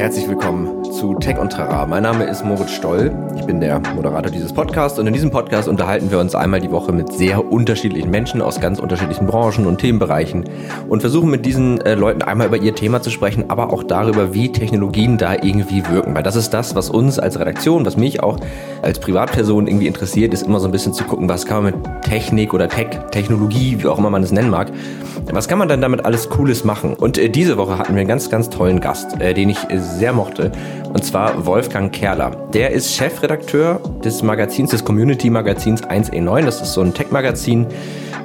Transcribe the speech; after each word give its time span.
Herzlich 0.00 0.26
willkommen 0.28 0.82
zu 0.94 1.12
Tech 1.16 1.36
und 1.36 1.52
Trara. 1.52 1.84
Mein 1.84 2.02
Name 2.02 2.24
ist 2.24 2.42
Moritz 2.42 2.70
Stoll. 2.70 3.12
Ich 3.36 3.44
bin 3.44 3.60
der 3.60 3.80
Moderator 3.94 4.30
dieses 4.30 4.50
Podcasts 4.50 4.98
und 4.98 5.06
in 5.06 5.12
diesem 5.12 5.30
Podcast 5.30 5.68
unterhalten 5.68 6.10
wir 6.10 6.18
uns 6.18 6.34
einmal 6.34 6.58
die 6.58 6.70
Woche 6.70 6.90
mit 6.90 7.12
sehr 7.12 7.52
unterschiedlichen 7.52 8.10
Menschen 8.10 8.40
aus 8.40 8.62
ganz 8.62 8.78
unterschiedlichen 8.78 9.26
Branchen 9.26 9.66
und 9.66 9.76
Themenbereichen 9.76 10.48
und 10.88 11.00
versuchen 11.00 11.30
mit 11.30 11.44
diesen 11.44 11.82
äh, 11.82 11.96
Leuten 11.96 12.22
einmal 12.22 12.46
über 12.46 12.56
ihr 12.56 12.74
Thema 12.74 13.02
zu 13.02 13.10
sprechen, 13.10 13.50
aber 13.50 13.74
auch 13.74 13.82
darüber, 13.82 14.32
wie 14.32 14.50
Technologien 14.50 15.18
da 15.18 15.34
irgendwie 15.34 15.86
wirken. 15.86 16.14
Weil 16.14 16.22
das 16.22 16.34
ist 16.34 16.54
das, 16.54 16.74
was 16.74 16.88
uns 16.88 17.18
als 17.18 17.38
Redaktion, 17.38 17.84
was 17.84 17.98
mich 17.98 18.22
auch 18.22 18.38
als 18.80 19.00
Privatperson 19.00 19.66
irgendwie 19.66 19.86
interessiert, 19.86 20.32
ist 20.32 20.46
immer 20.46 20.60
so 20.60 20.68
ein 20.68 20.72
bisschen 20.72 20.94
zu 20.94 21.04
gucken, 21.04 21.28
was 21.28 21.44
kann 21.44 21.62
man 21.62 21.74
mit 21.74 22.02
Technik 22.04 22.54
oder 22.54 22.70
Tech, 22.70 22.88
Technologie, 23.10 23.76
wie 23.78 23.86
auch 23.86 23.98
immer 23.98 24.08
man 24.08 24.22
es 24.22 24.32
nennen 24.32 24.48
mag, 24.48 24.68
was 25.30 25.46
kann 25.46 25.58
man 25.58 25.68
dann 25.68 25.82
damit 25.82 26.06
alles 26.06 26.30
Cooles 26.30 26.64
machen? 26.64 26.94
Und 26.94 27.18
äh, 27.18 27.28
diese 27.28 27.58
Woche 27.58 27.78
hatten 27.78 27.92
wir 27.94 28.00
einen 28.00 28.08
ganz, 28.08 28.30
ganz 28.30 28.48
tollen 28.48 28.80
Gast, 28.80 29.20
äh, 29.20 29.34
den 29.34 29.50
ich 29.50 29.58
äh, 29.68 29.78
sehr 29.90 30.12
mochte. 30.12 30.52
Und 30.92 31.04
zwar 31.04 31.46
Wolfgang 31.46 31.92
Kerler. 31.92 32.30
Der 32.52 32.70
ist 32.70 32.94
Chefredakteur 32.94 33.80
des 34.04 34.22
Magazins, 34.22 34.70
des 34.70 34.84
Community-Magazins 34.84 35.82
1E9. 35.84 36.44
Das 36.44 36.60
ist 36.60 36.72
so 36.72 36.80
ein 36.80 36.94
Tech-Magazin, 36.94 37.66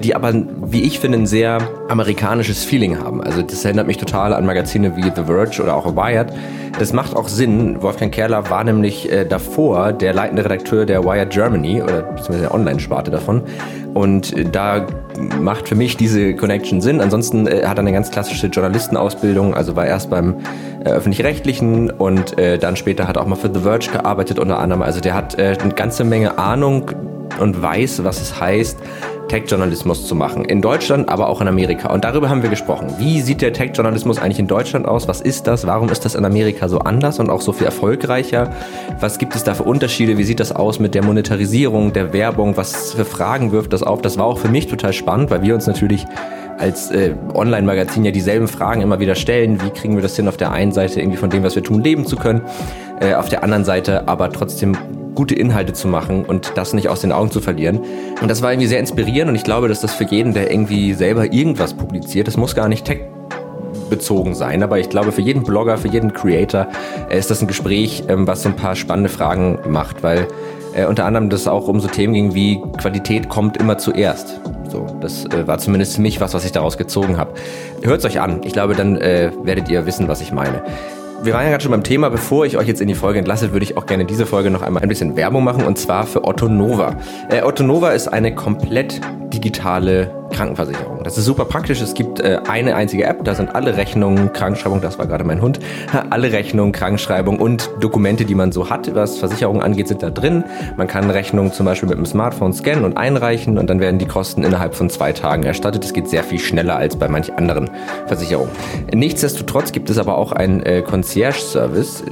die 0.06 0.16
aber, 0.16 0.34
wie 0.36 0.84
ich 0.84 1.00
finde, 1.00 1.18
ein 1.18 1.26
sehr 1.26 1.58
amerikanisches 1.90 2.64
Feeling 2.64 3.00
haben. 3.00 3.24
Also 3.24 3.42
das 3.42 3.66
erinnert 3.66 3.88
mich 3.88 3.98
total 3.98 4.34
an 4.34 4.46
Magazine 4.46 4.96
wie 4.96 5.02
The 5.04 5.24
Verge 5.26 5.64
oder 5.64 5.76
auch 5.76 5.96
Wired. 5.96 6.32
Das 6.78 6.94
macht 6.94 7.16
auch 7.16 7.28
Sinn. 7.28 7.82
Wolfgang 7.82 8.14
Kerler 8.14 8.48
war 8.52 8.64
nämlich 8.64 9.12
äh, 9.12 9.26
davor 9.26 9.94
der 9.94 10.14
leitende 10.14 10.46
Redakteur 10.46 10.86
der 10.86 11.04
Wired 11.04 11.32
Germany 11.32 11.82
oder 11.82 12.04
beziehungsweise 12.04 12.42
der 12.42 12.54
Online-Sparte 12.54 13.10
davon. 13.10 13.42
Und 13.96 14.38
äh, 14.38 14.46
da 14.46 14.86
macht 15.42 15.70
für 15.70 15.76
mich 15.76 15.98
diese 15.98 16.36
Connection 16.36 16.82
Sinn. 16.82 17.02
Ansonsten 17.02 17.48
äh, 17.48 17.64
hat 17.66 17.78
er 17.78 17.80
eine 17.80 17.92
ganz 17.92 18.12
klassische 18.12 18.46
Journalistenausbildung, 18.48 19.56
also 19.56 19.76
war 19.76 19.88
erst 19.88 20.12
beim 20.12 20.36
äh, 20.84 20.90
öffentlich-rechtlichen 20.90 21.90
und 21.90 22.38
äh, 22.38 22.60
dann 22.60 22.76
später 22.76 23.08
hat 23.08 23.16
er 23.16 23.24
auch 23.24 23.28
mal 23.28 23.38
für 23.38 23.52
The 23.52 23.62
Verge 23.62 23.90
gearbeitet 23.92 24.38
unter 24.38 24.60
anderem. 24.60 24.84
Also 24.84 25.00
der 25.00 25.16
hat 25.16 25.40
äh, 25.40 25.58
eine 25.60 25.74
ganze 25.74 26.04
Menge 26.04 26.38
Ahnung 26.38 26.92
und 27.40 27.62
weiß, 27.62 28.04
was 28.04 28.22
es 28.22 28.40
heißt, 28.40 28.78
Tech-Journalismus 29.28 30.08
zu 30.08 30.16
machen. 30.16 30.46
In 30.46 30.62
Deutschland, 30.62 31.10
aber 31.10 31.28
auch 31.30 31.42
in 31.42 31.48
Amerika. 31.48 31.94
Und 31.94 32.04
darüber 32.04 32.30
haben 32.30 32.44
wir 32.44 32.50
gesprochen. 32.50 32.88
Wie 32.98 33.22
sieht 33.22 33.42
der 33.42 33.54
Tech-Journalismus 33.54 34.20
eigentlich 34.20 34.40
in 34.40 34.48
Deutschland 34.48 34.88
aus? 34.88 35.08
Was 35.08 35.22
ist 35.22 35.48
das? 35.48 35.66
Warum 35.66 35.90
ist 35.90 36.06
das 36.06 36.16
in 36.16 36.26
Amerika 36.26 36.68
so 36.70 36.80
anders 36.80 37.20
und 37.20 37.30
auch 37.30 37.42
so 37.42 37.54
viel 37.54 37.66
erfolgreicher? 37.66 38.52
Was 39.00 39.18
gibt 39.18 39.36
es 39.36 39.44
da 39.44 39.54
für 39.54 39.64
Unterschiede? 39.64 40.18
Wie 40.18 40.24
sieht 40.24 40.40
das 40.40 40.52
aus 40.52 40.80
mit 40.80 40.96
der 40.96 41.04
Monetarisierung, 41.04 41.94
der 41.94 42.14
Werbung? 42.14 42.58
Was 42.58 42.94
für 42.94 43.06
Fragen 43.06 43.52
wirft 43.52 43.74
das 43.74 43.84
auf? 43.84 44.02
Das 44.02 44.18
war 44.18 44.26
auch 44.26 44.38
für 44.38 44.50
mich 44.50 44.68
total 44.68 44.94
spannend, 44.94 45.32
weil 45.32 45.42
wir 45.42 45.56
uns 45.56 45.68
natürlich 45.68 46.06
als 46.58 46.92
äh, 46.92 47.14
Online-Magazin 47.34 48.06
ja 48.06 48.12
dieselben 48.12 48.48
Fragen 48.48 48.82
immer 48.82 49.00
wieder 49.00 49.16
stellen. 49.16 49.62
Wie 49.62 49.70
kriegen 49.70 49.96
wir 49.96 50.02
das 50.02 50.16
hin, 50.16 50.28
auf 50.28 50.38
der 50.38 50.52
einen 50.52 50.72
Seite 50.72 51.00
irgendwie 51.00 51.18
von 51.18 51.30
dem, 51.30 51.44
was 51.44 51.56
wir 51.56 51.64
tun, 51.64 51.84
leben 51.84 52.06
zu 52.06 52.16
können, 52.16 52.42
äh, 53.00 53.14
auf 53.14 53.30
der 53.30 53.44
anderen 53.44 53.66
Seite 53.66 54.08
aber 54.08 54.32
trotzdem 54.32 54.78
gute 55.16 55.34
Inhalte 55.34 55.74
zu 55.74 55.88
machen 55.88 56.26
und 56.26 56.52
das 56.56 56.74
nicht 56.74 56.90
aus 56.90 57.02
den 57.02 57.12
Augen 57.12 57.32
zu 57.32 57.42
verlieren. 57.42 57.80
Und 58.22 58.30
das 58.30 58.42
war 58.42 58.52
irgendwie 58.52 58.68
sehr 58.68 58.80
inspirierend 58.80 59.30
und 59.30 59.36
ich 59.36 59.44
glaube, 59.44 59.68
dass 59.68 59.82
das 59.82 59.94
für 59.94 60.04
jeden, 60.04 60.34
der 60.34 60.52
irgendwie 60.52 60.94
selber 60.94 61.32
irgendwas 61.34 61.74
publiziert, 61.74 62.28
das 62.28 62.38
muss 62.38 62.54
gar 62.54 62.68
nicht 62.68 62.86
Tech 62.86 63.00
bezogen 63.90 64.36
sein, 64.36 64.64
aber 64.64 64.80
ich 64.80 64.90
glaube, 64.90 65.12
für 65.12 65.22
jeden 65.22 65.44
Blogger, 65.44 65.78
für 65.78 65.88
jeden 65.88 66.14
Creator 66.14 66.68
äh, 67.10 67.18
ist 67.18 67.30
das 67.30 67.42
ein 67.42 67.48
Gespräch, 67.48 68.04
ähm, 68.08 68.28
was 68.28 68.44
so 68.44 68.50
ein 68.50 68.56
paar 68.56 68.76
spannende 68.76 69.10
Fragen 69.10 69.60
macht, 69.68 70.04
weil 70.04 70.28
äh, 70.76 70.86
unter 70.86 71.06
anderem 71.06 71.30
das 71.30 71.48
auch 71.48 71.68
um 71.68 71.80
so 71.80 71.88
Themen 71.88 72.14
ging 72.14 72.34
wie 72.34 72.62
Qualität 72.78 73.30
kommt 73.30 73.58
immer 73.58 73.78
zuerst. 73.78 74.40
So, 74.70 74.88
das 75.02 75.26
äh, 75.26 75.48
war 75.48 75.58
zumindest 75.58 75.96
für 75.96 76.02
mich 76.02 76.20
was, 76.20 76.34
was 76.34 76.46
ich 76.46 76.52
daraus 76.52 76.78
gezogen 76.78 77.18
habe. 77.18 77.34
Hört 77.84 78.00
es 78.00 78.06
euch 78.06 78.20
an. 78.20 78.42
Ich 78.44 78.54
glaube, 78.54 78.76
dann 78.76 78.98
äh, 78.98 79.32
werdet 79.44 79.70
ihr 79.70 79.86
wissen, 79.86 80.08
was 80.08 80.22
ich 80.22 80.32
meine 80.32 80.64
wir 81.24 81.34
waren 81.34 81.44
ja 81.44 81.50
gerade 81.50 81.64
schon 81.64 81.72
beim 81.72 81.84
Thema. 81.84 82.10
Bevor 82.10 82.46
ich 82.46 82.58
euch 82.58 82.68
jetzt 82.68 82.82
in 82.82 82.88
die 82.88 82.96
Folge 82.96 83.20
entlasse, 83.20 83.52
würde 83.52 83.64
ich 83.64 83.78
auch 83.78 83.86
gerne 83.86 84.06
diese 84.06 84.26
Folge 84.26 84.50
noch 84.50 84.62
einmal 84.62 84.84
ein 84.84 84.90
bisschen 84.90 85.16
Werbung 85.16 85.44
machen 85.44 85.64
und 85.66 85.78
zwar 85.78 86.06
für 86.06 86.24
Otto 86.24 86.48
Nova. 86.48 86.98
Äh, 87.30 87.42
Otto 87.44 87.64
Nova 87.64 87.92
ist 87.92 88.08
eine 88.08 88.36
komplett 88.36 89.02
digitale 89.34 90.12
Krankenversicherung. 90.36 91.04
Das 91.04 91.18
ist 91.18 91.26
super 91.26 91.46
praktisch. 91.46 91.82
Es 91.82 91.94
gibt 91.94 92.20
äh, 92.20 92.40
eine 92.48 92.76
einzige 92.76 93.06
App, 93.06 93.24
da 93.24 93.36
sind 93.36 93.56
alle 93.56 93.78
Rechnungen, 93.78 94.34
Krankenschreibung, 94.34 94.82
das 94.82 95.00
war 95.00 95.08
gerade 95.08 95.24
mein 95.24 95.42
Hund, 95.42 95.60
alle 96.10 96.32
Rechnungen, 96.32 96.74
Krankenschreibung 96.74 97.40
und 97.40 97.70
Dokumente, 97.80 98.26
die 98.26 98.36
man 98.36 98.52
so 98.52 98.70
hat, 98.70 98.94
was 98.94 99.18
Versicherungen 99.18 99.62
angeht, 99.62 99.88
sind 99.88 100.04
da 100.04 100.10
drin. 100.10 100.44
Man 100.78 100.88
kann 100.88 101.10
Rechnungen 101.10 101.54
zum 101.54 101.66
Beispiel 101.66 101.88
mit 101.88 101.98
dem 101.98 102.06
Smartphone 102.06 102.54
scannen 102.54 102.84
und 102.84 102.98
einreichen 102.98 103.58
und 103.58 103.70
dann 103.70 103.80
werden 103.80 103.98
die 103.98 104.08
Kosten 104.08 104.44
innerhalb 104.44 104.76
von 104.76 104.90
zwei 104.90 105.14
Tagen 105.14 105.44
erstattet. 105.44 105.84
Das 105.84 105.94
geht 105.94 106.10
sehr 106.10 106.24
viel 106.24 106.40
schneller 106.40 106.76
als 106.76 106.98
bei 106.98 107.08
manch 107.08 107.34
anderen 107.34 107.70
Versicherungen. 108.08 108.52
Nichtsdestotrotz 108.94 109.72
gibt 109.72 109.90
es 109.90 109.98
aber 109.98 110.18
auch 110.18 110.34
einen 110.34 110.62
äh, 110.64 110.82
Concierge-Service, 110.82 112.04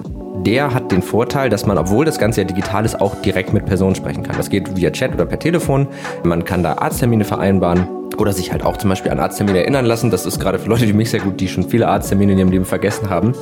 der 0.46 0.74
hat 0.74 0.92
den 0.92 1.02
Vorteil, 1.02 1.50
dass 1.50 1.66
man, 1.66 1.78
obwohl 1.78 2.06
das 2.06 2.20
Ganze 2.20 2.42
ja 2.42 2.48
digital 2.48 2.86
ist, 2.86 3.00
auch 3.00 3.16
direkt 3.22 3.54
mit 3.54 3.66
Personen 3.66 3.96
sprechen 3.96 4.24
kann. 4.24 4.36
Das 4.36 4.50
geht 4.50 4.76
via 4.76 4.92
Chat 4.92 5.14
oder 5.14 5.26
per 5.26 5.40
Telefon. 5.40 5.88
Man 6.24 6.44
kann 6.44 6.64
da 6.64 6.74
Arzttermine 6.74 7.24
vereinbaren 7.24 7.88
oder 8.18 8.34
sich 8.34 8.52
halt 8.52 8.64
auch 8.64 8.78
zum 8.78 8.90
Beispiel 8.90 9.12
an 9.12 9.20
Arzttermine 9.20 9.60
erinnern 9.60 9.86
lassen. 9.86 10.12
Das 10.12 10.26
ist 10.26 10.40
gerade 10.40 10.60
für 10.60 10.70
Leute 10.70 10.88
wie 10.88 10.94
mich 10.94 11.10
sehr 11.10 11.20
gut, 11.20 11.40
die 11.40 11.48
schon 11.48 11.70
viele 11.70 11.88
Arzttermine 11.88 12.34
in 12.34 12.38
ihrem 12.38 12.52
Leben 12.52 12.66
vergessen 12.66 13.10
haben. 13.10 13.34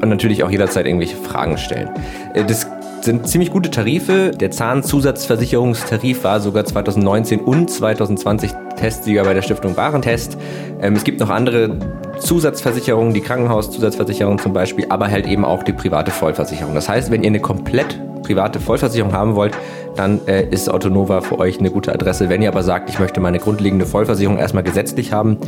Und 0.00 0.08
natürlich 0.08 0.44
auch 0.44 0.50
jederzeit 0.50 0.86
irgendwelche 0.86 1.16
Fragen 1.16 1.58
stellen. 1.58 1.90
Äh, 2.34 2.44
das 2.44 2.66
sind 3.02 3.28
ziemlich 3.28 3.50
gute 3.50 3.70
Tarife. 3.70 4.32
Der 4.32 4.50
Zahnzusatzversicherungstarif 4.50 6.24
war 6.24 6.40
sogar 6.40 6.64
2019 6.64 7.40
und 7.40 7.70
2020 7.70 8.52
Testsieger 8.76 9.24
bei 9.24 9.34
der 9.34 9.42
Stiftung 9.42 9.76
Warentest. 9.76 10.36
Ähm, 10.80 10.94
es 10.94 11.04
gibt 11.04 11.20
noch 11.20 11.30
andere 11.30 11.78
Zusatzversicherungen, 12.18 13.14
die 13.14 13.20
Krankenhauszusatzversicherung 13.20 14.38
zum 14.38 14.52
Beispiel, 14.52 14.86
aber 14.88 15.10
halt 15.10 15.26
eben 15.26 15.44
auch 15.44 15.62
die 15.62 15.72
private 15.72 16.10
Vollversicherung. 16.10 16.74
Das 16.74 16.88
heißt, 16.88 17.10
wenn 17.10 17.22
ihr 17.22 17.28
eine 17.28 17.40
komplett 17.40 17.98
private 18.22 18.60
Vollversicherung 18.60 19.12
haben 19.12 19.34
wollt, 19.34 19.56
dann 19.98 20.20
äh, 20.26 20.46
ist 20.48 20.70
Autonova 20.70 21.20
für 21.20 21.38
euch 21.38 21.58
eine 21.58 21.70
gute 21.70 21.92
Adresse. 21.92 22.28
Wenn 22.28 22.42
ihr 22.42 22.48
aber 22.48 22.62
sagt, 22.62 22.88
ich 22.88 22.98
möchte 22.98 23.20
meine 23.20 23.38
grundlegende 23.38 23.86
Vollversicherung 23.86 24.38
erstmal 24.38 24.62
gesetzlich 24.62 25.12
haben, 25.12 25.38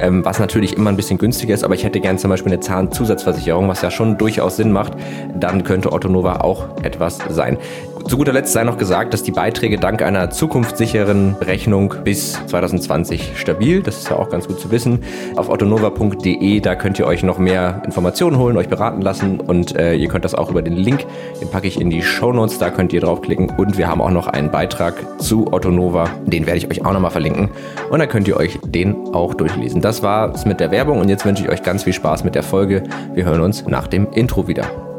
ähm, 0.00 0.24
was 0.24 0.38
natürlich 0.38 0.76
immer 0.76 0.90
ein 0.90 0.96
bisschen 0.96 1.18
günstiger 1.18 1.54
ist, 1.54 1.64
aber 1.64 1.74
ich 1.74 1.84
hätte 1.84 2.00
gern 2.00 2.18
zum 2.18 2.30
Beispiel 2.30 2.52
eine 2.52 2.60
Zahnzusatzversicherung, 2.60 3.68
was 3.68 3.82
ja 3.82 3.90
schon 3.90 4.18
durchaus 4.18 4.56
Sinn 4.56 4.72
macht, 4.72 4.94
dann 5.38 5.62
könnte 5.62 5.92
Ottonova 5.92 6.40
auch 6.40 6.64
etwas 6.82 7.18
sein. 7.28 7.58
Zu 8.06 8.18
guter 8.18 8.34
Letzt 8.34 8.52
sei 8.52 8.64
noch 8.64 8.76
gesagt, 8.76 9.14
dass 9.14 9.22
die 9.22 9.32
Beiträge 9.32 9.78
dank 9.78 10.02
einer 10.02 10.28
zukunftssicheren 10.28 11.36
Rechnung 11.40 11.94
bis 12.04 12.32
2020 12.46 13.32
stabil, 13.34 13.82
das 13.82 13.96
ist 13.98 14.10
ja 14.10 14.16
auch 14.16 14.28
ganz 14.28 14.46
gut 14.46 14.60
zu 14.60 14.70
wissen, 14.70 15.02
auf 15.36 15.48
ottonova.de, 15.48 16.60
da 16.60 16.74
könnt 16.74 16.98
ihr 16.98 17.06
euch 17.06 17.22
noch 17.22 17.38
mehr 17.38 17.82
Informationen 17.84 18.38
holen, 18.38 18.58
euch 18.58 18.68
beraten 18.68 19.00
lassen 19.00 19.40
und 19.40 19.76
äh, 19.76 19.94
ihr 19.94 20.08
könnt 20.08 20.26
das 20.26 20.34
auch 20.34 20.50
über 20.50 20.60
den 20.60 20.76
Link, 20.76 21.06
den 21.40 21.50
packe 21.50 21.66
ich 21.66 21.80
in 21.80 21.88
die 21.88 22.02
Show 22.02 22.32
Notes, 22.32 22.58
da 22.58 22.68
könnt 22.70 22.92
ihr 22.92 23.00
draufklicken 23.00 23.50
und 23.56 23.78
wir 23.78 23.88
haben 23.88 24.02
auch 24.02 24.10
noch 24.10 24.26
einen 24.26 24.50
Beitrag 24.50 24.94
zu 25.20 25.52
Ottonova, 25.52 26.10
den 26.26 26.46
werde 26.46 26.58
ich 26.58 26.70
euch 26.70 26.84
auch 26.84 26.92
nochmal 26.92 27.10
verlinken 27.10 27.48
und 27.90 27.98
dann 27.98 28.08
könnt 28.08 28.28
ihr 28.28 28.36
euch 28.36 28.58
den 28.62 29.14
auch 29.14 29.32
durchlesen. 29.32 29.80
Das 29.80 30.02
war 30.02 30.32
es 30.34 30.44
mit 30.44 30.60
der 30.60 30.70
Werbung 30.70 31.00
und 31.00 31.08
jetzt 31.08 31.24
wünsche 31.24 31.42
ich 31.42 31.48
euch 31.48 31.62
ganz 31.62 31.84
viel 31.84 31.94
Spaß 31.94 32.22
mit 32.22 32.34
der 32.34 32.42
Folge. 32.42 32.82
Wir 33.14 33.24
hören 33.24 33.40
uns 33.40 33.66
nach 33.66 33.86
dem 33.86 34.08
Intro 34.12 34.46
wieder. 34.46 34.93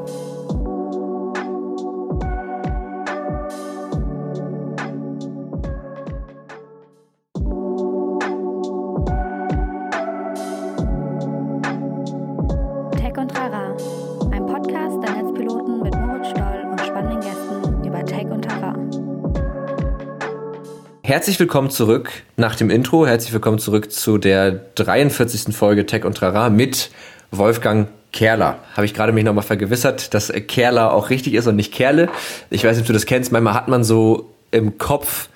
Herzlich 21.06 21.40
willkommen 21.40 21.70
zurück 21.70 22.10
nach 22.36 22.56
dem 22.56 22.72
Intro. 22.72 23.06
Herzlich 23.06 23.32
willkommen 23.32 23.60
zurück 23.60 23.92
zu 23.92 24.18
der 24.18 24.50
43. 24.74 25.56
Folge 25.56 25.86
Tech 25.86 26.04
und 26.04 26.18
Trara 26.18 26.50
mit 26.50 26.90
Wolfgang 27.30 27.90
Kerler. 28.12 28.58
Habe 28.74 28.88
ich 28.88 28.96
gerade 28.96 29.12
mich 29.12 29.24
nochmal 29.24 29.44
vergewissert, 29.44 30.16
dass 30.16 30.34
Kerler 30.48 30.92
auch 30.92 31.12
richtig 31.12 31.36
ist 31.36 31.46
und 31.46 31.58
nicht 31.58 31.72
Kerle. 31.72 32.10
Ich 32.50 32.64
weiß 32.66 32.76
nicht, 32.76 32.86
ob 32.86 32.88
du 32.88 32.94
das 32.94 33.06
kennst. 33.06 33.32
Manchmal 33.32 33.54
hat 33.54 33.68
man 33.68 33.84
so 33.84 34.34
im 34.50 34.80
Kopf, 34.80 35.30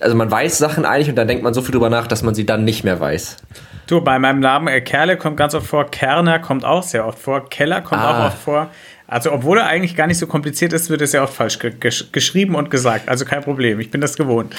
also 0.00 0.16
man 0.16 0.30
weiß 0.30 0.56
Sachen 0.56 0.86
eigentlich 0.86 1.10
und 1.10 1.16
dann 1.16 1.28
denkt 1.28 1.44
man 1.44 1.52
so 1.52 1.60
viel 1.60 1.72
drüber 1.72 1.90
nach, 1.90 2.06
dass 2.06 2.22
man 2.22 2.34
sie 2.34 2.46
dann 2.46 2.64
nicht 2.64 2.82
mehr 2.82 2.98
weiß. 2.98 3.36
Du, 3.88 4.00
bei 4.00 4.18
meinem 4.18 4.40
Namen 4.40 4.68
äh, 4.68 4.80
Kerle 4.80 5.18
kommt 5.18 5.36
ganz 5.36 5.54
oft 5.54 5.66
vor, 5.66 5.90
Kerner 5.90 6.38
kommt 6.38 6.64
auch 6.64 6.84
sehr 6.84 7.06
oft 7.06 7.18
vor, 7.18 7.50
Keller 7.50 7.82
kommt 7.82 8.00
ah. 8.00 8.18
auch 8.18 8.26
oft 8.28 8.38
vor. 8.38 8.70
Also, 9.06 9.30
obwohl 9.30 9.58
er 9.58 9.66
eigentlich 9.66 9.94
gar 9.94 10.06
nicht 10.06 10.16
so 10.16 10.26
kompliziert 10.26 10.72
ist, 10.72 10.88
wird 10.88 11.02
es 11.02 11.12
ja 11.12 11.22
oft 11.22 11.34
falsch 11.34 11.58
ge 11.58 11.74
geschrieben 11.80 12.54
und 12.54 12.70
gesagt. 12.70 13.10
Also 13.10 13.26
kein 13.26 13.42
Problem, 13.42 13.78
ich 13.78 13.90
bin 13.90 14.00
das 14.00 14.16
gewohnt. 14.16 14.56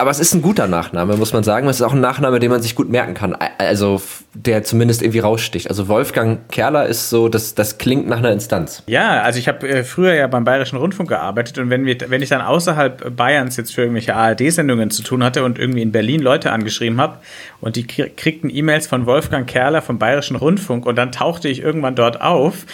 Aber 0.00 0.10
es 0.10 0.18
ist 0.18 0.32
ein 0.32 0.40
guter 0.40 0.66
Nachname, 0.66 1.14
muss 1.18 1.34
man 1.34 1.42
sagen. 1.42 1.68
Es 1.68 1.76
ist 1.76 1.82
auch 1.82 1.92
ein 1.92 2.00
Nachname, 2.00 2.38
den 2.40 2.50
man 2.50 2.62
sich 2.62 2.74
gut 2.74 2.88
merken 2.88 3.12
kann. 3.12 3.36
Also, 3.58 4.00
der 4.32 4.62
zumindest 4.62 5.02
irgendwie 5.02 5.18
raussticht. 5.18 5.68
Also, 5.68 5.88
Wolfgang 5.88 6.48
Kerler 6.48 6.86
ist 6.86 7.10
so, 7.10 7.28
das, 7.28 7.54
das 7.54 7.76
klingt 7.76 8.08
nach 8.08 8.16
einer 8.16 8.32
Instanz. 8.32 8.82
Ja, 8.86 9.20
also 9.20 9.38
ich 9.38 9.46
habe 9.46 9.68
äh, 9.68 9.84
früher 9.84 10.14
ja 10.14 10.26
beim 10.26 10.44
Bayerischen 10.44 10.76
Rundfunk 10.78 11.10
gearbeitet 11.10 11.58
und 11.58 11.68
wenn, 11.68 11.84
wir, 11.84 11.98
wenn 12.08 12.22
ich 12.22 12.30
dann 12.30 12.40
außerhalb 12.40 13.14
Bayerns 13.14 13.58
jetzt 13.58 13.74
für 13.74 13.82
irgendwelche 13.82 14.16
ARD-Sendungen 14.16 14.90
zu 14.90 15.02
tun 15.02 15.22
hatte 15.22 15.44
und 15.44 15.58
irgendwie 15.58 15.82
in 15.82 15.92
Berlin 15.92 16.22
Leute 16.22 16.50
angeschrieben 16.50 16.98
habe 16.98 17.18
und 17.60 17.76
die 17.76 17.86
kriegten 17.86 18.48
E-Mails 18.48 18.86
von 18.86 19.04
Wolfgang 19.04 19.46
Kerler 19.46 19.82
vom 19.82 19.98
Bayerischen 19.98 20.36
Rundfunk 20.36 20.86
und 20.86 20.96
dann 20.96 21.12
tauchte 21.12 21.48
ich 21.48 21.60
irgendwann 21.60 21.94
dort 21.94 22.22
auf, 22.22 22.64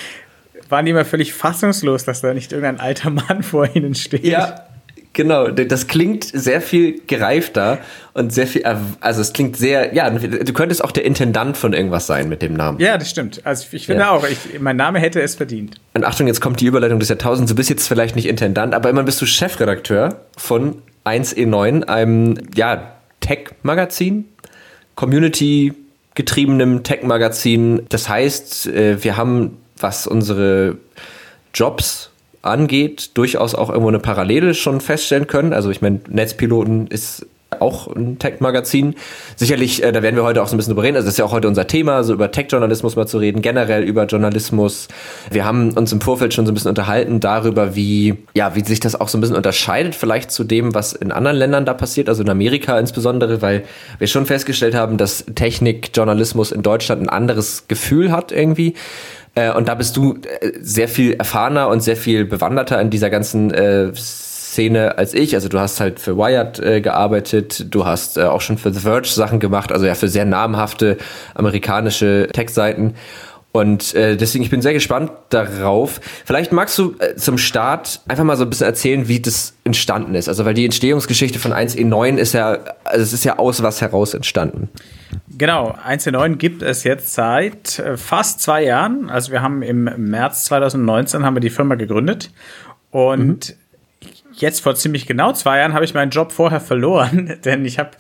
waren 0.69 0.85
die 0.85 0.93
immer 0.93 1.05
völlig 1.05 1.33
fassungslos, 1.33 2.05
dass 2.05 2.21
da 2.21 2.35
nicht 2.35 2.53
irgendein 2.53 2.81
alter 2.81 3.11
Mann 3.11 3.43
vor 3.43 3.69
ihnen 3.75 3.95
steht. 3.95 4.25
Ja, 4.25 4.66
Genau, 5.17 5.49
das 5.49 5.87
klingt 5.87 6.25
sehr 6.25 6.61
viel 6.61 7.01
gereifter 7.07 7.79
und 8.13 8.35
sehr 8.35 8.47
viel, 8.47 8.67
also 9.01 9.23
es 9.23 9.33
klingt 9.33 9.57
sehr, 9.57 9.95
ja, 9.95 10.11
du 10.11 10.53
könntest 10.53 10.85
auch 10.85 10.93
der 10.93 11.07
Intendant 11.07 11.57
von 11.57 11.73
irgendwas 11.73 12.07
sein 12.07 12.29
mit 12.29 12.43
dem 12.43 12.53
Namen. 12.53 12.79
Ja, 12.81 12.99
das 12.99 13.09
stimmt. 13.09 13.41
Also 13.47 13.67
ich 13.73 13.87
finde 13.87 14.03
ja. 14.03 14.11
auch, 14.11 14.29
ich, 14.29 14.61
mein 14.61 14.77
Name 14.77 14.99
hätte 14.99 15.23
es 15.23 15.35
verdient. 15.35 15.81
Und 15.95 16.05
Achtung, 16.05 16.27
jetzt 16.27 16.43
kommt 16.43 16.61
die 16.61 16.67
Überleitung 16.67 17.01
des 17.01 17.09
Jahrtausends. 17.09 17.49
Du 17.49 17.57
bist 17.57 17.71
jetzt 17.71 17.89
vielleicht 17.89 18.15
nicht 18.15 18.27
Intendant, 18.27 18.75
aber 18.75 18.91
immerhin 18.91 19.07
bist 19.07 19.19
du 19.23 19.25
Chefredakteur 19.25 20.21
von 20.37 20.83
1E9, 21.07 21.85
einem, 21.85 22.35
ja, 22.55 22.93
Tech-Magazin, 23.21 24.27
Community-getriebenem 24.97 26.83
Tech-Magazin. 26.83 27.87
Das 27.89 28.11
heißt, 28.11 28.67
äh, 28.67 29.03
wir 29.03 29.17
haben, 29.17 29.57
was 29.79 30.07
unsere 30.07 30.77
Jobs 31.55 32.11
angeht, 32.47 33.11
durchaus 33.15 33.55
auch 33.55 33.69
irgendwo 33.69 33.89
eine 33.89 33.99
Parallele 33.99 34.55
schon 34.55 34.81
feststellen 34.81 35.27
können. 35.27 35.53
Also 35.53 35.71
ich 35.71 35.83
meine, 35.83 36.01
Netzpiloten 36.09 36.87
ist 36.87 37.27
auch 37.61 37.87
ein 37.95 38.19
Tech-Magazin. 38.19 38.95
Sicherlich, 39.37 39.83
äh, 39.83 39.93
da 39.93 40.03
werden 40.03 40.17
wir 40.17 40.25
heute 40.25 40.43
auch 40.43 40.49
so 40.49 40.55
ein 40.55 40.59
bisschen 40.59 40.73
drüber 40.73 40.83
reden. 40.83 40.97
Also 40.97 41.07
das 41.07 41.15
ist 41.15 41.19
ja 41.19 41.25
auch 41.25 41.33
heute 41.33 41.49
unser 41.49 41.67
Thema, 41.67 42.03
so 42.05 42.13
über 42.13 42.31
Tech-Journalismus 42.31 42.97
mal 42.97 43.07
zu 43.07 43.19
reden, 43.19 43.43
generell 43.43 43.85
über 43.85 44.05
Journalismus. 44.07 44.89
Wir 45.31 45.45
haben 45.45 45.73
uns 45.73 45.93
im 45.93 46.01
Vorfeld 46.01 46.35
schon 46.35 46.47
so 46.47 46.53
ein 46.53 46.55
bisschen 46.55 46.71
unterhalten 46.71 47.21
darüber, 47.21 47.77
wie, 47.77 48.17
ja, 48.35 48.55
wie 48.55 48.65
sich 48.65 48.81
das 48.81 49.01
auch 49.01 49.09
so 49.09 49.19
ein 49.19 49.21
bisschen 49.21 49.37
unterscheidet 49.37 49.95
vielleicht 49.95 50.31
zu 50.31 50.45
dem, 50.45 50.75
was 50.75 50.93
in 50.93 51.13
anderen 51.13 51.37
Ländern 51.37 51.65
da 51.65 51.75
passiert, 51.75 52.09
also 52.09 52.23
in 52.23 52.29
Amerika 52.29 52.79
insbesondere, 52.79 53.43
weil 53.43 53.65
wir 53.99 54.07
schon 54.07 54.27
festgestellt 54.27 54.75
haben, 54.75 54.97
dass 54.97 55.25
Technik-Journalismus 55.35 56.53
in 56.53 56.63
Deutschland 56.63 57.03
ein 57.03 57.09
anderes 57.09 57.69
Gefühl 57.69 58.11
hat 58.13 58.33
irgendwie. 58.33 58.75
Äh, 59.37 59.53
und 59.53 59.69
da 59.69 59.75
bist 59.77 59.97
du 59.97 60.15
äh, 60.15 60.53
sehr 60.61 60.89
viel 60.89 61.13
erfahrener 61.13 61.69
und 61.69 61.81
sehr 61.81 61.97
viel 61.97 62.25
bewanderter 62.25 62.81
in 62.81 62.91
dieser 62.91 63.11
ganzen 63.11 63.53
äh, 63.53 63.93
Szene 63.95 64.99
als 64.99 65.15
ich. 65.15 65.35
Also 65.35 65.49
du 65.49 65.61
hast 65.61 65.79
halt 65.79 66.01
für 66.01 66.17
Wired 66.17 66.59
äh, 66.59 66.81
gearbeitet, 66.81 67.67
du 67.73 67.85
hast 67.85 68.17
äh, 68.17 68.23
auch 68.23 68.41
schon 68.41 68.59
für 68.59 68.73
The 68.73 68.81
Verge 68.81 69.09
Sachen 69.09 69.39
gemacht, 69.39 69.71
also 69.71 69.87
ja 69.87 69.95
für 69.95 70.09
sehr 70.09 70.25
namhafte 70.25 70.97
amerikanische 71.35 72.29
Tech-Seiten. 72.33 72.95
Und 73.53 73.95
äh, 73.95 74.17
deswegen, 74.17 74.45
ich 74.45 74.51
bin 74.51 74.61
sehr 74.61 74.75
gespannt 74.75 75.11
darauf. 75.31 76.01
Vielleicht 76.27 76.53
magst 76.53 76.77
du 76.77 76.95
äh, 76.99 77.17
zum 77.17 77.39
Start 77.39 78.01
einfach 78.07 78.25
mal 78.25 78.37
so 78.37 78.45
ein 78.45 78.51
bisschen 78.51 78.67
erzählen, 78.67 79.09
wie 79.09 79.21
das 79.21 79.55
entstanden 79.65 80.15
ist. 80.15 80.29
Also, 80.29 80.45
weil 80.45 80.53
die 80.53 80.67
Entstehungsgeschichte 80.67 81.39
von 81.39 81.53
1E9 81.53 82.17
ist 82.17 82.35
ja, 82.35 82.59
also 82.85 83.03
es 83.03 83.15
ist 83.15 83.25
ja 83.25 83.39
aus 83.39 83.63
was 83.63 83.81
heraus 83.81 84.13
entstanden. 84.13 84.69
Genau, 85.39 85.77
1E9 85.87 86.37
gibt 86.37 86.63
es 86.63 86.85
jetzt 86.85 87.13
seit 87.13 87.79
äh, 87.79 87.97
fast 87.97 88.41
zwei 88.41 88.65
Jahren. 88.65 89.11
Also 89.11 89.33
wir 89.33 89.43
haben 89.43 89.63
im 89.63 89.85
März 89.85 90.45
2019 90.45 91.25
haben 91.25 91.37
wir 91.37 91.41
die 91.41 91.51
Firma 91.51 91.75
gegründet 91.75 92.31
und 92.91 93.51
mhm 93.51 93.57
jetzt 94.41 94.61
vor 94.61 94.75
ziemlich 94.75 95.07
genau 95.07 95.33
zwei 95.33 95.59
Jahren 95.59 95.73
habe 95.73 95.85
ich 95.85 95.95
meinen 95.95 96.11
Job 96.11 96.33
vorher 96.33 96.61
verloren, 96.61 97.37
denn 97.45 97.65
ich 97.65 97.79
habe 97.79 97.91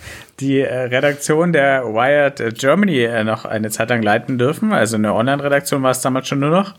die 0.40 0.60
äh, 0.60 0.74
Redaktion 0.74 1.52
der 1.52 1.84
Wired 1.84 2.58
Germany 2.58 3.02
äh, 3.02 3.24
noch 3.24 3.44
eine 3.44 3.70
Zeit 3.70 3.90
lang 3.90 4.02
leiten 4.02 4.38
dürfen. 4.38 4.72
Also 4.72 4.96
eine 4.96 5.14
Online-Redaktion 5.14 5.82
war 5.82 5.90
es 5.90 6.00
damals 6.00 6.28
schon 6.28 6.40
nur 6.40 6.50
noch. 6.50 6.74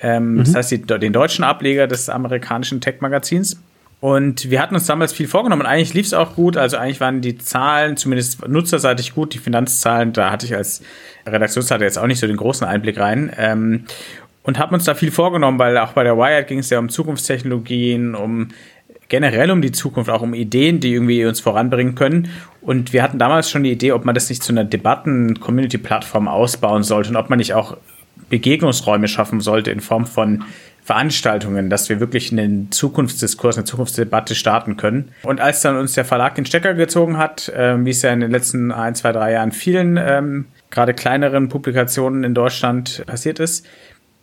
Ähm, 0.00 0.34
mhm. 0.34 0.38
Das 0.38 0.54
heißt, 0.54 0.70
die, 0.70 0.82
den 0.82 1.12
deutschen 1.12 1.44
Ableger 1.44 1.86
des 1.86 2.08
amerikanischen 2.08 2.80
Tech-Magazins. 2.80 3.60
Und 4.00 4.50
wir 4.50 4.62
hatten 4.62 4.74
uns 4.74 4.86
damals 4.86 5.12
viel 5.12 5.28
vorgenommen. 5.28 5.66
Eigentlich 5.66 5.92
lief 5.92 6.06
es 6.06 6.14
auch 6.14 6.34
gut. 6.34 6.56
Also 6.56 6.78
eigentlich 6.78 7.00
waren 7.00 7.20
die 7.20 7.36
Zahlen, 7.36 7.98
zumindest 7.98 8.46
nutzerseitig 8.48 9.14
gut. 9.14 9.34
Die 9.34 9.38
Finanzzahlen, 9.38 10.14
da 10.14 10.30
hatte 10.30 10.46
ich 10.46 10.54
als 10.54 10.82
Redaktionsleiter 11.26 11.84
jetzt 11.84 11.98
auch 11.98 12.06
nicht 12.06 12.18
so 12.18 12.26
den 12.26 12.38
großen 12.38 12.66
Einblick 12.66 12.98
rein. 12.98 13.30
Ähm, 13.36 13.84
und 14.42 14.58
haben 14.58 14.74
uns 14.74 14.84
da 14.84 14.94
viel 14.94 15.10
vorgenommen, 15.10 15.58
weil 15.58 15.76
auch 15.76 15.92
bei 15.92 16.02
der 16.02 16.16
Wired 16.16 16.48
ging 16.48 16.60
es 16.60 16.70
ja 16.70 16.78
um 16.78 16.88
Zukunftstechnologien, 16.88 18.14
um 18.14 18.48
generell 19.10 19.50
um 19.50 19.60
die 19.60 19.72
Zukunft, 19.72 20.08
auch 20.08 20.22
um 20.22 20.32
Ideen, 20.32 20.80
die 20.80 20.94
irgendwie 20.94 21.26
uns 21.26 21.40
voranbringen 21.40 21.94
können. 21.94 22.30
Und 22.62 22.94
wir 22.94 23.02
hatten 23.02 23.18
damals 23.18 23.50
schon 23.50 23.64
die 23.64 23.72
Idee, 23.72 23.92
ob 23.92 24.06
man 24.06 24.14
das 24.14 24.30
nicht 24.30 24.42
zu 24.42 24.52
einer 24.52 24.64
Debatten-Community-Plattform 24.64 26.26
ausbauen 26.26 26.84
sollte 26.84 27.10
und 27.10 27.16
ob 27.16 27.28
man 27.28 27.38
nicht 27.38 27.52
auch 27.52 27.76
Begegnungsräume 28.30 29.08
schaffen 29.08 29.40
sollte 29.40 29.70
in 29.72 29.80
Form 29.80 30.06
von 30.06 30.44
Veranstaltungen, 30.90 31.70
dass 31.70 31.88
wir 31.88 32.00
wirklich 32.00 32.32
einen 32.32 32.72
Zukunftsdiskurs, 32.72 33.56
eine 33.56 33.64
Zukunftsdebatte 33.64 34.34
starten 34.34 34.76
können. 34.76 35.12
Und 35.22 35.40
als 35.40 35.60
dann 35.60 35.76
uns 35.76 35.92
der 35.92 36.04
Verlag 36.04 36.34
den 36.34 36.46
Stecker 36.46 36.74
gezogen 36.74 37.16
hat, 37.16 37.48
äh, 37.48 37.76
wie 37.84 37.90
es 37.90 38.02
ja 38.02 38.12
in 38.12 38.18
den 38.18 38.32
letzten 38.32 38.72
ein, 38.72 38.96
zwei, 38.96 39.12
drei 39.12 39.30
Jahren 39.30 39.52
vielen, 39.52 39.96
ähm, 39.96 40.46
gerade 40.72 40.92
kleineren 40.92 41.48
Publikationen 41.48 42.24
in 42.24 42.34
Deutschland 42.34 43.04
passiert 43.06 43.38
ist, 43.38 43.64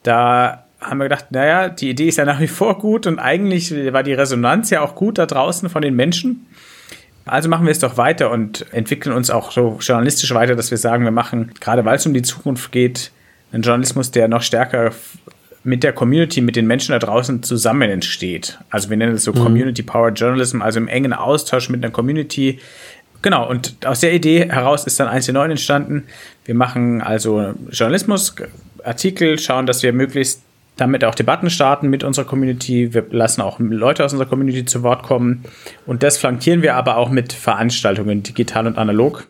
da 0.03 0.65
haben 0.81 0.97
wir 0.97 1.05
gedacht, 1.05 1.27
naja, 1.29 1.69
die 1.69 1.89
Idee 1.89 2.09
ist 2.09 2.17
ja 2.17 2.25
nach 2.25 2.41
wie 2.41 2.49
vor 2.49 2.77
gut 2.79 3.07
und 3.07 3.17
eigentlich 3.17 3.73
war 3.93 4.03
die 4.03 4.13
Resonanz 4.13 4.69
ja 4.69 4.81
auch 4.81 4.95
gut 4.95 5.19
da 5.19 5.25
draußen 5.25 5.69
von 5.69 5.81
den 5.81 5.95
Menschen. 5.95 6.47
Also 7.23 7.47
machen 7.47 7.65
wir 7.65 7.71
es 7.71 7.79
doch 7.79 7.95
weiter 7.95 8.29
und 8.29 8.65
entwickeln 8.73 9.15
uns 9.15 9.29
auch 9.29 9.51
so 9.51 9.77
journalistisch 9.79 10.33
weiter, 10.33 10.57
dass 10.57 10.69
wir 10.69 10.77
sagen, 10.77 11.05
wir 11.05 11.11
machen, 11.11 11.53
gerade 11.61 11.85
weil 11.85 11.95
es 11.95 12.05
um 12.05 12.13
die 12.13 12.23
Zukunft 12.23 12.73
geht, 12.73 13.11
einen 13.53 13.63
Journalismus, 13.63 14.11
der 14.11 14.27
noch 14.27 14.41
stärker 14.41 14.91
mit 15.67 15.83
der 15.83 15.91
Community, 15.91 16.39
mit 16.39 16.55
den 16.55 16.65
Menschen 16.65 16.93
da 16.93 16.99
draußen 16.99 17.43
zusammen 17.43 17.89
entsteht. 17.89 18.57
Also 18.69 18.89
wir 18.89 18.95
nennen 18.95 19.15
es 19.15 19.25
so 19.25 19.33
mhm. 19.33 19.39
Community 19.39 19.83
Powered 19.83 20.17
Journalism, 20.17 20.61
also 20.61 20.79
im 20.79 20.87
engen 20.87 21.11
Austausch 21.11 21.67
mit 21.69 21.83
einer 21.83 21.91
Community. 21.91 22.59
Genau, 23.21 23.49
und 23.49 23.85
aus 23.85 23.99
der 23.99 24.13
Idee 24.13 24.47
heraus 24.47 24.87
ist 24.87 24.97
dann 24.97 25.09
1.9 25.09 25.49
entstanden. 25.49 26.05
Wir 26.45 26.55
machen 26.55 27.01
also 27.01 27.53
Journalismus, 27.69 28.33
Artikel, 28.85 29.37
schauen, 29.39 29.65
dass 29.65 29.83
wir 29.83 29.91
möglichst 29.91 30.41
damit 30.77 31.03
auch 31.03 31.15
Debatten 31.15 31.49
starten 31.49 31.89
mit 31.89 32.05
unserer 32.05 32.25
Community. 32.25 32.93
Wir 32.93 33.05
lassen 33.09 33.41
auch 33.41 33.59
Leute 33.59 34.05
aus 34.05 34.13
unserer 34.13 34.29
Community 34.29 34.63
zu 34.63 34.83
Wort 34.83 35.03
kommen. 35.03 35.43
Und 35.85 36.01
das 36.01 36.17
flankieren 36.17 36.61
wir 36.61 36.75
aber 36.75 36.95
auch 36.95 37.09
mit 37.09 37.33
Veranstaltungen, 37.33 38.23
digital 38.23 38.67
und 38.67 38.77
analog, 38.77 39.27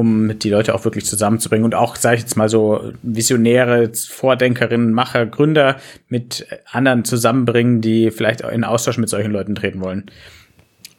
um 0.00 0.38
die 0.38 0.48
Leute 0.48 0.74
auch 0.74 0.84
wirklich 0.84 1.04
zusammenzubringen 1.04 1.66
und 1.66 1.74
auch, 1.74 1.94
sage 1.96 2.16
ich 2.16 2.22
jetzt 2.22 2.36
mal 2.36 2.48
so, 2.48 2.92
Visionäre, 3.02 3.90
Vordenkerinnen, 3.94 4.92
Macher, 4.92 5.26
Gründer 5.26 5.76
mit 6.08 6.46
anderen 6.72 7.04
zusammenbringen, 7.04 7.82
die 7.82 8.10
vielleicht 8.10 8.40
in 8.40 8.64
Austausch 8.64 8.96
mit 8.96 9.10
solchen 9.10 9.30
Leuten 9.30 9.54
treten 9.54 9.80
wollen. 9.80 10.06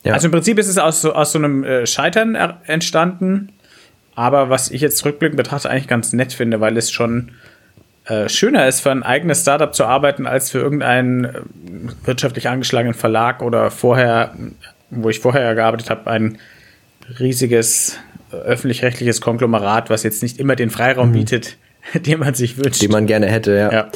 Ja. 0.03 0.13
Also 0.13 0.27
im 0.27 0.31
Prinzip 0.31 0.59
ist 0.59 0.68
es 0.68 0.77
aus, 0.77 1.01
so, 1.01 1.13
aus 1.13 1.31
so 1.31 1.39
einem 1.39 1.63
äh, 1.63 1.88
Scheitern 1.88 2.36
entstanden, 2.65 3.50
aber 4.13 4.50
was 4.50 4.69
ich 4.69 4.81
jetzt 4.81 5.04
rückblickend 5.04 5.38
betrachte, 5.38 5.69
eigentlich 5.69 5.88
ganz 5.88 6.13
nett 6.13 6.31
finde, 6.31 6.59
weil 6.59 6.77
es 6.77 6.92
schon 6.92 7.31
äh, 8.06 8.30
schöner 8.30 8.68
ist, 8.68 8.81
für 8.81 8.92
ein 8.92 9.04
eigenes 9.04 9.42
Startup 9.42 9.74
zu 9.74 9.86
arbeiten, 9.86 10.27
als 10.27 10.51
für 10.51 10.59
irgendeinen 10.59 11.25
äh, 11.25 11.31
wirtschaftlich 12.06 12.49
angeschlagenen 12.49 12.94
Verlag 12.94 13.42
oder 13.42 13.71
vorher, 13.71 14.35
wo 14.92 15.09
ich 15.09 15.19
vorher 15.19 15.56
gearbeitet 15.56 15.90
habe, 15.90 16.09
ein 16.09 16.37
riesiges 17.19 17.97
öffentlich-rechtliches 18.33 19.21
Konglomerat, 19.21 19.90
was 19.90 20.04
jetzt 20.04 20.21
nicht 20.23 20.40
immer 20.40 20.56
den 20.56 20.69
Freiraum 20.69 21.09
mhm. 21.09 21.14
bietet, 21.14 21.57
den 21.94 22.19
man 22.19 22.33
sich 22.33 22.57
wünscht. 22.57 22.81
Den 22.81 22.92
man 22.92 23.07
gerne 23.07 23.28
hätte, 23.28 23.56
ja. 23.56 23.71
ja. 23.71 23.92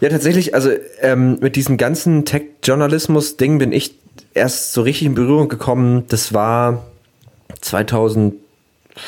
Ja, 0.00 0.08
tatsächlich, 0.08 0.54
also 0.54 0.70
ähm, 1.00 1.38
mit 1.40 1.56
diesem 1.56 1.76
ganzen 1.76 2.24
Tech-Journalismus-Ding 2.24 3.58
bin 3.58 3.72
ich 3.72 3.94
erst 4.34 4.72
so 4.72 4.82
richtig 4.82 5.06
in 5.06 5.14
Berührung 5.14 5.48
gekommen. 5.48 6.04
Das 6.08 6.34
war 6.34 6.84
2000 7.60 8.34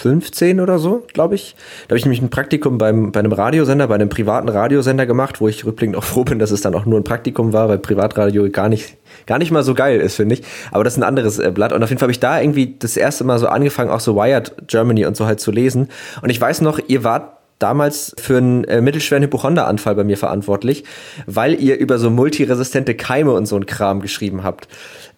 15 0.01 0.61
oder 0.61 0.79
so, 0.79 1.05
glaube 1.13 1.35
ich. 1.35 1.55
Da 1.83 1.93
habe 1.93 1.99
ich 1.99 2.05
nämlich 2.05 2.23
ein 2.23 2.31
Praktikum 2.31 2.79
beim, 2.79 3.13
bei 3.13 3.21
einem 3.21 3.33
Radiosender, 3.33 3.87
bei 3.89 3.95
einem 3.95 4.09
privaten 4.09 4.49
Radiosender 4.49 5.07
gemacht, 5.07 5.41
wo 5.41 5.49
ich 5.49 5.65
rückblickend 5.65 5.97
auch 5.97 6.05
froh 6.05 6.25
bin, 6.25 6.39
dass 6.39 6.51
es 6.51 6.61
dann 6.61 6.75
auch 6.75 6.87
nur 6.87 6.99
ein 6.99 7.05
Praktikum 7.05 7.53
war, 7.53 7.69
weil 7.69 7.79
Privatradio 7.79 8.49
gar 8.51 8.69
nicht, 8.69 8.97
gar 9.27 9.39
nicht 9.39 9.51
mal 9.51 9.63
so 9.63 9.75
geil 9.75 10.01
ist, 10.01 10.17
finde 10.17 10.37
ich. 10.37 10.43
Aber 10.71 10.85
das 10.85 10.95
ist 10.95 10.99
ein 10.99 11.05
anderes 11.05 11.39
äh, 11.39 11.51
Blatt. 11.53 11.73
Und 11.73 11.83
auf 11.83 11.91
jeden 11.91 11.99
Fall 11.99 12.07
habe 12.07 12.13
ich 12.13 12.21
da 12.21 12.41
irgendwie 12.41 12.77
das 12.79 12.97
erste 12.97 13.25
Mal 13.25 13.39
so 13.39 13.49
angefangen, 13.49 13.91
auch 13.91 14.01
so 14.01 14.17
Wired 14.17 14.55
Germany 14.67 15.05
und 15.05 15.17
so 15.17 15.27
halt 15.27 15.41
zu 15.41 15.51
lesen. 15.51 15.89
Und 16.23 16.31
ich 16.31 16.41
weiß 16.41 16.63
noch, 16.63 16.81
ihr 16.89 17.05
wart 17.05 17.39
damals 17.63 18.15
für 18.19 18.39
einen 18.39 18.65
äh, 18.65 18.81
mittelschweren 18.81 19.23
Hypochonda-Anfall 19.23 19.95
bei 19.95 20.05
mir 20.05 20.19
verantwortlich, 20.19 20.85
weil 21.27 21.61
ihr 21.61 21.79
über 21.79 21.99
so 21.99 22.11
multiresistente 22.11 22.95
Keime 22.95 23.33
und 23.33 23.47
so 23.47 23.57
ein 23.57 23.67
Kram 23.67 24.01
geschrieben 24.01 24.43
habt. 24.43 24.69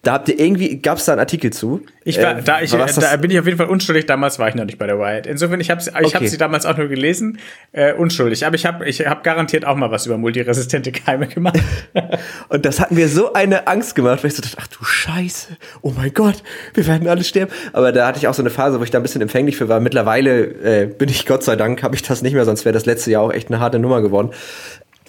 Da 0.05 0.13
habt 0.13 0.29
ihr 0.29 0.39
irgendwie, 0.39 0.79
gab 0.83 0.99
es 0.99 1.05
da 1.05 1.13
einen 1.13 1.19
Artikel 1.19 1.51
zu? 1.51 1.81
Ich 2.03 2.21
war, 2.21 2.37
äh, 2.37 2.43
da, 2.43 2.61
ich, 2.61 2.71
war 2.73 2.85
da 2.85 3.17
bin 3.17 3.31
ich 3.31 3.39
auf 3.39 3.45
jeden 3.45 3.57
Fall 3.57 3.65
unschuldig. 3.65 4.05
Damals 4.05 4.37
war 4.37 4.47
ich 4.47 4.53
noch 4.53 4.65
nicht 4.65 4.77
bei 4.77 4.85
der 4.85 4.99
Wired. 4.99 5.25
Insofern, 5.25 5.59
ich 5.59 5.71
habe 5.71 5.81
ich 5.81 5.89
okay. 5.91 6.13
hab 6.13 6.27
sie 6.27 6.37
damals 6.37 6.67
auch 6.67 6.77
nur 6.77 6.89
gelesen. 6.89 7.39
Äh, 7.71 7.93
unschuldig. 7.93 8.45
Aber 8.45 8.53
ich 8.53 8.67
habe 8.67 8.87
ich 8.87 9.03
hab 9.07 9.23
garantiert 9.23 9.65
auch 9.65 9.75
mal 9.75 9.89
was 9.89 10.05
über 10.05 10.19
multiresistente 10.19 10.91
Keime 10.91 11.25
gemacht. 11.25 11.59
und 12.49 12.65
das 12.65 12.79
hat 12.79 12.91
mir 12.91 13.09
so 13.09 13.33
eine 13.33 13.65
Angst 13.65 13.95
gemacht, 13.95 14.21
weil 14.21 14.29
ich 14.29 14.35
so 14.35 14.43
dachte, 14.43 14.57
ach 14.61 14.67
du 14.67 14.83
Scheiße, 14.83 15.57
oh 15.81 15.91
mein 15.97 16.13
Gott, 16.13 16.43
wir 16.75 16.85
werden 16.85 17.07
alle 17.07 17.23
sterben. 17.23 17.51
Aber 17.73 17.91
da 17.91 18.05
hatte 18.05 18.19
ich 18.19 18.27
auch 18.27 18.35
so 18.35 18.43
eine 18.43 18.51
Phase, 18.51 18.79
wo 18.79 18.83
ich 18.83 18.91
da 18.91 18.99
ein 18.99 19.03
bisschen 19.03 19.23
empfänglich 19.23 19.57
für 19.57 19.69
war. 19.69 19.79
Mittlerweile 19.79 20.83
äh, 20.83 20.85
bin 20.85 21.09
ich, 21.09 21.25
Gott 21.25 21.43
sei 21.43 21.55
Dank, 21.55 21.81
habe 21.81 21.95
ich 21.95 22.03
das 22.03 22.21
nicht 22.21 22.35
mehr, 22.35 22.45
sonst 22.45 22.63
wäre 22.63 22.73
das 22.73 22.85
letzte 22.85 23.09
Jahr 23.09 23.23
auch 23.23 23.33
echt 23.33 23.47
eine 23.49 23.59
harte 23.59 23.79
Nummer 23.79 24.03
geworden. 24.03 24.29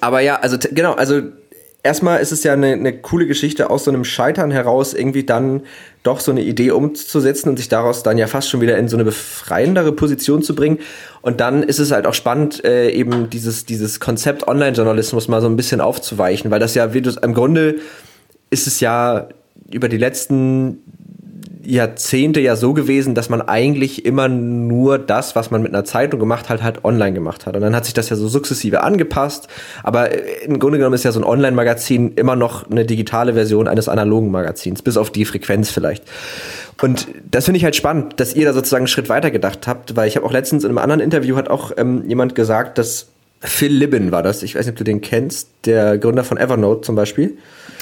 Aber 0.00 0.20
ja, 0.20 0.36
also 0.36 0.56
genau, 0.72 0.94
also 0.94 1.20
erstmal 1.86 2.20
ist 2.20 2.32
es 2.32 2.42
ja 2.42 2.52
eine, 2.52 2.72
eine 2.72 2.92
coole 2.92 3.26
Geschichte, 3.26 3.70
aus 3.70 3.84
so 3.84 3.90
einem 3.90 4.04
Scheitern 4.04 4.50
heraus 4.50 4.92
irgendwie 4.92 5.24
dann 5.24 5.62
doch 6.02 6.20
so 6.20 6.30
eine 6.30 6.42
Idee 6.42 6.72
umzusetzen 6.72 7.48
und 7.48 7.56
sich 7.56 7.68
daraus 7.68 8.02
dann 8.02 8.18
ja 8.18 8.26
fast 8.26 8.50
schon 8.50 8.60
wieder 8.60 8.76
in 8.76 8.88
so 8.88 8.96
eine 8.96 9.04
befreiendere 9.04 9.92
Position 9.92 10.42
zu 10.42 10.54
bringen. 10.54 10.78
Und 11.22 11.40
dann 11.40 11.62
ist 11.62 11.78
es 11.78 11.92
halt 11.92 12.06
auch 12.06 12.14
spannend, 12.14 12.64
äh, 12.64 12.90
eben 12.90 13.30
dieses, 13.30 13.64
dieses 13.64 14.00
Konzept 14.00 14.46
Online-Journalismus 14.46 15.28
mal 15.28 15.40
so 15.40 15.48
ein 15.48 15.56
bisschen 15.56 15.80
aufzuweichen, 15.80 16.50
weil 16.50 16.60
das 16.60 16.74
ja, 16.74 16.92
wie 16.92 17.02
du 17.02 17.10
im 17.22 17.34
Grunde 17.34 17.76
ist 18.50 18.66
es 18.66 18.80
ja 18.80 19.28
über 19.72 19.88
die 19.88 19.96
letzten 19.96 20.78
Jahrzehnte 21.66 22.40
ja 22.40 22.56
so 22.56 22.72
gewesen, 22.72 23.14
dass 23.14 23.28
man 23.28 23.42
eigentlich 23.42 24.04
immer 24.04 24.28
nur 24.28 24.98
das, 24.98 25.36
was 25.36 25.50
man 25.50 25.62
mit 25.62 25.74
einer 25.74 25.84
Zeitung 25.84 26.20
gemacht 26.20 26.48
hat, 26.48 26.62
halt 26.62 26.84
online 26.84 27.12
gemacht 27.12 27.46
hat. 27.46 27.56
Und 27.56 27.62
dann 27.62 27.74
hat 27.74 27.84
sich 27.84 27.94
das 27.94 28.08
ja 28.08 28.16
so 28.16 28.28
sukzessive 28.28 28.82
angepasst. 28.82 29.48
Aber 29.82 30.10
im 30.42 30.58
Grunde 30.58 30.78
genommen 30.78 30.94
ist 30.94 31.04
ja 31.04 31.12
so 31.12 31.20
ein 31.20 31.24
Online-Magazin 31.24 32.12
immer 32.14 32.36
noch 32.36 32.70
eine 32.70 32.84
digitale 32.84 33.34
Version 33.34 33.68
eines 33.68 33.88
analogen 33.88 34.30
Magazins, 34.30 34.82
bis 34.82 34.96
auf 34.96 35.10
die 35.10 35.24
Frequenz 35.24 35.70
vielleicht. 35.70 36.04
Und 36.80 37.08
das 37.30 37.46
finde 37.46 37.58
ich 37.58 37.64
halt 37.64 37.76
spannend, 37.76 38.20
dass 38.20 38.34
ihr 38.34 38.46
da 38.46 38.52
sozusagen 38.52 38.82
einen 38.82 38.88
Schritt 38.88 39.08
weiter 39.08 39.30
gedacht 39.30 39.66
habt, 39.66 39.96
weil 39.96 40.08
ich 40.08 40.16
habe 40.16 40.26
auch 40.26 40.32
letztens 40.32 40.64
in 40.64 40.70
einem 40.70 40.78
anderen 40.78 41.00
Interview 41.00 41.36
hat 41.36 41.48
auch 41.48 41.72
ähm, 41.76 42.04
jemand 42.06 42.34
gesagt, 42.34 42.78
dass 42.78 43.08
Phil 43.40 43.72
Libin 43.72 44.12
war 44.12 44.22
das, 44.22 44.42
ich 44.42 44.54
weiß 44.54 44.66
nicht, 44.66 44.72
ob 44.72 44.78
du 44.78 44.84
den 44.84 45.00
kennst, 45.00 45.48
der 45.64 45.98
Gründer 45.98 46.24
von 46.24 46.38
Evernote 46.38 46.82
zum 46.82 46.96
Beispiel. 46.96 47.36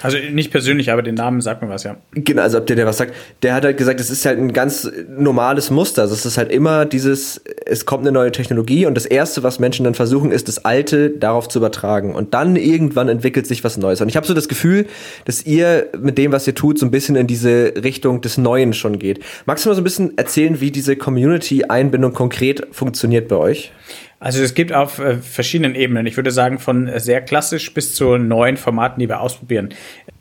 Also 0.04 0.18
nicht 0.18 0.50
persönlich, 0.50 0.92
aber 0.92 1.00
den 1.00 1.14
Namen 1.14 1.40
sagt 1.40 1.62
mir 1.62 1.70
was, 1.70 1.82
ja. 1.82 1.96
Genau, 2.12 2.42
also 2.42 2.58
ob 2.58 2.66
der, 2.66 2.76
der 2.76 2.84
was 2.84 2.98
sagt. 2.98 3.14
Der 3.42 3.54
hat 3.54 3.64
halt 3.64 3.78
gesagt, 3.78 4.00
es 4.00 4.10
ist 4.10 4.26
halt 4.26 4.38
ein 4.38 4.52
ganz 4.52 4.86
normales 5.08 5.70
Muster. 5.70 6.02
Also 6.02 6.12
es 6.12 6.26
ist 6.26 6.36
halt 6.36 6.52
immer 6.52 6.84
dieses, 6.84 7.40
es 7.64 7.86
kommt 7.86 8.02
eine 8.02 8.12
neue 8.12 8.30
Technologie 8.30 8.84
und 8.84 8.96
das 8.96 9.06
Erste, 9.06 9.42
was 9.42 9.58
Menschen 9.58 9.84
dann 9.84 9.94
versuchen, 9.94 10.30
ist, 10.30 10.48
das 10.48 10.66
Alte 10.66 11.08
darauf 11.08 11.48
zu 11.48 11.58
übertragen. 11.58 12.14
Und 12.14 12.34
dann 12.34 12.56
irgendwann 12.56 13.08
entwickelt 13.08 13.46
sich 13.46 13.64
was 13.64 13.78
Neues. 13.78 14.02
Und 14.02 14.10
ich 14.10 14.16
habe 14.16 14.26
so 14.26 14.34
das 14.34 14.48
Gefühl, 14.48 14.84
dass 15.24 15.46
ihr 15.46 15.86
mit 15.98 16.18
dem, 16.18 16.32
was 16.32 16.46
ihr 16.46 16.54
tut, 16.54 16.78
so 16.78 16.84
ein 16.84 16.90
bisschen 16.90 17.16
in 17.16 17.26
diese 17.26 17.72
Richtung 17.82 18.20
des 18.20 18.36
Neuen 18.36 18.74
schon 18.74 18.98
geht. 18.98 19.20
Magst 19.46 19.64
du 19.64 19.70
mal 19.70 19.74
so 19.74 19.80
ein 19.80 19.84
bisschen 19.84 20.18
erzählen, 20.18 20.60
wie 20.60 20.70
diese 20.70 20.96
Community-Einbindung 20.96 22.12
konkret 22.12 22.66
funktioniert 22.72 23.28
bei 23.28 23.36
euch? 23.36 23.72
Also 24.20 24.42
es 24.42 24.54
gibt 24.54 24.72
auf 24.72 24.98
äh, 24.98 25.18
verschiedenen 25.18 25.74
Ebenen. 25.74 26.06
Ich 26.06 26.16
würde 26.16 26.30
sagen, 26.30 26.58
von 26.58 26.90
sehr 26.98 27.20
klassisch 27.20 27.72
bis 27.74 27.94
zu 27.94 28.16
neuen 28.16 28.56
Formaten, 28.56 29.00
die 29.00 29.08
wir 29.08 29.20
ausprobieren. 29.20 29.70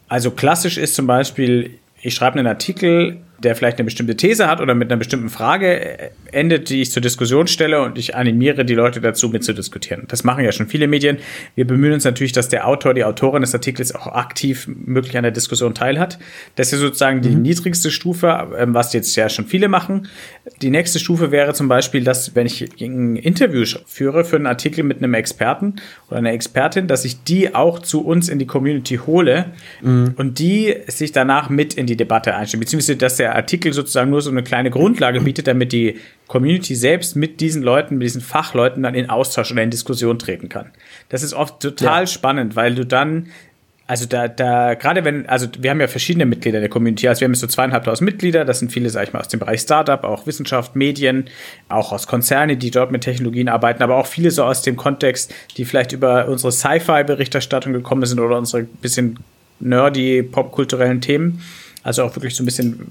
Also 0.08 0.32
klassisch 0.32 0.78
ist 0.78 0.96
zum 0.96 1.08
Beispiel, 1.08 1.80
ich 2.02 2.14
schreibe 2.14 2.38
einen 2.38 2.48
Artikel, 2.48 3.18
der 3.44 3.56
vielleicht 3.56 3.78
eine 3.78 3.86
bestimmte 3.86 4.16
These 4.16 4.48
hat 4.48 4.62
oder 4.62 4.76
mit 4.76 4.92
einer 4.92 4.98
bestimmten 4.98 5.30
Frage 5.30 6.00
äh, 6.00 6.10
endet, 6.32 6.70
die 6.70 6.82
ich 6.82 6.92
zur 6.92 7.02
Diskussion 7.02 7.48
stelle 7.48 7.82
und 7.82 7.98
ich 7.98 8.16
animiere 8.16 8.66
die 8.66 8.76
Leute 8.76 9.02
dazu 9.02 9.30
mitzudiskutieren. 9.30 10.06
Das 10.08 10.24
machen 10.24 10.44
ja 10.44 10.52
schon 10.52 10.68
viele 10.68 10.88
Medien. 10.88 11.18
Wir 11.56 11.68
bemühen 11.68 11.94
uns 11.94 12.04
natürlich, 12.04 12.32
dass 12.32 12.50
der 12.50 12.68
Autor, 12.68 12.94
die 12.94 13.04
Autorin 13.04 13.42
des 13.42 13.54
Artikels 13.54 13.94
auch 13.94 14.08
aktiv 14.08 14.68
möglich 14.68 15.16
an 15.18 15.24
der 15.24 15.32
Diskussion 15.32 15.74
teilhat. 15.74 16.20
Das 16.56 16.74
ist 16.74 16.80
sozusagen 16.80 17.22
die 17.22 17.30
mhm. 17.30 17.42
niedrigste 17.42 17.92
Stufe, 17.92 18.50
ähm, 18.58 18.74
was 18.74 18.94
jetzt 18.94 19.16
ja 19.16 19.30
schon 19.30 19.46
viele 19.46 19.68
machen. 19.68 20.08
Die 20.62 20.70
nächste 20.70 21.00
Stufe 21.00 21.32
wäre 21.32 21.54
zum 21.54 21.68
Beispiel, 21.68 22.04
dass 22.04 22.36
wenn 22.36 22.48
ich 22.48 22.70
ein 22.82 23.16
Interview 23.16 23.64
führe 23.86 24.26
für 24.26 24.38
einen 24.38 24.48
Artikel 24.48 24.84
mit 24.84 24.98
einem 24.98 25.14
Experten 25.14 25.76
oder 26.08 26.18
einer 26.18 26.34
Expertin, 26.34 26.88
dass 26.88 27.06
ich 27.06 27.24
die 27.24 27.54
auch 27.54 27.80
zu 27.80 28.06
uns 28.06 28.30
in 28.30 28.40
die 28.40 28.48
Community 28.48 28.98
hole 28.98 29.46
mhm. 29.82 30.14
und 30.18 30.40
die 30.40 30.76
sich 30.88 31.12
danach 31.12 31.50
mit 31.50 31.74
in 31.74 31.86
die 31.86 31.96
Debatte 31.96 32.36
einstellen, 32.36 32.62
beziehungsweise 32.62 32.98
dass 32.98 33.18
der 33.18 33.33
Artikel 33.36 33.74
sozusagen 33.74 34.10
nur 34.10 34.22
so 34.22 34.30
eine 34.30 34.44
kleine 34.44 34.70
Grundlage 34.70 35.22
bietet, 35.22 35.48
damit 35.48 35.72
die 35.72 36.00
Community 36.28 36.76
selbst 36.76 37.16
mit 37.16 37.42
diesen 37.42 37.64
Leuten, 37.64 37.98
mit 37.98 38.06
diesen 38.06 38.22
Fachleuten 38.22 38.84
dann 38.84 38.96
in 38.96 39.10
Austausch 39.10 39.52
oder 39.52 39.64
in 39.64 39.70
Diskussion 39.70 40.20
treten 40.20 40.50
kann. 40.50 40.72
Das 41.10 41.24
ist 41.24 41.34
oft 41.34 41.60
total 41.60 42.04
ja. 42.04 42.08
spannend, 42.08 42.56
weil 42.56 42.76
du 42.76 42.86
dann 42.86 43.28
also 43.86 44.06
da, 44.06 44.30
da, 44.30 44.76
gerade 44.76 45.04
wenn, 45.04 45.28
also 45.28 45.48
wir 45.60 45.70
haben 45.70 45.82
ja 45.82 45.88
verschiedene 45.88 46.26
Mitglieder 46.26 46.62
der 46.62 46.70
Community, 46.70 47.08
also 47.08 47.20
wir 47.20 47.28
haben 47.28 47.36
so 47.36 47.48
zweieinhalbtausend 47.48 48.06
Mitglieder, 48.06 48.46
das 48.46 48.60
sind 48.60 48.72
viele, 48.72 48.90
sag 48.90 49.08
ich 49.08 49.14
mal, 49.14 49.20
aus 49.20 49.28
dem 49.28 49.42
Bereich 49.42 49.60
Startup, 49.60 50.02
auch 50.06 50.26
Wissenschaft, 50.26 50.76
Medien, 50.78 51.26
auch 51.68 51.92
aus 51.92 52.08
Konzernen, 52.08 52.58
die 52.58 52.72
dort 52.72 52.92
mit 52.92 53.02
Technologien 53.02 53.50
arbeiten, 53.50 53.84
aber 53.84 53.98
auch 53.98 54.08
viele 54.08 54.32
so 54.32 54.46
aus 54.46 54.62
dem 54.62 54.78
Kontext, 54.78 55.34
die 55.58 55.66
vielleicht 55.66 55.92
über 55.92 56.30
unsere 56.30 56.54
Sci-Fi-Berichterstattung 56.54 57.74
gekommen 57.74 58.06
sind 58.06 58.22
oder 58.22 58.38
unsere 58.38 58.64
bisschen 58.64 59.20
nerdy, 59.60 60.24
popkulturellen 60.24 61.02
Themen. 61.02 61.42
Also 61.84 62.04
auch 62.04 62.16
wirklich 62.16 62.36
so 62.36 62.44
ein 62.44 62.46
bisschen 62.46 62.88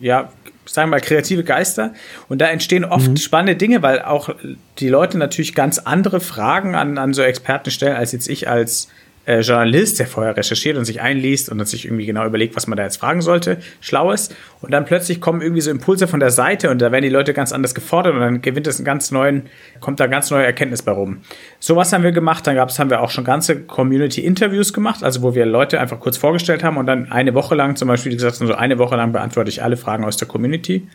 ja, 0.00 0.32
sagen 0.66 0.90
wir 0.90 0.96
mal, 0.96 1.00
kreative 1.00 1.44
Geister. 1.44 1.94
Und 2.28 2.40
da 2.40 2.46
entstehen 2.46 2.84
oft 2.84 3.08
mhm. 3.08 3.16
spannende 3.16 3.56
Dinge, 3.56 3.82
weil 3.82 4.02
auch 4.02 4.30
die 4.78 4.88
Leute 4.88 5.18
natürlich 5.18 5.54
ganz 5.54 5.78
andere 5.78 6.20
Fragen 6.20 6.74
an, 6.74 6.98
an 6.98 7.12
so 7.12 7.22
Experten 7.22 7.70
stellen, 7.70 7.96
als 7.96 8.12
jetzt 8.12 8.28
ich 8.28 8.48
als 8.48 8.88
äh, 9.26 9.40
Journalist, 9.40 9.98
der 9.98 10.06
vorher 10.06 10.36
recherchiert 10.36 10.76
und 10.76 10.84
sich 10.84 11.00
einliest 11.00 11.50
und 11.50 11.64
sich 11.66 11.84
irgendwie 11.84 12.06
genau 12.06 12.24
überlegt, 12.26 12.56
was 12.56 12.66
man 12.66 12.76
da 12.76 12.84
jetzt 12.84 12.96
fragen 12.96 13.20
sollte, 13.20 13.58
Schlaues. 13.80 14.30
Und 14.60 14.72
dann 14.72 14.84
plötzlich 14.84 15.20
kommen 15.20 15.42
irgendwie 15.42 15.60
so 15.60 15.70
Impulse 15.70 16.08
von 16.08 16.20
der 16.20 16.30
Seite 16.30 16.70
und 16.70 16.80
da 16.80 16.90
werden 16.90 17.04
die 17.04 17.10
Leute 17.10 17.34
ganz 17.34 17.52
anders 17.52 17.74
gefordert 17.74 18.14
und 18.14 18.20
dann 18.20 18.42
gewinnt 18.42 18.66
es 18.66 18.78
einen 18.78 18.84
ganz 18.84 19.10
neuen, 19.10 19.44
kommt 19.80 20.00
da 20.00 20.06
ganz 20.06 20.30
neue 20.30 20.44
Erkenntnis 20.44 20.82
bei 20.82 20.92
rum. 20.92 21.18
Sowas 21.58 21.92
haben 21.92 22.02
wir 22.02 22.12
gemacht, 22.12 22.46
dann 22.46 22.56
gab's, 22.56 22.78
haben 22.78 22.90
wir 22.90 23.00
auch 23.00 23.10
schon 23.10 23.24
ganze 23.24 23.60
Community-Interviews 23.60 24.72
gemacht, 24.72 25.04
also 25.04 25.22
wo 25.22 25.34
wir 25.34 25.46
Leute 25.46 25.80
einfach 25.80 26.00
kurz 26.00 26.16
vorgestellt 26.16 26.64
haben 26.64 26.76
und 26.76 26.86
dann 26.86 27.12
eine 27.12 27.34
Woche 27.34 27.54
lang 27.54 27.76
zum 27.76 27.88
Beispiel 27.88 28.12
gesagt, 28.12 28.36
so 28.36 28.54
eine 28.54 28.78
Woche 28.78 28.96
lang 28.96 29.12
beantworte 29.12 29.50
ich 29.50 29.62
alle 29.62 29.76
Fragen 29.76 30.04
aus 30.04 30.16
der 30.16 30.28
Community. 30.28 30.88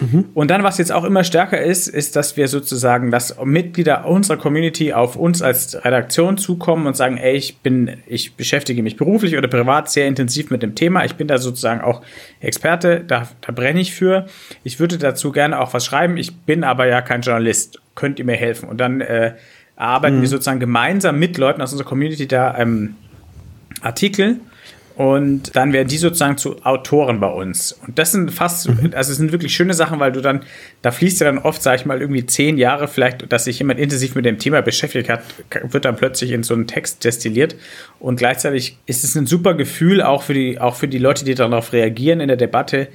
Mhm. 0.00 0.26
Und 0.34 0.50
dann, 0.50 0.62
was 0.62 0.78
jetzt 0.78 0.92
auch 0.92 1.04
immer 1.04 1.24
stärker 1.24 1.60
ist, 1.60 1.88
ist, 1.88 2.16
dass 2.16 2.36
wir 2.36 2.48
sozusagen, 2.48 3.10
dass 3.10 3.36
Mitglieder 3.44 4.06
unserer 4.06 4.36
Community 4.36 4.92
auf 4.92 5.16
uns 5.16 5.42
als 5.42 5.84
Redaktion 5.84 6.38
zukommen 6.38 6.86
und 6.86 6.96
sagen, 6.96 7.16
ey, 7.16 7.36
ich 7.36 7.58
bin, 7.58 7.98
ich 8.06 8.34
beschäftige 8.34 8.82
mich 8.82 8.96
beruflich 8.96 9.36
oder 9.36 9.48
privat 9.48 9.90
sehr 9.90 10.06
intensiv 10.06 10.50
mit 10.50 10.62
dem 10.62 10.74
Thema. 10.74 11.04
Ich 11.04 11.16
bin 11.16 11.28
da 11.28 11.38
sozusagen 11.38 11.80
auch 11.80 12.02
Experte, 12.40 13.04
da, 13.06 13.28
da 13.40 13.52
brenne 13.52 13.80
ich 13.80 13.94
für. 13.94 14.26
Ich 14.64 14.80
würde 14.80 14.98
dazu 14.98 15.32
gerne 15.32 15.58
auch 15.58 15.74
was 15.74 15.84
schreiben. 15.84 16.16
Ich 16.16 16.36
bin 16.36 16.64
aber 16.64 16.86
ja 16.86 17.00
kein 17.00 17.22
Journalist. 17.22 17.80
Könnt 17.94 18.18
ihr 18.18 18.24
mir 18.24 18.36
helfen? 18.36 18.68
Und 18.68 18.78
dann 18.78 19.00
äh, 19.00 19.34
arbeiten 19.76 20.18
mhm. 20.18 20.22
wir 20.22 20.28
sozusagen 20.28 20.60
gemeinsam 20.60 21.18
mit 21.18 21.38
Leuten 21.38 21.62
aus 21.62 21.72
unserer 21.72 21.88
Community 21.88 22.28
da 22.28 22.56
ähm, 22.58 22.94
Artikel 23.80 24.40
und 24.98 25.54
dann 25.54 25.72
werden 25.72 25.86
die 25.86 25.96
sozusagen 25.96 26.38
zu 26.38 26.56
Autoren 26.64 27.20
bei 27.20 27.28
uns. 27.28 27.70
Und 27.86 28.00
das 28.00 28.10
sind 28.10 28.32
fast, 28.32 28.68
mhm. 28.68 28.90
also 28.96 29.12
es 29.12 29.18
sind 29.18 29.30
wirklich 29.30 29.54
schöne 29.54 29.72
Sachen, 29.72 30.00
weil 30.00 30.10
du 30.10 30.20
dann, 30.20 30.40
da 30.82 30.90
fließt 30.90 31.20
ja 31.20 31.26
dann 31.26 31.38
oft, 31.38 31.62
sag 31.62 31.78
ich 31.78 31.86
mal, 31.86 32.00
irgendwie 32.00 32.26
zehn 32.26 32.58
Jahre 32.58 32.88
vielleicht, 32.88 33.30
dass 33.32 33.44
sich 33.44 33.60
jemand 33.60 33.78
intensiv 33.78 34.16
mit 34.16 34.24
dem 34.24 34.40
Thema 34.40 34.60
beschäftigt 34.60 35.08
hat, 35.08 35.22
wird 35.70 35.84
dann 35.84 35.94
plötzlich 35.94 36.32
in 36.32 36.42
so 36.42 36.52
einen 36.52 36.66
Text 36.66 37.04
destilliert. 37.04 37.54
Und 38.00 38.16
gleichzeitig 38.16 38.76
ist 38.86 39.04
es 39.04 39.14
ein 39.14 39.26
super 39.26 39.54
Gefühl 39.54 40.02
auch 40.02 40.24
für 40.24 40.34
die, 40.34 40.60
auch 40.60 40.74
für 40.74 40.88
die 40.88 40.98
Leute, 40.98 41.24
die 41.24 41.36
darauf 41.36 41.72
reagieren 41.72 42.18
in 42.18 42.26
der 42.26 42.36
Debatte, 42.36 42.88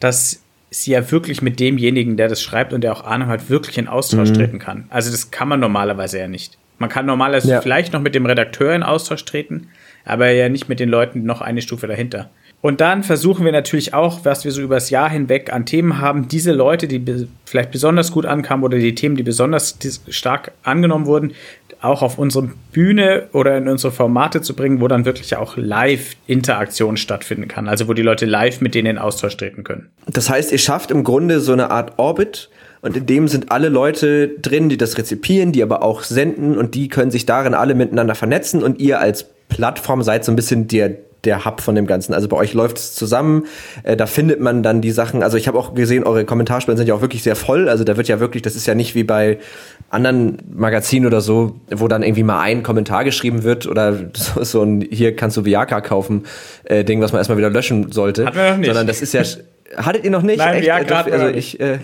dass 0.00 0.40
sie 0.70 0.92
ja 0.92 1.10
wirklich 1.10 1.42
mit 1.42 1.60
demjenigen, 1.60 2.16
der 2.16 2.28
das 2.28 2.40
schreibt 2.40 2.72
und 2.72 2.80
der 2.80 2.92
auch 2.94 3.04
Ahnung 3.04 3.28
hat, 3.28 3.50
wirklich 3.50 3.76
in 3.76 3.86
Austausch 3.86 4.30
mhm. 4.30 4.34
treten 4.34 4.58
kann. 4.60 4.86
Also 4.88 5.10
das 5.10 5.30
kann 5.30 5.48
man 5.48 5.60
normalerweise 5.60 6.20
ja 6.20 6.26
nicht. 6.26 6.56
Man 6.78 6.88
kann 6.88 7.04
normalerweise 7.04 7.50
ja. 7.50 7.60
vielleicht 7.60 7.92
noch 7.92 8.00
mit 8.00 8.14
dem 8.14 8.24
Redakteur 8.24 8.74
in 8.74 8.82
Austausch 8.82 9.26
treten, 9.26 9.68
aber 10.04 10.30
ja 10.30 10.48
nicht 10.48 10.68
mit 10.68 10.80
den 10.80 10.88
Leuten 10.88 11.24
noch 11.24 11.40
eine 11.40 11.62
Stufe 11.62 11.86
dahinter. 11.86 12.30
Und 12.62 12.82
dann 12.82 13.02
versuchen 13.02 13.44
wir 13.46 13.52
natürlich 13.52 13.94
auch, 13.94 14.24
was 14.24 14.44
wir 14.44 14.52
so 14.52 14.60
übers 14.60 14.90
Jahr 14.90 15.08
hinweg 15.08 15.50
an 15.50 15.64
Themen 15.64 15.98
haben, 15.98 16.28
diese 16.28 16.52
Leute, 16.52 16.88
die 16.88 17.26
vielleicht 17.46 17.70
besonders 17.70 18.12
gut 18.12 18.26
ankamen 18.26 18.64
oder 18.64 18.78
die 18.78 18.94
Themen, 18.94 19.16
die 19.16 19.22
besonders 19.22 19.78
stark 20.10 20.52
angenommen 20.62 21.06
wurden, 21.06 21.32
auch 21.80 22.02
auf 22.02 22.18
unsere 22.18 22.50
Bühne 22.72 23.28
oder 23.32 23.56
in 23.56 23.66
unsere 23.66 23.92
Formate 23.92 24.42
zu 24.42 24.54
bringen, 24.54 24.82
wo 24.82 24.88
dann 24.88 25.06
wirklich 25.06 25.36
auch 25.36 25.56
Live-Interaktion 25.56 26.98
stattfinden 26.98 27.48
kann. 27.48 27.66
Also 27.66 27.88
wo 27.88 27.94
die 27.94 28.02
Leute 28.02 28.26
live 28.26 28.60
mit 28.60 28.74
denen 28.74 28.86
in 28.88 28.98
Austausch 28.98 29.38
treten 29.38 29.64
können. 29.64 29.88
Das 30.06 30.28
heißt, 30.28 30.52
ihr 30.52 30.58
schafft 30.58 30.90
im 30.90 31.02
Grunde 31.02 31.40
so 31.40 31.52
eine 31.52 31.70
Art 31.70 31.98
Orbit, 31.98 32.50
und 32.82 32.96
in 32.96 33.06
dem 33.06 33.28
sind 33.28 33.50
alle 33.50 33.68
Leute 33.68 34.28
drin, 34.40 34.70
die 34.70 34.78
das 34.78 34.96
rezipieren, 34.96 35.52
die 35.52 35.62
aber 35.62 35.82
auch 35.82 36.02
senden 36.02 36.56
und 36.56 36.74
die 36.74 36.88
können 36.88 37.10
sich 37.10 37.26
darin 37.26 37.52
alle 37.52 37.74
miteinander 37.74 38.14
vernetzen 38.14 38.62
und 38.62 38.80
ihr 38.80 39.00
als 39.00 39.26
Plattform 39.50 40.02
seid 40.02 40.24
so 40.24 40.32
ein 40.32 40.36
bisschen 40.36 40.66
der 40.66 40.96
der 41.24 41.44
Hub 41.44 41.60
von 41.60 41.74
dem 41.74 41.86
Ganzen. 41.86 42.14
Also 42.14 42.28
bei 42.28 42.36
euch 42.36 42.54
läuft 42.54 42.78
es 42.78 42.94
zusammen, 42.94 43.46
äh, 43.82 43.96
da 43.96 44.06
findet 44.06 44.40
man 44.40 44.62
dann 44.62 44.80
die 44.80 44.90
Sachen. 44.90 45.22
Also 45.22 45.36
ich 45.36 45.48
habe 45.48 45.58
auch 45.58 45.74
gesehen, 45.74 46.04
eure 46.04 46.24
Kommentarspalten 46.24 46.78
sind 46.78 46.86
ja 46.86 46.94
auch 46.94 47.02
wirklich 47.02 47.22
sehr 47.22 47.36
voll. 47.36 47.68
Also 47.68 47.84
da 47.84 47.96
wird 47.96 48.08
ja 48.08 48.20
wirklich, 48.20 48.42
das 48.42 48.56
ist 48.56 48.66
ja 48.66 48.74
nicht 48.74 48.94
wie 48.94 49.04
bei 49.04 49.38
anderen 49.90 50.38
Magazinen 50.50 51.06
oder 51.06 51.20
so, 51.20 51.56
wo 51.70 51.88
dann 51.88 52.02
irgendwie 52.02 52.22
mal 52.22 52.40
ein 52.40 52.62
Kommentar 52.62 53.04
geschrieben 53.04 53.42
wird 53.42 53.66
oder 53.66 53.96
so, 54.14 54.42
so 54.44 54.62
ein 54.62 54.80
hier 54.90 55.14
kannst 55.14 55.36
du 55.36 55.44
Viagra 55.44 55.80
kaufen 55.80 56.24
äh, 56.64 56.84
Ding, 56.84 57.00
was 57.00 57.12
man 57.12 57.20
erstmal 57.20 57.38
wieder 57.38 57.50
löschen 57.50 57.92
sollte. 57.92 58.26
Hatten 58.26 58.36
wir 58.36 58.50
noch 58.50 58.56
nicht. 58.56 58.66
Sondern 58.68 58.86
das 58.86 59.02
ist 59.02 59.12
ja 59.12 59.22
hattet 59.76 60.04
ihr 60.04 60.10
noch 60.10 60.22
nicht? 60.22 60.38
Nein, 60.38 60.54
Echt? 60.54 60.64
Viagra 60.64 61.02
also 61.02 61.28
ich 61.28 61.60
äh, 61.60 61.78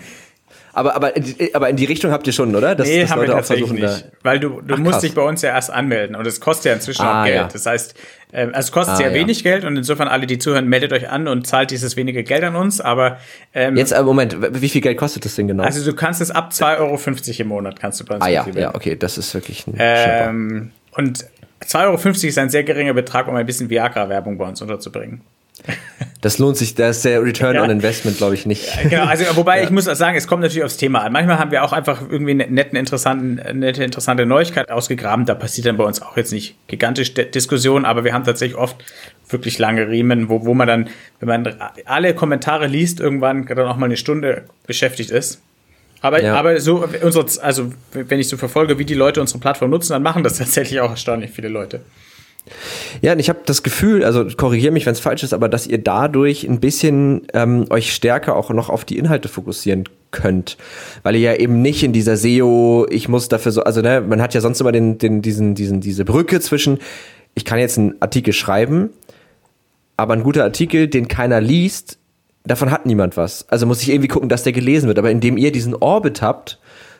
aber, 0.77 0.95
aber, 0.95 1.13
aber 1.53 1.69
in 1.69 1.75
die 1.75 1.85
Richtung 1.85 2.11
habt 2.11 2.27
ihr 2.27 2.33
schon, 2.33 2.55
oder? 2.55 2.75
Dass, 2.75 2.87
nee, 2.87 3.01
dass 3.01 3.09
haben 3.09 3.19
Leute 3.21 3.31
wir 3.31 3.35
tatsächlich 3.37 3.71
nicht. 3.71 4.05
Weil 4.21 4.39
du, 4.39 4.61
du 4.61 4.75
Ach, 4.75 4.77
musst 4.77 5.01
dich 5.01 5.15
bei 5.15 5.23
uns 5.23 5.41
ja 5.41 5.49
erst 5.49 5.71
anmelden 5.71 6.15
und 6.15 6.27
es 6.27 6.39
kostet 6.39 6.65
ja 6.65 6.73
inzwischen 6.73 7.01
ah, 7.01 7.21
auch 7.21 7.25
Geld. 7.25 7.35
Ja. 7.35 7.47
Das 7.51 7.65
heißt, 7.65 7.95
äh, 8.31 8.41
also 8.41 8.59
es 8.59 8.71
kostet 8.71 8.93
ah, 8.93 8.97
sehr 8.97 9.09
ja. 9.09 9.15
wenig 9.15 9.43
Geld 9.43 9.65
und 9.65 9.75
insofern 9.75 10.07
alle, 10.07 10.27
die 10.27 10.37
zuhören, 10.37 10.67
meldet 10.67 10.93
euch 10.93 11.09
an 11.09 11.27
und 11.27 11.47
zahlt 11.47 11.71
dieses 11.71 11.95
wenige 11.95 12.23
Geld 12.23 12.43
an 12.43 12.55
uns. 12.55 12.79
Aber 12.79 13.17
ähm, 13.55 13.75
Jetzt, 13.75 13.91
äh, 13.91 14.03
Moment, 14.03 14.37
wie 14.61 14.69
viel 14.69 14.81
Geld 14.81 14.99
kostet 14.99 15.25
das 15.25 15.35
denn 15.35 15.47
genau? 15.47 15.63
Also 15.63 15.83
du 15.83 15.95
kannst 15.95 16.21
es 16.21 16.29
ab 16.29 16.51
2,50 16.53 16.79
Euro 16.79 17.41
im 17.41 17.47
Monat 17.47 17.79
kannst 17.79 17.99
du 17.99 18.05
bei 18.05 18.15
uns 18.15 18.23
Ah 18.23 18.29
ja, 18.29 18.45
ja, 18.53 18.75
okay, 18.75 18.95
das 18.95 19.17
ist 19.17 19.33
wirklich 19.33 19.65
ein 19.65 19.73
ähm, 19.79 20.71
Und 20.91 21.25
2,50 21.65 21.83
Euro 21.85 22.27
ist 22.27 22.37
ein 22.37 22.49
sehr 22.51 22.63
geringer 22.63 22.93
Betrag, 22.93 23.27
um 23.27 23.35
ein 23.35 23.47
bisschen 23.47 23.71
Viagra-Werbung 23.71 24.37
bei 24.37 24.45
uns 24.45 24.61
unterzubringen. 24.61 25.21
Das 26.21 26.39
lohnt 26.39 26.57
sich, 26.57 26.75
da 26.75 26.89
ist 26.89 27.05
der 27.05 27.21
Return 27.23 27.55
ja. 27.55 27.63
on 27.63 27.69
Investment, 27.69 28.17
glaube 28.17 28.33
ich, 28.33 28.45
nicht. 28.45 28.67
Ja, 28.75 28.89
genau, 28.89 29.05
also 29.05 29.23
wobei 29.35 29.57
ja. 29.59 29.63
ich 29.63 29.69
muss 29.69 29.85
sagen, 29.85 30.17
es 30.17 30.27
kommt 30.27 30.41
natürlich 30.41 30.63
aufs 30.63 30.77
Thema 30.77 31.03
an. 31.03 31.11
Manchmal 31.13 31.37
haben 31.37 31.51
wir 31.51 31.63
auch 31.63 31.73
einfach 31.73 32.01
irgendwie 32.09 32.31
eine 32.31 32.47
netten, 32.47 32.77
interessanten, 32.77 33.59
nette, 33.59 33.83
interessante 33.83 34.25
Neuigkeit 34.25 34.71
ausgegraben. 34.71 35.25
Da 35.25 35.35
passiert 35.35 35.67
dann 35.67 35.77
bei 35.77 35.83
uns 35.83 36.01
auch 36.01 36.17
jetzt 36.17 36.33
nicht 36.33 36.55
gigantisch 36.67 37.13
Diskussion, 37.13 37.85
aber 37.85 38.03
wir 38.03 38.13
haben 38.13 38.23
tatsächlich 38.23 38.57
oft 38.57 38.77
wirklich 39.29 39.59
lange 39.59 39.87
Riemen, 39.87 40.29
wo, 40.29 40.45
wo 40.45 40.53
man 40.53 40.67
dann, 40.67 40.89
wenn 41.19 41.27
man 41.27 41.55
alle 41.85 42.15
Kommentare 42.15 42.67
liest, 42.67 42.99
irgendwann 42.99 43.45
dann 43.45 43.59
auch 43.59 43.77
mal 43.77 43.85
eine 43.85 43.97
Stunde 43.97 44.43
beschäftigt 44.65 45.11
ist. 45.11 45.41
Aber, 46.01 46.21
ja. 46.21 46.35
aber 46.35 46.59
so, 46.59 46.87
unsere, 47.01 47.25
also 47.41 47.71
wenn 47.93 48.19
ich 48.19 48.27
so 48.27 48.37
verfolge, 48.37 48.77
wie 48.77 48.85
die 48.85 48.93
Leute 48.93 49.21
unsere 49.21 49.39
Plattform 49.39 49.71
nutzen, 49.71 49.93
dann 49.93 50.03
machen 50.03 50.23
das 50.23 50.37
tatsächlich 50.37 50.79
auch 50.79 50.91
erstaunlich 50.91 51.31
viele 51.31 51.49
Leute. 51.49 51.81
Ja, 53.01 53.13
und 53.13 53.19
ich 53.19 53.29
habe 53.29 53.39
das 53.45 53.63
Gefühl, 53.63 54.03
also 54.03 54.25
korrigiere 54.37 54.71
mich, 54.71 54.85
wenn 54.85 54.93
es 54.93 54.99
falsch 54.99 55.23
ist, 55.23 55.33
aber 55.33 55.49
dass 55.49 55.67
ihr 55.67 55.77
dadurch 55.77 56.47
ein 56.47 56.59
bisschen 56.59 57.27
ähm, 57.33 57.65
euch 57.69 57.93
stärker 57.93 58.35
auch 58.35 58.49
noch 58.49 58.69
auf 58.69 58.85
die 58.85 58.97
Inhalte 58.97 59.27
fokussieren 59.27 59.85
könnt, 60.11 60.57
weil 61.03 61.15
ihr 61.15 61.21
ja 61.21 61.35
eben 61.35 61.61
nicht 61.61 61.83
in 61.83 61.93
dieser 61.93 62.17
SEO, 62.17 62.87
ich 62.89 63.09
muss 63.09 63.27
dafür 63.27 63.51
so, 63.51 63.63
also 63.63 63.81
ne, 63.81 64.01
man 64.01 64.21
hat 64.21 64.33
ja 64.33 64.41
sonst 64.41 64.61
immer 64.61 64.71
den, 64.71 64.97
den 64.97 65.21
diesen 65.21 65.55
diesen 65.55 65.81
diese 65.81 66.05
Brücke 66.05 66.39
zwischen, 66.39 66.79
ich 67.35 67.45
kann 67.45 67.59
jetzt 67.59 67.77
einen 67.77 67.95
Artikel 68.01 68.33
schreiben, 68.33 68.89
aber 69.97 70.13
ein 70.13 70.23
guter 70.23 70.43
Artikel, 70.43 70.87
den 70.87 71.07
keiner 71.07 71.41
liest, 71.41 71.97
davon 72.47 72.71
hat 72.71 72.85
niemand 72.85 73.17
was. 73.17 73.47
Also 73.49 73.65
muss 73.65 73.81
ich 73.81 73.89
irgendwie 73.89 74.07
gucken, 74.07 74.29
dass 74.29 74.43
der 74.43 74.53
gelesen 74.53 74.87
wird. 74.87 74.99
Aber 74.99 75.11
indem 75.11 75.37
ihr 75.37 75.51
diesen 75.51 75.75
Orbit 75.75 76.21
habt, 76.21 76.59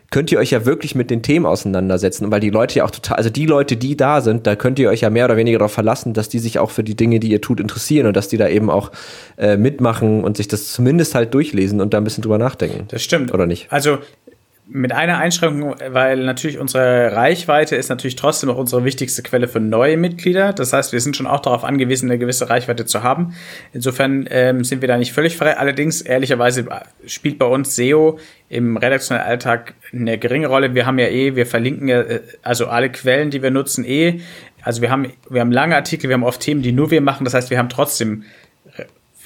könnt 0.10 0.32
ihr 0.32 0.40
euch 0.40 0.52
ja 0.52 0.66
wirklich 0.66 0.96
mit 0.96 1.10
den 1.10 1.22
Themen 1.22 1.46
auseinandersetzen. 1.46 2.26
Und 2.26 2.32
weil 2.32 2.40
die 2.40 2.50
Leute 2.50 2.80
ja 2.80 2.86
auch 2.86 2.92
total, 2.92 3.18
also 3.18 3.30
die 3.30 3.46
Leute, 3.46 3.76
die 3.76 3.98
da 3.98 4.22
sind, 4.22 4.48
da 4.48 4.56
könnt 4.56 4.80
ihr 4.80 4.90
euch 4.90 5.02
ja 5.02 5.10
mehr 5.10 5.26
oder 5.26 5.38
weniger 5.38 5.60
darauf 5.60 5.74
verlassen, 5.74 6.14
dass 6.14 6.30
die 6.30 6.40
sich 6.40 6.60
auch 6.60 6.72
für 6.72 6.84
die 6.84 6.96
Dinge, 6.96 7.20
die 7.20 7.30
ihr 7.30 7.42
tut, 7.42 7.60
interessieren 7.60 8.08
und 8.08 8.16
dass 8.16 8.28
die 8.28 8.38
da 8.38 8.48
eben 8.48 8.70
auch 8.70 8.92
äh, 9.38 9.58
mitmachen 9.58 10.24
und 10.24 10.38
sich 10.38 10.48
das 10.48 10.72
zumindest 10.72 11.16
halt 11.16 11.34
durchlesen 11.34 11.82
und 11.82 11.94
da 11.94 11.98
ein 11.98 12.04
bisschen 12.04 12.22
drüber 12.22 12.38
nachdenken. 12.38 12.86
Das 12.88 13.04
stimmt. 13.04 13.34
Oder 13.34 13.46
nicht? 13.46 13.68
Also 13.72 13.98
mit 14.70 14.92
einer 14.92 15.18
Einschränkung, 15.18 15.76
weil 15.90 16.26
natürlich 16.26 16.60
unsere 16.60 17.14
Reichweite 17.14 17.76
ist 17.76 17.90
natürlich 17.90 18.18
trotzdem 18.18 18.50
auch 18.50 18.58
unsere 18.58 18.84
wichtigste 18.84 19.24
Quelle 19.24 19.48
für 19.48 19.62
neue 19.62 19.96
Mitglieder. 19.96 20.52
Das 20.52 20.74
heißt, 20.74 20.92
wir 20.92 21.00
sind 21.00 21.16
schon 21.16 21.26
auch 21.26 21.40
darauf 21.40 21.64
angewiesen, 21.64 22.10
eine 22.10 22.20
gewisse 22.20 22.50
Reichweite 22.50 22.86
zu 22.86 23.02
haben. 23.02 23.34
Insofern 23.72 24.28
ähm, 24.30 24.64
sind 24.66 24.82
wir 24.82 24.88
da 24.90 24.98
nicht 24.98 25.14
völlig 25.14 25.38
frei. 25.38 25.58
Allerdings, 25.58 26.02
ehrlicherweise, 26.02 26.68
spielt 27.06 27.40
bei 27.40 27.46
uns 27.46 27.76
SEO 27.76 28.20
im 28.50 28.76
redaktionellen 28.76 29.28
Alltag 29.28 29.74
eine 29.94 30.18
geringe 30.18 30.48
Rolle. 30.48 30.74
Wir 30.76 30.86
haben 30.86 31.00
ja 31.00 31.08
eh, 31.08 31.36
wir 31.36 31.46
verlinken 31.46 31.88
ja, 31.88 32.02
äh, 32.02 32.22
also 32.44 32.68
alle 32.68 32.92
Quellen, 32.92 33.32
die 33.32 33.42
wir 33.42 33.52
nutzen, 33.52 33.86
eh. 33.86 34.20
Also 34.64 34.82
wir 34.82 34.92
haben, 34.92 35.14
wir 35.30 35.40
haben 35.40 35.52
lange 35.52 35.76
Artikel, 35.76 36.10
wir 36.10 36.16
haben 36.16 36.26
oft 36.26 36.42
Themen, 36.42 36.62
die 36.62 36.74
nur 36.74 36.92
wir 36.92 37.00
machen. 37.00 37.24
Das 37.24 37.34
heißt, 37.34 37.50
wir 37.50 37.58
haben 37.58 37.70
trotzdem 37.70 38.26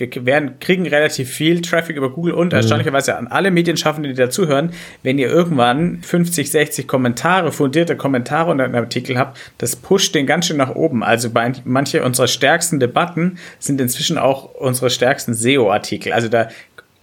wir 0.01 0.25
werden, 0.25 0.59
kriegen 0.59 0.87
relativ 0.87 1.29
viel 1.29 1.61
Traffic 1.61 1.95
über 1.95 2.09
Google 2.09 2.33
und 2.33 2.47
mhm. 2.47 2.57
erstaunlicherweise 2.57 3.17
an 3.17 3.27
alle 3.27 3.51
Medienschaffenden, 3.51 4.11
die 4.11 4.19
dazuhören, 4.19 4.71
wenn 5.03 5.17
ihr 5.17 5.29
irgendwann 5.29 6.01
50, 6.01 6.49
60 6.49 6.87
Kommentare, 6.87 7.51
fundierte 7.51 7.95
Kommentare 7.95 8.51
unter 8.51 8.63
einem 8.63 8.75
Artikel 8.75 9.17
habt, 9.17 9.39
das 9.59 9.75
pusht 9.75 10.15
den 10.15 10.25
ganz 10.25 10.47
schön 10.47 10.57
nach 10.57 10.75
oben. 10.75 11.03
Also 11.03 11.29
bei 11.29 11.51
manche 11.63 12.03
unserer 12.03 12.27
stärksten 12.27 12.79
Debatten 12.79 13.37
sind 13.59 13.79
inzwischen 13.79 14.17
auch 14.17 14.55
unsere 14.55 14.89
stärksten 14.89 15.33
SEO-Artikel. 15.33 16.13
Also 16.13 16.27
da 16.27 16.49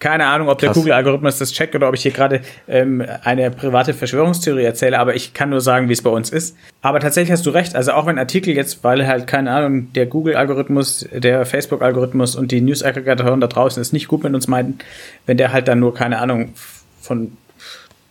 keine 0.00 0.26
Ahnung, 0.26 0.48
ob 0.48 0.58
der 0.58 0.72
Google-Algorithmus 0.72 1.38
das 1.38 1.52
checkt 1.52 1.74
oder 1.74 1.88
ob 1.88 1.94
ich 1.94 2.02
hier 2.02 2.12
gerade 2.12 2.40
ähm, 2.68 3.04
eine 3.24 3.50
private 3.50 3.94
Verschwörungstheorie 3.94 4.62
erzähle, 4.62 4.98
aber 4.98 5.16
ich 5.16 5.34
kann 5.34 5.50
nur 5.50 5.60
sagen, 5.60 5.88
wie 5.88 5.92
es 5.92 6.02
bei 6.02 6.10
uns 6.10 6.30
ist. 6.30 6.56
Aber 6.82 7.00
tatsächlich 7.00 7.32
hast 7.32 7.44
du 7.46 7.50
recht. 7.50 7.74
Also 7.74 7.92
auch 7.92 8.06
wenn 8.06 8.18
Artikel 8.18 8.54
jetzt, 8.54 8.84
weil 8.84 9.06
halt, 9.06 9.26
keine 9.26 9.50
Ahnung, 9.50 9.92
der 9.94 10.06
Google-Algorithmus, 10.06 11.08
der 11.12 11.44
Facebook-Algorithmus 11.44 12.36
und 12.36 12.52
die 12.52 12.60
News-Aggregatoren 12.60 13.40
da 13.40 13.48
draußen 13.48 13.80
es 13.80 13.92
nicht 13.92 14.06
gut 14.06 14.22
mit 14.22 14.34
uns 14.34 14.46
meinten, 14.46 14.78
wenn 15.26 15.36
der 15.36 15.52
halt 15.52 15.66
dann 15.66 15.80
nur, 15.80 15.94
keine 15.94 16.20
Ahnung, 16.20 16.52
von 17.00 17.32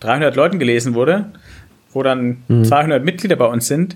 300 0.01 0.36
Leuten 0.36 0.60
gelesen 0.60 0.94
wurde, 0.94 1.27
wo 1.94 2.03
dann 2.03 2.44
mhm. 2.50 2.65
200 2.65 3.03
Mitglieder 3.03 3.38
bei 3.38 3.46
uns 3.46 3.67
sind, 3.67 3.96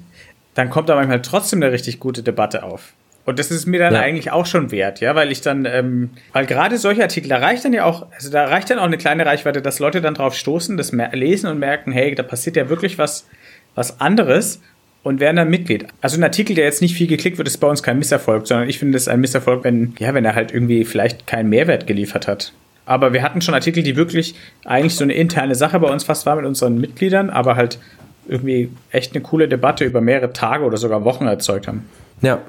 dann 0.53 0.69
kommt 0.69 0.87
da 0.87 0.95
manchmal 0.95 1.21
trotzdem 1.21 1.61
eine 1.61 1.73
richtig 1.73 1.99
gute 1.99 2.23
Debatte 2.23 2.63
auf. 2.63 2.93
Und 3.25 3.37
das 3.37 3.51
ist 3.51 3.67
mir 3.67 3.79
dann 3.79 3.93
ja. 3.93 3.99
eigentlich 3.99 4.31
auch 4.31 4.47
schon 4.47 4.71
wert, 4.71 4.99
ja, 4.99 5.13
weil 5.13 5.31
ich 5.31 5.41
dann, 5.41 5.65
ähm, 5.65 6.09
weil 6.33 6.47
gerade 6.47 6.77
solche 6.77 7.03
Artikel, 7.03 7.29
da 7.29 7.37
reicht 7.37 7.63
dann 7.63 7.73
ja 7.73 7.85
auch, 7.85 8.07
also 8.11 8.31
da 8.31 8.45
reicht 8.45 8.69
dann 8.71 8.79
auch 8.79 8.85
eine 8.85 8.97
kleine 8.97 9.25
Reichweite, 9.25 9.61
dass 9.61 9.79
Leute 9.79 10.01
dann 10.01 10.15
drauf 10.15 10.33
stoßen, 10.33 10.75
das 10.75 10.91
lesen 10.91 11.47
und 11.47 11.59
merken, 11.59 11.91
hey, 11.91 12.15
da 12.15 12.23
passiert 12.23 12.55
ja 12.55 12.69
wirklich 12.69 12.97
was, 12.97 13.27
was 13.75 14.01
anderes 14.01 14.59
und 15.03 15.19
werden 15.19 15.35
dann 15.35 15.49
Mitglied. 15.49 15.85
Also 16.01 16.17
ein 16.17 16.23
Artikel, 16.23 16.55
der 16.55 16.65
jetzt 16.65 16.81
nicht 16.81 16.95
viel 16.95 17.07
geklickt 17.07 17.37
wird, 17.37 17.47
ist 17.47 17.57
bei 17.57 17.67
uns 17.67 17.83
kein 17.83 17.99
Misserfolg, 17.99 18.47
sondern 18.47 18.69
ich 18.69 18.79
finde 18.79 18.97
es 18.97 19.07
ein 19.07 19.19
Misserfolg, 19.19 19.63
wenn, 19.63 19.93
ja, 19.99 20.13
wenn 20.13 20.25
er 20.25 20.33
halt 20.33 20.51
irgendwie 20.51 20.83
vielleicht 20.83 21.27
keinen 21.27 21.49
Mehrwert 21.49 21.85
geliefert 21.85 22.27
hat. 22.27 22.53
Aber 22.85 23.13
wir 23.13 23.21
hatten 23.21 23.41
schon 23.41 23.53
Artikel, 23.53 23.83
die 23.83 23.95
wirklich 23.95 24.35
eigentlich 24.65 24.95
so 24.95 25.03
eine 25.03 25.13
interne 25.13 25.55
Sache 25.55 25.79
bei 25.79 25.89
uns 25.89 26.03
fast 26.03 26.25
war 26.25 26.35
mit 26.35 26.45
unseren 26.45 26.79
Mitgliedern, 26.79 27.29
aber 27.29 27.55
halt 27.55 27.79
irgendwie 28.27 28.69
echt 28.91 29.13
eine 29.13 29.21
coole 29.21 29.47
Debatte 29.47 29.85
über 29.85 30.01
mehrere 30.01 30.33
Tage 30.33 30.63
oder 30.63 30.77
sogar 30.77 31.03
Wochen 31.03 31.25
erzeugt 31.25 31.67
haben. 31.67 31.87
Ja, 32.21 32.41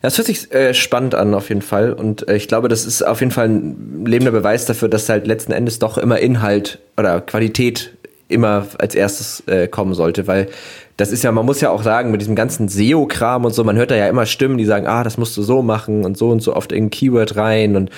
das 0.00 0.16
hört 0.16 0.26
sich 0.26 0.52
äh, 0.52 0.72
spannend 0.72 1.14
an 1.14 1.34
auf 1.34 1.50
jeden 1.50 1.60
Fall 1.60 1.92
und 1.92 2.26
äh, 2.28 2.36
ich 2.36 2.48
glaube, 2.48 2.68
das 2.68 2.86
ist 2.86 3.02
auf 3.06 3.20
jeden 3.20 3.32
Fall 3.32 3.48
ein 3.48 4.04
lebender 4.06 4.32
Beweis 4.32 4.64
dafür, 4.64 4.88
dass 4.88 5.08
halt 5.08 5.26
letzten 5.26 5.52
Endes 5.52 5.78
doch 5.78 5.98
immer 5.98 6.18
Inhalt 6.18 6.78
oder 6.96 7.20
Qualität 7.20 7.92
immer 8.28 8.66
als 8.78 8.94
erstes 8.94 9.42
äh, 9.46 9.68
kommen 9.68 9.92
sollte, 9.92 10.26
weil 10.26 10.48
das 10.96 11.12
ist 11.12 11.24
ja, 11.24 11.32
man 11.32 11.44
muss 11.44 11.60
ja 11.60 11.70
auch 11.70 11.82
sagen, 11.82 12.10
mit 12.10 12.22
diesem 12.22 12.34
ganzen 12.34 12.68
SEO-Kram 12.68 13.44
und 13.44 13.52
so, 13.52 13.64
man 13.64 13.76
hört 13.76 13.90
da 13.90 13.96
ja 13.96 14.08
immer 14.08 14.24
Stimmen, 14.24 14.56
die 14.56 14.64
sagen, 14.64 14.86
ah, 14.86 15.04
das 15.04 15.18
musst 15.18 15.36
du 15.36 15.42
so 15.42 15.62
machen 15.62 16.06
und 16.06 16.16
so 16.16 16.30
und 16.30 16.40
so 16.40 16.56
oft 16.56 16.72
in 16.72 16.88
Keyword 16.88 17.36
rein 17.36 17.76
und 17.76 17.90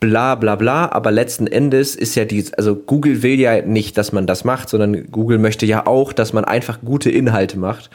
bla 0.00 0.34
bla 0.34 0.56
bla, 0.56 0.92
aber 0.92 1.10
letzten 1.10 1.46
Endes 1.46 1.96
ist 1.96 2.14
ja 2.14 2.26
die, 2.26 2.44
also 2.58 2.76
Google 2.76 3.22
will 3.22 3.40
ja 3.40 3.62
nicht, 3.62 3.96
dass 3.96 4.12
man 4.12 4.26
das 4.26 4.44
macht, 4.44 4.68
sondern 4.68 5.10
Google 5.10 5.38
möchte 5.38 5.64
ja 5.64 5.86
auch, 5.86 6.12
dass 6.12 6.34
man 6.34 6.44
einfach 6.44 6.80
gute 6.84 7.10
Inhalte 7.10 7.58
macht 7.58 7.90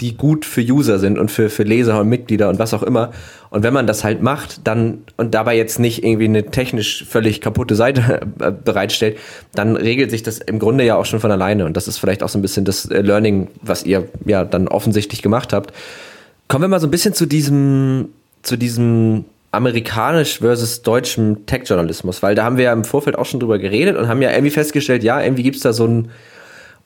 die 0.00 0.16
gut 0.16 0.44
für 0.44 0.60
User 0.60 0.98
sind 0.98 1.18
und 1.18 1.30
für, 1.30 1.48
für 1.48 1.62
Leser 1.62 2.00
und 2.00 2.08
Mitglieder 2.08 2.50
und 2.50 2.58
was 2.58 2.74
auch 2.74 2.82
immer. 2.82 3.12
Und 3.48 3.62
wenn 3.62 3.72
man 3.72 3.86
das 3.86 4.04
halt 4.04 4.20
macht, 4.22 4.66
dann 4.66 5.04
und 5.16 5.34
dabei 5.34 5.56
jetzt 5.56 5.78
nicht 5.78 6.04
irgendwie 6.04 6.26
eine 6.26 6.46
technisch 6.46 7.04
völlig 7.08 7.40
kaputte 7.40 7.74
Seite 7.74 8.20
äh, 8.40 8.52
bereitstellt, 8.52 9.16
dann 9.54 9.76
regelt 9.76 10.10
sich 10.10 10.22
das 10.22 10.38
im 10.38 10.58
Grunde 10.58 10.84
ja 10.84 10.96
auch 10.96 11.06
schon 11.06 11.20
von 11.20 11.30
alleine. 11.30 11.64
Und 11.64 11.76
das 11.76 11.88
ist 11.88 11.98
vielleicht 11.98 12.22
auch 12.22 12.28
so 12.28 12.38
ein 12.38 12.42
bisschen 12.42 12.66
das 12.66 12.84
äh, 12.86 13.00
Learning, 13.00 13.48
was 13.62 13.84
ihr 13.84 14.08
ja 14.26 14.44
dann 14.44 14.68
offensichtlich 14.68 15.22
gemacht 15.22 15.54
habt. 15.54 15.72
Kommen 16.48 16.64
wir 16.64 16.68
mal 16.68 16.80
so 16.80 16.86
ein 16.86 16.90
bisschen 16.90 17.14
zu 17.14 17.24
diesem, 17.24 18.10
zu 18.42 18.56
diesem 18.56 19.24
amerikanisch 19.52 20.38
versus 20.38 20.82
deutschem 20.82 21.46
Tech-Journalismus, 21.46 22.22
weil 22.22 22.34
da 22.34 22.44
haben 22.44 22.58
wir 22.58 22.64
ja 22.64 22.72
im 22.74 22.84
Vorfeld 22.84 23.16
auch 23.16 23.24
schon 23.24 23.40
drüber 23.40 23.58
geredet 23.58 23.96
und 23.96 24.08
haben 24.08 24.20
ja 24.20 24.30
irgendwie 24.30 24.50
festgestellt, 24.50 25.02
ja, 25.02 25.22
irgendwie 25.22 25.42
gibt's 25.42 25.60
da 25.60 25.72
so 25.72 25.86
ein 25.86 26.10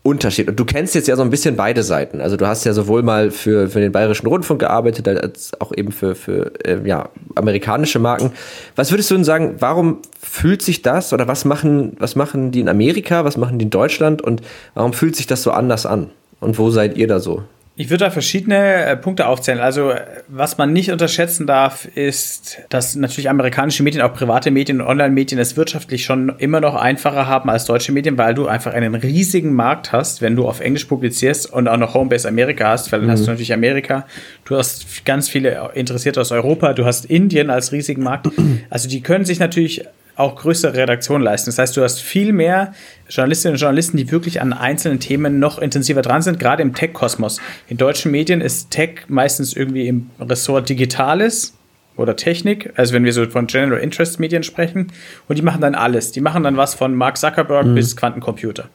Unterschied. 0.03 0.49
Und 0.49 0.59
du 0.59 0.65
kennst 0.65 0.95
jetzt 0.95 1.09
ja 1.09 1.17
so 1.17 1.23
ein 1.23 1.29
bisschen 1.29 1.57
beide 1.57 1.83
Seiten. 1.83 2.23
Also 2.23 2.39
du 2.39 2.47
hast 2.47 2.65
ja 2.65 2.73
sowohl 2.73 3.03
mal 3.03 3.31
für, 3.31 3.69
für 3.69 3.81
den 3.81 3.93
Bayerischen 3.93 4.27
Rundfunk 4.29 4.61
gearbeitet, 4.61 5.07
als 5.07 5.53
auch 5.61 5.73
eben 5.77 5.93
für, 5.93 6.15
für 6.15 6.53
äh, 6.65 6.81
ja, 6.89 7.11
amerikanische 7.35 7.99
Marken. 7.99 8.33
Was 8.77 8.91
würdest 8.93 9.11
du 9.11 9.17
denn 9.17 9.25
sagen, 9.25 9.57
warum 9.59 9.99
fühlt 10.19 10.63
sich 10.63 10.81
das 10.81 11.13
oder 11.13 11.29
was 11.29 11.45
machen, 11.45 11.97
was 11.99 12.17
machen 12.17 12.51
die 12.51 12.61
in 12.61 12.71
Amerika, 12.71 13.27
was 13.27 13.37
machen 13.37 13.59
die 13.59 13.67
in 13.67 13.71
Deutschland 13.71 14.23
und 14.23 14.41
warum 14.75 14.95
fühlt 14.95 15.17
sich 15.17 15.27
das 15.27 15.43
so 15.43 15.51
anders 15.51 15.85
an? 15.85 16.09
Und 16.41 16.59
wo 16.59 16.71
seid 16.71 16.97
ihr 16.97 17.07
da 17.07 17.21
so? 17.21 17.43
Ich 17.81 17.89
würde 17.89 18.05
da 18.05 18.11
verschiedene 18.11 18.85
äh, 18.85 18.95
Punkte 18.95 19.27
aufzählen. 19.27 19.59
Also, 19.59 19.95
was 20.29 20.59
man 20.59 20.71
nicht 20.75 20.93
unterschätzen 20.93 21.47
darf, 21.47 21.87
ist, 21.87 22.59
dass 22.69 22.95
natürlich 22.95 23.31
amerikanische 23.31 23.83
Medien, 23.83 24.03
auch 24.03 24.13
private 24.13 24.51
Medien 24.51 24.83
und 24.83 24.87
Online-Medien 24.87 25.41
es 25.41 25.57
wirtschaftlich 25.57 26.05
schon 26.05 26.31
immer 26.37 26.61
noch 26.61 26.75
einfacher 26.75 27.27
haben 27.27 27.49
als 27.49 27.65
deutsche 27.65 27.93
Medien, 27.93 28.19
weil 28.19 28.35
du 28.35 28.49
einfach 28.49 28.75
einen 28.75 28.95
riesigen 28.95 29.55
Markt 29.55 29.93
hast, 29.93 30.21
wenn 30.21 30.37
du 30.37 30.47
auf 30.47 30.61
Englisch 30.61 30.85
publizierst 30.85 31.51
und 31.51 31.69
auch 31.69 31.79
noch 31.79 31.95
Homebase 31.95 32.29
Amerika 32.29 32.69
hast, 32.69 32.93
weil 32.93 33.01
dann 33.01 33.07
mhm. 33.09 33.13
hast 33.13 33.25
du 33.25 33.31
natürlich 33.31 33.55
Amerika, 33.55 34.07
du 34.45 34.59
hast 34.59 35.07
ganz 35.07 35.31
viele 35.31 35.71
Interessierte 35.73 36.21
aus 36.21 36.33
Europa, 36.33 36.75
du 36.75 36.85
hast 36.85 37.07
Indien 37.07 37.49
als 37.49 37.73
riesigen 37.73 38.03
Markt. 38.03 38.29
Also, 38.69 38.91
die 38.91 39.01
können 39.01 39.25
sich 39.25 39.39
natürlich 39.39 39.87
auch 40.17 40.37
größere 40.37 40.75
Redaktionen 40.75 41.23
leisten. 41.23 41.51
Das 41.51 41.59
heißt, 41.59 41.77
du 41.77 41.83
hast 41.83 42.01
viel 42.01 42.33
mehr 42.33 42.73
Journalistinnen 43.09 43.55
und 43.55 43.61
Journalisten, 43.61 43.97
die 43.97 44.11
wirklich 44.11 44.41
an 44.41 44.53
einzelnen 44.53 45.01
Themen 45.01 45.39
noch 45.39 45.59
intensiver 45.59 46.03
dran 46.03 46.23
sind, 46.23 46.39
gerade 46.39 46.63
im 46.63 46.75
Tech-Kosmos. 46.75 47.41
In 47.69 47.77
deutschen 47.77 48.11
Medien 48.11 48.41
ist 48.41 48.71
Tech 48.71 49.03
meistens 49.09 49.55
irgendwie 49.55 49.89
im 49.89 50.11
Ressort 50.21 50.69
Digitales 50.69 51.55
oder 51.97 52.17
Technik, 52.17 52.73
also 52.77 52.95
wenn 52.95 53.05
wir 53.05 53.13
so 53.13 53.29
von 53.29 53.47
General 53.47 53.81
Interest 53.81 54.21
Medien 54.21 54.43
sprechen, 54.43 54.93
und 55.29 55.37
die 55.37 55.43
machen 55.43 55.61
dann 55.61 55.75
alles. 55.75 56.13
Die 56.13 56.21
machen 56.21 56.43
dann 56.43 56.57
was 56.57 56.75
von 56.75 56.95
Mark 56.95 57.19
Zuckerberg 57.19 57.67
mhm. 57.67 57.75
bis 57.75 57.97
Quantencomputer. 57.97 58.69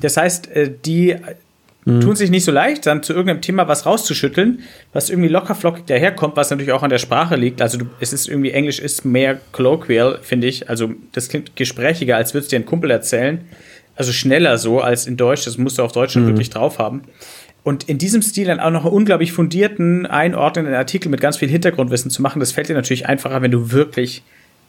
Das 0.00 0.16
heißt, 0.16 0.48
äh, 0.48 0.72
die 0.84 1.16
mhm. 1.86 2.00
tun 2.02 2.16
sich 2.16 2.30
nicht 2.30 2.44
so 2.44 2.52
leicht, 2.52 2.84
dann 2.84 3.02
zu 3.02 3.14
irgendeinem 3.14 3.40
Thema 3.40 3.66
was 3.68 3.86
rauszuschütteln, 3.86 4.60
was 4.92 5.08
irgendwie 5.08 5.28
lockerflockig 5.28 5.84
daherkommt, 5.86 6.36
was 6.36 6.50
natürlich 6.50 6.72
auch 6.72 6.82
an 6.82 6.90
der 6.90 6.98
Sprache 6.98 7.36
liegt. 7.36 7.62
Also 7.62 7.78
du, 7.78 7.86
es 8.00 8.12
ist 8.12 8.28
irgendwie, 8.28 8.50
Englisch 8.50 8.78
ist 8.78 9.04
mehr 9.04 9.40
colloquial, 9.52 10.18
finde 10.22 10.48
ich. 10.48 10.68
Also 10.68 10.92
das 11.12 11.28
klingt 11.28 11.56
gesprächiger, 11.56 12.16
als 12.16 12.34
würdest 12.34 12.52
du 12.52 12.56
dir 12.56 12.58
einen 12.58 12.66
Kumpel 12.66 12.90
erzählen. 12.90 13.40
Also 13.94 14.12
schneller 14.12 14.58
so 14.58 14.80
als 14.80 15.06
in 15.06 15.16
Deutsch. 15.16 15.46
Das 15.46 15.56
musst 15.56 15.78
du 15.78 15.82
auf 15.82 15.92
Deutsch 15.92 16.16
mhm. 16.16 16.26
wirklich 16.26 16.50
drauf 16.50 16.78
haben. 16.78 17.02
Und 17.62 17.88
in 17.88 17.98
diesem 17.98 18.22
Stil 18.22 18.46
dann 18.46 18.60
auch 18.60 18.70
noch 18.70 18.84
einen 18.84 18.94
unglaublich 18.94 19.32
fundierten, 19.32 20.06
einordnenden 20.06 20.74
Artikel 20.74 21.08
mit 21.08 21.20
ganz 21.20 21.38
viel 21.38 21.48
Hintergrundwissen 21.48 22.12
zu 22.12 22.22
machen, 22.22 22.38
das 22.38 22.52
fällt 22.52 22.68
dir 22.68 22.74
natürlich 22.74 23.08
einfacher, 23.08 23.42
wenn 23.42 23.50
du 23.50 23.72
wirklich 23.72 24.22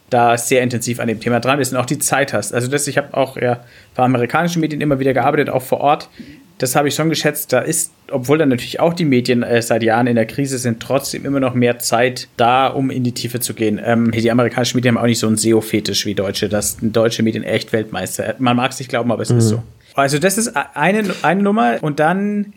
da 0.09 0.37
sehr 0.37 0.63
intensiv 0.63 0.99
an 0.99 1.07
dem 1.07 1.19
Thema 1.19 1.39
dran 1.39 1.59
bist 1.59 1.73
und 1.73 1.77
auch 1.77 1.85
die 1.85 1.99
Zeit 1.99 2.33
hast. 2.33 2.53
Also 2.53 2.67
das, 2.69 2.87
ich 2.87 2.97
habe 2.97 3.15
auch 3.15 3.37
ja, 3.37 3.63
bei 3.93 4.03
amerikanischen 4.03 4.61
Medien 4.61 4.81
immer 4.81 4.99
wieder 4.99 5.13
gearbeitet, 5.13 5.49
auch 5.49 5.61
vor 5.61 5.81
Ort. 5.81 6.09
Das 6.57 6.75
habe 6.75 6.87
ich 6.87 6.95
schon 6.95 7.09
geschätzt. 7.09 7.53
Da 7.53 7.59
ist, 7.59 7.91
obwohl 8.09 8.37
dann 8.37 8.49
natürlich 8.49 8.79
auch 8.79 8.93
die 8.93 9.05
Medien 9.05 9.43
äh, 9.43 9.61
seit 9.61 9.83
Jahren 9.83 10.07
in 10.07 10.15
der 10.15 10.25
Krise 10.25 10.57
sind, 10.57 10.79
trotzdem 10.79 11.25
immer 11.25 11.39
noch 11.39 11.53
mehr 11.53 11.79
Zeit 11.79 12.27
da, 12.37 12.67
um 12.67 12.89
in 12.89 13.03
die 13.03 13.11
Tiefe 13.11 13.39
zu 13.39 13.53
gehen. 13.53 13.79
Ähm, 13.83 14.11
die 14.11 14.31
amerikanischen 14.31 14.77
Medien 14.77 14.95
haben 14.95 15.03
auch 15.03 15.07
nicht 15.07 15.19
so 15.19 15.27
einen 15.27 15.37
SEO-Fetisch 15.37 16.05
wie 16.05 16.15
deutsche. 16.15 16.49
Das 16.49 16.77
deutsche 16.81 17.23
Medien 17.23 17.43
echt 17.43 17.73
Weltmeister. 17.73 18.35
Man 18.39 18.57
mag 18.57 18.71
es 18.71 18.79
nicht 18.79 18.89
glauben, 18.89 19.11
aber 19.11 19.21
es 19.21 19.29
mhm. 19.29 19.37
ist 19.37 19.49
so. 19.49 19.63
Also 19.93 20.19
das 20.19 20.37
ist 20.37 20.55
eine, 20.55 21.03
eine 21.23 21.41
Nummer 21.41 21.77
und 21.81 21.99
dann 21.99 22.53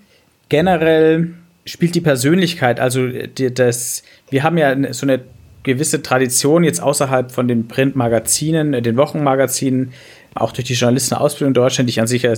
generell 0.49 1.31
spielt 1.65 1.95
die 1.95 2.01
Persönlichkeit, 2.01 2.81
also 2.81 3.09
die, 3.09 3.53
das, 3.53 4.03
wir 4.29 4.43
haben 4.43 4.59
ja 4.59 4.93
so 4.93 5.07
eine 5.07 5.21
gewisse 5.63 6.03
Tradition 6.03 6.65
jetzt 6.65 6.83
außerhalb 6.83 7.33
von 7.33 7.49
den 7.49 7.69
Printmagazinen, 7.69 8.75
äh, 8.75 8.83
den 8.83 8.97
Wochenmagazinen, 8.97 9.93
auch 10.35 10.53
durch 10.53 10.67
die 10.67 10.75
Journalistenausbildung 10.75 11.51
in 11.51 11.55
Deutschland, 11.55 11.89
die 11.89 11.93
ich 11.93 12.01
an 12.01 12.07
sich 12.07 12.23
ja 12.23 12.35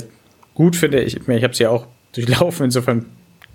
gut 0.54 0.76
finde. 0.76 1.00
Ich, 1.02 1.16
ich 1.16 1.44
habe 1.44 1.54
sie 1.54 1.64
ja 1.64 1.70
auch 1.70 1.86
durchlaufen, 2.12 2.64
insofern 2.64 3.06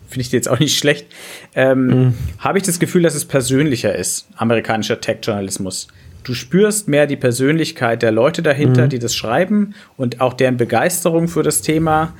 finde 0.10 0.21
ich 0.21 0.29
die 0.29 0.36
jetzt 0.36 0.49
auch 0.49 0.60
nicht 0.60 0.77
schlecht. 0.77 1.05
Ähm, 1.53 1.88
mhm. 1.88 2.13
Habe 2.39 2.57
ich 2.57 2.63
das 2.63 2.79
Gefühl, 2.79 3.03
dass 3.03 3.15
es 3.15 3.25
persönlicher 3.25 3.93
ist, 3.95 4.27
amerikanischer 4.38 5.01
Tech-Journalismus. 5.01 5.88
Du 6.23 6.33
spürst 6.33 6.88
mehr 6.88 7.07
die 7.07 7.15
Persönlichkeit 7.15 8.01
der 8.01 8.12
Leute 8.12 8.41
dahinter, 8.41 8.86
mhm. 8.86 8.89
die 8.89 8.99
das 8.99 9.15
schreiben 9.15 9.75
und 9.95 10.21
auch 10.21 10.33
deren 10.33 10.57
Begeisterung 10.57 11.27
für 11.27 11.43
das 11.43 11.62
Thema. 11.62 12.13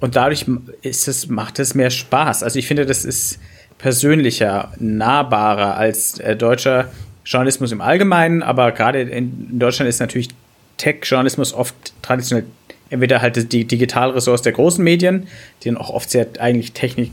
Und 0.00 0.16
dadurch 0.16 0.46
ist 0.82 1.08
es, 1.08 1.28
macht 1.28 1.58
es 1.58 1.74
mehr 1.74 1.90
Spaß. 1.90 2.42
Also 2.42 2.58
ich 2.58 2.66
finde, 2.66 2.84
das 2.84 3.04
ist 3.04 3.38
persönlicher, 3.78 4.72
nahbarer 4.78 5.76
als 5.76 6.18
äh, 6.18 6.36
deutscher 6.36 6.90
Journalismus 7.24 7.72
im 7.72 7.80
Allgemeinen, 7.80 8.42
aber 8.42 8.72
gerade 8.72 9.02
in 9.02 9.58
Deutschland 9.58 9.88
ist 9.88 10.00
natürlich 10.00 10.28
Tech-Journalismus 10.76 11.52
oft 11.52 11.74
traditionell 12.02 12.46
entweder 12.90 13.22
halt 13.22 13.52
die 13.52 13.64
Digitalressource 13.64 14.42
der 14.42 14.52
großen 14.52 14.82
Medien, 14.82 15.26
die 15.62 15.68
dann 15.68 15.78
auch 15.78 15.90
oft 15.90 16.10
sehr 16.10 16.26
eigentlich 16.38 16.72
Technik, 16.72 17.10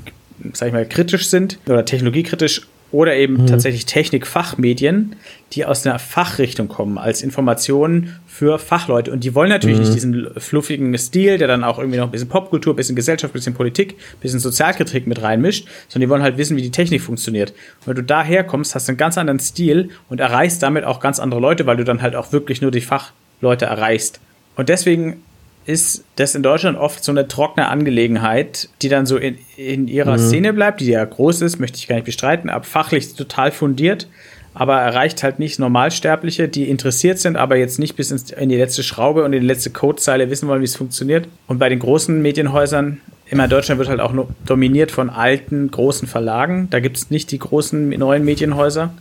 sag 0.54 0.68
ich 0.68 0.74
mal, 0.74 0.88
kritisch 0.88 1.28
sind 1.28 1.60
oder 1.68 1.86
technologiekritisch 1.86 2.68
oder 2.94 3.16
eben 3.16 3.42
mhm. 3.42 3.48
tatsächlich 3.48 3.88
Technikfachmedien, 3.88 5.16
die 5.54 5.66
aus 5.66 5.86
einer 5.86 5.98
Fachrichtung 5.98 6.68
kommen, 6.68 7.00
als 7.00 7.24
Informationen 7.24 8.20
für 8.28 8.60
Fachleute. 8.60 9.12
Und 9.12 9.24
die 9.24 9.34
wollen 9.34 9.50
natürlich 9.50 9.78
mhm. 9.78 9.84
nicht 9.84 9.96
diesen 9.96 10.28
fluffigen 10.38 10.96
Stil, 10.98 11.40
der 11.40 11.48
dann 11.48 11.64
auch 11.64 11.80
irgendwie 11.80 11.98
noch 11.98 12.06
ein 12.06 12.12
bisschen 12.12 12.30
Popkultur, 12.30 12.74
ein 12.74 12.76
bisschen 12.76 12.96
Gesellschaft, 12.96 13.34
ein 13.34 13.38
bisschen 13.38 13.56
Politik, 13.56 13.94
ein 13.94 14.20
bisschen 14.22 14.40
Sozialkritik 14.40 15.08
mit 15.08 15.24
reinmischt, 15.24 15.68
sondern 15.88 16.08
die 16.08 16.10
wollen 16.12 16.22
halt 16.22 16.38
wissen, 16.38 16.56
wie 16.56 16.62
die 16.62 16.70
Technik 16.70 17.02
funktioniert. 17.02 17.50
Und 17.82 17.88
wenn 17.88 17.96
du 17.96 18.04
daher 18.04 18.44
kommst, 18.44 18.76
hast 18.76 18.88
du 18.88 18.92
einen 18.92 18.98
ganz 18.98 19.18
anderen 19.18 19.40
Stil 19.40 19.90
und 20.08 20.20
erreichst 20.20 20.62
damit 20.62 20.84
auch 20.84 21.00
ganz 21.00 21.20
andere 21.20 21.42
Leute, 21.42 21.66
weil 21.66 21.78
du 21.78 21.84
dann 21.84 22.04
halt 22.04 22.16
auch 22.16 22.32
wirklich 22.32 22.62
nur 22.62 22.70
die 22.70 22.82
Fachleute 22.82 23.66
erreichst. 23.66 24.20
Und 24.56 24.70
deswegen 24.70 25.24
ist 25.66 26.04
das 26.16 26.36
in 26.36 26.44
Deutschland 26.44 26.78
oft 26.78 27.04
so 27.04 27.12
eine 27.12 27.28
trockene 27.28 27.68
Angelegenheit, 27.68 28.70
die 28.82 28.90
dann 28.90 29.06
so 29.06 29.18
in, 29.18 29.38
in 29.56 29.88
ihrer 29.88 30.18
mhm. 30.18 30.22
Szene 30.22 30.54
bleibt, 30.54 30.82
die 30.82 30.88
ja 30.88 31.04
groß 31.04 31.42
ist, 31.42 31.60
möchte 31.60 31.78
ich 31.78 31.88
gar 31.88 31.96
nicht 31.96 32.06
bestreiten, 32.06 32.50
aber 32.50 32.64
fachlich 32.64 33.14
total 33.16 33.52
fundiert, 33.52 34.08
aber 34.54 34.80
erreicht 34.80 35.24
halt 35.24 35.40
nicht 35.40 35.60
Normalsterbliche, 35.60 36.48
die 36.48 36.70
interessiert 36.70 37.20
sind, 37.20 37.38
aber 37.38 37.56
jetzt 37.58 37.80
nicht 37.80 37.96
bis 37.96 38.12
ins, 38.12 38.32
in 38.32 38.50
die 38.50 38.58
letzte 38.58 38.84
Schraube 38.84 39.24
und 39.24 39.34
in 39.34 39.42
die 39.42 39.48
letzte 39.48 39.72
Codezeile 39.72 40.30
wissen 40.30 40.48
wollen, 40.48 40.62
wie 40.62 40.66
es 40.66 40.76
funktioniert. 40.76 41.28
Und 41.48 41.60
bei 41.60 41.70
den 41.70 41.80
großen 41.80 42.22
Medienhäusern, 42.22 43.02
immer 43.28 43.48
Deutschland 43.48 43.80
wird 43.80 43.90
halt 43.90 44.00
auch 44.00 44.14
dominiert 44.46 44.92
von 44.92 45.10
alten, 45.10 45.72
großen 45.72 46.08
Verlagen. 46.08 46.68
Da 46.70 46.82
gibt 46.82 46.98
es 46.98 47.10
nicht 47.10 47.32
die 47.32 47.40
großen 47.40 47.90
neuen 47.90 48.26
Medienhäuser 48.26 48.94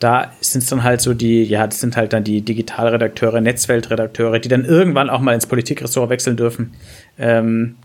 da 0.00 0.32
sind 0.40 0.62
es 0.62 0.70
dann 0.70 0.82
halt 0.82 1.02
so 1.02 1.14
die, 1.14 1.44
ja, 1.44 1.66
das 1.66 1.78
sind 1.78 1.96
halt 1.96 2.12
dann 2.14 2.24
die 2.24 2.40
Digitalredakteure, 2.40 3.40
Netzweltredakteure, 3.40 4.38
die 4.38 4.48
dann 4.48 4.64
irgendwann 4.64 5.10
auch 5.10 5.20
mal 5.20 5.34
ins 5.34 5.46
Politikressort 5.46 6.08
wechseln 6.08 6.36
dürfen. 6.36 6.72
Ähm, 7.18 7.76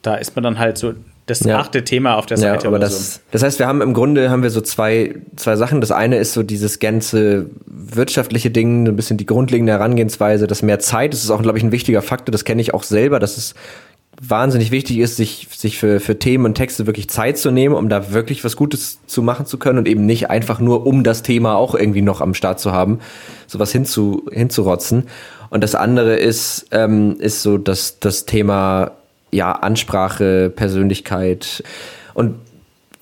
da 0.00 0.14
ist 0.14 0.34
man 0.34 0.42
dann 0.42 0.58
halt 0.58 0.78
so 0.78 0.94
das 1.26 1.40
ja. 1.40 1.58
achte 1.58 1.84
Thema 1.84 2.16
auf 2.16 2.26
der 2.26 2.38
Seite. 2.38 2.64
Ja, 2.64 2.68
aber 2.68 2.78
das, 2.78 3.14
so. 3.14 3.20
das 3.30 3.42
heißt, 3.42 3.58
wir 3.58 3.66
haben 3.66 3.80
im 3.80 3.94
Grunde 3.94 4.30
haben 4.30 4.42
wir 4.42 4.50
so 4.50 4.60
zwei, 4.60 5.14
zwei 5.36 5.56
Sachen. 5.56 5.80
Das 5.80 5.92
eine 5.92 6.16
ist 6.16 6.32
so 6.32 6.42
dieses 6.42 6.78
ganze 6.78 7.46
wirtschaftliche 7.66 8.50
Ding, 8.50 8.88
ein 8.88 8.96
bisschen 8.96 9.18
die 9.18 9.26
grundlegende 9.26 9.72
Herangehensweise, 9.72 10.46
dass 10.46 10.62
mehr 10.62 10.80
Zeit, 10.80 11.12
das 11.12 11.22
ist 11.22 11.30
auch, 11.30 11.42
glaube 11.42 11.58
ich, 11.58 11.64
ein 11.64 11.70
wichtiger 11.70 12.02
Faktor, 12.02 12.32
das 12.32 12.44
kenne 12.44 12.60
ich 12.60 12.74
auch 12.74 12.82
selber, 12.82 13.20
dass 13.20 13.36
es 13.36 13.54
wahnsinnig 14.24 14.70
wichtig 14.70 14.98
ist, 14.98 15.16
sich, 15.16 15.48
sich 15.50 15.78
für, 15.78 15.98
für 15.98 16.16
Themen 16.16 16.44
und 16.44 16.54
Texte 16.54 16.86
wirklich 16.86 17.10
Zeit 17.10 17.38
zu 17.38 17.50
nehmen, 17.50 17.74
um 17.74 17.88
da 17.88 18.12
wirklich 18.12 18.44
was 18.44 18.54
Gutes 18.54 19.00
zu 19.06 19.20
machen 19.20 19.46
zu 19.46 19.58
können 19.58 19.80
und 19.80 19.88
eben 19.88 20.06
nicht 20.06 20.30
einfach 20.30 20.60
nur, 20.60 20.86
um 20.86 21.02
das 21.02 21.22
Thema 21.22 21.56
auch 21.56 21.74
irgendwie 21.74 22.02
noch 22.02 22.20
am 22.20 22.32
Start 22.32 22.60
zu 22.60 22.72
haben, 22.72 23.00
sowas 23.48 23.72
hinzu, 23.72 24.24
hinzurotzen. 24.30 25.08
Und 25.50 25.64
das 25.64 25.74
andere 25.74 26.16
ist, 26.16 26.66
ähm, 26.70 27.16
ist 27.18 27.42
so 27.42 27.58
das, 27.58 27.98
das 27.98 28.24
Thema, 28.24 28.92
ja, 29.32 29.50
Ansprache, 29.50 30.50
Persönlichkeit. 30.54 31.64
Und 32.14 32.36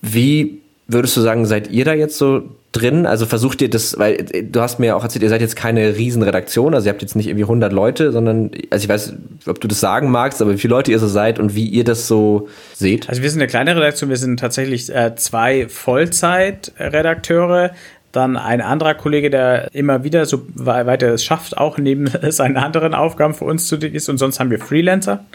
wie 0.01 0.59
würdest 0.87 1.15
du 1.17 1.21
sagen, 1.21 1.45
seid 1.45 1.69
ihr 1.69 1.85
da 1.85 1.93
jetzt 1.93 2.17
so 2.17 2.43
drin? 2.71 3.05
Also 3.05 3.25
versucht 3.25 3.61
ihr 3.61 3.69
das, 3.69 3.97
weil 3.99 4.25
äh, 4.31 4.43
du 4.43 4.61
hast 4.61 4.79
mir 4.79 4.87
ja 4.87 4.95
auch 4.95 5.03
erzählt, 5.03 5.23
ihr 5.23 5.29
seid 5.29 5.41
jetzt 5.41 5.55
keine 5.55 5.97
Riesenredaktion, 5.97 6.73
also 6.73 6.87
ihr 6.87 6.93
habt 6.93 7.01
jetzt 7.01 7.15
nicht 7.15 7.27
irgendwie 7.27 7.43
100 7.43 7.73
Leute, 7.73 8.11
sondern, 8.11 8.51
also 8.69 8.83
ich 8.83 8.89
weiß, 8.89 9.13
ob 9.47 9.59
du 9.59 9.67
das 9.67 9.79
sagen 9.79 10.11
magst, 10.11 10.41
aber 10.41 10.53
wie 10.53 10.57
viele 10.57 10.73
Leute 10.73 10.91
ihr 10.91 10.99
so 10.99 11.07
seid 11.07 11.39
und 11.39 11.55
wie 11.55 11.67
ihr 11.67 11.83
das 11.83 12.07
so 12.07 12.47
seht? 12.73 13.09
Also 13.09 13.21
wir 13.21 13.29
sind 13.29 13.41
eine 13.41 13.47
kleine 13.47 13.75
Redaktion, 13.75 14.09
wir 14.09 14.17
sind 14.17 14.39
tatsächlich 14.39 14.93
äh, 14.93 15.15
zwei 15.15 15.67
Vollzeitredakteure, 15.67 17.71
dann 18.11 18.35
ein 18.35 18.61
anderer 18.61 18.93
Kollege, 18.93 19.29
der 19.29 19.73
immer 19.73 20.03
wieder 20.03 20.25
so 20.25 20.45
weiter 20.53 21.13
es 21.13 21.23
schafft, 21.23 21.57
auch 21.57 21.77
neben 21.77 22.07
seinen 22.29 22.57
anderen 22.57 22.93
Aufgaben 22.93 23.33
für 23.33 23.45
uns 23.45 23.67
zu 23.67 23.77
ist 23.77 24.09
und 24.09 24.17
sonst 24.17 24.39
haben 24.39 24.49
wir 24.49 24.59
Freelancer. 24.59 25.25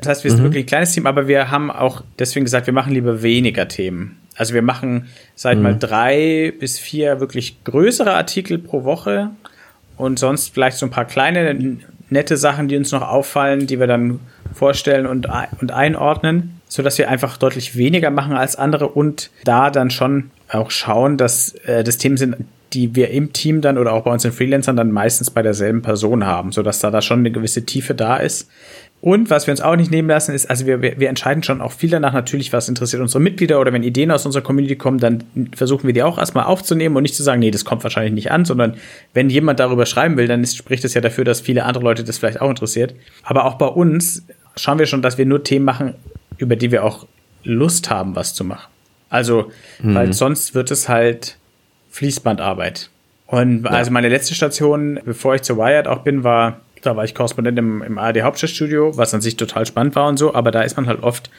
Das 0.00 0.08
heißt, 0.08 0.24
wir 0.24 0.30
sind 0.30 0.40
mhm. 0.40 0.44
wirklich 0.44 0.64
ein 0.64 0.68
kleines 0.68 0.92
Team, 0.92 1.06
aber 1.06 1.28
wir 1.28 1.50
haben 1.50 1.70
auch 1.70 2.02
deswegen 2.18 2.44
gesagt, 2.44 2.66
wir 2.66 2.74
machen 2.74 2.92
lieber 2.92 3.22
weniger 3.22 3.68
Themen. 3.68 4.18
Also 4.36 4.54
wir 4.54 4.62
machen 4.62 5.08
seit 5.34 5.58
mhm. 5.58 5.62
mal 5.62 5.78
drei 5.78 6.52
bis 6.58 6.78
vier 6.78 7.20
wirklich 7.20 7.62
größere 7.64 8.12
Artikel 8.12 8.58
pro 8.58 8.84
Woche 8.84 9.30
und 9.96 10.18
sonst 10.18 10.52
vielleicht 10.52 10.78
so 10.78 10.86
ein 10.86 10.90
paar 10.90 11.04
kleine, 11.04 11.78
nette 12.10 12.36
Sachen, 12.36 12.68
die 12.68 12.76
uns 12.76 12.92
noch 12.92 13.02
auffallen, 13.02 13.66
die 13.66 13.78
wir 13.78 13.86
dann 13.86 14.20
vorstellen 14.52 15.06
und, 15.06 15.28
und 15.60 15.72
einordnen, 15.72 16.60
sodass 16.68 16.98
wir 16.98 17.08
einfach 17.08 17.36
deutlich 17.36 17.76
weniger 17.76 18.10
machen 18.10 18.34
als 18.34 18.56
andere 18.56 18.88
und 18.88 19.30
da 19.44 19.70
dann 19.70 19.90
schon 19.90 20.30
auch 20.48 20.70
schauen, 20.70 21.16
dass 21.16 21.54
äh, 21.66 21.84
das 21.84 21.98
Themen 21.98 22.16
sind, 22.16 22.36
die 22.72 22.94
wir 22.96 23.10
im 23.10 23.32
Team 23.32 23.60
dann 23.60 23.78
oder 23.78 23.92
auch 23.92 24.02
bei 24.02 24.12
uns 24.12 24.24
in 24.24 24.32
Freelancern 24.32 24.76
dann 24.76 24.90
meistens 24.90 25.30
bei 25.30 25.42
derselben 25.42 25.82
Person 25.82 26.26
haben, 26.26 26.52
sodass 26.52 26.80
da, 26.80 26.90
da 26.90 27.02
schon 27.02 27.20
eine 27.20 27.30
gewisse 27.30 27.64
Tiefe 27.64 27.94
da 27.94 28.16
ist. 28.16 28.50
Und 29.04 29.28
was 29.28 29.46
wir 29.46 29.52
uns 29.52 29.60
auch 29.60 29.76
nicht 29.76 29.90
nehmen 29.90 30.08
lassen, 30.08 30.34
ist, 30.34 30.48
also 30.48 30.64
wir, 30.64 30.80
wir 30.80 31.10
entscheiden 31.10 31.42
schon 31.42 31.60
auch 31.60 31.72
viel 31.72 31.90
danach 31.90 32.14
natürlich, 32.14 32.54
was 32.54 32.70
interessiert 32.70 33.02
unsere 33.02 33.20
Mitglieder 33.20 33.60
oder 33.60 33.70
wenn 33.70 33.82
Ideen 33.82 34.10
aus 34.10 34.24
unserer 34.24 34.42
Community 34.42 34.76
kommen, 34.76 34.96
dann 34.98 35.24
versuchen 35.54 35.86
wir 35.86 35.92
die 35.92 36.02
auch 36.02 36.16
erstmal 36.16 36.46
aufzunehmen 36.46 36.96
und 36.96 37.02
nicht 37.02 37.14
zu 37.14 37.22
sagen, 37.22 37.40
nee, 37.40 37.50
das 37.50 37.66
kommt 37.66 37.82
wahrscheinlich 37.84 38.14
nicht 38.14 38.30
an, 38.30 38.46
sondern 38.46 38.78
wenn 39.12 39.28
jemand 39.28 39.60
darüber 39.60 39.84
schreiben 39.84 40.16
will, 40.16 40.26
dann 40.26 40.42
ist, 40.42 40.56
spricht 40.56 40.84
das 40.84 40.94
ja 40.94 41.02
dafür, 41.02 41.24
dass 41.24 41.42
viele 41.42 41.64
andere 41.64 41.84
Leute 41.84 42.02
das 42.02 42.16
vielleicht 42.16 42.40
auch 42.40 42.48
interessiert. 42.48 42.94
Aber 43.24 43.44
auch 43.44 43.56
bei 43.56 43.66
uns 43.66 44.24
schauen 44.56 44.78
wir 44.78 44.86
schon, 44.86 45.02
dass 45.02 45.18
wir 45.18 45.26
nur 45.26 45.44
Themen 45.44 45.66
machen, 45.66 45.96
über 46.38 46.56
die 46.56 46.72
wir 46.72 46.82
auch 46.82 47.06
Lust 47.42 47.90
haben, 47.90 48.16
was 48.16 48.32
zu 48.32 48.42
machen. 48.42 48.72
Also, 49.10 49.50
mhm. 49.82 49.96
weil 49.96 50.12
sonst 50.14 50.54
wird 50.54 50.70
es 50.70 50.88
halt 50.88 51.36
Fließbandarbeit. 51.90 52.88
Und 53.26 53.64
ja. 53.64 53.70
also 53.70 53.90
meine 53.90 54.08
letzte 54.08 54.34
Station, 54.34 54.98
bevor 55.04 55.34
ich 55.34 55.42
zur 55.42 55.58
Wired 55.58 55.88
auch 55.88 56.04
bin, 56.04 56.24
war 56.24 56.62
da 56.84 56.96
war 56.96 57.04
ich 57.04 57.14
Korrespondent 57.14 57.58
im, 57.58 57.82
im 57.82 57.98
ARD 57.98 58.22
Hauptstadtstudio, 58.22 58.96
was 58.96 59.14
an 59.14 59.20
sich 59.20 59.36
total 59.36 59.66
spannend 59.66 59.96
war 59.96 60.08
und 60.08 60.18
so, 60.18 60.34
aber 60.34 60.50
da 60.50 60.62
ist 60.62 60.76
man 60.76 60.86
halt 60.86 61.02
oft, 61.02 61.30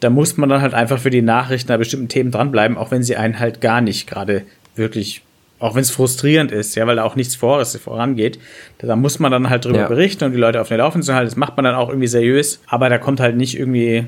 da 0.00 0.10
muss 0.10 0.36
man 0.36 0.48
dann 0.48 0.62
halt 0.62 0.74
einfach 0.74 0.98
für 0.98 1.10
die 1.10 1.22
Nachrichten 1.22 1.70
an 1.72 1.78
bestimmten 1.78 2.08
Themen 2.08 2.30
dranbleiben, 2.30 2.76
auch 2.76 2.90
wenn 2.90 3.02
sie 3.02 3.16
einen 3.16 3.38
halt 3.38 3.60
gar 3.60 3.80
nicht 3.80 4.08
gerade 4.08 4.42
wirklich, 4.76 5.22
auch 5.58 5.74
wenn 5.74 5.82
es 5.82 5.90
frustrierend 5.90 6.52
ist, 6.52 6.74
ja, 6.74 6.86
weil 6.86 6.96
da 6.96 7.04
auch 7.04 7.16
nichts 7.16 7.36
vor 7.36 7.60
ist, 7.60 7.76
vorangeht, 7.76 8.38
da 8.78 8.96
muss 8.96 9.18
man 9.18 9.32
dann 9.32 9.50
halt 9.50 9.64
drüber 9.64 9.80
ja. 9.80 9.88
berichten 9.88 10.24
und 10.24 10.32
die 10.32 10.38
Leute 10.38 10.60
auf 10.60 10.68
den 10.68 10.78
Laufen 10.78 11.02
zu 11.02 11.14
halten. 11.14 11.28
Das 11.28 11.36
macht 11.36 11.56
man 11.56 11.64
dann 11.64 11.74
auch 11.74 11.88
irgendwie 11.88 12.06
seriös, 12.06 12.60
aber 12.66 12.88
da 12.88 12.98
kommt 12.98 13.20
halt 13.20 13.36
nicht 13.36 13.58
irgendwie, 13.58 14.06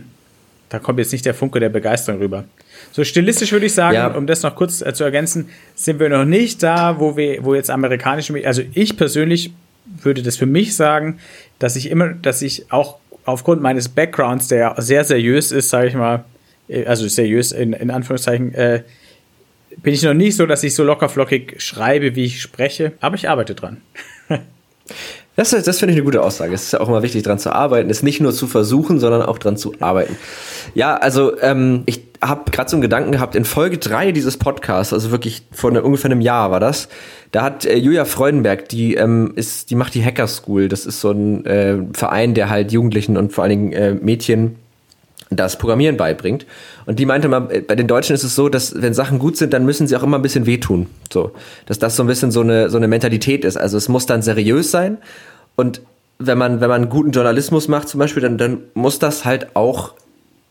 da 0.68 0.78
kommt 0.78 0.98
jetzt 0.98 1.12
nicht 1.12 1.26
der 1.26 1.34
Funke 1.34 1.60
der 1.60 1.68
Begeisterung 1.68 2.20
rüber. 2.20 2.44
So 2.92 3.04
stilistisch 3.04 3.52
würde 3.52 3.66
ich 3.66 3.74
sagen, 3.74 3.96
ja. 3.96 4.06
um 4.08 4.26
das 4.26 4.42
noch 4.42 4.54
kurz 4.54 4.80
äh, 4.80 4.94
zu 4.94 5.04
ergänzen, 5.04 5.48
sind 5.74 6.00
wir 6.00 6.08
noch 6.08 6.24
nicht 6.24 6.62
da, 6.62 6.98
wo 6.98 7.16
wir, 7.16 7.44
wo 7.44 7.54
jetzt 7.54 7.70
amerikanische, 7.70 8.34
also 8.46 8.62
ich 8.72 8.96
persönlich 8.96 9.52
würde 9.84 10.22
das 10.22 10.36
für 10.36 10.46
mich 10.46 10.76
sagen, 10.76 11.18
dass 11.58 11.76
ich 11.76 11.90
immer, 11.90 12.10
dass 12.10 12.42
ich 12.42 12.70
auch 12.72 12.98
aufgrund 13.24 13.62
meines 13.62 13.88
Backgrounds, 13.88 14.48
der 14.48 14.74
sehr 14.78 15.04
seriös 15.04 15.52
ist, 15.52 15.70
sage 15.70 15.88
ich 15.88 15.94
mal, 15.94 16.24
äh, 16.68 16.86
also 16.86 17.06
seriös 17.08 17.52
in, 17.52 17.72
in 17.72 17.90
Anführungszeichen, 17.90 18.54
äh, 18.54 18.82
bin 19.78 19.94
ich 19.94 20.02
noch 20.02 20.14
nicht 20.14 20.36
so, 20.36 20.46
dass 20.46 20.62
ich 20.62 20.74
so 20.74 20.84
lockerflockig 20.84 21.60
schreibe, 21.60 22.16
wie 22.16 22.24
ich 22.24 22.40
spreche, 22.40 22.92
aber 23.00 23.14
ich 23.14 23.28
arbeite 23.28 23.54
dran. 23.54 23.80
Das, 25.40 25.52
das 25.52 25.78
finde 25.78 25.94
ich 25.94 25.96
eine 25.96 26.04
gute 26.04 26.22
Aussage. 26.22 26.52
Es 26.52 26.64
ist 26.64 26.72
ja 26.74 26.80
auch 26.80 26.88
immer 26.88 27.02
wichtig, 27.02 27.22
dran 27.22 27.38
zu 27.38 27.50
arbeiten. 27.50 27.88
Es 27.88 28.02
nicht 28.02 28.20
nur 28.20 28.34
zu 28.34 28.46
versuchen, 28.46 29.00
sondern 29.00 29.22
auch 29.22 29.38
dran 29.38 29.56
zu 29.56 29.72
arbeiten. 29.80 30.18
Ja, 30.74 30.98
also 30.98 31.40
ähm, 31.40 31.82
ich 31.86 32.02
habe 32.20 32.50
gerade 32.50 32.68
so 32.68 32.76
einen 32.76 32.82
Gedanken 32.82 33.12
gehabt, 33.12 33.34
in 33.34 33.46
Folge 33.46 33.78
3 33.78 34.12
dieses 34.12 34.36
Podcasts, 34.36 34.92
also 34.92 35.10
wirklich 35.12 35.44
vor 35.50 35.70
eine, 35.70 35.82
ungefähr 35.82 36.10
einem 36.10 36.20
Jahr 36.20 36.50
war 36.50 36.60
das, 36.60 36.90
da 37.32 37.42
hat 37.42 37.64
äh, 37.64 37.78
Julia 37.78 38.04
Freudenberg, 38.04 38.68
die 38.68 38.96
ähm, 38.96 39.32
ist, 39.34 39.70
die 39.70 39.76
macht 39.76 39.94
die 39.94 40.04
Hacker 40.04 40.26
School. 40.26 40.68
Das 40.68 40.84
ist 40.84 41.00
so 41.00 41.10
ein 41.10 41.46
äh, 41.46 41.78
Verein, 41.94 42.34
der 42.34 42.50
halt 42.50 42.70
Jugendlichen 42.70 43.16
und 43.16 43.32
vor 43.32 43.44
allen 43.44 43.50
Dingen 43.50 43.72
äh, 43.72 43.94
Mädchen 43.94 44.56
das 45.30 45.56
Programmieren 45.56 45.96
beibringt. 45.96 46.44
Und 46.86 46.98
die 46.98 47.06
meinte 47.06 47.28
mal, 47.28 47.40
bei 47.40 47.76
den 47.76 47.86
Deutschen 47.86 48.14
ist 48.14 48.24
es 48.24 48.34
so, 48.34 48.48
dass 48.48 48.82
wenn 48.82 48.94
Sachen 48.94 49.18
gut 49.18 49.36
sind, 49.36 49.52
dann 49.52 49.64
müssen 49.64 49.86
sie 49.86 49.96
auch 49.96 50.02
immer 50.02 50.18
ein 50.18 50.22
bisschen 50.22 50.44
wehtun. 50.44 50.88
So, 51.10 51.30
dass 51.66 51.78
das 51.78 51.96
so 51.96 52.02
ein 52.02 52.08
bisschen 52.08 52.30
so 52.30 52.40
eine 52.40 52.68
so 52.68 52.76
eine 52.76 52.88
Mentalität 52.88 53.44
ist. 53.44 53.56
Also 53.56 53.78
es 53.78 53.88
muss 53.88 54.06
dann 54.06 54.22
seriös 54.22 54.70
sein 54.70 54.98
und 55.56 55.82
wenn 56.18 56.38
man 56.38 56.60
wenn 56.60 56.68
man 56.68 56.88
guten 56.88 57.12
Journalismus 57.12 57.68
macht 57.68 57.88
zum 57.88 57.98
Beispiel, 57.98 58.22
dann 58.22 58.38
dann 58.38 58.58
muss 58.74 58.98
das 58.98 59.24
halt 59.24 59.54
auch 59.56 59.94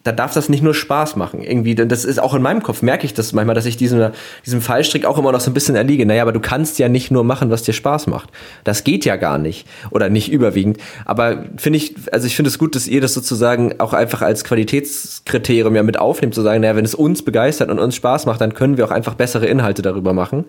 da 0.04 0.14
darf 0.14 0.34
das 0.34 0.48
nicht 0.48 0.64
nur 0.64 0.74
Spaß 0.74 1.18
machen. 1.18 1.42
Irgendwie, 1.42 1.76
denn 1.76 1.90
das 1.90 2.06
ist 2.06 2.20
auch 2.20 2.34
in 2.34 2.42
meinem 2.42 2.64
Kopf, 2.64 2.82
merke 2.82 3.06
ich 3.06 3.14
das 3.14 3.34
manchmal, 3.34 3.54
dass 3.54 3.66
ich 3.66 3.76
diesem, 3.76 4.12
diesem 4.46 4.62
Fallstrick 4.62 5.06
auch 5.06 5.18
immer 5.18 5.34
noch 5.34 5.42
so 5.42 5.52
ein 5.52 5.54
bisschen 5.54 5.76
erliege. 5.76 6.06
Naja, 6.06 6.22
aber 6.22 6.32
du 6.32 6.40
kannst 6.40 6.80
ja 6.80 6.88
nicht 6.88 7.12
nur 7.12 7.26
machen, 7.26 7.50
was 7.50 7.64
dir 7.64 7.74
Spaß 7.74 8.08
macht. 8.08 8.30
Das 8.64 8.86
geht 8.86 9.04
ja 9.04 9.18
gar 9.18 9.38
nicht. 9.38 9.68
Oder 9.90 10.10
nicht 10.10 10.32
überwiegend. 10.32 10.78
Aber 11.04 11.44
finde 11.58 11.78
ich, 11.78 11.96
also 12.14 12.28
ich 12.28 12.36
finde 12.36 12.48
es 12.48 12.58
gut, 12.58 12.76
dass 12.76 12.88
ihr 12.88 13.02
das 13.02 13.14
sozusagen 13.14 13.80
auch 13.80 13.92
einfach 13.92 14.22
als 14.22 14.46
Qualitätskriterium 14.46 15.76
ja 15.76 15.84
mit 15.84 16.00
aufnehmt, 16.00 16.34
zu 16.34 16.42
sagen, 16.42 16.62
naja, 16.62 16.78
wenn 16.78 16.86
es 16.86 16.96
uns 16.96 17.22
begeistert 17.22 17.70
und 17.70 17.80
uns 17.80 17.96
Spaß 17.96 18.26
macht, 18.26 18.40
dann 18.40 18.54
können 18.54 18.78
wir 18.78 18.86
auch 18.86 18.92
einfach 18.92 19.16
bessere 19.16 19.48
Inhalte 19.48 19.82
darüber 19.82 20.14
machen. 20.14 20.46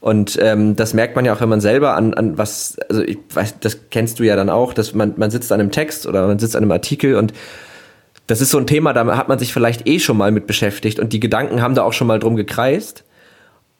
Und 0.00 0.38
ähm, 0.40 0.76
das 0.76 0.94
merkt 0.94 1.14
man 1.14 1.26
ja 1.26 1.34
auch, 1.34 1.40
wenn 1.42 1.48
man 1.50 1.60
selber 1.60 1.94
an, 1.94 2.14
an 2.14 2.38
was, 2.38 2.78
also 2.88 3.02
ich 3.02 3.18
weiß, 3.32 3.60
das 3.60 3.90
kennst 3.90 4.18
du 4.18 4.22
ja 4.22 4.34
dann 4.34 4.48
auch, 4.48 4.72
dass 4.72 4.94
man, 4.94 5.14
man 5.16 5.30
sitzt 5.30 5.52
an 5.52 5.60
einem 5.60 5.70
Text 5.70 6.06
oder 6.06 6.26
man 6.26 6.38
sitzt 6.38 6.56
an 6.56 6.62
einem 6.62 6.72
Artikel 6.72 7.16
und 7.16 7.34
das 8.26 8.40
ist 8.40 8.50
so 8.50 8.58
ein 8.58 8.66
Thema, 8.66 8.92
da 8.92 9.16
hat 9.16 9.28
man 9.28 9.38
sich 9.38 9.52
vielleicht 9.52 9.86
eh 9.86 9.98
schon 9.98 10.16
mal 10.16 10.30
mit 10.30 10.46
beschäftigt 10.46 11.00
und 11.00 11.12
die 11.12 11.20
Gedanken 11.20 11.60
haben 11.60 11.74
da 11.74 11.82
auch 11.82 11.92
schon 11.92 12.06
mal 12.06 12.18
drum 12.18 12.36
gekreist. 12.36 13.04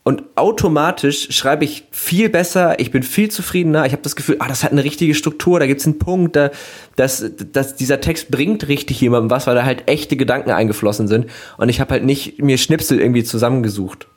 Und 0.03 0.25
automatisch 0.35 1.31
schreibe 1.31 1.65
ich 1.65 1.85
viel 1.91 2.31
besser, 2.31 2.81
ich 2.81 2.91
bin 2.91 3.03
viel 3.03 3.31
zufriedener, 3.31 3.85
ich 3.85 3.93
habe 3.93 4.03
das 4.03 4.17
Gefühl, 4.17 4.37
ah, 4.39 4.49
das 4.49 4.65
hat 4.65 4.73
eine 4.73 4.83
richtige 4.83 5.15
Struktur, 5.15 5.61
da 5.61 5.67
gibt's 5.67 5.85
einen 5.85 5.99
Punkt, 5.99 6.37
da, 6.37 6.51
dass, 6.97 7.25
dass 7.53 7.77
dieser 7.77 8.01
Text 8.01 8.31
bringt 8.31 8.67
richtig 8.67 9.01
jemandem 9.01 9.31
was, 9.31 9.47
weil 9.47 9.55
da 9.55 9.65
halt 9.65 9.89
echte 9.89 10.17
Gedanken 10.17 10.51
eingeflossen 10.51 11.07
sind. 11.07 11.27
Und 11.59 11.69
ich 11.69 11.81
habe 11.81 11.93
halt 11.93 12.05
nicht 12.05 12.43
mir 12.43 12.57
Schnipsel 12.57 12.99
irgendwie 12.99 13.25
zusammengesucht. 13.25 14.09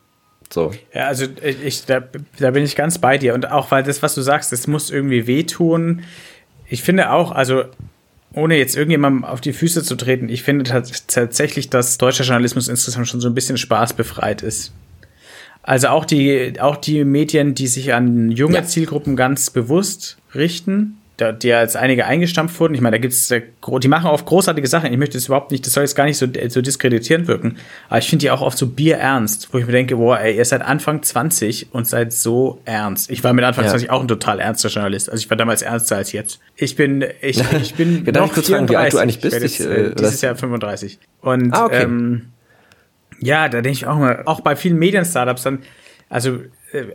So. 0.53 0.71
Ja, 0.93 1.07
also 1.07 1.25
ich, 1.41 1.85
da, 1.85 2.03
da 2.37 2.51
bin 2.51 2.63
ich 2.63 2.75
ganz 2.75 2.99
bei 2.99 3.17
dir. 3.17 3.33
Und 3.33 3.49
auch 3.49 3.71
weil 3.71 3.81
das, 3.81 4.03
was 4.03 4.13
du 4.13 4.21
sagst, 4.21 4.51
das 4.51 4.67
muss 4.67 4.91
irgendwie 4.91 5.25
wehtun. 5.25 6.03
Ich 6.67 6.83
finde 6.83 7.11
auch, 7.11 7.31
also 7.31 7.63
ohne 8.33 8.57
jetzt 8.57 8.75
irgendjemandem 8.75 9.25
auf 9.25 9.41
die 9.41 9.51
Füße 9.51 9.81
zu 9.81 9.95
treten, 9.95 10.29
ich 10.29 10.43
finde 10.43 10.63
tatsächlich, 11.07 11.71
dass 11.71 11.97
deutscher 11.97 12.23
Journalismus 12.23 12.67
insgesamt 12.67 13.07
schon 13.07 13.19
so 13.19 13.29
ein 13.29 13.33
bisschen 13.33 13.57
spaßbefreit 13.57 14.43
ist. 14.43 14.73
Also 15.63 15.87
auch 15.87 16.05
die, 16.05 16.61
auch 16.61 16.77
die 16.77 17.03
Medien, 17.03 17.55
die 17.55 17.67
sich 17.67 17.91
an 17.95 18.29
junge 18.29 18.57
ja. 18.57 18.63
Zielgruppen 18.63 19.15
ganz 19.15 19.49
bewusst 19.49 20.17
richten, 20.35 20.99
die 21.19 21.47
jetzt 21.47 21.77
einige 21.77 22.05
eingestampft 22.05 22.59
wurden. 22.59 22.73
Ich 22.73 22.81
meine, 22.81 22.95
da 22.95 23.01
gibt 23.01 23.13
es, 23.13 23.27
die 23.27 23.87
machen 23.87 24.09
oft 24.09 24.25
großartige 24.25 24.67
Sachen. 24.67 24.91
Ich 24.91 24.97
möchte 24.97 25.17
das 25.17 25.27
überhaupt 25.27 25.51
nicht, 25.51 25.65
das 25.65 25.73
soll 25.73 25.83
jetzt 25.83 25.95
gar 25.95 26.05
nicht 26.05 26.17
so, 26.17 26.27
so 26.47 26.61
diskreditierend 26.61 27.27
wirken. 27.27 27.57
Aber 27.87 27.99
ich 27.99 28.09
finde 28.09 28.23
die 28.23 28.31
auch 28.31 28.41
oft 28.41 28.57
so 28.57 28.67
bierernst, 28.67 29.53
wo 29.53 29.59
ich 29.59 29.65
mir 29.65 29.71
denke, 29.71 29.95
boah, 29.95 30.19
ey, 30.19 30.35
ihr 30.35 30.45
seid 30.45 30.63
Anfang 30.63 31.03
20 31.03 31.67
und 31.71 31.87
seid 31.87 32.13
so 32.13 32.61
ernst. 32.65 33.11
Ich 33.11 33.23
war 33.23 33.31
mit 33.33 33.45
Anfang 33.45 33.65
ja. 33.65 33.69
20 33.69 33.91
auch 33.91 34.01
ein 34.01 34.07
total 34.07 34.39
ernster 34.39 34.69
Journalist. 34.69 35.09
Also 35.09 35.21
ich 35.21 35.29
war 35.29 35.37
damals 35.37 35.61
ernster 35.61 35.97
als 35.97 36.11
jetzt. 36.13 36.39
Ich 36.55 36.75
bin, 36.75 37.05
ich, 37.21 37.43
ich 37.61 37.75
bin 37.75 38.03
noch 38.03 38.27
ich 38.27 38.33
kurz 38.33 38.49
fragen, 38.49 38.67
wie 38.69 38.75
alt 38.75 38.93
du 38.93 38.97
eigentlich 38.97 39.21
bist. 39.21 39.39
Ich, 39.41 39.59
äh, 39.59 39.93
dieses 39.93 40.21
Jahr 40.21 40.35
35. 40.35 40.97
Und 41.21 41.53
ah, 41.53 41.65
okay. 41.65 41.83
ähm, 41.83 42.29
ja, 43.19 43.49
da 43.49 43.61
denke 43.61 43.77
ich 43.77 43.85
auch 43.85 43.97
mal, 43.97 44.23
auch 44.25 44.41
bei 44.41 44.55
vielen 44.55 44.77
Medien-Startups 44.77 45.43
dann, 45.43 45.59
also 46.09 46.31
äh, 46.31 46.41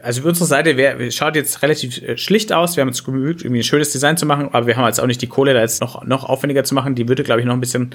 also 0.02 0.22
unsere 0.22 0.46
Seite 0.46 0.76
wär, 0.76 1.10
schaut 1.10 1.36
jetzt 1.36 1.62
relativ 1.62 2.02
äh, 2.02 2.16
schlicht 2.16 2.52
aus. 2.52 2.76
Wir 2.76 2.82
haben 2.82 2.88
uns 2.88 3.02
bemüht, 3.02 3.42
irgendwie 3.42 3.60
ein 3.60 3.64
schönes 3.64 3.92
Design 3.92 4.16
zu 4.16 4.26
machen, 4.26 4.48
aber 4.52 4.66
wir 4.66 4.76
haben 4.76 4.86
jetzt 4.86 5.00
auch 5.00 5.06
nicht 5.06 5.22
die 5.22 5.26
Kohle, 5.26 5.54
da 5.54 5.60
jetzt 5.60 5.80
noch, 5.80 6.04
noch 6.04 6.28
aufwendiger 6.28 6.64
zu 6.64 6.74
machen. 6.74 6.94
Die 6.94 7.08
würde, 7.08 7.22
glaube 7.22 7.40
ich, 7.40 7.46
noch 7.46 7.54
ein 7.54 7.60
bisschen 7.60 7.94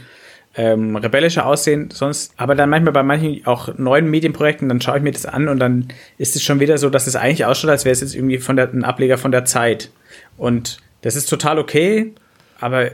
ähm, 0.56 0.96
rebellischer 0.96 1.46
aussehen 1.46 1.90
sonst. 1.92 2.34
Aber 2.38 2.56
dann 2.56 2.70
manchmal 2.70 2.94
bei 2.94 3.04
manchen 3.04 3.46
auch 3.46 3.78
neuen 3.78 4.10
Medienprojekten, 4.10 4.70
dann 4.70 4.82
schaue 4.82 4.98
ich 4.98 5.04
mir 5.04 5.12
das 5.12 5.26
an 5.26 5.48
und 5.48 5.60
dann 5.60 5.88
ist 6.18 6.36
es 6.36 6.44
schon 6.44 6.60
wieder 6.60 6.78
so, 6.78 6.90
dass 6.90 7.08
es 7.08 7.16
eigentlich 7.16 7.46
ausschaut, 7.46 7.72
als 7.72 7.86
wäre 7.86 7.94
es 7.94 8.02
jetzt 8.02 8.16
irgendwie 8.16 8.38
von 8.38 8.56
der, 8.56 8.72
ein 8.72 8.84
Ableger 8.84 9.18
von 9.18 9.32
der 9.32 9.46
Zeit. 9.46 9.90
Und 10.38 10.78
das 11.02 11.16
ist 11.16 11.30
total 11.30 11.60
okay, 11.60 12.14
aber 12.60 12.92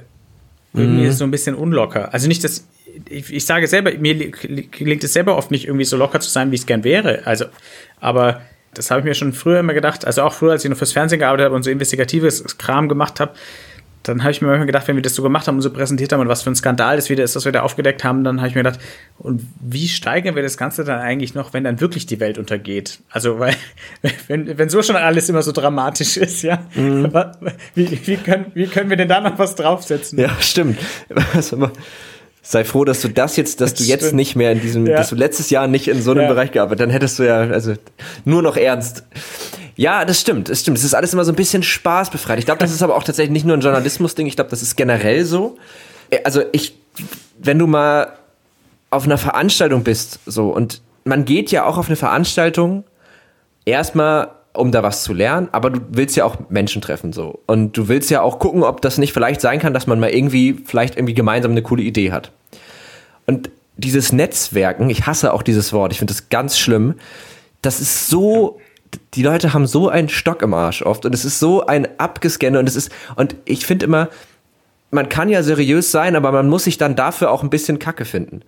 irgendwie 0.73 1.01
mhm. 1.01 1.05
ist 1.05 1.13
es 1.13 1.19
so 1.19 1.25
ein 1.25 1.31
bisschen 1.31 1.55
unlocker. 1.55 2.13
Also 2.13 2.27
nicht, 2.27 2.43
dass 2.43 2.65
ich, 3.09 3.31
ich 3.31 3.45
sage 3.45 3.67
selber, 3.67 3.91
mir 3.93 4.31
gelingt 4.31 5.03
es 5.03 5.13
selber 5.13 5.37
oft 5.37 5.51
nicht 5.51 5.65
irgendwie 5.65 5.85
so 5.85 5.97
locker 5.97 6.19
zu 6.19 6.29
sein, 6.29 6.51
wie 6.51 6.55
es 6.55 6.65
gern 6.65 6.83
wäre. 6.83 7.25
Also, 7.25 7.45
aber 7.99 8.41
das 8.73 8.91
habe 8.91 9.01
ich 9.01 9.05
mir 9.05 9.13
schon 9.13 9.33
früher 9.33 9.59
immer 9.59 9.73
gedacht, 9.73 10.05
also 10.05 10.21
auch 10.23 10.33
früher, 10.33 10.51
als 10.51 10.63
ich 10.63 10.69
noch 10.69 10.77
fürs 10.77 10.93
Fernsehen 10.93 11.19
gearbeitet 11.19 11.45
habe 11.45 11.55
und 11.55 11.63
so 11.63 11.71
investigatives 11.71 12.57
Kram 12.57 12.87
gemacht 12.87 13.19
habe, 13.19 13.33
dann 14.03 14.23
habe 14.23 14.31
ich 14.31 14.41
mir 14.41 14.47
manchmal 14.47 14.65
gedacht, 14.65 14.87
wenn 14.87 14.95
wir 14.95 15.01
das 15.01 15.13
so 15.13 15.21
gemacht 15.21 15.47
haben 15.47 15.55
und 15.55 15.61
so 15.61 15.71
präsentiert 15.71 16.13
haben 16.13 16.21
und 16.21 16.29
was 16.29 16.41
für 16.41 16.49
ein 16.49 16.55
Skandal 16.55 16.95
das 16.95 17.09
wieder 17.09 17.23
ist, 17.23 17.35
was 17.35 17.43
wir 17.43 17.51
da 17.51 17.61
aufgedeckt 17.61 18.03
haben, 18.03 18.23
dann 18.23 18.39
habe 18.39 18.47
ich 18.47 18.55
mir 18.55 18.63
gedacht, 18.63 18.79
und 19.17 19.41
wie 19.59 19.87
steigern 19.89 20.35
wir 20.35 20.43
das 20.43 20.57
Ganze 20.57 20.85
dann 20.85 20.99
eigentlich 20.99 21.35
noch, 21.35 21.53
wenn 21.53 21.65
dann 21.65 21.81
wirklich 21.81 22.05
die 22.05 22.19
Welt 22.19 22.37
untergeht? 22.37 22.99
Also, 23.09 23.39
weil, 23.39 23.55
wenn, 24.27 24.57
wenn 24.57 24.69
so 24.69 24.81
schon 24.81 24.95
alles 24.95 25.27
immer 25.27 25.41
so 25.41 25.51
dramatisch 25.51 26.15
ist, 26.15 26.43
ja, 26.43 26.59
mhm. 26.75 27.11
wie, 27.75 28.07
wie, 28.07 28.17
können, 28.17 28.45
wie 28.53 28.67
können 28.67 28.89
wir 28.89 28.97
denn 28.97 29.09
da 29.09 29.19
noch 29.19 29.37
was 29.37 29.55
draufsetzen? 29.55 30.17
Ja, 30.17 30.29
stimmt. 30.39 30.79
sei 32.41 32.63
froh, 32.63 32.85
dass 32.85 33.01
du 33.01 33.09
das 33.09 33.35
jetzt, 33.35 33.61
dass 33.61 33.73
das 33.73 33.79
du 33.79 33.89
jetzt 33.89 34.01
stimmt. 34.01 34.15
nicht 34.15 34.35
mehr 34.35 34.51
in 34.51 34.61
diesem, 34.61 34.85
ja. 34.85 34.97
dass 34.97 35.09
du 35.09 35.15
letztes 35.15 35.49
Jahr 35.49 35.67
nicht 35.67 35.87
in 35.87 36.01
so 36.01 36.11
einem 36.11 36.21
ja. 36.21 36.27
Bereich 36.27 36.51
gearbeitet, 36.51 36.81
dann 36.81 36.89
hättest 36.89 37.19
du 37.19 37.23
ja, 37.23 37.39
also 37.39 37.73
nur 38.25 38.41
noch 38.41 38.57
ernst. 38.57 39.03
Ja, 39.75 40.03
das 40.03 40.19
stimmt, 40.19 40.49
das 40.49 40.61
stimmt. 40.61 40.77
Es 40.77 40.83
ist 40.83 40.93
alles 40.93 41.13
immer 41.13 41.23
so 41.23 41.31
ein 41.31 41.35
bisschen 41.35 41.63
spaßbefreit. 41.63 42.39
Ich 42.39 42.45
glaube, 42.45 42.59
das 42.59 42.71
ist 42.71 42.81
aber 42.81 42.95
auch 42.95 43.03
tatsächlich 43.03 43.31
nicht 43.31 43.45
nur 43.45 43.55
ein 43.55 43.61
Journalismus-Ding. 43.61 44.27
Ich 44.27 44.35
glaube, 44.35 44.49
das 44.49 44.61
ist 44.61 44.75
generell 44.75 45.23
so. 45.25 45.57
Äh, 46.09 46.19
also 46.23 46.43
ich, 46.51 46.75
wenn 47.37 47.59
du 47.59 47.67
mal 47.67 48.13
auf 48.89 49.05
einer 49.05 49.17
Veranstaltung 49.17 49.83
bist, 49.83 50.19
so 50.25 50.49
und 50.49 50.81
man 51.05 51.25
geht 51.25 51.51
ja 51.51 51.65
auch 51.65 51.77
auf 51.77 51.87
eine 51.87 51.95
Veranstaltung 51.95 52.83
erstmal 53.65 54.31
um 54.53 54.71
da 54.71 54.83
was 54.83 55.03
zu 55.03 55.13
lernen, 55.13 55.49
aber 55.51 55.69
du 55.69 55.79
willst 55.89 56.15
ja 56.15 56.25
auch 56.25 56.37
Menschen 56.49 56.81
treffen 56.81 57.13
so 57.13 57.39
und 57.45 57.77
du 57.77 57.87
willst 57.87 58.09
ja 58.09 58.21
auch 58.21 58.39
gucken, 58.39 58.63
ob 58.63 58.81
das 58.81 58.97
nicht 58.97 59.13
vielleicht 59.13 59.41
sein 59.41 59.59
kann, 59.59 59.73
dass 59.73 59.87
man 59.87 59.99
mal 59.99 60.09
irgendwie 60.09 60.61
vielleicht 60.65 60.95
irgendwie 60.95 61.13
gemeinsam 61.13 61.51
eine 61.51 61.61
coole 61.61 61.83
Idee 61.83 62.11
hat. 62.11 62.31
Und 63.27 63.51
dieses 63.77 64.11
Netzwerken, 64.11 64.89
ich 64.89 65.05
hasse 65.05 65.33
auch 65.33 65.43
dieses 65.43 65.71
Wort, 65.71 65.91
ich 65.91 65.99
finde 65.99 66.13
das 66.13 66.29
ganz 66.29 66.57
schlimm. 66.57 66.95
Das 67.61 67.79
ist 67.79 68.09
so 68.09 68.59
die 69.13 69.21
Leute 69.21 69.53
haben 69.53 69.67
so 69.67 69.87
einen 69.87 70.09
Stock 70.09 70.41
im 70.41 70.53
Arsch 70.53 70.81
oft 70.81 71.05
und 71.05 71.13
es 71.13 71.23
ist 71.23 71.39
so 71.39 71.65
ein 71.65 71.87
abgescannt 71.99 72.57
und 72.57 72.67
es 72.67 72.75
ist 72.75 72.91
und 73.15 73.35
ich 73.45 73.65
finde 73.65 73.85
immer 73.85 74.09
man 74.91 75.07
kann 75.07 75.29
ja 75.29 75.43
seriös 75.43 75.91
sein, 75.91 76.15
aber 76.15 76.31
man 76.31 76.49
muss 76.49 76.63
sich 76.63 76.79
dann 76.79 76.95
dafür 76.95 77.29
auch 77.29 77.43
ein 77.43 77.51
bisschen 77.51 77.77
Kacke 77.77 78.05
finden 78.05 78.41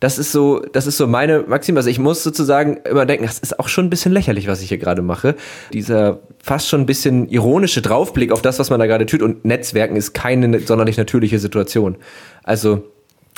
das 0.00 0.18
ist 0.18 0.30
so, 0.30 0.60
das 0.60 0.86
ist 0.86 0.96
so 0.96 1.06
meine 1.06 1.44
Maxim. 1.46 1.76
Also 1.76 1.90
ich 1.90 1.98
muss 1.98 2.22
sozusagen 2.22 2.78
immer 2.88 3.04
denken, 3.04 3.24
das 3.26 3.38
ist 3.38 3.58
auch 3.58 3.68
schon 3.68 3.86
ein 3.86 3.90
bisschen 3.90 4.12
lächerlich, 4.12 4.46
was 4.46 4.62
ich 4.62 4.68
hier 4.68 4.78
gerade 4.78 5.02
mache. 5.02 5.34
Dieser 5.72 6.20
fast 6.42 6.68
schon 6.68 6.82
ein 6.82 6.86
bisschen 6.86 7.28
ironische 7.28 7.82
Draufblick 7.82 8.30
auf 8.30 8.42
das, 8.42 8.58
was 8.58 8.70
man 8.70 8.78
da 8.78 8.86
gerade 8.86 9.06
tut. 9.06 9.22
Und 9.22 9.44
Netzwerken 9.44 9.96
ist 9.96 10.12
keine 10.12 10.60
sonderlich 10.60 10.96
natürliche 10.96 11.38
Situation. 11.38 11.96
Also 12.44 12.84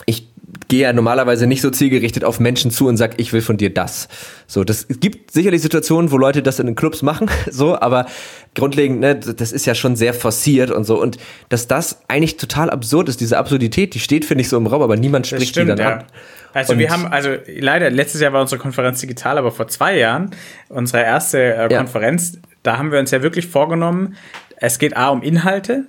ich 0.07 0.30
gehe 0.68 0.83
ja 0.83 0.92
normalerweise 0.92 1.46
nicht 1.46 1.62
so 1.62 1.70
zielgerichtet 1.70 2.25
auf 2.25 2.40
Menschen 2.40 2.70
zu 2.70 2.87
und 2.87 2.96
sag, 2.96 3.18
ich 3.18 3.33
will 3.33 3.40
von 3.40 3.57
dir 3.57 3.73
das. 3.73 4.09
So, 4.46 4.64
das 4.64 4.87
es 4.88 5.01
gibt 5.01 5.31
sicherlich 5.31 5.62
Situationen, 5.62 6.11
wo 6.11 6.18
Leute 6.18 6.42
das 6.42 6.59
in 6.59 6.66
den 6.66 6.75
Clubs 6.75 7.03
machen, 7.03 7.29
so, 7.51 7.79
aber 7.81 8.07
grundlegend, 8.55 9.01
ne, 9.01 9.16
das 9.16 9.53
ist 9.53 9.66
ja 9.66 9.75
schon 9.75 9.96
sehr 9.96 10.14
forciert 10.14 10.70
und 10.70 10.85
so 10.85 11.01
und 11.01 11.18
dass 11.49 11.66
das 11.66 12.03
eigentlich 12.09 12.37
total 12.37 12.70
absurd 12.70 13.09
ist, 13.09 13.20
diese 13.20 13.38
Absurdität, 13.38 13.94
die 13.94 14.01
steht 14.01 14.25
finde 14.25 14.42
ich 14.42 14.49
so 14.49 14.57
im 14.57 14.66
Raum, 14.66 14.83
aber 14.83 14.96
niemand 14.96 15.27
spricht 15.27 15.51
stimmt, 15.51 15.70
die 15.70 15.77
dann 15.77 15.79
ja. 15.79 15.96
an. 15.99 16.05
Also 16.53 16.73
und 16.73 16.79
wir 16.81 16.90
haben, 16.90 17.07
also 17.07 17.31
leider, 17.46 17.90
letztes 17.90 18.20
Jahr 18.20 18.33
war 18.33 18.40
unsere 18.40 18.61
Konferenz 18.61 19.01
digital, 19.01 19.38
aber 19.38 19.53
vor 19.53 19.68
zwei 19.68 19.96
Jahren, 19.96 20.31
unsere 20.68 21.03
erste 21.03 21.55
äh, 21.55 21.68
Konferenz, 21.68 22.33
ja. 22.35 22.40
da 22.64 22.79
haben 22.79 22.90
wir 22.90 22.99
uns 22.99 23.12
ja 23.12 23.23
wirklich 23.23 23.46
vorgenommen, 23.46 24.16
es 24.57 24.79
geht 24.79 24.96
A 24.96 25.09
um 25.09 25.23
Inhalte. 25.23 25.87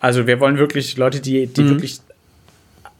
Also 0.00 0.26
wir 0.26 0.40
wollen 0.40 0.58
wirklich 0.58 0.96
Leute, 0.96 1.20
die, 1.20 1.46
die 1.46 1.62
mhm. 1.62 1.70
wirklich 1.70 2.00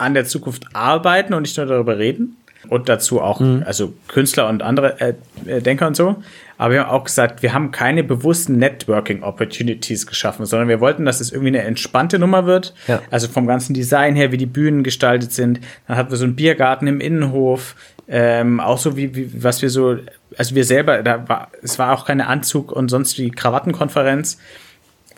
an 0.00 0.14
der 0.14 0.24
Zukunft 0.24 0.64
arbeiten 0.72 1.34
und 1.34 1.42
nicht 1.42 1.56
nur 1.56 1.66
darüber 1.66 1.98
reden. 1.98 2.36
Und 2.68 2.90
dazu 2.90 3.22
auch, 3.22 3.40
mhm. 3.40 3.62
also 3.66 3.94
Künstler 4.06 4.48
und 4.48 4.62
andere 4.62 5.00
äh, 5.00 5.14
äh, 5.46 5.62
Denker 5.62 5.86
und 5.86 5.96
so. 5.96 6.22
Aber 6.58 6.74
wir 6.74 6.80
haben 6.80 6.90
auch 6.90 7.04
gesagt, 7.04 7.42
wir 7.42 7.54
haben 7.54 7.70
keine 7.70 8.04
bewussten 8.04 8.58
Networking 8.58 9.22
Opportunities 9.22 10.06
geschaffen, 10.06 10.44
sondern 10.44 10.68
wir 10.68 10.78
wollten, 10.78 11.06
dass 11.06 11.22
es 11.22 11.32
irgendwie 11.32 11.48
eine 11.48 11.62
entspannte 11.62 12.18
Nummer 12.18 12.44
wird. 12.44 12.74
Ja. 12.86 13.00
Also 13.10 13.28
vom 13.28 13.46
ganzen 13.46 13.72
Design 13.72 14.14
her, 14.14 14.30
wie 14.30 14.36
die 14.36 14.44
Bühnen 14.44 14.84
gestaltet 14.84 15.32
sind. 15.32 15.60
Dann 15.88 15.96
hatten 15.96 16.10
wir 16.10 16.18
so 16.18 16.24
einen 16.24 16.36
Biergarten 16.36 16.86
im 16.86 17.00
Innenhof. 17.00 17.76
Ähm, 18.08 18.60
auch 18.60 18.78
so 18.78 18.94
wie, 18.94 19.14
wie, 19.14 19.42
was 19.42 19.62
wir 19.62 19.70
so, 19.70 19.96
also 20.36 20.54
wir 20.54 20.64
selber, 20.64 21.02
da 21.02 21.26
war, 21.28 21.48
es 21.62 21.78
war 21.78 21.94
auch 21.94 22.04
keine 22.04 22.26
Anzug 22.26 22.72
und 22.72 22.90
sonst 22.90 23.16
wie 23.18 23.30
Krawattenkonferenz 23.30 24.36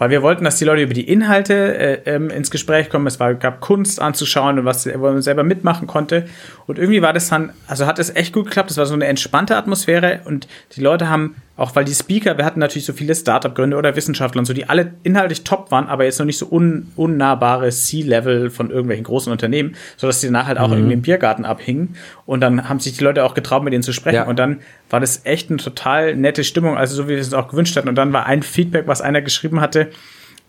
weil 0.03 0.11
wir 0.11 0.23
wollten, 0.23 0.43
dass 0.43 0.57
die 0.57 0.65
Leute 0.65 0.83
über 0.83 0.95
die 0.95 1.09
Inhalte 1.09 1.55
äh, 1.55 2.01
ähm, 2.07 2.29
ins 2.29 2.51
Gespräch 2.51 2.91
kommen. 2.91 3.07
Es 3.07 3.21
war, 3.21 3.35
gab 3.35 3.61
Kunst 3.61 4.03
anzuschauen 4.03 4.59
und 4.59 4.65
was, 4.65 4.85
wo 4.85 4.99
man 4.99 5.23
selber 5.23 5.45
mitmachen 5.45 5.87
konnte. 5.87 6.27
Und 6.67 6.77
irgendwie 6.81 7.03
war 7.03 7.12
das 7.12 7.29
dann, 7.29 7.53
also 7.69 7.87
hat 7.87 8.01
es 8.01 8.12
echt 8.12 8.33
gut 8.33 8.47
geklappt. 8.47 8.73
Es 8.73 8.79
war 8.79 8.87
so 8.87 8.95
eine 8.95 9.07
entspannte 9.07 9.55
Atmosphäre 9.55 10.23
und 10.25 10.49
die 10.75 10.81
Leute 10.81 11.09
haben, 11.09 11.37
auch 11.57 11.77
weil 11.77 11.85
die 11.85 11.95
Speaker, 11.95 12.38
wir 12.38 12.47
hatten 12.47 12.61
natürlich 12.61 12.87
so 12.87 12.95
viele 12.95 13.15
Startup-Gründe 13.15 13.77
oder 13.77 13.95
Wissenschaftler 13.95 14.38
und 14.38 14.47
so, 14.47 14.55
die 14.55 14.69
alle 14.71 14.95
inhaltlich 15.03 15.45
top 15.45 15.71
waren, 15.71 15.87
aber 15.87 16.05
jetzt 16.05 16.19
noch 16.19 16.25
nicht 16.25 16.38
so 16.38 16.51
un, 16.51 16.91
unnahbare 16.97 17.69
C-Level 17.71 18.49
von 18.49 18.71
irgendwelchen 18.71 19.05
großen 19.05 19.31
Unternehmen, 19.31 19.77
sodass 19.99 20.21
die 20.21 20.27
danach 20.27 20.47
halt 20.47 20.59
auch 20.59 20.69
mhm. 20.69 20.75
irgendwie 20.75 20.95
im 20.95 21.03
Biergarten 21.03 21.45
abhingen. 21.45 21.97
Und 22.25 22.41
dann 22.41 22.69
haben 22.69 22.81
sich 22.81 22.97
die 22.97 23.05
Leute 23.05 23.25
auch 23.25 23.35
getraut, 23.35 23.62
mit 23.65 23.75
denen 23.75 23.83
zu 23.83 23.93
sprechen. 23.93 24.17
Ja. 24.17 24.27
Und 24.27 24.38
dann 24.38 24.61
war 24.88 25.01
das 25.01 25.27
echt 25.27 25.51
eine 25.51 25.59
total 25.59 26.17
nette 26.17 26.43
Stimmung, 26.43 26.79
also 26.79 26.97
so 26.97 27.05
wie 27.05 27.12
wir 27.12 27.19
es 27.19 27.35
auch 27.35 27.49
gewünscht 27.49 27.77
hatten. 27.77 27.88
Und 27.88 27.97
dann 27.97 28.15
war 28.15 28.25
ein 28.25 28.43
Feedback, 28.43 28.87
was 28.87 29.03
einer 29.03 29.21
geschrieben 29.21 29.61
hatte, 29.61 29.91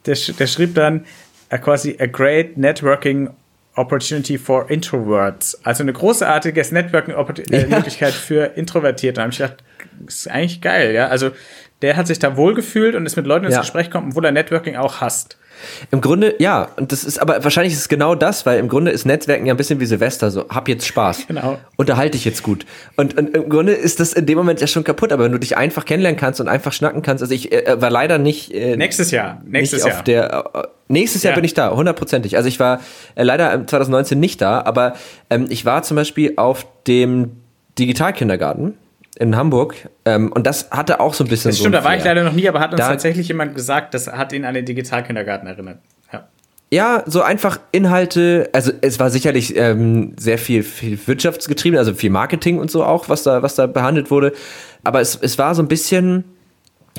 der, 0.05 0.17
der 0.39 0.47
schrieb 0.47 0.75
dann 0.75 1.03
uh, 1.53 1.57
quasi 1.57 1.97
a 1.99 2.05
great 2.05 2.57
networking 2.57 3.29
opportunity 3.75 4.37
for 4.37 4.69
introverts. 4.69 5.59
Also 5.65 5.83
eine 5.83 5.93
großartige 5.93 6.61
Networking-Möglichkeit 6.61 8.13
ja. 8.13 8.19
für 8.19 8.43
Introvertierte. 8.55 9.15
Da 9.15 9.21
habe 9.23 9.31
ich 9.31 9.39
gedacht, 9.39 9.63
ist 10.07 10.29
eigentlich 10.29 10.61
geil, 10.61 10.93
ja. 10.93 11.07
Also 11.07 11.31
der 11.81 11.97
hat 11.97 12.07
sich 12.07 12.19
da 12.19 12.37
wohlgefühlt 12.37 12.95
und 12.95 13.05
ist 13.05 13.15
mit 13.15 13.25
Leuten 13.25 13.45
ins 13.45 13.55
ja. 13.55 13.61
Gespräch 13.61 13.87
gekommen, 13.87 14.09
obwohl 14.09 14.25
er 14.25 14.31
Networking 14.31 14.75
auch 14.75 15.01
hasst. 15.01 15.37
Im 15.91 16.01
Grunde, 16.01 16.35
ja, 16.39 16.69
und 16.77 16.91
das 16.91 17.03
ist 17.03 17.19
aber 17.19 17.43
wahrscheinlich 17.43 17.73
ist 17.73 17.79
es 17.79 17.89
genau 17.89 18.15
das, 18.15 18.45
weil 18.45 18.59
im 18.59 18.67
Grunde 18.67 18.91
ist 18.91 19.05
Netzwerken 19.05 19.45
ja 19.45 19.53
ein 19.53 19.57
bisschen 19.57 19.79
wie 19.79 19.85
Silvester, 19.85 20.31
so 20.31 20.47
hab 20.49 20.67
jetzt 20.67 20.85
Spaß. 20.85 21.27
Genau. 21.27 21.59
Unterhalte 21.77 22.11
dich 22.11 22.25
jetzt 22.25 22.43
gut. 22.43 22.65
Und, 22.95 23.17
und, 23.17 23.35
im 23.35 23.49
Grunde 23.49 23.73
ist 23.73 23.99
das 23.99 24.13
in 24.13 24.25
dem 24.25 24.37
Moment 24.37 24.61
ja 24.61 24.67
schon 24.67 24.83
kaputt, 24.83 25.11
aber 25.11 25.25
wenn 25.25 25.31
du 25.31 25.39
dich 25.39 25.57
einfach 25.57 25.85
kennenlernen 25.85 26.19
kannst 26.19 26.41
und 26.41 26.47
einfach 26.47 26.73
schnacken 26.73 27.01
kannst, 27.01 27.21
also 27.21 27.33
ich 27.33 27.51
äh, 27.51 27.81
war 27.81 27.89
leider 27.89 28.17
nicht. 28.17 28.53
Äh, 28.53 28.75
nächstes 28.75 29.11
Jahr, 29.11 29.41
nächstes 29.45 29.85
Jahr. 29.85 30.03
Der, 30.03 30.45
äh, 30.53 30.67
nächstes 30.87 31.23
Jahr 31.23 31.31
ja. 31.31 31.35
bin 31.35 31.45
ich 31.45 31.53
da, 31.53 31.71
hundertprozentig. 31.71 32.35
Also 32.35 32.49
ich 32.49 32.59
war 32.59 32.81
äh, 33.15 33.23
leider 33.23 33.65
2019 33.65 34.19
nicht 34.19 34.41
da, 34.41 34.61
aber 34.61 34.95
ähm, 35.29 35.47
ich 35.49 35.65
war 35.65 35.83
zum 35.83 35.95
Beispiel 35.95 36.33
auf 36.35 36.65
dem 36.87 37.31
Digitalkindergarten 37.79 38.75
in 39.15 39.35
Hamburg. 39.35 39.75
Ähm, 40.05 40.31
und 40.31 40.45
das 40.47 40.69
hatte 40.71 40.99
auch 40.99 41.13
so 41.13 41.23
ein 41.23 41.27
bisschen. 41.27 41.49
Das 41.49 41.59
stimmt, 41.59 41.75
so 41.75 41.79
da 41.79 41.85
war 41.85 41.95
ich 41.95 42.03
leider 42.03 42.23
noch 42.23 42.33
nie, 42.33 42.47
aber 42.47 42.59
hat 42.59 42.71
uns 42.71 42.81
da, 42.81 42.89
tatsächlich 42.89 43.27
jemand 43.27 43.55
gesagt, 43.55 43.93
das 43.93 44.07
hat 44.07 44.33
ihn 44.33 44.45
an 44.45 44.53
den 44.53 44.65
Digitalkindergarten 44.65 45.47
erinnert. 45.47 45.79
Ja. 46.11 46.27
Ja, 46.71 47.03
so 47.05 47.21
einfach 47.21 47.59
Inhalte, 47.71 48.49
also 48.51 48.71
es 48.81 48.99
war 48.99 49.11
sicherlich 49.11 49.55
ähm, 49.55 50.13
sehr 50.17 50.39
viel, 50.39 50.63
viel 50.63 50.97
wirtschaftsgetrieben, 51.05 51.77
also 51.77 51.93
viel 51.93 52.09
Marketing 52.09 52.57
und 52.57 52.71
so 52.71 52.83
auch, 52.83 53.09
was 53.09 53.23
da, 53.23 53.43
was 53.43 53.55
da 53.55 53.67
behandelt 53.67 54.09
wurde. 54.09 54.33
Aber 54.83 54.99
es, 54.99 55.19
es 55.21 55.37
war 55.37 55.53
so 55.53 55.61
ein 55.61 55.67
bisschen, 55.67 56.23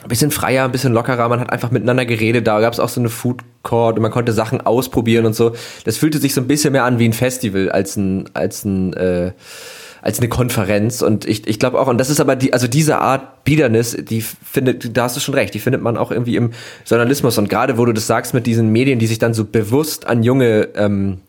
ein 0.00 0.08
bisschen 0.08 0.30
freier, 0.30 0.64
ein 0.64 0.70
bisschen 0.70 0.92
lockerer, 0.92 1.28
man 1.28 1.40
hat 1.40 1.50
einfach 1.50 1.72
miteinander 1.72 2.06
geredet, 2.06 2.46
da 2.46 2.60
gab 2.60 2.72
es 2.72 2.78
auch 2.78 2.88
so 2.88 3.00
eine 3.00 3.08
Food 3.08 3.42
Court 3.64 3.96
und 3.96 4.02
man 4.02 4.12
konnte 4.12 4.32
Sachen 4.32 4.60
ausprobieren 4.60 5.26
und 5.26 5.34
so. 5.34 5.56
Das 5.84 5.96
fühlte 5.96 6.18
sich 6.18 6.34
so 6.34 6.40
ein 6.40 6.46
bisschen 6.46 6.70
mehr 6.70 6.84
an 6.84 7.00
wie 7.00 7.08
ein 7.08 7.12
Festival 7.12 7.70
als 7.70 7.96
ein, 7.96 8.30
als 8.32 8.64
ein 8.64 8.92
äh, 8.92 9.32
als 10.04 10.20
eine 10.20 10.28
Konferenz. 10.28 11.00
Und 11.00 11.24
ich, 11.24 11.48
ich 11.48 11.58
glaube 11.58 11.80
auch, 11.80 11.88
und 11.88 11.96
das 11.96 12.10
ist 12.10 12.20
aber 12.20 12.36
die, 12.36 12.52
also 12.52 12.68
diese 12.68 12.98
Art 12.98 13.44
Biedernis, 13.44 13.96
die 13.98 14.20
findet, 14.20 14.94
da 14.94 15.04
hast 15.04 15.16
du 15.16 15.20
schon 15.20 15.34
recht, 15.34 15.54
die 15.54 15.58
findet 15.58 15.80
man 15.80 15.96
auch 15.96 16.10
irgendwie 16.10 16.36
im 16.36 16.50
Journalismus. 16.84 17.38
Und 17.38 17.48
gerade 17.48 17.78
wo 17.78 17.86
du 17.86 17.94
das 17.94 18.06
sagst 18.06 18.34
mit 18.34 18.44
diesen 18.44 18.70
Medien, 18.70 18.98
die 18.98 19.06
sich 19.06 19.18
dann 19.18 19.32
so 19.32 19.46
bewusst 19.46 20.06
an 20.06 20.22
junge 20.22 20.68
ähm, 20.76 21.20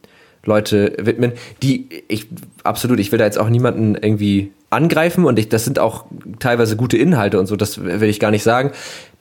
Leute 0.44 0.94
widmen, 1.00 1.32
die 1.64 1.88
ich 2.10 2.28
absolut, 2.66 3.00
ich 3.00 3.14
will 3.14 3.18
da 3.18 3.24
jetzt 3.24 3.40
auch 3.40 3.48
niemanden 3.48 3.96
irgendwie 3.96 4.52
angreifen 4.72 5.24
und 5.24 5.40
ich, 5.40 5.48
das 5.48 5.64
sind 5.64 5.80
auch 5.80 6.04
teilweise 6.40 6.76
gute 6.76 6.98
Inhalte 6.98 7.40
und 7.40 7.46
so, 7.46 7.56
das 7.56 7.82
will 7.82 8.10
ich 8.10 8.20
gar 8.20 8.32
nicht 8.32 8.44
sagen. 8.44 8.72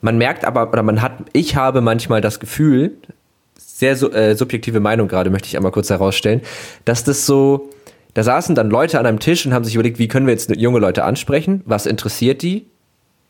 Man 0.01 0.19
merkt 0.19 0.45
aber, 0.45 0.69
oder 0.73 0.83
man 0.83 1.01
hat, 1.01 1.13
ich 1.33 1.55
habe 1.55 1.81
manchmal 1.81 2.21
das 2.21 2.41
Gefühl, 2.41 2.97
sehr 3.57 3.93
äh, 3.93 4.35
subjektive 4.35 4.81
Meinung 4.81 5.07
gerade, 5.07 5.31
möchte 5.31 5.47
ich 5.47 5.57
einmal 5.57 5.71
kurz 5.71 5.91
herausstellen, 5.91 6.41
dass 6.85 7.05
das 7.05 7.25
so, 7.25 7.71
da 8.15 8.23
saßen 8.23 8.55
dann 8.55 8.71
Leute 8.71 8.99
an 8.99 9.07
einem 9.07 9.19
Tisch 9.19 9.45
und 9.45 9.53
haben 9.53 9.65
sich 9.65 9.75
überlegt, 9.75 9.99
wie 9.99 10.09
können 10.09 10.27
wir 10.27 10.33
jetzt 10.33 10.55
junge 10.57 10.79
Leute 10.79 11.05
ansprechen? 11.05 11.63
Was 11.67 11.87
interessiert 11.87 12.43
die? 12.43 12.67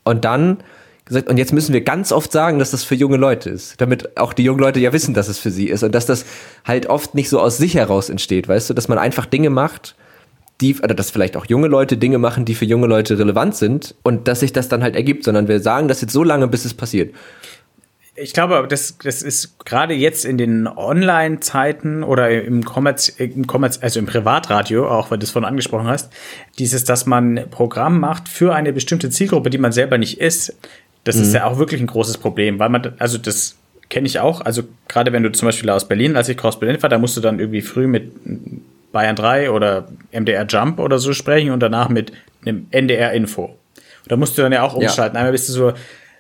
Und 0.05 0.25
dann 0.25 0.59
gesagt, 1.07 1.29
und 1.29 1.39
jetzt 1.39 1.53
müssen 1.53 1.73
wir 1.73 1.83
ganz 1.83 2.13
oft 2.13 2.33
sagen, 2.33 2.59
dass 2.59 2.71
das 2.71 2.85
für 2.85 2.95
junge 2.95 3.17
Leute 3.17 3.51
ist, 3.51 3.81
damit 3.81 4.17
auch 4.17 4.33
die 4.33 4.45
jungen 4.45 4.61
Leute 4.61 4.81
ja 4.81 4.93
wissen, 4.93 5.15
dass 5.15 5.29
es 5.29 5.39
für 5.39 5.51
sie 5.51 5.69
ist 5.69 5.83
und 5.83 5.95
dass 5.95 6.07
das 6.07 6.25
halt 6.65 6.87
oft 6.87 7.15
nicht 7.15 7.29
so 7.29 7.41
aus 7.41 7.59
sich 7.59 7.75
heraus 7.75 8.09
entsteht, 8.09 8.49
weißt 8.49 8.71
du, 8.71 8.75
dass 8.75 8.89
man 8.89 8.99
einfach 8.99 9.27
Dinge 9.27 9.51
macht, 9.51 9.97
die, 10.61 10.77
oder 10.81 10.95
dass 10.95 11.11
vielleicht 11.11 11.37
auch 11.37 11.47
junge 11.47 11.67
Leute 11.67 11.97
Dinge 11.97 12.19
machen, 12.19 12.45
die 12.45 12.55
für 12.55 12.65
junge 12.65 12.87
Leute 12.87 13.19
relevant 13.19 13.57
sind 13.57 13.95
und 14.03 14.29
dass 14.29 14.41
sich 14.41 14.53
das 14.53 14.69
dann 14.69 14.83
halt 14.83 14.97
ergibt, 14.97 15.25
sondern 15.25 15.49
wir 15.49 15.61
sagen 15.61 15.89
das 15.89 16.01
jetzt 16.01 16.13
so 16.13 16.23
lange, 16.23 16.47
bis 16.49 16.65
es 16.65 16.75
passiert 16.75 17.15
ich 18.17 18.33
glaube, 18.33 18.67
das, 18.69 18.97
das 19.03 19.23
ist 19.23 19.59
gerade 19.65 19.95
jetzt 19.95 20.25
in 20.25 20.39
den 20.39 20.69
Online-Zeiten 20.69 22.05
oder 22.05 22.31
im 22.31 22.65
Kommerz, 22.65 23.09
im 23.09 23.47
Kommerz, 23.47 23.79
also 23.83 23.99
im 23.99 24.07
Privatradio, 24.07 24.89
auch 24.89 25.11
weil 25.11 25.19
du 25.19 25.25
es 25.25 25.31
vorhin 25.31 25.49
angesprochen 25.49 25.89
hast, 25.89 26.13
dieses, 26.59 26.85
dass 26.85 27.07
man 27.07 27.47
Programm 27.51 27.99
macht 27.99 28.29
für 28.29 28.55
eine 28.55 28.73
bestimmte 28.73 29.11
Zielgruppe, 29.11 29.51
die 29.51 29.59
man 29.59 29.73
selber 29.73 29.99
nicht 29.99 30.21
ist, 30.21 30.55
das 31.03 31.17
mhm. 31.17 31.23
ist 31.23 31.35
ja 31.35 31.45
auch 31.45 31.59
wirklich 31.59 31.81
ein 31.81 31.87
großes 31.87 32.19
Problem, 32.19 32.59
weil 32.59 32.69
man, 32.69 32.95
also 32.99 33.19
das 33.19 33.57
kenne 33.91 34.07
ich 34.07 34.21
auch, 34.21 34.41
also 34.41 34.63
gerade 34.89 35.13
wenn 35.13 35.23
du 35.23 35.33
zum 35.33 35.47
Beispiel 35.47 35.69
aus 35.71 35.89
Berlin, 35.89 36.17
als 36.17 36.29
ich 36.29 36.43
aus 36.43 36.59
Berlin 36.59 36.83
war, 36.83 36.89
da 36.89 36.99
musst 36.99 37.17
du 37.17 37.21
dann 37.21 37.41
irgendwie 37.41 37.63
früh 37.63 37.87
mit 37.87 38.13
Bayern 38.93 39.17
3 39.17 39.51
oder 39.51 39.89
MDR 40.13 40.47
Jump 40.47 40.79
oder 40.79 40.99
so 40.99 41.13
sprechen 41.13 41.51
und 41.51 41.61
danach 41.61 41.89
mit 41.89 42.13
einem 42.47 42.67
NDR 42.71 43.13
Info. 43.13 43.45
Und 43.47 44.13
da 44.13 44.17
musst 44.17 44.39
du 44.39 44.43
dann 44.43 44.53
ja 44.53 44.63
auch 44.63 44.75
umschalten. 44.75 45.17
Ja. 45.17 45.21
Einmal 45.21 45.33
bist 45.33 45.49
du 45.49 45.53
so, 45.53 45.73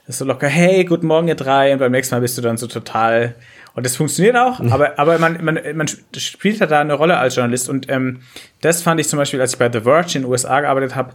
ist 0.06 0.18
so 0.18 0.24
locker, 0.24 0.48
hey, 0.48 0.84
guten 0.84 1.06
Morgen 1.06 1.28
ihr 1.28 1.34
drei 1.34 1.72
und 1.72 1.78
beim 1.78 1.92
nächsten 1.92 2.14
Mal 2.14 2.20
bist 2.20 2.36
du 2.36 2.42
dann 2.42 2.56
so 2.56 2.66
total 2.66 3.34
und 3.74 3.84
das 3.84 3.96
funktioniert 3.96 4.36
auch, 4.36 4.60
aber, 4.60 4.98
aber 4.98 5.18
man, 5.18 5.44
man, 5.44 5.58
man 5.74 5.88
spielt 5.88 6.60
halt 6.60 6.70
da 6.70 6.80
eine 6.80 6.94
Rolle 6.94 7.16
als 7.16 7.34
Journalist 7.34 7.68
und 7.68 7.90
ähm, 7.90 8.20
das 8.60 8.82
fand 8.82 9.00
ich 9.00 9.08
zum 9.08 9.18
Beispiel, 9.18 9.40
als 9.40 9.54
ich 9.54 9.58
bei 9.58 9.70
The 9.72 9.80
Verge 9.80 10.12
in 10.14 10.22
den 10.22 10.30
USA 10.30 10.60
gearbeitet 10.60 10.94
habe, 10.94 11.14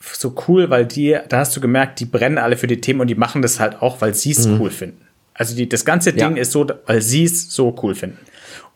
so 0.00 0.34
cool, 0.48 0.70
weil 0.70 0.86
die, 0.86 1.18
da 1.28 1.38
hast 1.38 1.54
du 1.56 1.60
gemerkt, 1.60 2.00
die 2.00 2.06
brennen 2.06 2.38
alle 2.38 2.56
für 2.56 2.66
die 2.66 2.80
Themen 2.80 3.00
und 3.00 3.08
die 3.08 3.14
machen 3.14 3.42
das 3.42 3.60
halt 3.60 3.82
auch, 3.82 4.00
weil 4.00 4.14
sie 4.14 4.30
es 4.30 4.46
mhm. 4.46 4.60
cool 4.60 4.70
finden. 4.70 5.06
Also 5.34 5.54
die, 5.54 5.68
das 5.68 5.84
ganze 5.84 6.12
Ding 6.12 6.36
ja. 6.36 6.42
ist 6.42 6.52
so, 6.52 6.66
weil 6.86 7.02
sie 7.02 7.24
es 7.24 7.52
so 7.52 7.76
cool 7.82 7.94
finden. 7.94 8.18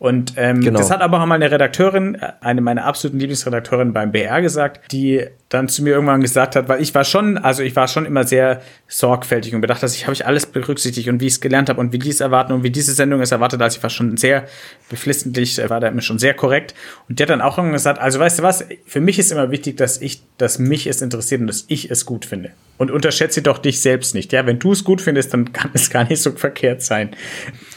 Und 0.03 0.33
ähm, 0.35 0.59
genau. 0.59 0.79
das 0.79 0.91
hat 0.91 0.99
aber 0.99 1.21
auch 1.21 1.25
mal 1.25 1.35
eine 1.35 1.49
Redakteurin, 1.49 2.17
eine 2.41 2.59
meiner 2.59 2.83
absoluten 2.83 3.19
Lieblingsredakteurinnen 3.19 3.93
beim 3.93 4.11
BR 4.11 4.41
gesagt, 4.41 4.91
die 4.91 5.27
dann 5.47 5.69
zu 5.69 5.81
mir 5.81 5.91
irgendwann 5.91 6.19
gesagt 6.19 6.57
hat, 6.57 6.67
weil 6.67 6.81
ich 6.81 6.93
war 6.93 7.05
schon, 7.05 7.37
also 7.37 7.63
ich 7.63 7.75
war 7.77 7.87
schon 7.87 8.05
immer 8.05 8.25
sehr 8.25 8.61
sorgfältig 8.87 9.55
und 9.55 9.61
bedacht, 9.61 9.81
dass 9.81 9.95
ich 9.95 10.03
habe 10.03 10.13
ich 10.13 10.25
alles 10.25 10.47
berücksichtigt 10.47 11.07
und 11.07 11.21
wie 11.21 11.27
ich 11.27 11.33
es 11.33 11.41
gelernt 11.41 11.69
habe 11.69 11.79
und 11.79 11.93
wie 11.93 11.99
die 11.99 12.09
es 12.09 12.19
erwarten 12.19 12.51
und 12.51 12.63
wie 12.63 12.71
diese 12.71 12.91
Sendung 12.91 13.21
es 13.21 13.31
erwartet. 13.31 13.61
Also 13.61 13.77
ich 13.77 13.83
war 13.83 13.89
schon 13.89 14.17
sehr 14.17 14.45
beflissentlich, 14.89 15.57
war 15.69 15.79
da 15.79 15.87
immer 15.87 16.01
schon 16.01 16.19
sehr 16.19 16.33
korrekt. 16.33 16.73
Und 17.07 17.19
der 17.19 17.27
hat 17.27 17.29
dann 17.29 17.41
auch 17.41 17.57
irgendwann 17.57 17.75
gesagt, 17.75 17.99
also 17.99 18.19
weißt 18.19 18.39
du 18.39 18.43
was, 18.43 18.65
für 18.85 18.99
mich 18.99 19.19
ist 19.19 19.31
immer 19.31 19.51
wichtig, 19.51 19.77
dass 19.77 20.01
ich, 20.01 20.21
dass 20.37 20.59
mich 20.59 20.87
es 20.87 21.01
interessiert 21.01 21.39
und 21.39 21.47
dass 21.47 21.65
ich 21.67 21.91
es 21.91 22.05
gut 22.05 22.25
finde. 22.25 22.51
Und 22.77 22.89
unterschätze 22.89 23.41
doch 23.41 23.59
dich 23.59 23.79
selbst 23.79 24.15
nicht. 24.15 24.33
Ja, 24.33 24.45
wenn 24.47 24.59
du 24.59 24.71
es 24.71 24.83
gut 24.83 25.01
findest, 25.01 25.33
dann 25.33 25.53
kann 25.53 25.69
es 25.73 25.89
gar 25.89 26.09
nicht 26.09 26.21
so 26.21 26.31
verkehrt 26.31 26.81
sein. 26.81 27.11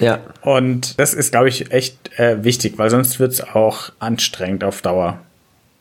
Ja. 0.00 0.20
Und 0.40 0.98
das 0.98 1.14
ist, 1.14 1.30
glaube 1.30 1.50
ich, 1.50 1.70
echt 1.70 2.15
äh, 2.16 2.36
wichtig, 2.42 2.78
weil 2.78 2.90
sonst 2.90 3.20
wird 3.20 3.32
es 3.32 3.42
auch 3.42 3.90
anstrengend 3.98 4.64
auf 4.64 4.82
Dauer. 4.82 5.20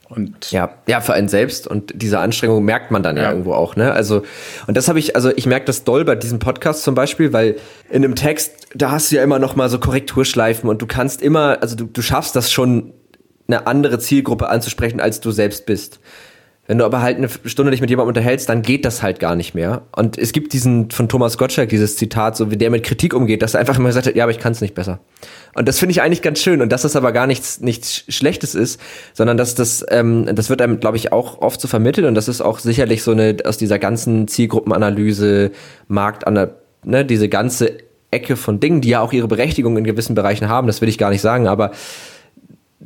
Und 0.08 0.52
ja, 0.52 0.69
ja, 0.88 1.02
für 1.02 1.13
einen 1.13 1.30
selbst 1.30 1.65
und 1.65 1.91
diese 1.95 2.19
Anstrengung 2.19 2.63
merkt 2.63 2.91
man 2.91 3.02
dann 3.02 3.17
ja, 3.17 3.24
ja 3.24 3.32
irgendwo 3.32 3.54
auch, 3.54 3.76
ne? 3.76 3.91
Also, 3.91 4.21
und 4.67 4.78
das 4.78 4.88
habe 4.88 5.00
ich, 5.00 5.15
also 5.15 5.32
ich 5.36 5.48
merke 5.48 5.65
das 5.65 5.84
doll 5.84 6.06
bei 6.06 6.15
diesem 6.15 6.38
Podcast 6.38 6.84
zum 6.84 6.93
Beispiel, 6.93 7.34
weil 7.34 7.56
in 7.89 8.04
einem 8.04 8.13
Text, 8.13 8.67
da 8.76 8.91
hast 8.91 9.12
du 9.12 9.15
ja 9.15 9.24
immer 9.24 9.39
noch 9.39 9.56
mal 9.56 9.67
so 9.67 9.80
Korrekturschleifen 9.80 10.69
und 10.69 10.82
du 10.82 10.86
kannst 10.86 11.24
immer, 11.24 11.58
also 11.62 11.76
du, 11.76 11.86
du 11.86 12.02
schaffst 12.04 12.36
das 12.36 12.52
schon, 12.52 12.93
eine 13.48 13.67
andere 13.67 14.00
Zielgruppe 14.00 14.50
anzusprechen, 14.50 15.00
als 15.00 15.21
du 15.21 15.32
selbst 15.32 15.65
bist. 15.65 16.00
Wenn 16.67 16.80
du 16.80 16.86
aber 16.86 17.01
halt 17.01 17.17
eine 17.17 17.30
Stunde 17.45 17.71
dich 17.71 17.82
mit 17.82 17.89
jemandem 17.89 18.10
unterhältst, 18.10 18.49
dann 18.49 18.62
geht 18.63 18.86
das 18.86 19.04
halt 19.04 19.19
gar 19.19 19.36
nicht 19.36 19.54
mehr. 19.54 19.84
Und 19.95 20.17
es 20.17 20.32
gibt 20.32 20.54
diesen 20.54 20.89
von 20.89 21.08
Thomas 21.08 21.38
Gottschalk, 21.38 21.69
dieses 21.69 21.95
Zitat, 21.95 22.36
so 22.36 22.49
wie 22.49 22.58
der 22.58 22.71
mit 22.71 22.84
Kritik 22.84 23.13
umgeht, 23.13 23.41
dass 23.43 23.54
er 23.54 23.60
einfach 23.60 23.78
immer 23.78 23.89
gesagt 23.89 24.08
hat, 24.08 24.15
ja, 24.15 24.23
aber 24.23 24.32
ich 24.32 24.39
kann 24.39 24.51
es 24.51 24.62
nicht 24.62 24.73
besser. 24.73 24.99
Und 25.54 25.67
das 25.67 25.78
finde 25.78 25.91
ich 25.91 26.01
eigentlich 26.01 26.23
ganz 26.23 26.39
schön 26.41 26.62
und 26.62 26.71
dass 26.71 26.82
das 26.82 26.95
aber 26.95 27.12
gar 27.12 27.28
nichts, 27.28 27.62
nichts 27.62 28.04
Schlechtes 28.10 28.56
ist, 28.56 28.80
sondern 29.13 29.38
dass 29.38 29.54
das, 29.54 29.86
ähm, 29.89 30.28
das 30.34 30.49
wird 30.49 30.62
einem, 30.62 30.80
glaube 30.80 30.97
ich, 30.97 31.12
auch 31.12 31.41
oft 31.41 31.62
so 31.62 31.67
vermittelt 31.67 32.08
und 32.08 32.15
das 32.15 32.28
ist 32.28 32.41
auch 32.41 32.60
sicherlich 32.60 33.04
so 33.04 33.12
eine, 33.12 33.38
aus 33.45 33.58
dieser 33.58 33.78
ganzen 33.78 34.28
Zielgruppenanalyse, 34.28 35.51
Marktanalyse, 35.88 36.56
ne, 36.86 37.06
diese 37.06 37.30
ganze 37.30 37.78
Ecke 38.12 38.36
von 38.36 38.60
Dingen, 38.60 38.82
die 38.82 38.89
ja 38.89 39.01
auch 39.01 39.13
ihre 39.13 39.28
Berechtigung 39.28 39.78
in 39.78 39.84
gewissen 39.84 40.16
Bereichen 40.16 40.47
haben, 40.47 40.68
das 40.68 40.82
will 40.82 40.89
ich 40.89 40.97
gar 40.97 41.09
nicht 41.09 41.22
sagen, 41.22 41.47
aber 41.47 41.72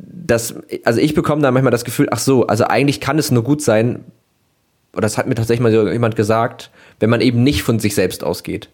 das, 0.02 0.54
also 0.84 1.00
ich 1.00 1.14
bekomme 1.14 1.42
da 1.42 1.50
manchmal 1.50 1.70
das 1.70 1.84
Gefühl, 1.84 2.08
ach 2.10 2.18
so, 2.18 2.46
also 2.46 2.64
eigentlich 2.64 3.00
kann 3.00 3.18
es 3.18 3.30
nur 3.30 3.44
gut 3.44 3.62
sein, 3.62 4.04
oder 4.92 5.02
das 5.02 5.18
hat 5.18 5.26
mir 5.26 5.34
tatsächlich 5.34 5.62
mal 5.62 5.92
jemand 5.92 6.16
gesagt, 6.16 6.70
wenn 6.98 7.10
man 7.10 7.20
eben 7.20 7.42
nicht 7.42 7.62
von 7.62 7.78
sich 7.78 7.94
selbst 7.94 8.24
ausgeht, 8.24 8.68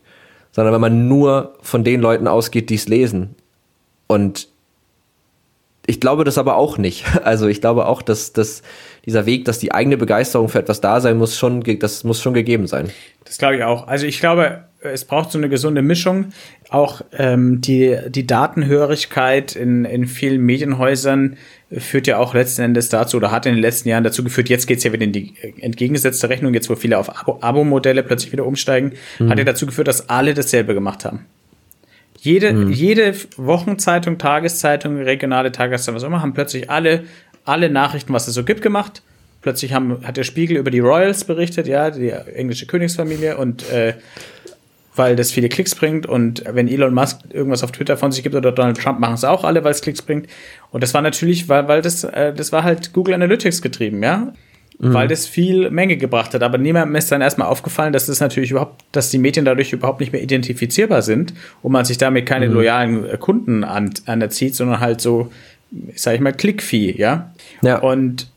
sondern 0.52 0.72
wenn 0.72 0.80
man 0.80 1.08
nur 1.08 1.54
von 1.60 1.84
den 1.84 2.00
Leuten 2.00 2.26
ausgeht, 2.26 2.70
die 2.70 2.76
es 2.76 2.88
lesen. 2.88 3.34
Und 4.06 4.48
ich 5.86 6.00
glaube 6.00 6.24
das 6.24 6.38
aber 6.38 6.56
auch 6.56 6.78
nicht. 6.78 7.04
Also 7.24 7.46
ich 7.48 7.60
glaube 7.60 7.86
auch, 7.86 8.02
dass, 8.02 8.32
dass 8.32 8.62
dieser 9.04 9.26
Weg, 9.26 9.44
dass 9.44 9.58
die 9.58 9.72
eigene 9.72 9.96
Begeisterung 9.96 10.48
für 10.48 10.58
etwas 10.58 10.80
da 10.80 11.00
sein 11.00 11.18
muss, 11.18 11.36
schon, 11.36 11.62
das 11.78 12.04
muss 12.04 12.22
schon 12.22 12.34
gegeben 12.34 12.66
sein. 12.66 12.90
Das 13.24 13.38
glaube 13.38 13.56
ich 13.56 13.62
auch. 13.62 13.86
Also 13.86 14.06
ich 14.06 14.18
glaube, 14.18 14.64
es 14.92 15.04
braucht 15.04 15.32
so 15.32 15.38
eine 15.38 15.48
gesunde 15.48 15.82
Mischung. 15.82 16.26
Auch 16.70 17.02
ähm, 17.16 17.60
die, 17.60 17.96
die 18.08 18.26
Datenhörigkeit 18.26 19.56
in, 19.56 19.84
in 19.84 20.06
vielen 20.06 20.40
Medienhäusern 20.42 21.36
führt 21.70 22.06
ja 22.06 22.18
auch 22.18 22.34
letzten 22.34 22.62
Endes 22.62 22.88
dazu 22.88 23.16
oder 23.16 23.30
hat 23.30 23.46
in 23.46 23.54
den 23.54 23.60
letzten 23.60 23.88
Jahren 23.88 24.04
dazu 24.04 24.22
geführt, 24.22 24.48
jetzt 24.48 24.66
geht's 24.66 24.84
ja 24.84 24.92
wieder 24.92 25.04
in 25.04 25.12
die 25.12 25.34
entgegengesetzte 25.60 26.28
Rechnung, 26.28 26.54
jetzt 26.54 26.70
wo 26.70 26.76
viele 26.76 26.98
auf 26.98 27.10
Abo-Modelle 27.42 28.00
Abo 28.00 28.06
plötzlich 28.08 28.32
wieder 28.32 28.46
umsteigen, 28.46 28.92
mhm. 29.18 29.30
hat 29.30 29.38
ja 29.38 29.44
dazu 29.44 29.66
geführt, 29.66 29.88
dass 29.88 30.08
alle 30.08 30.34
dasselbe 30.34 30.74
gemacht 30.74 31.04
haben. 31.04 31.26
Jede, 32.20 32.52
mhm. 32.52 32.72
jede 32.72 33.14
Wochenzeitung, 33.36 34.18
Tageszeitung, 34.18 34.98
regionale 34.98 35.52
Tageszeitung, 35.52 35.96
was 35.96 36.02
immer, 36.02 36.22
haben 36.22 36.34
plötzlich 36.34 36.70
alle, 36.70 37.04
alle 37.44 37.68
Nachrichten, 37.68 38.12
was 38.12 38.28
es 38.28 38.34
so 38.34 38.44
gibt, 38.44 38.62
gemacht. 38.62 39.02
Plötzlich 39.42 39.72
haben, 39.72 40.04
hat 40.04 40.16
der 40.16 40.24
Spiegel 40.24 40.56
über 40.56 40.70
die 40.70 40.80
Royals 40.80 41.24
berichtet, 41.24 41.66
ja, 41.66 41.90
die 41.90 42.10
englische 42.10 42.66
Königsfamilie 42.66 43.36
und 43.36 43.70
äh, 43.70 43.94
weil 44.96 45.16
das 45.16 45.30
viele 45.30 45.48
Klicks 45.48 45.74
bringt 45.74 46.06
und 46.06 46.42
wenn 46.50 46.68
Elon 46.68 46.94
Musk 46.94 47.20
irgendwas 47.30 47.62
auf 47.62 47.72
Twitter 47.72 47.96
von 47.96 48.12
sich 48.12 48.22
gibt 48.22 48.34
oder 48.34 48.52
Donald 48.52 48.78
Trump 48.78 48.98
machen 48.98 49.14
es 49.14 49.24
auch 49.24 49.44
alle, 49.44 49.62
weil 49.62 49.72
es 49.72 49.82
Klicks 49.82 50.02
bringt. 50.02 50.26
Und 50.70 50.82
das 50.82 50.94
war 50.94 51.02
natürlich, 51.02 51.48
weil, 51.48 51.68
weil 51.68 51.82
das, 51.82 52.04
äh, 52.04 52.32
das 52.32 52.52
war 52.52 52.64
halt 52.64 52.92
Google 52.92 53.14
Analytics 53.14 53.62
getrieben, 53.62 54.02
ja. 54.02 54.32
Mhm. 54.78 54.92
Weil 54.92 55.08
das 55.08 55.26
viel 55.26 55.70
Menge 55.70 55.96
gebracht 55.96 56.34
hat. 56.34 56.42
Aber 56.42 56.58
niemandem 56.58 56.96
ist 56.96 57.10
dann 57.10 57.22
erstmal 57.22 57.48
aufgefallen, 57.48 57.94
dass 57.94 58.06
das 58.06 58.20
natürlich 58.20 58.50
überhaupt, 58.50 58.84
dass 58.92 59.10
die 59.10 59.16
Medien 59.16 59.46
dadurch 59.46 59.72
überhaupt 59.72 60.00
nicht 60.00 60.12
mehr 60.12 60.22
identifizierbar 60.22 61.00
sind 61.00 61.32
und 61.62 61.72
man 61.72 61.86
sich 61.86 61.96
damit 61.96 62.26
keine 62.26 62.48
mhm. 62.48 62.54
loyalen 62.54 63.08
äh, 63.08 63.16
Kunden 63.16 63.64
an, 63.64 63.90
anerzieht, 64.04 64.54
sondern 64.54 64.80
halt 64.80 65.00
so, 65.00 65.30
sag 65.94 66.14
ich 66.14 66.20
mal, 66.20 66.32
Klickvieh, 66.32 66.94
ja. 66.96 67.32
Ja. 67.62 67.78
Und 67.78 68.28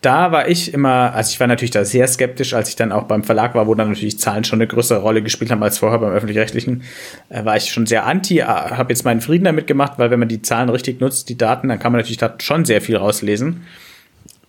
da 0.00 0.32
war 0.32 0.48
ich 0.48 0.72
immer, 0.72 1.12
also 1.14 1.30
ich 1.30 1.40
war 1.40 1.46
natürlich 1.46 1.72
da 1.72 1.84
sehr 1.84 2.08
skeptisch, 2.08 2.54
als 2.54 2.70
ich 2.70 2.76
dann 2.76 2.90
auch 2.90 3.04
beim 3.04 3.22
Verlag 3.22 3.54
war, 3.54 3.66
wo 3.66 3.74
dann 3.74 3.88
natürlich 3.88 4.18
Zahlen 4.18 4.44
schon 4.44 4.58
eine 4.58 4.66
größere 4.66 5.00
Rolle 5.00 5.22
gespielt 5.22 5.50
haben 5.50 5.62
als 5.62 5.78
vorher 5.78 5.98
beim 5.98 6.12
öffentlich-rechtlichen, 6.12 6.84
äh, 7.28 7.44
war 7.44 7.56
ich 7.56 7.70
schon 7.70 7.86
sehr 7.86 8.06
anti, 8.06 8.38
äh, 8.38 8.44
habe 8.44 8.92
jetzt 8.92 9.04
meinen 9.04 9.20
Frieden 9.20 9.44
damit 9.44 9.66
gemacht, 9.66 9.94
weil 9.96 10.10
wenn 10.10 10.18
man 10.18 10.28
die 10.28 10.40
Zahlen 10.40 10.70
richtig 10.70 11.00
nutzt, 11.00 11.28
die 11.28 11.36
Daten, 11.36 11.68
dann 11.68 11.78
kann 11.78 11.92
man 11.92 12.00
natürlich 12.00 12.16
da 12.16 12.34
schon 12.38 12.64
sehr 12.64 12.80
viel 12.80 12.96
rauslesen. 12.96 13.66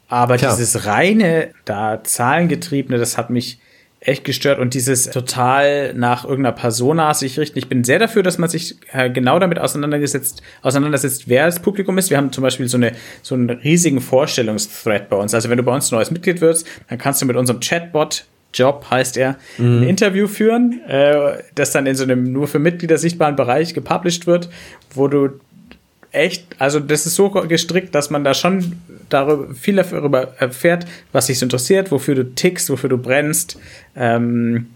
Aber 0.07 0.37
Klar. 0.37 0.55
dieses 0.55 0.85
reine, 0.85 1.49
da 1.65 2.03
zahlengetriebene, 2.03 2.97
das 2.97 3.17
hat 3.17 3.29
mich 3.29 3.59
echt 4.03 4.23
gestört 4.23 4.59
und 4.59 4.73
dieses 4.73 5.11
total 5.11 5.93
nach 5.93 6.25
irgendeiner 6.25 6.55
Persona 6.55 7.13
sich 7.13 7.37
richten. 7.37 7.59
Ich 7.59 7.69
bin 7.69 7.83
sehr 7.83 7.99
dafür, 7.99 8.23
dass 8.23 8.39
man 8.39 8.49
sich 8.49 8.75
äh, 8.91 9.11
genau 9.11 9.37
damit 9.37 9.59
auseinandergesetzt, 9.59 10.41
auseinandersetzt, 10.63 11.29
wer 11.29 11.45
das 11.45 11.61
Publikum 11.61 11.99
ist. 11.99 12.09
Wir 12.09 12.17
haben 12.17 12.31
zum 12.31 12.41
Beispiel 12.41 12.67
so, 12.67 12.77
eine, 12.77 12.93
so 13.21 13.35
einen 13.35 13.51
riesigen 13.51 14.01
Vorstellungsthread 14.01 15.07
bei 15.07 15.17
uns. 15.17 15.35
Also 15.35 15.49
wenn 15.49 15.57
du 15.57 15.63
bei 15.63 15.73
uns 15.73 15.91
ein 15.91 15.95
neues 15.95 16.09
Mitglied 16.09 16.41
wirst, 16.41 16.67
dann 16.89 16.97
kannst 16.97 17.21
du 17.21 17.27
mit 17.27 17.35
unserem 17.35 17.59
Chatbot 17.59 18.25
Job 18.53 18.85
heißt 18.89 19.15
er, 19.15 19.37
mhm. 19.57 19.77
ein 19.77 19.83
Interview 19.83 20.27
führen, 20.27 20.81
äh, 20.87 21.41
das 21.55 21.71
dann 21.71 21.85
in 21.85 21.95
so 21.95 22.03
einem 22.03 22.33
nur 22.33 22.47
für 22.47 22.59
Mitglieder 22.59 22.97
sichtbaren 22.97 23.37
Bereich 23.37 23.73
gepublished 23.73 24.27
wird, 24.27 24.49
wo 24.93 25.07
du 25.07 25.39
echt, 26.11 26.45
also 26.59 26.79
das 26.79 27.05
ist 27.05 27.15
so 27.15 27.29
gestrickt, 27.29 27.95
dass 27.95 28.09
man 28.09 28.23
da 28.23 28.33
schon 28.33 28.73
darüber, 29.09 29.53
viel 29.53 29.75
darüber 29.75 30.33
erfährt, 30.37 30.85
was 31.11 31.27
dich 31.27 31.39
so 31.39 31.45
interessiert, 31.45 31.91
wofür 31.91 32.15
du 32.15 32.35
tickst, 32.35 32.69
wofür 32.69 32.89
du 32.89 32.97
brennst. 32.97 33.57
Ähm, 33.95 34.67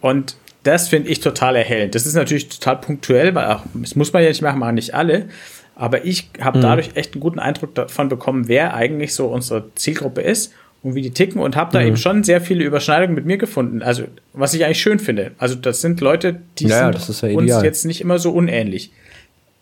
und 0.00 0.36
das 0.64 0.88
finde 0.88 1.08
ich 1.08 1.20
total 1.20 1.56
erhellend. 1.56 1.94
Das 1.94 2.06
ist 2.06 2.14
natürlich 2.14 2.48
total 2.48 2.76
punktuell, 2.80 3.34
weil 3.34 3.46
auch, 3.46 3.64
das 3.74 3.96
muss 3.96 4.12
man 4.12 4.22
ja 4.22 4.28
nicht 4.28 4.42
machen, 4.42 4.58
machen 4.58 4.74
nicht 4.74 4.94
alle. 4.94 5.28
Aber 5.74 6.04
ich 6.04 6.28
habe 6.40 6.58
mhm. 6.58 6.62
dadurch 6.62 6.90
echt 6.94 7.14
einen 7.14 7.20
guten 7.20 7.38
Eindruck 7.38 7.74
davon 7.74 8.08
bekommen, 8.08 8.48
wer 8.48 8.74
eigentlich 8.74 9.14
so 9.14 9.26
unsere 9.26 9.72
Zielgruppe 9.74 10.20
ist 10.20 10.52
und 10.82 10.94
wie 10.94 11.02
die 11.02 11.12
ticken 11.12 11.40
und 11.40 11.56
habe 11.56 11.72
da 11.72 11.80
mhm. 11.80 11.88
eben 11.88 11.96
schon 11.96 12.24
sehr 12.24 12.40
viele 12.40 12.64
Überschneidungen 12.64 13.14
mit 13.14 13.24
mir 13.24 13.38
gefunden. 13.38 13.82
Also, 13.82 14.04
was 14.32 14.54
ich 14.54 14.64
eigentlich 14.64 14.80
schön 14.80 14.98
finde. 14.98 15.32
Also, 15.38 15.54
das 15.54 15.80
sind 15.80 16.00
Leute, 16.00 16.40
die 16.58 16.66
ja, 16.66 16.92
sind 16.92 17.22
ja 17.22 17.36
uns 17.36 17.62
jetzt 17.62 17.84
nicht 17.84 18.00
immer 18.00 18.18
so 18.18 18.32
unähnlich 18.32 18.92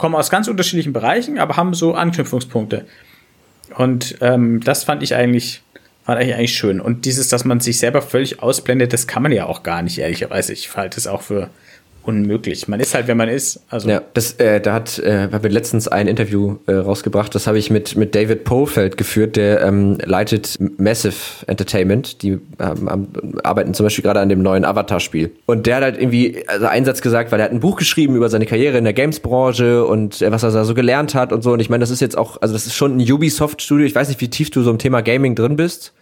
kommen 0.00 0.14
aus 0.14 0.30
ganz 0.30 0.48
unterschiedlichen 0.48 0.94
Bereichen, 0.94 1.38
aber 1.38 1.56
haben 1.56 1.74
so 1.74 1.94
Anknüpfungspunkte. 1.94 2.86
Und 3.76 4.16
ähm, 4.22 4.60
das 4.60 4.82
fand 4.82 5.02
ich 5.02 5.14
eigentlich, 5.14 5.62
fand 6.04 6.22
ich 6.22 6.34
eigentlich 6.34 6.54
schön. 6.54 6.80
Und 6.80 7.04
dieses, 7.04 7.28
dass 7.28 7.44
man 7.44 7.60
sich 7.60 7.78
selber 7.78 8.00
völlig 8.00 8.42
ausblendet, 8.42 8.94
das 8.94 9.06
kann 9.06 9.22
man 9.22 9.30
ja 9.30 9.44
auch 9.44 9.62
gar 9.62 9.82
nicht, 9.82 9.98
ehrlicherweise. 9.98 10.54
Ich 10.54 10.74
halte 10.74 10.98
es 10.98 11.06
auch 11.06 11.20
für 11.20 11.50
unmöglich. 12.02 12.68
Man 12.68 12.80
ist 12.80 12.94
halt, 12.94 13.06
wer 13.06 13.14
man 13.14 13.28
ist. 13.28 13.60
Also 13.68 13.88
ja, 13.88 14.02
das, 14.14 14.32
äh, 14.34 14.60
da 14.60 14.74
hat, 14.74 14.98
äh, 14.98 15.28
haben 15.30 15.42
wir 15.42 15.50
letztens 15.50 15.88
ein 15.88 16.06
Interview 16.06 16.56
äh, 16.66 16.72
rausgebracht. 16.72 17.34
Das 17.34 17.46
habe 17.46 17.58
ich 17.58 17.70
mit 17.70 17.96
mit 17.96 18.14
David 18.14 18.44
Polfeld 18.44 18.96
geführt, 18.96 19.36
der 19.36 19.62
ähm, 19.62 19.98
leitet 20.04 20.58
Massive 20.78 21.14
Entertainment. 21.46 22.22
Die 22.22 22.38
ähm, 22.58 23.08
arbeiten 23.42 23.74
zum 23.74 23.84
Beispiel 23.84 24.02
gerade 24.02 24.20
an 24.20 24.28
dem 24.28 24.42
neuen 24.42 24.64
Avatar-Spiel. 24.64 25.30
Und 25.46 25.66
der 25.66 25.76
hat 25.76 25.82
halt 25.82 25.98
irgendwie 25.98 26.44
also 26.46 26.66
einen 26.66 26.84
Satz 26.84 27.02
gesagt, 27.02 27.32
weil 27.32 27.40
er 27.40 27.44
hat 27.44 27.52
ein 27.52 27.60
Buch 27.60 27.76
geschrieben 27.76 28.16
über 28.16 28.28
seine 28.28 28.46
Karriere 28.46 28.78
in 28.78 28.84
der 28.84 28.92
Games-Branche 28.92 29.84
und 29.84 30.22
äh, 30.22 30.32
was 30.32 30.42
er 30.42 30.50
da 30.50 30.64
so 30.64 30.74
gelernt 30.74 31.14
hat 31.14 31.32
und 31.32 31.42
so. 31.42 31.52
Und 31.52 31.60
ich 31.60 31.70
meine, 31.70 31.80
das 31.80 31.90
ist 31.90 32.00
jetzt 32.00 32.16
auch, 32.16 32.40
also 32.40 32.54
das 32.54 32.66
ist 32.66 32.74
schon 32.74 32.96
ein 32.96 33.12
Ubisoft-Studio. 33.12 33.86
Ich 33.86 33.94
weiß 33.94 34.08
nicht, 34.08 34.20
wie 34.20 34.28
tief 34.28 34.50
du 34.50 34.62
so 34.62 34.70
im 34.70 34.78
Thema 34.78 35.02
Gaming 35.02 35.34
drin 35.34 35.56
bist. 35.56 35.92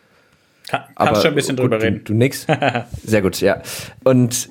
Kann, 0.68 0.82
kannst 0.96 1.12
aber, 1.12 1.20
schon 1.20 1.30
ein 1.30 1.34
bisschen 1.34 1.56
drüber 1.56 1.76
gut, 1.76 1.84
reden. 1.84 2.00
Du, 2.04 2.12
du 2.12 2.18
nix. 2.18 2.46
Sehr 3.04 3.22
gut, 3.22 3.40
ja. 3.40 3.62
Und 4.04 4.50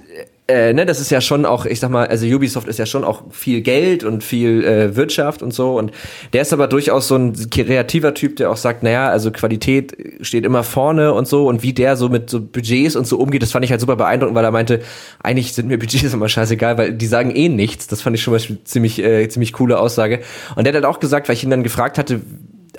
äh, 0.49 0.73
ne, 0.73 0.85
das 0.85 1.01
ist 1.01 1.11
ja 1.11 1.19
schon 1.19 1.45
auch, 1.45 1.65
ich 1.65 1.81
sag 1.81 1.89
mal, 1.89 2.07
also 2.07 2.25
Ubisoft 2.25 2.69
ist 2.69 2.79
ja 2.79 2.85
schon 2.85 3.03
auch 3.03 3.23
viel 3.31 3.59
Geld 3.61 4.05
und 4.05 4.23
viel 4.23 4.63
äh, 4.63 4.95
Wirtschaft 4.95 5.41
und 5.41 5.53
so. 5.53 5.77
Und 5.77 5.91
der 6.31 6.41
ist 6.41 6.53
aber 6.53 6.67
durchaus 6.67 7.09
so 7.09 7.15
ein 7.15 7.49
kreativer 7.49 8.13
Typ, 8.13 8.37
der 8.37 8.49
auch 8.49 8.55
sagt, 8.57 8.81
naja, 8.81 9.09
also 9.09 9.31
Qualität 9.31 9.97
steht 10.21 10.45
immer 10.45 10.63
vorne 10.63 11.13
und 11.13 11.27
so. 11.27 11.47
Und 11.47 11.63
wie 11.63 11.73
der 11.73 11.97
so 11.97 12.07
mit 12.07 12.29
so 12.29 12.39
Budgets 12.39 12.95
und 12.95 13.05
so 13.05 13.17
umgeht, 13.17 13.41
das 13.41 13.51
fand 13.51 13.65
ich 13.65 13.71
halt 13.71 13.81
super 13.81 13.97
beeindruckend, 13.97 14.35
weil 14.35 14.45
er 14.45 14.51
meinte, 14.51 14.81
eigentlich 15.21 15.53
sind 15.53 15.67
mir 15.67 15.77
Budgets 15.77 16.13
immer 16.13 16.29
scheißegal, 16.29 16.77
weil 16.77 16.93
die 16.93 17.07
sagen 17.07 17.35
eh 17.35 17.49
nichts. 17.49 17.87
Das 17.87 18.01
fand 18.01 18.15
ich 18.15 18.21
schon 18.21 18.33
mal 18.33 18.41
ziemlich, 18.63 19.03
äh, 19.03 19.27
ziemlich 19.27 19.51
coole 19.51 19.77
Aussage. 19.77 20.21
Und 20.55 20.63
der 20.63 20.71
hat 20.71 20.75
halt 20.75 20.85
auch 20.85 21.01
gesagt, 21.01 21.27
weil 21.27 21.35
ich 21.35 21.43
ihn 21.43 21.49
dann 21.49 21.63
gefragt 21.63 21.97
hatte, 21.97 22.21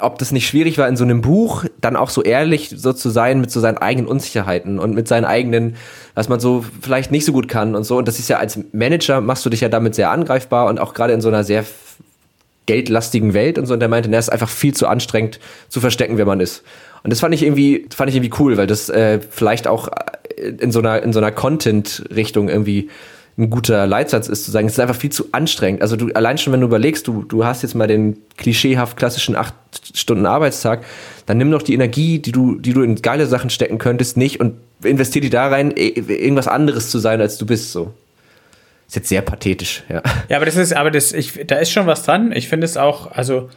ob 0.01 0.19
das 0.19 0.33
nicht 0.33 0.47
schwierig 0.47 0.79
war, 0.79 0.89
in 0.89 0.97
so 0.97 1.05
einem 1.05 1.21
Buch 1.21 1.65
dann 1.81 1.97
auch 1.97 2.11
so 2.11 2.23
ehrlich 2.23 2.71
so 2.77 2.93
zu 2.93 3.11
sein 3.11 3.41
mit 3.41 3.51
so 3.51 3.61
seinen 3.61 3.79
eigenen 3.79 4.09
Unsicherheiten 4.09 4.79
und 4.79 4.95
mit 4.95 5.09
seinen 5.09 5.25
eigenen, 5.25 5.77
was 6.15 6.29
man 6.29 6.41
so 6.41 6.65
vielleicht 6.81 7.11
nicht 7.11 7.25
so 7.25 7.33
gut 7.33 7.49
kann 7.49 7.75
und 7.75 7.85
so. 7.85 7.99
Und 7.99 8.09
das 8.09 8.19
ist 8.19 8.29
ja 8.29 8.39
als 8.39 8.59
Manager 8.73 9.21
machst 9.21 9.45
du 9.45 9.51
dich 9.51 9.61
ja 9.61 9.69
damit 9.69 9.95
sehr 9.95 10.11
angreifbar 10.11 10.67
und 10.67 10.79
auch 10.79 10.95
gerade 10.95 11.13
in 11.13 11.21
so 11.21 11.29
einer 11.29 11.45
sehr 11.45 11.65
geldlastigen 12.67 13.35
Welt 13.35 13.59
und 13.59 13.67
so. 13.67 13.75
Und 13.75 13.81
der 13.81 13.89
meinte, 13.89 14.09
na, 14.11 14.19
ist 14.19 14.31
einfach 14.31 14.49
viel 14.49 14.75
zu 14.75 14.87
anstrengend 14.87 15.41
zu 15.69 15.81
verstecken, 15.81 16.19
wer 16.19 16.27
man 16.27 16.41
ist. 16.41 16.63
Und 17.03 17.11
das 17.11 17.21
fand 17.21 17.35
ich 17.35 17.43
irgendwie, 17.43 17.87
fand 17.95 18.11
ich 18.11 18.17
irgendwie 18.17 18.35
cool, 18.39 18.57
weil 18.57 18.67
das 18.67 18.89
äh, 18.89 19.21
vielleicht 19.31 19.67
auch 19.67 19.89
in 20.37 20.71
so 20.71 20.79
einer, 20.79 21.03
in 21.03 21.13
so 21.13 21.19
einer 21.19 21.33
Content-Richtung 21.33 22.49
irgendwie 22.49 22.91
ein 23.39 23.51
guter 23.51 23.87
Leitsatz 23.87 24.29
ist, 24.29 24.45
zu 24.45 24.51
sagen, 24.51 24.67
es 24.67 24.73
ist 24.73 24.81
einfach 24.81 24.97
viel 24.97 25.11
zu 25.11 25.27
anstrengend. 25.31 25.81
Also 25.81 25.95
du 25.95 26.13
allein 26.13 26.39
schon, 26.39 26.53
wenn 26.53 26.61
du 26.61 26.67
überlegst, 26.67 27.07
du, 27.07 27.23
du 27.23 27.45
hast 27.45 27.63
jetzt 27.63 27.75
mal 27.75 27.87
den 27.87 28.17
klischeehaft 28.37 28.97
klassischen 28.97 29.37
acht 29.37 29.55
Stunden 29.95 30.27
Arbeitstag, 30.27 30.85
dann 31.27 31.39
nimm 31.39 31.51
doch 31.53 31.63
die 31.63 31.75
Energie, 31.75 32.19
die 32.19 32.33
du, 32.33 32.59
die 32.59 32.73
du 32.73 32.83
in 32.83 32.97
geile 32.97 33.27
Sachen 33.27 33.49
stecken 33.49 33.79
könntest, 33.79 34.17
nicht 34.17 34.41
und 34.41 34.55
investier 34.83 35.23
die 35.23 35.31
da 35.31 35.47
rein, 35.47 35.71
irgendwas 35.71 36.49
anderes 36.49 36.91
zu 36.91 36.99
sein, 36.99 37.21
als 37.21 37.39
du 37.39 37.47
bist. 37.47 37.71
So. 37.71 37.95
Ist 38.89 38.97
jetzt 38.97 39.09
sehr 39.09 39.23
pathetisch, 39.23 39.85
ja. 39.89 40.03
Ja, 40.29 40.37
aber 40.37 40.47
das 40.47 40.57
ist, 40.57 40.73
aber 40.73 40.91
das, 40.91 41.13
ich, 41.13 41.47
da 41.47 41.57
ist 41.57 41.71
schon 41.71 41.87
was 41.87 42.03
dran. 42.03 42.33
Ich 42.33 42.49
finde 42.49 42.65
es 42.65 42.77
auch, 42.77 43.13
also 43.13 43.51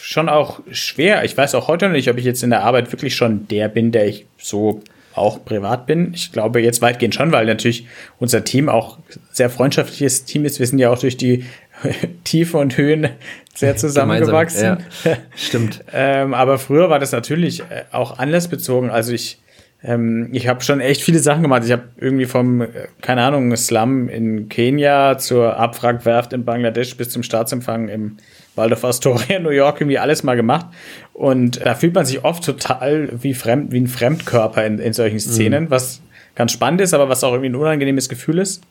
schon 0.00 0.28
auch 0.28 0.60
schwer. 0.70 1.24
Ich 1.24 1.34
weiß 1.34 1.54
auch 1.54 1.66
heute 1.66 1.86
noch 1.86 1.92
nicht, 1.92 2.10
ob 2.10 2.18
ich 2.18 2.24
jetzt 2.26 2.42
in 2.42 2.50
der 2.50 2.62
Arbeit 2.62 2.92
wirklich 2.92 3.16
schon 3.16 3.48
der 3.48 3.68
bin, 3.68 3.90
der 3.90 4.06
ich 4.06 4.26
so 4.36 4.82
auch 5.14 5.44
privat 5.44 5.86
bin. 5.86 6.12
Ich 6.14 6.32
glaube 6.32 6.60
jetzt 6.60 6.82
weitgehend 6.82 7.14
schon, 7.14 7.32
weil 7.32 7.46
natürlich 7.46 7.86
unser 8.18 8.44
Team 8.44 8.68
auch 8.68 8.98
sehr 9.30 9.50
freundschaftliches 9.50 10.24
Team 10.24 10.44
ist. 10.44 10.58
Wir 10.58 10.66
sind 10.66 10.78
ja 10.78 10.90
auch 10.90 10.98
durch 10.98 11.16
die 11.16 11.44
Tiefe 12.24 12.58
und 12.58 12.76
Höhen 12.76 13.08
sehr 13.54 13.76
zusammengewachsen. 13.76 14.78
Ja, 15.04 15.16
stimmt. 15.36 15.84
ähm, 15.92 16.34
aber 16.34 16.58
früher 16.58 16.90
war 16.90 16.98
das 16.98 17.12
natürlich 17.12 17.60
äh, 17.60 17.84
auch 17.92 18.18
anlassbezogen. 18.18 18.90
Also 18.90 19.12
ich, 19.12 19.40
ähm, 19.82 20.30
ich 20.32 20.48
habe 20.48 20.62
schon 20.62 20.80
echt 20.80 21.02
viele 21.02 21.20
Sachen 21.20 21.42
gemacht. 21.42 21.62
Ich 21.64 21.72
habe 21.72 21.84
irgendwie 21.96 22.26
vom, 22.26 22.62
äh, 22.62 22.68
keine 23.00 23.22
Ahnung, 23.22 23.54
Slum 23.56 24.08
in 24.08 24.48
Kenia 24.48 25.18
zur 25.18 25.56
Abwrackwerft 25.56 26.32
in 26.32 26.44
Bangladesch 26.44 26.96
bis 26.96 27.10
zum 27.10 27.22
Staatsempfang 27.22 27.88
im 27.88 28.16
Waldorf 28.56 28.84
Astoria, 28.84 29.38
New 29.40 29.50
York, 29.50 29.80
irgendwie 29.80 29.98
alles 29.98 30.22
mal 30.22 30.36
gemacht. 30.36 30.66
Und 31.12 31.64
da 31.64 31.74
fühlt 31.74 31.94
man 31.94 32.04
sich 32.04 32.24
oft 32.24 32.44
total 32.44 33.10
wie, 33.22 33.34
fremd, 33.34 33.72
wie 33.72 33.80
ein 33.80 33.86
Fremdkörper 33.86 34.64
in, 34.64 34.78
in 34.78 34.92
solchen 34.92 35.20
Szenen, 35.20 35.64
mhm. 35.64 35.70
was 35.70 36.00
ganz 36.34 36.52
spannend 36.52 36.80
ist, 36.80 36.94
aber 36.94 37.08
was 37.08 37.22
auch 37.24 37.32
irgendwie 37.32 37.50
ein 37.50 37.54
unangenehmes 37.56 38.08
Gefühl 38.08 38.38
ist. 38.38 38.62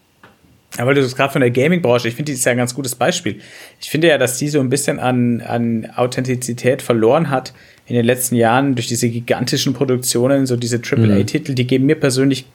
Aber 0.78 0.94
du 0.94 1.02
sagst 1.02 1.16
gerade 1.16 1.32
von 1.32 1.42
der 1.42 1.52
Gaming-Branche, 1.52 2.08
ich 2.08 2.16
finde, 2.16 2.32
die 2.32 2.38
ist 2.38 2.46
ja 2.46 2.52
ein 2.52 2.58
ganz 2.58 2.74
gutes 2.74 2.96
Beispiel. 2.96 3.40
Ich 3.80 3.92
finde 3.92 4.08
ja, 4.08 4.18
dass 4.18 4.38
die 4.40 4.50
so 4.50 4.60
ein 4.60 4.70
bisschen 4.70 5.00
an, 5.00 5.42
an 5.42 5.88
Authentizität 5.96 6.82
verloren 6.82 7.30
hat 7.30 7.54
in 7.86 7.96
den 7.96 8.06
letzten 8.06 8.36
Jahren 8.36 8.74
durch 8.74 8.88
diese 8.88 9.10
gigantischen 9.10 9.74
Produktionen, 9.74 10.48
so 10.48 10.56
diese 10.56 10.78
AAA-Titel, 10.78 11.52
mhm. 11.52 11.56
die 11.56 11.68
geben 11.68 11.86
mir 11.86 11.96
persönlich 11.96 12.46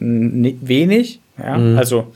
wenig. 0.00 1.20
Ja, 1.38 1.56
mhm. 1.56 1.78
also 1.78 2.12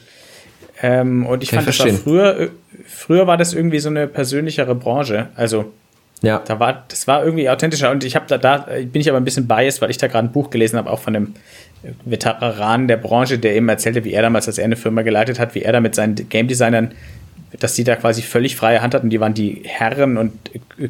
ähm, 0.82 1.26
und 1.26 1.44
ich 1.44 1.50
Kann 1.50 1.60
fand, 1.60 1.68
ich 1.68 1.78
das 1.78 1.92
war 1.92 1.98
früher, 1.98 2.50
früher 2.92 3.26
war 3.26 3.36
das 3.36 3.54
irgendwie 3.54 3.78
so 3.78 3.88
eine 3.88 4.06
persönlichere 4.06 4.74
Branche. 4.74 5.28
Also 5.34 5.72
Ja. 6.22 6.40
Da 6.46 6.60
war, 6.60 6.84
das 6.88 7.06
war 7.08 7.24
irgendwie 7.24 7.48
authentischer 7.50 7.90
und 7.90 8.04
ich 8.04 8.14
habe 8.14 8.26
da, 8.28 8.38
da 8.38 8.66
bin 8.68 9.00
ich 9.00 9.08
aber 9.08 9.18
ein 9.18 9.24
bisschen 9.24 9.48
biased, 9.48 9.82
weil 9.82 9.90
ich 9.90 9.98
da 9.98 10.06
gerade 10.06 10.28
ein 10.28 10.32
Buch 10.32 10.50
gelesen 10.50 10.78
habe, 10.78 10.88
auch 10.90 11.00
von 11.00 11.16
einem 11.16 11.34
Veteran 12.04 12.86
der 12.86 12.96
Branche, 12.96 13.38
der 13.38 13.56
eben 13.56 13.68
erzählte, 13.68 14.04
wie 14.04 14.12
er 14.12 14.22
damals, 14.22 14.46
als 14.46 14.58
er 14.58 14.64
eine 14.64 14.76
Firma 14.76 15.02
geleitet 15.02 15.40
hat, 15.40 15.54
wie 15.54 15.62
er 15.62 15.72
da 15.72 15.80
mit 15.80 15.94
seinen 15.94 16.14
Game 16.28 16.46
Designern, 16.46 16.92
dass 17.58 17.74
die 17.74 17.84
da 17.84 17.96
quasi 17.96 18.22
völlig 18.22 18.56
freie 18.56 18.80
Hand 18.80 18.94
hatten. 18.94 19.10
Die 19.10 19.20
waren 19.20 19.34
die 19.34 19.62
Herren 19.64 20.16
und 20.16 20.32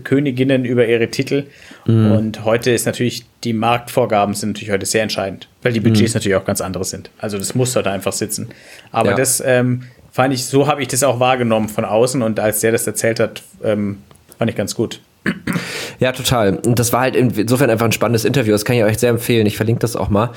Königinnen 0.04 0.64
über 0.64 0.86
ihre 0.86 1.08
Titel. 1.08 1.44
Mhm. 1.86 2.12
Und 2.12 2.44
heute 2.44 2.70
ist 2.70 2.86
natürlich, 2.86 3.24
die 3.42 3.52
Marktvorgaben 3.52 4.34
sind 4.34 4.50
natürlich 4.50 4.70
heute 4.70 4.86
sehr 4.86 5.02
entscheidend, 5.02 5.48
weil 5.62 5.72
die 5.72 5.80
Budgets 5.80 6.12
mhm. 6.12 6.18
natürlich 6.18 6.36
auch 6.36 6.44
ganz 6.44 6.60
andere 6.60 6.84
sind. 6.84 7.10
Also 7.18 7.38
das 7.38 7.54
muss 7.54 7.72
dort 7.72 7.86
einfach 7.86 8.12
sitzen. 8.12 8.50
Aber 8.92 9.10
ja. 9.10 9.16
das 9.16 9.42
ähm, 9.44 9.84
fand 10.12 10.32
ich, 10.32 10.44
so 10.44 10.68
habe 10.68 10.82
ich 10.82 10.88
das 10.88 11.02
auch 11.02 11.18
wahrgenommen 11.18 11.68
von 11.68 11.84
außen 11.84 12.22
und 12.22 12.38
als 12.38 12.60
der 12.60 12.70
das 12.70 12.86
erzählt 12.86 13.18
hat, 13.18 13.42
ähm, 13.64 13.98
fand 14.38 14.50
ich 14.50 14.56
ganz 14.56 14.76
gut. 14.76 15.00
Ja, 15.98 16.12
total. 16.12 16.56
Und 16.56 16.78
das 16.78 16.92
war 16.92 17.00
halt 17.02 17.14
insofern 17.14 17.70
einfach 17.70 17.86
ein 17.86 17.92
spannendes 17.92 18.24
Interview. 18.24 18.52
Das 18.52 18.64
kann 18.64 18.74
ich 18.74 18.82
euch 18.82 18.98
sehr 18.98 19.10
empfehlen. 19.10 19.46
Ich 19.46 19.56
verlinke 19.56 19.80
das 19.80 19.94
auch 19.94 20.08
mal, 20.08 20.30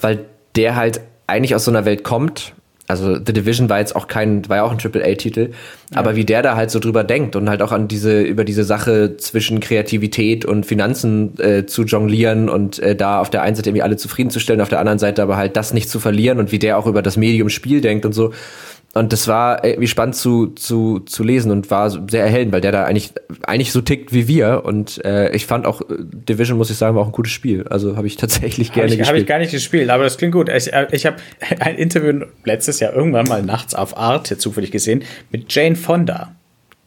weil 0.00 0.24
der 0.56 0.74
halt 0.74 1.00
eigentlich 1.28 1.54
aus 1.54 1.64
so 1.64 1.70
einer 1.70 1.84
Welt 1.84 2.02
kommt. 2.02 2.54
Also 2.88 3.14
The 3.14 3.32
Division 3.32 3.70
war 3.70 3.78
jetzt 3.78 3.94
auch 3.94 4.08
kein, 4.08 4.46
war 4.48 4.56
ja 4.56 4.62
auch 4.64 4.72
ein 4.72 4.78
AAA-Titel, 4.78 5.50
ja. 5.92 5.96
aber 5.96 6.16
wie 6.16 6.24
der 6.24 6.42
da 6.42 6.56
halt 6.56 6.72
so 6.72 6.80
drüber 6.80 7.04
denkt 7.04 7.36
und 7.36 7.48
halt 7.48 7.62
auch 7.62 7.70
an 7.70 7.86
diese, 7.86 8.20
über 8.20 8.44
diese 8.44 8.64
Sache 8.64 9.16
zwischen 9.16 9.60
Kreativität 9.60 10.44
und 10.44 10.66
Finanzen 10.66 11.38
äh, 11.38 11.64
zu 11.64 11.84
jonglieren 11.84 12.48
und 12.48 12.80
äh, 12.80 12.96
da 12.96 13.20
auf 13.20 13.30
der 13.30 13.42
einen 13.42 13.54
Seite 13.54 13.70
irgendwie 13.70 13.82
alle 13.82 13.96
zufriedenzustellen, 13.96 14.60
auf 14.60 14.68
der 14.68 14.80
anderen 14.80 14.98
Seite 14.98 15.22
aber 15.22 15.36
halt 15.36 15.56
das 15.56 15.72
nicht 15.72 15.88
zu 15.88 16.00
verlieren 16.00 16.40
und 16.40 16.50
wie 16.50 16.58
der 16.58 16.76
auch 16.76 16.86
über 16.86 17.00
das 17.00 17.16
Medium 17.16 17.48
Spiel 17.48 17.80
denkt 17.80 18.04
und 18.04 18.12
so 18.12 18.32
und 18.94 19.12
das 19.12 19.26
war 19.26 19.64
irgendwie 19.64 19.88
spannend 19.88 20.16
zu, 20.16 20.48
zu, 20.48 21.00
zu 21.00 21.24
lesen 21.24 21.50
und 21.50 21.70
war 21.70 21.88
sehr 21.88 22.24
erhellend, 22.24 22.52
weil 22.52 22.60
der 22.60 22.72
da 22.72 22.84
eigentlich, 22.84 23.12
eigentlich 23.42 23.72
so 23.72 23.80
tickt 23.80 24.12
wie 24.12 24.28
wir. 24.28 24.64
Und 24.66 25.02
äh, 25.02 25.34
ich 25.34 25.46
fand 25.46 25.66
auch 25.66 25.80
äh, 25.80 25.96
Division, 25.98 26.58
muss 26.58 26.68
ich 26.68 26.76
sagen, 26.76 26.94
war 26.94 27.02
auch 27.02 27.06
ein 27.06 27.12
gutes 27.12 27.32
Spiel. 27.32 27.66
Also 27.68 27.96
habe 27.96 28.06
ich 28.06 28.16
tatsächlich 28.16 28.68
hab 28.68 28.74
gerne 28.74 28.92
ich, 28.92 28.98
gespielt. 28.98 29.08
Habe 29.08 29.18
ich 29.18 29.26
gar 29.26 29.38
nicht 29.38 29.50
gespielt, 29.50 29.88
aber 29.88 30.04
das 30.04 30.18
klingt 30.18 30.34
gut. 30.34 30.50
Ich, 30.50 30.74
äh, 30.74 30.88
ich 30.90 31.06
habe 31.06 31.16
ein 31.60 31.76
Interview 31.76 32.26
letztes 32.44 32.80
Jahr 32.80 32.92
irgendwann 32.92 33.26
mal 33.26 33.42
nachts 33.42 33.74
auf 33.74 33.96
Arte 33.96 34.36
zufällig 34.36 34.70
gesehen 34.70 35.04
mit 35.30 35.50
Jane 35.50 35.76
Fonda, 35.76 36.34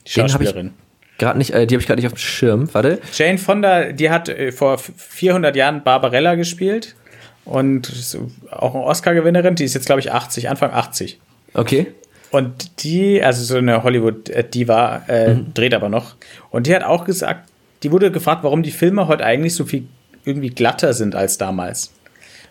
die 0.06 0.12
Schauspielerin. 0.12 0.74
Gerade 1.18 1.40
nicht, 1.40 1.52
äh, 1.52 1.66
die 1.66 1.74
habe 1.74 1.82
ich 1.82 1.88
gerade 1.88 2.00
nicht 2.00 2.08
auf 2.08 2.14
dem 2.14 2.20
Schirm. 2.20 2.72
Warte. 2.72 3.00
Jane 3.14 3.40
Fonda, 3.40 3.92
die 3.92 4.12
hat 4.12 4.30
äh, 4.30 4.52
vor 4.52 4.78
400 4.78 5.56
Jahren 5.56 5.84
Barbarella 5.84 6.36
gespielt 6.36 6.96
und 7.46 7.92
auch 8.52 8.76
eine 8.76 8.84
Oscar-Gewinnerin. 8.84 9.56
Die 9.56 9.64
ist 9.64 9.74
jetzt, 9.74 9.88
glaube 9.88 10.02
ich, 10.02 10.12
80, 10.12 10.50
Anfang 10.50 10.72
80. 10.72 11.20
Okay. 11.56 11.88
Und 12.32 12.84
die, 12.84 13.24
also 13.24 13.44
so 13.44 13.58
eine 13.58 13.84
Hollywood-Diva, 13.84 15.04
äh, 15.08 15.34
mhm. 15.34 15.54
dreht 15.54 15.74
aber 15.74 15.90
noch. 15.90 16.16
Und 16.52 16.68
die 16.68 16.76
hat 16.76 16.84
auch 16.84 17.06
gesagt, 17.06 17.50
die 17.84 17.92
wurde 17.92 18.12
gefragt, 18.12 18.44
warum 18.44 18.64
die 18.64 18.72
Filme 18.72 19.08
heute 19.08 19.24
eigentlich 19.24 19.56
so 19.56 19.66
viel 19.66 19.88
irgendwie 20.26 20.50
glatter 20.50 20.94
sind 20.94 21.16
als 21.16 21.38
damals. 21.38 21.92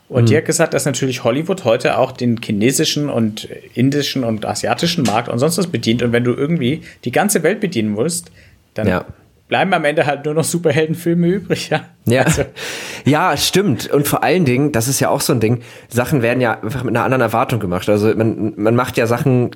Und 0.09 0.23
mhm. 0.23 0.27
die 0.27 0.37
hat 0.37 0.45
gesagt, 0.45 0.75
dass 0.75 0.85
natürlich 0.85 1.25
Hollywood 1.25 1.65
heute 1.65 1.99
auch 1.99 2.13
den 2.13 2.41
chinesischen 2.43 3.11
und 3.11 3.49
indischen 3.75 4.25
und 4.25 4.45
asiatischen 4.47 5.05
Markt 5.05 5.29
und 5.29 5.39
sonst 5.39 5.59
was 5.59 5.67
bedient. 5.67 6.03
Und 6.03 6.13
wenn 6.13 6.25
du 6.25 6.33
irgendwie 6.33 6.83
die 7.05 7.13
ganze 7.13 7.43
Welt 7.43 7.61
bedienen 7.61 7.91
musst, 7.91 8.31
dann 8.75 8.87
ja. 8.87 9.05
Bleiben 9.55 9.73
am 9.73 9.85
Ende 9.85 10.05
halt 10.05 10.25
nur 10.25 10.35
noch 10.35 10.43
Superheldenfilme 10.43 11.29
übrig. 11.29 11.71
Ja. 11.71 11.85
Ja. 12.07 12.23
Also. 12.23 12.43
ja, 13.05 13.37
stimmt. 13.37 13.89
Und 13.89 14.09
vor 14.09 14.25
allen 14.25 14.45
Dingen, 14.45 14.73
das 14.73 14.89
ist 14.89 14.99
ja 14.99 15.11
auch 15.11 15.21
so 15.21 15.33
ein 15.33 15.39
Ding, 15.39 15.63
Sachen 15.89 16.23
werden 16.23 16.41
ja 16.41 16.61
einfach 16.61 16.83
mit 16.83 16.97
einer 16.97 17.05
anderen 17.05 17.21
Erwartung 17.21 17.61
gemacht. 17.61 17.89
Also 17.89 18.13
man, 18.17 18.55
man 18.57 18.75
macht 18.75 18.97
ja 18.97 19.07
Sachen 19.07 19.53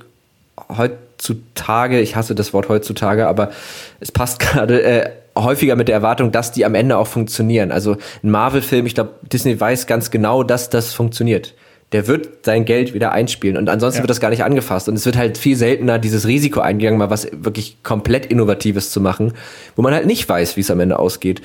heutzutage, 0.77 1.99
ich 1.99 2.15
hasse 2.15 2.37
das 2.37 2.53
Wort 2.53 2.69
heutzutage, 2.69 3.27
aber 3.27 3.51
es 3.99 4.13
passt 4.13 4.39
gerade 4.39 4.83
äh, 4.83 5.11
häufiger 5.37 5.75
mit 5.75 5.89
der 5.89 5.97
Erwartung, 5.97 6.31
dass 6.31 6.53
die 6.53 6.65
am 6.65 6.77
Ende 6.77 6.97
auch 6.97 7.09
funktionieren. 7.09 7.73
Also 7.73 7.97
ein 8.23 8.31
Marvel-Film, 8.31 8.87
ich 8.87 8.95
glaube, 8.95 9.15
Disney 9.23 9.61
weiß 9.61 9.89
ganz 9.89 10.13
genau, 10.13 10.45
dass 10.45 10.71
das 10.71 10.93
funktioniert. 10.93 11.55
Der 11.93 12.07
wird 12.07 12.45
sein 12.45 12.67
Geld 12.67 12.93
wieder 12.93 13.13
einspielen 13.13 13.57
und 13.57 13.71
ansonsten 13.71 13.99
ja. 13.99 14.03
wird 14.03 14.11
das 14.11 14.21
gar 14.21 14.29
nicht 14.29 14.45
angefasst. 14.45 14.89
Und 14.89 14.97
es 14.97 15.07
wird 15.07 15.17
halt 15.17 15.39
viel 15.39 15.57
seltener 15.57 15.99
dieses 15.99 16.27
Risiko 16.27 16.61
eingegangen, 16.61 16.99
mal 16.99 17.09
was 17.09 17.29
wirklich 17.33 17.83
komplett 17.83 18.27
Innovatives 18.27 18.91
zu 18.91 19.01
machen, 19.01 19.33
wo 19.75 19.83
man 19.83 19.95
halt 19.95 20.07
nicht 20.07 20.29
weiß, 20.29 20.57
wie 20.57 20.61
es 20.61 20.71
am 20.71 20.81
Ende 20.81 20.99
ausgeht. 20.99 21.41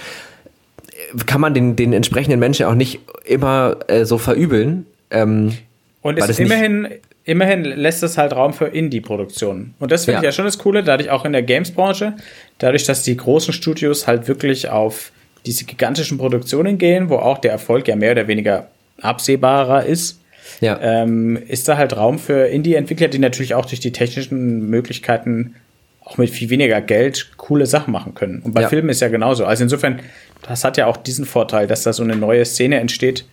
Kann 1.25 1.39
man 1.39 1.53
den, 1.53 1.75
den 1.75 1.93
entsprechenden 1.93 2.39
Menschen 2.39 2.65
auch 2.65 2.75
nicht 2.75 2.99
immer 3.25 3.77
äh, 3.87 4.03
so 4.03 4.17
verübeln. 4.17 4.85
Ähm, 5.11 5.53
und 6.01 6.19
es 6.19 6.27
ist 6.27 6.39
immerhin, 6.39 6.89
immerhin 7.23 7.63
lässt 7.63 8.03
es 8.03 8.17
halt 8.17 8.33
Raum 8.33 8.53
für 8.53 8.65
Indie-Produktionen. 8.65 9.75
Und 9.79 9.91
das 9.91 10.05
finde 10.05 10.15
ja. 10.15 10.19
ich 10.19 10.25
ja 10.25 10.31
schon 10.33 10.45
das 10.45 10.57
Coole, 10.57 10.83
dadurch 10.83 11.09
auch 11.09 11.23
in 11.25 11.31
der 11.31 11.43
Games-Branche, 11.43 12.15
dadurch, 12.57 12.85
dass 12.85 13.03
die 13.03 13.15
großen 13.15 13.53
Studios 13.53 14.07
halt 14.07 14.27
wirklich 14.27 14.69
auf 14.69 15.11
diese 15.45 15.65
gigantischen 15.65 16.17
Produktionen 16.17 16.77
gehen, 16.77 17.09
wo 17.09 17.15
auch 17.15 17.37
der 17.37 17.51
Erfolg 17.51 17.87
ja 17.87 17.95
mehr 17.95 18.11
oder 18.11 18.27
weniger 18.27 18.67
absehbarer 19.01 19.85
ist, 19.85 20.19
ja. 20.61 20.79
ähm, 20.81 21.37
ist 21.47 21.67
da 21.67 21.77
halt 21.77 21.95
Raum 21.95 22.19
für 22.19 22.47
Indie-Entwickler, 22.47 23.07
die 23.07 23.19
natürlich 23.19 23.55
auch 23.55 23.65
durch 23.65 23.79
die 23.79 23.91
technischen 23.91 24.69
Möglichkeiten 24.69 25.55
auch 26.03 26.17
mit 26.17 26.29
viel 26.29 26.49
weniger 26.49 26.81
Geld 26.81 27.31
coole 27.37 27.65
Sachen 27.65 27.91
machen 27.91 28.13
können. 28.13 28.41
Und 28.41 28.53
bei 28.53 28.61
ja. 28.61 28.69
Filmen 28.69 28.89
ist 28.89 28.99
ja 28.99 29.07
genauso. 29.07 29.45
Also 29.45 29.63
insofern, 29.63 29.99
das 30.47 30.63
hat 30.63 30.77
ja 30.77 30.87
auch 30.87 30.97
diesen 30.97 31.25
Vorteil, 31.25 31.67
dass 31.67 31.83
da 31.83 31.93
so 31.93 32.03
eine 32.03 32.15
neue 32.15 32.43
Szene 32.45 32.79
entsteht, 32.79 33.25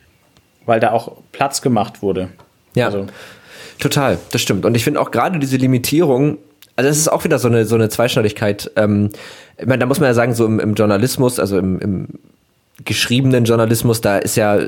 weil 0.66 0.78
da 0.78 0.92
auch 0.92 1.16
Platz 1.32 1.62
gemacht 1.62 2.02
wurde. 2.02 2.28
Ja. 2.74 2.86
Also, 2.86 3.06
Total, 3.80 4.18
das 4.30 4.42
stimmt. 4.42 4.66
Und 4.66 4.76
ich 4.76 4.84
finde 4.84 5.00
auch 5.00 5.10
gerade 5.10 5.38
diese 5.38 5.56
Limitierung, 5.56 6.36
also 6.76 6.88
das 6.88 6.98
ist 6.98 7.08
auch 7.08 7.24
wieder 7.24 7.38
so 7.38 7.48
eine, 7.48 7.64
so 7.64 7.74
eine 7.74 7.88
Zweischneidigkeit. 7.88 8.70
Ähm, 8.76 9.08
ich 9.58 9.66
meine, 9.66 9.78
da 9.78 9.86
muss 9.86 10.00
man 10.00 10.08
ja 10.08 10.14
sagen, 10.14 10.34
so 10.34 10.44
im, 10.46 10.60
im 10.60 10.74
Journalismus, 10.74 11.40
also 11.40 11.58
im, 11.58 11.80
im 11.80 12.08
geschriebenen 12.84 13.44
Journalismus, 13.44 14.00
da 14.00 14.18
ist 14.18 14.36
ja, 14.36 14.58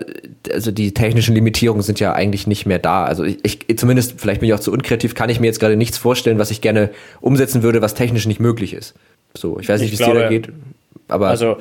also 0.53 0.71
die 0.71 0.93
technischen 0.95 1.35
Limitierungen 1.35 1.83
sind 1.83 2.01
ja 2.01 2.13
eigentlich 2.13 2.47
nicht 2.47 2.67
mehr 2.67 2.79
da. 2.79 3.05
Also 3.05 3.25
ich, 3.25 3.39
ich 3.43 3.79
zumindest, 3.79 4.21
vielleicht 4.21 4.41
bin 4.41 4.49
ich 4.49 4.55
auch 4.55 4.61
zu 4.61 4.73
unkreativ, 4.73 5.15
kann 5.15 5.31
ich 5.31 5.41
mir 5.41 5.47
jetzt 5.47 5.61
gerade 5.61 5.77
nichts 5.77 5.99
vorstellen, 5.99 6.39
was 6.39 6.51
ich 6.51 6.61
gerne 6.61 6.91
umsetzen 7.21 7.63
würde, 7.63 7.83
was 7.83 7.95
technisch 7.95 8.27
nicht 8.27 8.41
möglich 8.41 8.75
ist. 8.75 8.95
So, 9.35 9.59
ich 9.59 9.69
weiß 9.69 9.81
nicht, 9.81 9.91
wie 9.91 10.03
es 10.03 10.07
dir 10.07 10.15
da 10.15 10.29
geht, 10.29 10.49
aber. 11.09 11.29
Also, 11.29 11.57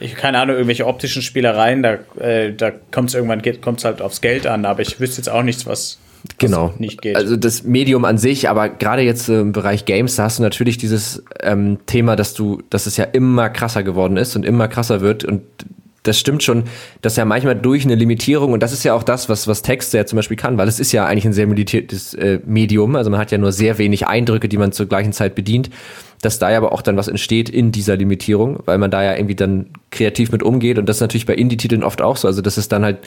ich 0.00 0.16
keine 0.16 0.38
Ahnung, 0.38 0.56
irgendwelche 0.56 0.86
optischen 0.86 1.22
Spielereien, 1.22 1.82
da, 1.82 1.98
äh, 2.18 2.52
da 2.52 2.72
kommt 2.90 3.10
es 3.10 3.14
irgendwann, 3.14 3.42
kommt 3.60 3.78
es 3.78 3.84
halt 3.84 4.02
aufs 4.02 4.20
Geld 4.20 4.46
an, 4.48 4.64
aber 4.64 4.82
ich 4.82 4.98
wüsste 4.98 5.18
jetzt 5.18 5.28
auch 5.28 5.42
nichts, 5.42 5.66
was 5.66 5.98
Genau. 6.38 6.72
Nicht 6.78 7.02
geht. 7.02 7.16
Also 7.16 7.36
das 7.36 7.64
Medium 7.64 8.04
an 8.04 8.18
sich, 8.18 8.48
aber 8.48 8.68
gerade 8.68 9.02
jetzt 9.02 9.28
im 9.28 9.52
Bereich 9.52 9.84
Games, 9.84 10.16
da 10.16 10.24
hast 10.24 10.38
du 10.38 10.42
natürlich 10.42 10.78
dieses 10.78 11.22
ähm, 11.40 11.78
Thema, 11.86 12.16
dass 12.16 12.34
du, 12.34 12.62
dass 12.70 12.86
es 12.86 12.96
ja 12.96 13.04
immer 13.04 13.50
krasser 13.50 13.82
geworden 13.82 14.16
ist 14.16 14.36
und 14.36 14.44
immer 14.44 14.68
krasser 14.68 15.00
wird 15.00 15.24
und 15.24 15.42
das 16.02 16.18
stimmt 16.18 16.42
schon, 16.42 16.64
dass 17.00 17.16
ja 17.16 17.24
manchmal 17.24 17.54
durch 17.54 17.84
eine 17.84 17.94
Limitierung, 17.94 18.52
und 18.52 18.62
das 18.62 18.72
ist 18.72 18.84
ja 18.84 18.94
auch 18.94 19.02
das, 19.02 19.28
was, 19.28 19.46
was 19.46 19.62
Text 19.62 19.94
ja 19.94 20.04
zum 20.04 20.16
Beispiel 20.16 20.36
kann, 20.36 20.58
weil 20.58 20.68
es 20.68 20.80
ist 20.80 20.92
ja 20.92 21.06
eigentlich 21.06 21.26
ein 21.26 21.32
sehr 21.32 21.46
limitiertes 21.46 22.14
äh, 22.14 22.40
Medium, 22.44 22.96
also 22.96 23.10
man 23.10 23.20
hat 23.20 23.30
ja 23.30 23.38
nur 23.38 23.52
sehr 23.52 23.78
wenig 23.78 24.06
Eindrücke, 24.06 24.48
die 24.48 24.56
man 24.56 24.72
zur 24.72 24.86
gleichen 24.86 25.12
Zeit 25.12 25.34
bedient, 25.34 25.70
dass 26.20 26.38
da 26.38 26.50
ja 26.50 26.58
aber 26.58 26.72
auch 26.72 26.82
dann 26.82 26.96
was 26.96 27.08
entsteht 27.08 27.48
in 27.48 27.72
dieser 27.72 27.96
Limitierung, 27.96 28.60
weil 28.64 28.78
man 28.78 28.90
da 28.90 29.02
ja 29.02 29.14
irgendwie 29.14 29.36
dann 29.36 29.66
kreativ 29.90 30.32
mit 30.32 30.42
umgeht 30.42 30.78
und 30.78 30.88
das 30.88 30.96
ist 30.96 31.02
natürlich 31.02 31.26
bei 31.26 31.34
Indie-Titeln 31.34 31.84
oft 31.84 32.02
auch 32.02 32.16
so, 32.16 32.26
also 32.26 32.42
das 32.42 32.58
ist 32.58 32.72
dann 32.72 32.84
halt 32.84 32.98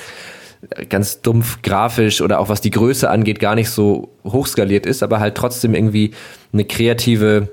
ganz 0.90 1.22
dumpf 1.22 1.62
grafisch 1.62 2.22
oder 2.22 2.40
auch 2.40 2.50
was 2.50 2.62
die 2.62 2.72
Größe 2.72 3.10
angeht, 3.10 3.40
gar 3.40 3.56
nicht 3.56 3.70
so 3.70 4.10
hochskaliert 4.24 4.86
ist, 4.86 5.04
aber 5.04 5.20
halt 5.20 5.36
trotzdem 5.36 5.74
irgendwie 5.74 6.12
eine 6.54 6.66
kreative. 6.66 7.50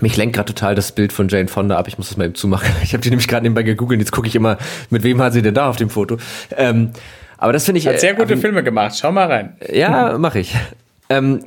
Mich 0.00 0.16
lenkt 0.16 0.36
gerade 0.36 0.52
total 0.52 0.74
das 0.74 0.92
Bild 0.92 1.12
von 1.12 1.28
Jane 1.28 1.48
Fonda 1.48 1.76
ab. 1.76 1.88
Ich 1.88 1.98
muss 1.98 2.08
das 2.08 2.16
mal 2.16 2.24
eben 2.24 2.34
zumachen. 2.34 2.70
Ich 2.82 2.92
habe 2.92 3.02
die 3.02 3.10
nämlich 3.10 3.28
gerade 3.28 3.42
nebenbei 3.42 3.62
gegoogelt. 3.62 4.00
Jetzt 4.00 4.12
gucke 4.12 4.28
ich 4.28 4.34
immer, 4.34 4.56
mit 4.88 5.02
wem 5.02 5.20
hat 5.20 5.32
sie 5.32 5.42
denn 5.42 5.54
da 5.54 5.68
auf 5.68 5.76
dem 5.76 5.90
Foto. 5.90 6.16
Ähm, 6.56 6.90
aber 7.36 7.52
das 7.52 7.64
finde 7.64 7.78
ich. 7.78 7.86
Hat 7.86 8.00
sehr 8.00 8.14
gute 8.14 8.34
äh, 8.34 8.36
Filme 8.36 8.62
gemacht. 8.62 8.96
Schau 8.98 9.12
mal 9.12 9.26
rein. 9.26 9.56
Ja, 9.72 10.16
mache 10.18 10.40
ich. 10.40 10.54
Ähm, 11.08 11.44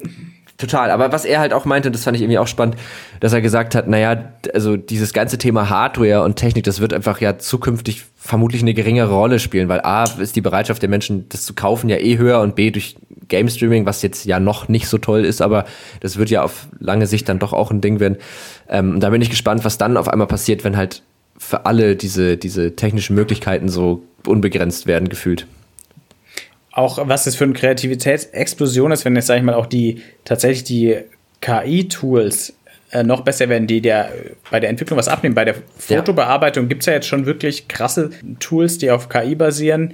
Total, 0.57 0.91
aber 0.91 1.11
was 1.11 1.25
er 1.25 1.39
halt 1.39 1.51
auch 1.51 1.65
meinte, 1.65 1.89
das 1.89 2.03
fand 2.03 2.15
ich 2.15 2.21
irgendwie 2.21 2.37
auch 2.37 2.47
spannend, 2.47 2.75
dass 3.19 3.33
er 3.33 3.41
gesagt 3.41 3.73
hat, 3.73 3.87
naja, 3.87 4.33
also 4.53 4.77
dieses 4.77 5.11
ganze 5.11 5.39
Thema 5.39 5.69
Hardware 5.69 6.21
und 6.21 6.35
Technik, 6.35 6.63
das 6.63 6.79
wird 6.79 6.93
einfach 6.93 7.19
ja 7.21 7.39
zukünftig 7.39 8.03
vermutlich 8.15 8.61
eine 8.61 8.75
geringere 8.75 9.13
Rolle 9.13 9.39
spielen, 9.39 9.67
weil 9.67 9.81
A, 9.81 10.03
ist 10.03 10.35
die 10.35 10.41
Bereitschaft 10.41 10.83
der 10.83 10.89
Menschen, 10.89 11.27
das 11.29 11.45
zu 11.45 11.55
kaufen, 11.55 11.89
ja 11.89 11.97
eh 11.97 12.17
höher 12.19 12.39
und 12.39 12.55
B, 12.55 12.69
durch 12.69 12.95
Game 13.27 13.49
Streaming, 13.49 13.87
was 13.87 14.03
jetzt 14.03 14.25
ja 14.25 14.39
noch 14.39 14.67
nicht 14.67 14.87
so 14.87 14.99
toll 14.99 15.25
ist, 15.25 15.41
aber 15.41 15.65
das 16.01 16.17
wird 16.17 16.29
ja 16.29 16.43
auf 16.43 16.67
lange 16.79 17.07
Sicht 17.07 17.27
dann 17.29 17.39
doch 17.39 17.53
auch 17.53 17.71
ein 17.71 17.81
Ding 17.81 17.99
werden. 17.99 18.17
Ähm, 18.69 18.99
da 18.99 19.09
bin 19.09 19.23
ich 19.23 19.31
gespannt, 19.31 19.65
was 19.65 19.79
dann 19.79 19.97
auf 19.97 20.07
einmal 20.07 20.27
passiert, 20.27 20.63
wenn 20.63 20.77
halt 20.77 21.01
für 21.35 21.65
alle 21.65 21.95
diese, 21.95 22.37
diese 22.37 22.75
technischen 22.75 23.15
Möglichkeiten 23.15 23.69
so 23.69 24.03
unbegrenzt 24.27 24.85
werden, 24.85 25.09
gefühlt 25.09 25.47
auch 26.73 26.99
was 27.07 27.25
das 27.25 27.35
für 27.35 27.43
eine 27.43 27.53
Kreativitätsexplosion 27.53 28.91
ist, 28.91 29.05
wenn 29.05 29.15
jetzt, 29.15 29.27
sag 29.27 29.37
ich 29.37 29.43
mal, 29.43 29.53
auch 29.53 29.67
die 29.67 30.01
tatsächlich 30.25 30.63
die 30.63 30.97
KI-Tools 31.41 32.53
äh, 32.91 33.03
noch 33.03 33.21
besser 33.21 33.47
werden, 33.49 33.67
die 33.67 33.81
der 33.81 34.11
bei 34.49 34.59
der 34.59 34.69
Entwicklung 34.69 34.97
was 34.97 35.07
abnehmen. 35.07 35.35
Bei 35.35 35.45
der 35.45 35.55
Fotobearbeitung 35.77 36.65
ja. 36.65 36.69
gibt 36.69 36.81
es 36.81 36.87
ja 36.87 36.93
jetzt 36.93 37.07
schon 37.07 37.25
wirklich 37.25 37.67
krasse 37.67 38.09
Tools, 38.39 38.79
die 38.79 38.89
auf 38.89 39.07
KI 39.07 39.35
basieren, 39.35 39.93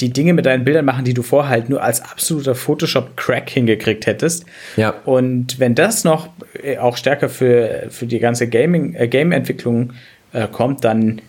die 0.00 0.12
Dinge 0.12 0.32
mit 0.32 0.46
deinen 0.46 0.64
Bildern 0.64 0.84
machen, 0.84 1.04
die 1.04 1.14
du 1.14 1.22
vorher 1.22 1.50
halt 1.50 1.68
nur 1.68 1.82
als 1.82 2.00
absoluter 2.02 2.54
Photoshop-Crack 2.54 3.50
hingekriegt 3.50 4.06
hättest. 4.06 4.46
Ja. 4.76 4.94
Und 5.04 5.60
wenn 5.60 5.74
das 5.74 6.04
noch 6.04 6.28
äh, 6.62 6.78
auch 6.78 6.96
stärker 6.96 7.28
für, 7.28 7.86
für 7.90 8.06
die 8.06 8.18
ganze 8.18 8.48
Gaming, 8.48 8.94
äh, 8.94 9.08
Game-Entwicklung 9.08 9.92
äh, 10.32 10.48
kommt, 10.48 10.84
dann 10.84 11.20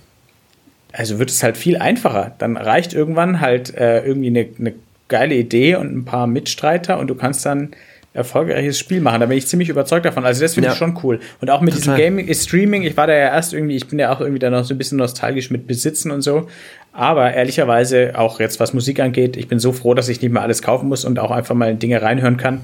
also 0.94 1.20
wird 1.20 1.30
es 1.30 1.44
halt 1.44 1.58
viel 1.58 1.78
einfacher. 1.78 2.34
Dann 2.38 2.56
reicht 2.56 2.94
irgendwann 2.94 3.42
halt 3.42 3.76
äh, 3.76 4.06
irgendwie 4.06 4.28
eine, 4.28 4.48
eine 4.58 4.74
geile 5.08 5.36
Idee 5.36 5.76
und 5.76 5.96
ein 5.96 6.06
paar 6.06 6.28
Mitstreiter 6.28 7.00
und 7.00 7.08
du 7.08 7.16
kannst 7.16 7.46
dann 7.46 7.72
erfolgreiches 8.16 8.80
Spiel 8.80 9.02
machen. 9.02 9.20
Da 9.20 9.26
bin 9.26 9.38
ich 9.38 9.46
ziemlich 9.46 9.68
überzeugt 9.68 10.06
davon. 10.06 10.26
Also 10.26 10.42
das 10.42 10.54
finde 10.54 10.68
ja. 10.68 10.74
ich 10.74 10.80
schon 10.80 10.98
cool. 11.04 11.20
Und 11.42 11.50
auch 11.50 11.60
mit 11.60 11.74
Total. 11.74 11.98
diesem 11.98 12.18
Gaming, 12.18 12.34
Streaming, 12.34 12.84
ich 12.84 12.96
war 12.96 13.08
da 13.08 13.14
ja 13.14 13.28
erst 13.28 13.54
irgendwie, 13.54 13.76
ich 13.76 13.88
bin 13.88 14.00
ja 14.00 14.14
auch 14.14 14.22
irgendwie 14.22 14.40
da 14.40 14.50
noch 14.50 14.64
so 14.64 14.74
ein 14.74 14.78
bisschen 14.78 14.98
nostalgisch 14.98 15.52
mit 15.52 15.68
Besitzen 15.68 16.12
und 16.12 16.22
so. 16.22 16.48
Aber 16.94 17.34
ehrlicherweise, 17.34 18.18
auch 18.18 18.40
jetzt 18.40 18.62
was 18.62 18.74
Musik 18.74 19.02
angeht, 19.02 19.36
ich 19.36 19.50
bin 19.50 19.60
so 19.60 19.74
froh, 19.74 19.94
dass 19.94 20.08
ich 20.08 20.22
nicht 20.22 20.32
mehr 20.32 20.42
alles 20.42 20.62
kaufen 20.62 20.88
muss 20.88 21.04
und 21.04 21.20
auch 21.20 21.32
einfach 21.32 21.56
mal 21.56 21.70
in 21.70 21.78
Dinge 21.78 22.02
reinhören 22.02 22.38
kann. 22.38 22.62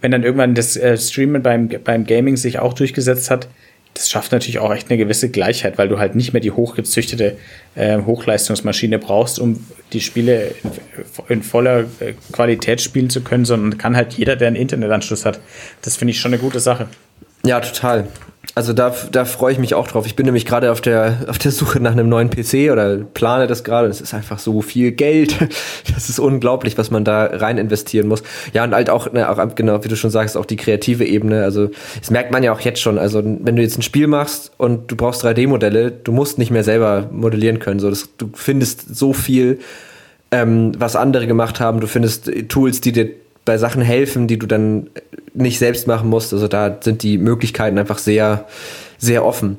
Wenn 0.00 0.10
dann 0.10 0.24
irgendwann 0.24 0.56
das 0.56 0.76
äh, 0.76 0.96
Streamen 0.96 1.40
beim, 1.42 1.68
beim 1.84 2.04
Gaming 2.04 2.36
sich 2.36 2.58
auch 2.58 2.72
durchgesetzt 2.72 3.30
hat, 3.30 3.46
das 3.98 4.08
schafft 4.08 4.30
natürlich 4.30 4.60
auch 4.60 4.72
echt 4.72 4.88
eine 4.90 4.96
gewisse 4.96 5.28
Gleichheit, 5.28 5.76
weil 5.76 5.88
du 5.88 5.98
halt 5.98 6.14
nicht 6.14 6.32
mehr 6.32 6.40
die 6.40 6.52
hochgezüchtete 6.52 7.36
äh, 7.74 7.98
Hochleistungsmaschine 7.98 9.00
brauchst, 9.00 9.40
um 9.40 9.66
die 9.92 10.00
Spiele 10.00 10.54
in, 10.62 10.70
in 11.28 11.42
voller 11.42 11.80
äh, 11.98 12.14
Qualität 12.30 12.80
spielen 12.80 13.10
zu 13.10 13.22
können, 13.22 13.44
sondern 13.44 13.76
kann 13.76 13.96
halt 13.96 14.12
jeder, 14.14 14.36
der 14.36 14.46
einen 14.48 14.56
Internetanschluss 14.56 15.24
hat. 15.24 15.40
Das 15.82 15.96
finde 15.96 16.12
ich 16.12 16.20
schon 16.20 16.32
eine 16.32 16.40
gute 16.40 16.60
Sache. 16.60 16.86
Ja, 17.44 17.58
total. 17.58 18.06
Also 18.54 18.72
da, 18.72 18.92
da 19.12 19.24
freue 19.24 19.52
ich 19.52 19.58
mich 19.58 19.74
auch 19.74 19.86
drauf. 19.86 20.04
Ich 20.06 20.16
bin 20.16 20.26
nämlich 20.26 20.44
gerade 20.44 20.72
auf 20.72 20.80
der, 20.80 21.18
auf 21.28 21.38
der 21.38 21.52
Suche 21.52 21.80
nach 21.80 21.92
einem 21.92 22.08
neuen 22.08 22.30
PC 22.30 22.72
oder 22.72 22.96
plane 22.96 23.46
das 23.46 23.62
gerade. 23.62 23.88
Es 23.88 24.00
ist 24.00 24.14
einfach 24.14 24.38
so 24.38 24.62
viel 24.62 24.92
Geld. 24.92 25.36
Das 25.94 26.08
ist 26.08 26.20
unglaublich, 26.20 26.78
was 26.78 26.92
man 26.92 27.04
da 27.04 27.24
rein 27.24 27.58
investieren 27.58 28.06
muss. 28.06 28.22
Ja, 28.52 28.62
und 28.62 28.72
halt 28.72 28.88
auch, 28.88 29.12
ne, 29.12 29.28
auch, 29.28 29.54
genau, 29.56 29.82
wie 29.82 29.88
du 29.88 29.96
schon 29.96 30.10
sagst, 30.10 30.36
auch 30.36 30.44
die 30.44 30.54
kreative 30.54 31.04
Ebene. 31.04 31.42
Also, 31.42 31.70
das 31.98 32.10
merkt 32.10 32.30
man 32.30 32.44
ja 32.44 32.52
auch 32.52 32.60
jetzt 32.60 32.80
schon. 32.80 32.98
Also, 32.98 33.22
wenn 33.24 33.56
du 33.56 33.62
jetzt 33.62 33.78
ein 33.78 33.82
Spiel 33.82 34.06
machst 34.06 34.52
und 34.58 34.90
du 34.90 34.96
brauchst 34.96 35.24
3D-Modelle, 35.24 35.90
du 35.90 36.12
musst 36.12 36.38
nicht 36.38 36.52
mehr 36.52 36.62
selber 36.62 37.08
modellieren 37.10 37.58
können. 37.58 37.80
So, 37.80 37.90
das, 37.90 38.10
du 38.16 38.30
findest 38.32 38.94
so 38.94 39.12
viel, 39.12 39.58
ähm, 40.30 40.72
was 40.78 40.94
andere 40.94 41.26
gemacht 41.26 41.58
haben. 41.58 41.80
Du 41.80 41.88
findest 41.88 42.30
Tools, 42.48 42.80
die 42.80 42.92
dir 42.92 43.10
bei 43.48 43.56
Sachen 43.56 43.80
helfen, 43.80 44.28
die 44.28 44.38
du 44.38 44.46
dann 44.46 44.90
nicht 45.32 45.58
selbst 45.58 45.86
machen 45.86 46.10
musst. 46.10 46.34
Also 46.34 46.48
da 46.48 46.76
sind 46.82 47.02
die 47.02 47.16
Möglichkeiten 47.16 47.78
einfach 47.78 47.96
sehr, 47.96 48.46
sehr 48.98 49.24
offen. 49.24 49.56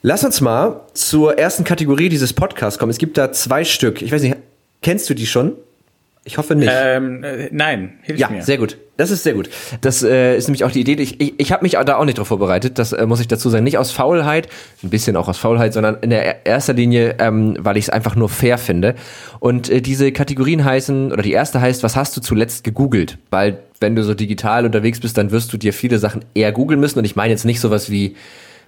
Lass 0.00 0.24
uns 0.24 0.40
mal 0.40 0.86
zur 0.94 1.38
ersten 1.38 1.62
Kategorie 1.62 2.08
dieses 2.08 2.32
Podcasts 2.32 2.78
kommen. 2.78 2.88
Es 2.88 2.96
gibt 2.96 3.18
da 3.18 3.32
zwei 3.32 3.64
Stück. 3.64 4.00
Ich 4.00 4.10
weiß 4.10 4.22
nicht, 4.22 4.36
kennst 4.80 5.10
du 5.10 5.14
die 5.14 5.26
schon? 5.26 5.52
Ich 6.26 6.38
hoffe 6.38 6.56
nicht. 6.56 6.72
Ähm, 6.74 7.22
äh, 7.22 7.48
nein, 7.52 8.00
hilf 8.02 8.18
ja, 8.18 8.28
mir. 8.28 8.38
Ja, 8.38 8.42
sehr 8.42 8.58
gut. 8.58 8.78
Das 8.96 9.12
ist 9.12 9.22
sehr 9.22 9.34
gut. 9.34 9.48
Das 9.80 10.02
äh, 10.02 10.36
ist 10.36 10.48
nämlich 10.48 10.64
auch 10.64 10.72
die 10.72 10.80
Idee. 10.80 10.94
Ich, 10.94 11.20
ich, 11.20 11.34
ich 11.38 11.52
habe 11.52 11.62
mich 11.62 11.72
da 11.72 11.96
auch 11.96 12.04
nicht 12.04 12.18
drauf 12.18 12.26
vorbereitet. 12.26 12.80
Das 12.80 12.92
äh, 12.92 13.06
muss 13.06 13.20
ich 13.20 13.28
dazu 13.28 13.48
sagen. 13.48 13.62
Nicht 13.62 13.78
aus 13.78 13.92
Faulheit, 13.92 14.48
ein 14.82 14.90
bisschen 14.90 15.14
auch 15.14 15.28
aus 15.28 15.38
Faulheit, 15.38 15.72
sondern 15.72 15.98
in 16.00 16.10
der 16.10 16.44
erster 16.44 16.72
Linie, 16.72 17.14
ähm, 17.20 17.56
weil 17.60 17.76
ich 17.76 17.84
es 17.84 17.90
einfach 17.90 18.16
nur 18.16 18.28
fair 18.28 18.58
finde. 18.58 18.96
Und 19.38 19.70
äh, 19.70 19.80
diese 19.80 20.10
Kategorien 20.10 20.64
heißen, 20.64 21.12
oder 21.12 21.22
die 21.22 21.30
erste 21.30 21.60
heißt, 21.60 21.84
was 21.84 21.94
hast 21.94 22.16
du 22.16 22.20
zuletzt 22.20 22.64
gegoogelt? 22.64 23.18
Weil 23.30 23.58
wenn 23.78 23.94
du 23.94 24.02
so 24.02 24.14
digital 24.14 24.66
unterwegs 24.66 24.98
bist, 24.98 25.16
dann 25.16 25.30
wirst 25.30 25.52
du 25.52 25.58
dir 25.58 25.72
viele 25.72 26.00
Sachen 26.00 26.24
eher 26.34 26.50
googeln 26.50 26.80
müssen. 26.80 26.98
Und 26.98 27.04
ich 27.04 27.14
meine 27.14 27.30
jetzt 27.30 27.44
nicht 27.44 27.60
sowas 27.60 27.88
wie 27.88 28.16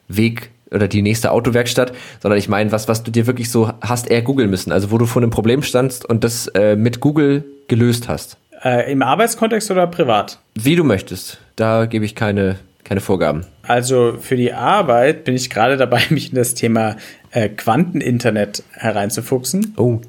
Weg 0.06 0.50
oder 0.70 0.88
die 0.88 1.02
nächste 1.02 1.30
Autowerkstatt, 1.30 1.92
sondern 2.20 2.38
ich 2.38 2.48
meine, 2.48 2.72
was, 2.72 2.88
was 2.88 3.02
du 3.02 3.10
dir 3.10 3.26
wirklich 3.26 3.50
so 3.50 3.72
hast 3.80 4.10
eher 4.10 4.22
googeln 4.22 4.50
müssen. 4.50 4.72
Also 4.72 4.90
wo 4.90 4.98
du 4.98 5.06
vor 5.06 5.22
einem 5.22 5.30
Problem 5.30 5.62
standst 5.62 6.04
und 6.04 6.24
das 6.24 6.48
äh, 6.48 6.76
mit 6.76 7.00
Google 7.00 7.44
gelöst 7.68 8.08
hast. 8.08 8.36
Äh, 8.62 8.90
Im 8.90 9.02
Arbeitskontext 9.02 9.70
oder 9.70 9.86
privat? 9.86 10.38
Wie 10.54 10.76
du 10.76 10.84
möchtest. 10.84 11.38
Da 11.56 11.86
gebe 11.86 12.04
ich 12.04 12.14
keine, 12.14 12.56
keine 12.84 13.00
Vorgaben. 13.00 13.44
Also 13.62 14.16
für 14.20 14.36
die 14.36 14.52
Arbeit 14.52 15.24
bin 15.24 15.34
ich 15.34 15.50
gerade 15.50 15.76
dabei, 15.76 16.02
mich 16.10 16.30
in 16.30 16.36
das 16.36 16.54
Thema 16.54 16.96
äh, 17.30 17.48
Quanteninternet 17.48 18.62
hereinzufuchsen. 18.72 19.74
Oh. 19.76 20.00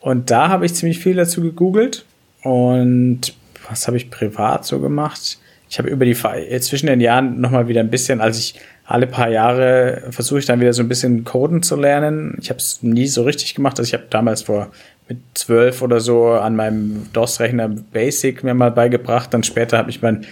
Und 0.00 0.30
da 0.30 0.48
habe 0.48 0.66
ich 0.66 0.74
ziemlich 0.74 0.98
viel 0.98 1.14
dazu 1.14 1.42
gegoogelt. 1.42 2.04
Und 2.42 3.34
was 3.68 3.86
habe 3.86 3.96
ich 3.96 4.10
privat 4.10 4.64
so 4.66 4.80
gemacht? 4.80 5.38
Ich 5.70 5.78
habe 5.78 5.88
über 5.88 6.04
die 6.04 6.14
zwischen 6.60 6.86
den 6.86 7.00
Jahren 7.00 7.40
nochmal 7.40 7.68
wieder 7.68 7.80
ein 7.80 7.88
bisschen, 7.88 8.20
als 8.20 8.38
ich 8.38 8.56
alle 8.84 9.06
paar 9.06 9.28
Jahre 9.28 10.02
versuche 10.10 10.40
ich 10.40 10.46
dann 10.46 10.60
wieder 10.60 10.72
so 10.72 10.82
ein 10.82 10.88
bisschen 10.88 11.24
Coden 11.24 11.62
zu 11.62 11.76
lernen. 11.76 12.36
Ich 12.40 12.50
habe 12.50 12.58
es 12.58 12.82
nie 12.82 13.06
so 13.06 13.22
richtig 13.22 13.54
gemacht. 13.54 13.78
Also 13.78 13.88
ich 13.88 13.94
habe 13.94 14.06
damals 14.10 14.42
vor 14.42 14.70
mit 15.08 15.18
zwölf 15.34 15.82
oder 15.82 16.00
so 16.00 16.28
an 16.28 16.56
meinem 16.56 17.06
DOS-Rechner 17.12 17.68
Basic 17.68 18.44
mir 18.44 18.54
mal 18.54 18.70
beigebracht. 18.70 19.32
Dann 19.32 19.42
später 19.42 19.78
habe 19.78 19.90
ich 19.90 20.02
mein, 20.02 20.26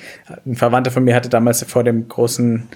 ein 0.47 0.57
Verwandter 0.57 0.91
von 0.91 1.05
mir 1.05 1.15
hatte 1.15 1.29
damals 1.29 1.63
vor 1.65 1.85
dem 1.85 2.09
großen 2.09 2.69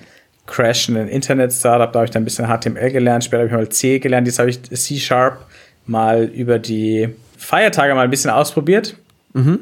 Crash 0.46 0.88
ein 0.88 1.08
Internet-Startup, 1.08 1.90
da 1.90 2.00
habe 2.00 2.04
ich 2.04 2.10
dann 2.10 2.22
ein 2.22 2.24
bisschen 2.26 2.46
HTML 2.46 2.90
gelernt. 2.90 3.24
Später 3.24 3.38
habe 3.38 3.48
ich 3.48 3.52
mal 3.52 3.68
C 3.70 3.98
gelernt. 3.98 4.26
Jetzt 4.26 4.38
habe 4.38 4.50
ich 4.50 4.62
C-Sharp 4.62 5.38
mal 5.86 6.24
über 6.24 6.58
die 6.58 7.08
Feiertage 7.38 7.94
mal 7.94 8.02
ein 8.02 8.10
bisschen 8.10 8.30
ausprobiert. 8.30 8.96
Mhm. 9.32 9.60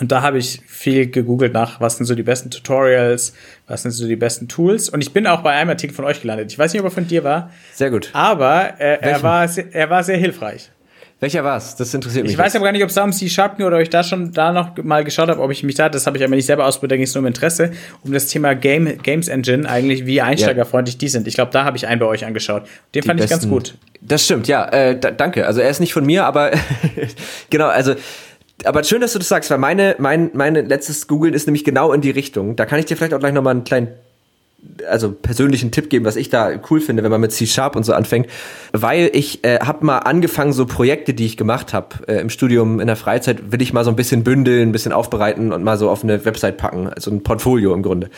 Und 0.00 0.12
da 0.12 0.22
habe 0.22 0.38
ich 0.38 0.60
viel 0.66 1.10
gegoogelt 1.10 1.52
nach, 1.52 1.80
was 1.80 1.96
sind 1.96 2.06
so 2.06 2.14
die 2.14 2.22
besten 2.22 2.50
Tutorials, 2.50 3.32
was 3.66 3.82
sind 3.82 3.92
so 3.92 4.06
die 4.06 4.16
besten 4.16 4.48
Tools. 4.48 4.88
Und 4.88 5.00
ich 5.00 5.12
bin 5.12 5.26
auch 5.26 5.42
bei 5.42 5.52
einem 5.52 5.70
Artikel 5.70 5.94
von 5.94 6.04
euch 6.04 6.20
gelandet. 6.20 6.52
Ich 6.52 6.58
weiß 6.58 6.72
nicht, 6.72 6.80
ob 6.80 6.86
er 6.86 6.90
von 6.90 7.06
dir 7.06 7.24
war. 7.24 7.50
Sehr 7.74 7.90
gut. 7.90 8.10
Aber 8.12 8.80
äh, 8.80 8.98
er, 9.00 9.22
war, 9.22 9.48
er 9.72 9.90
war 9.90 10.04
sehr 10.04 10.18
hilfreich. 10.18 10.70
Welcher 11.18 11.42
war 11.42 11.56
es? 11.56 11.74
Das 11.76 11.94
interessiert 11.94 12.24
mich. 12.24 12.32
Ich 12.32 12.38
weiß 12.38 12.54
aber 12.56 12.66
gar 12.66 12.72
nicht, 12.72 12.82
ob 12.82 12.90
es 12.90 12.94
da 12.94 13.02
um 13.02 13.10
C-Sharp 13.10 13.56
ging 13.56 13.64
oder 13.64 13.76
ob 13.76 13.82
ich 13.82 13.88
da 13.88 14.04
schon 14.04 14.32
da 14.32 14.52
noch 14.52 14.76
mal 14.82 15.02
geschaut 15.02 15.30
habe, 15.30 15.40
ob 15.40 15.50
ich 15.50 15.62
mich 15.62 15.74
da, 15.74 15.88
das 15.88 16.06
habe 16.06 16.18
ich 16.18 16.24
aber 16.24 16.34
nicht 16.34 16.44
selber 16.44 16.66
ausprobiert, 16.66 16.92
da 16.92 16.96
ging 16.96 17.04
es 17.04 17.14
nur 17.14 17.22
um 17.22 17.26
Interesse, 17.26 17.70
um 18.02 18.12
das 18.12 18.26
Thema 18.26 18.54
Game, 18.54 18.98
Games 19.02 19.28
Engine, 19.28 19.66
eigentlich 19.66 20.04
wie 20.04 20.20
einsteigerfreundlich 20.20 20.96
ja. 20.96 20.98
die 20.98 21.08
sind. 21.08 21.26
Ich 21.26 21.34
glaube, 21.34 21.52
da 21.52 21.64
habe 21.64 21.78
ich 21.78 21.86
einen 21.86 22.00
bei 22.00 22.06
euch 22.06 22.26
angeschaut. 22.26 22.64
Den 22.94 23.00
die 23.00 23.08
fand 23.08 23.18
besten, 23.18 23.34
ich 23.34 23.40
ganz 23.40 23.50
gut. 23.50 23.78
Das 24.02 24.26
stimmt, 24.26 24.46
ja. 24.46 24.68
Äh, 24.68 25.00
danke. 25.00 25.46
Also 25.46 25.62
er 25.62 25.70
ist 25.70 25.80
nicht 25.80 25.94
von 25.94 26.04
mir, 26.04 26.26
aber 26.26 26.50
genau, 27.50 27.68
also 27.68 27.94
aber 28.64 28.84
schön, 28.84 29.00
dass 29.00 29.12
du 29.12 29.18
das 29.18 29.28
sagst, 29.28 29.50
weil 29.50 29.58
meine, 29.58 29.96
mein, 29.98 30.30
meine 30.32 30.62
letztes 30.62 31.06
Googlen 31.06 31.34
ist 31.34 31.46
nämlich 31.46 31.64
genau 31.64 31.92
in 31.92 32.00
die 32.00 32.10
Richtung. 32.10 32.56
Da 32.56 32.66
kann 32.66 32.78
ich 32.78 32.86
dir 32.86 32.96
vielleicht 32.96 33.14
auch 33.14 33.20
gleich 33.20 33.34
nochmal 33.34 33.52
einen 33.52 33.64
kleinen, 33.64 33.88
also 34.88 35.12
persönlichen 35.12 35.70
Tipp 35.70 35.90
geben, 35.90 36.04
was 36.04 36.16
ich 36.16 36.30
da 36.30 36.50
cool 36.70 36.80
finde, 36.80 37.02
wenn 37.02 37.10
man 37.10 37.20
mit 37.20 37.32
C-Sharp 37.32 37.76
und 37.76 37.84
so 37.84 37.92
anfängt. 37.92 38.28
Weil 38.72 39.10
ich 39.12 39.44
äh, 39.44 39.58
habe 39.60 39.84
mal 39.84 39.98
angefangen, 39.98 40.52
so 40.52 40.64
Projekte, 40.64 41.12
die 41.12 41.26
ich 41.26 41.36
gemacht 41.36 41.74
habe 41.74 42.08
äh, 42.08 42.20
im 42.20 42.30
Studium, 42.30 42.80
in 42.80 42.86
der 42.86 42.96
Freizeit, 42.96 43.52
will 43.52 43.60
ich 43.60 43.72
mal 43.72 43.84
so 43.84 43.90
ein 43.90 43.96
bisschen 43.96 44.24
bündeln, 44.24 44.70
ein 44.70 44.72
bisschen 44.72 44.92
aufbereiten 44.92 45.52
und 45.52 45.62
mal 45.62 45.76
so 45.76 45.90
auf 45.90 46.02
eine 46.02 46.24
Website 46.24 46.56
packen. 46.56 46.88
Also 46.88 47.10
ein 47.10 47.22
Portfolio 47.22 47.74
im 47.74 47.82
Grunde. 47.82 48.08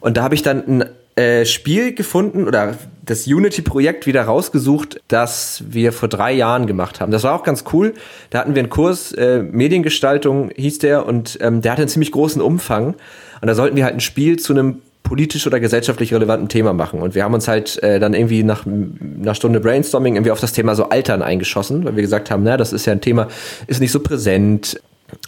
Und 0.00 0.16
da 0.16 0.22
habe 0.22 0.34
ich 0.34 0.42
dann 0.42 0.66
ein 0.66 0.84
äh, 1.16 1.44
Spiel 1.44 1.94
gefunden 1.94 2.46
oder 2.46 2.76
das 3.04 3.26
Unity-Projekt 3.26 4.06
wieder 4.06 4.22
rausgesucht, 4.22 5.00
das 5.08 5.64
wir 5.68 5.92
vor 5.92 6.08
drei 6.08 6.32
Jahren 6.32 6.66
gemacht 6.66 7.00
haben. 7.00 7.10
Das 7.10 7.24
war 7.24 7.34
auch 7.34 7.42
ganz 7.42 7.64
cool. 7.72 7.94
Da 8.30 8.38
hatten 8.38 8.54
wir 8.54 8.60
einen 8.60 8.70
Kurs, 8.70 9.12
äh, 9.12 9.42
Mediengestaltung 9.42 10.50
hieß 10.54 10.78
der, 10.78 11.06
und 11.06 11.38
ähm, 11.40 11.60
der 11.60 11.72
hatte 11.72 11.82
einen 11.82 11.88
ziemlich 11.88 12.12
großen 12.12 12.40
Umfang. 12.40 12.94
Und 13.40 13.48
da 13.48 13.54
sollten 13.54 13.76
wir 13.76 13.84
halt 13.84 13.94
ein 13.94 14.00
Spiel 14.00 14.38
zu 14.38 14.52
einem 14.52 14.82
politisch 15.02 15.46
oder 15.46 15.58
gesellschaftlich 15.58 16.14
relevanten 16.14 16.48
Thema 16.48 16.72
machen. 16.72 17.00
Und 17.00 17.16
wir 17.16 17.24
haben 17.24 17.34
uns 17.34 17.48
halt 17.48 17.82
äh, 17.82 17.98
dann 17.98 18.14
irgendwie 18.14 18.44
nach 18.44 18.64
einer 18.64 19.34
Stunde 19.34 19.58
Brainstorming 19.58 20.14
irgendwie 20.14 20.30
auf 20.30 20.40
das 20.40 20.52
Thema 20.52 20.76
so 20.76 20.88
Altern 20.90 21.22
eingeschossen, 21.22 21.84
weil 21.84 21.96
wir 21.96 22.02
gesagt 22.02 22.30
haben, 22.30 22.44
na, 22.44 22.56
das 22.56 22.72
ist 22.72 22.86
ja 22.86 22.92
ein 22.92 23.00
Thema, 23.00 23.26
ist 23.66 23.80
nicht 23.80 23.90
so 23.90 23.98
präsent, 23.98 24.80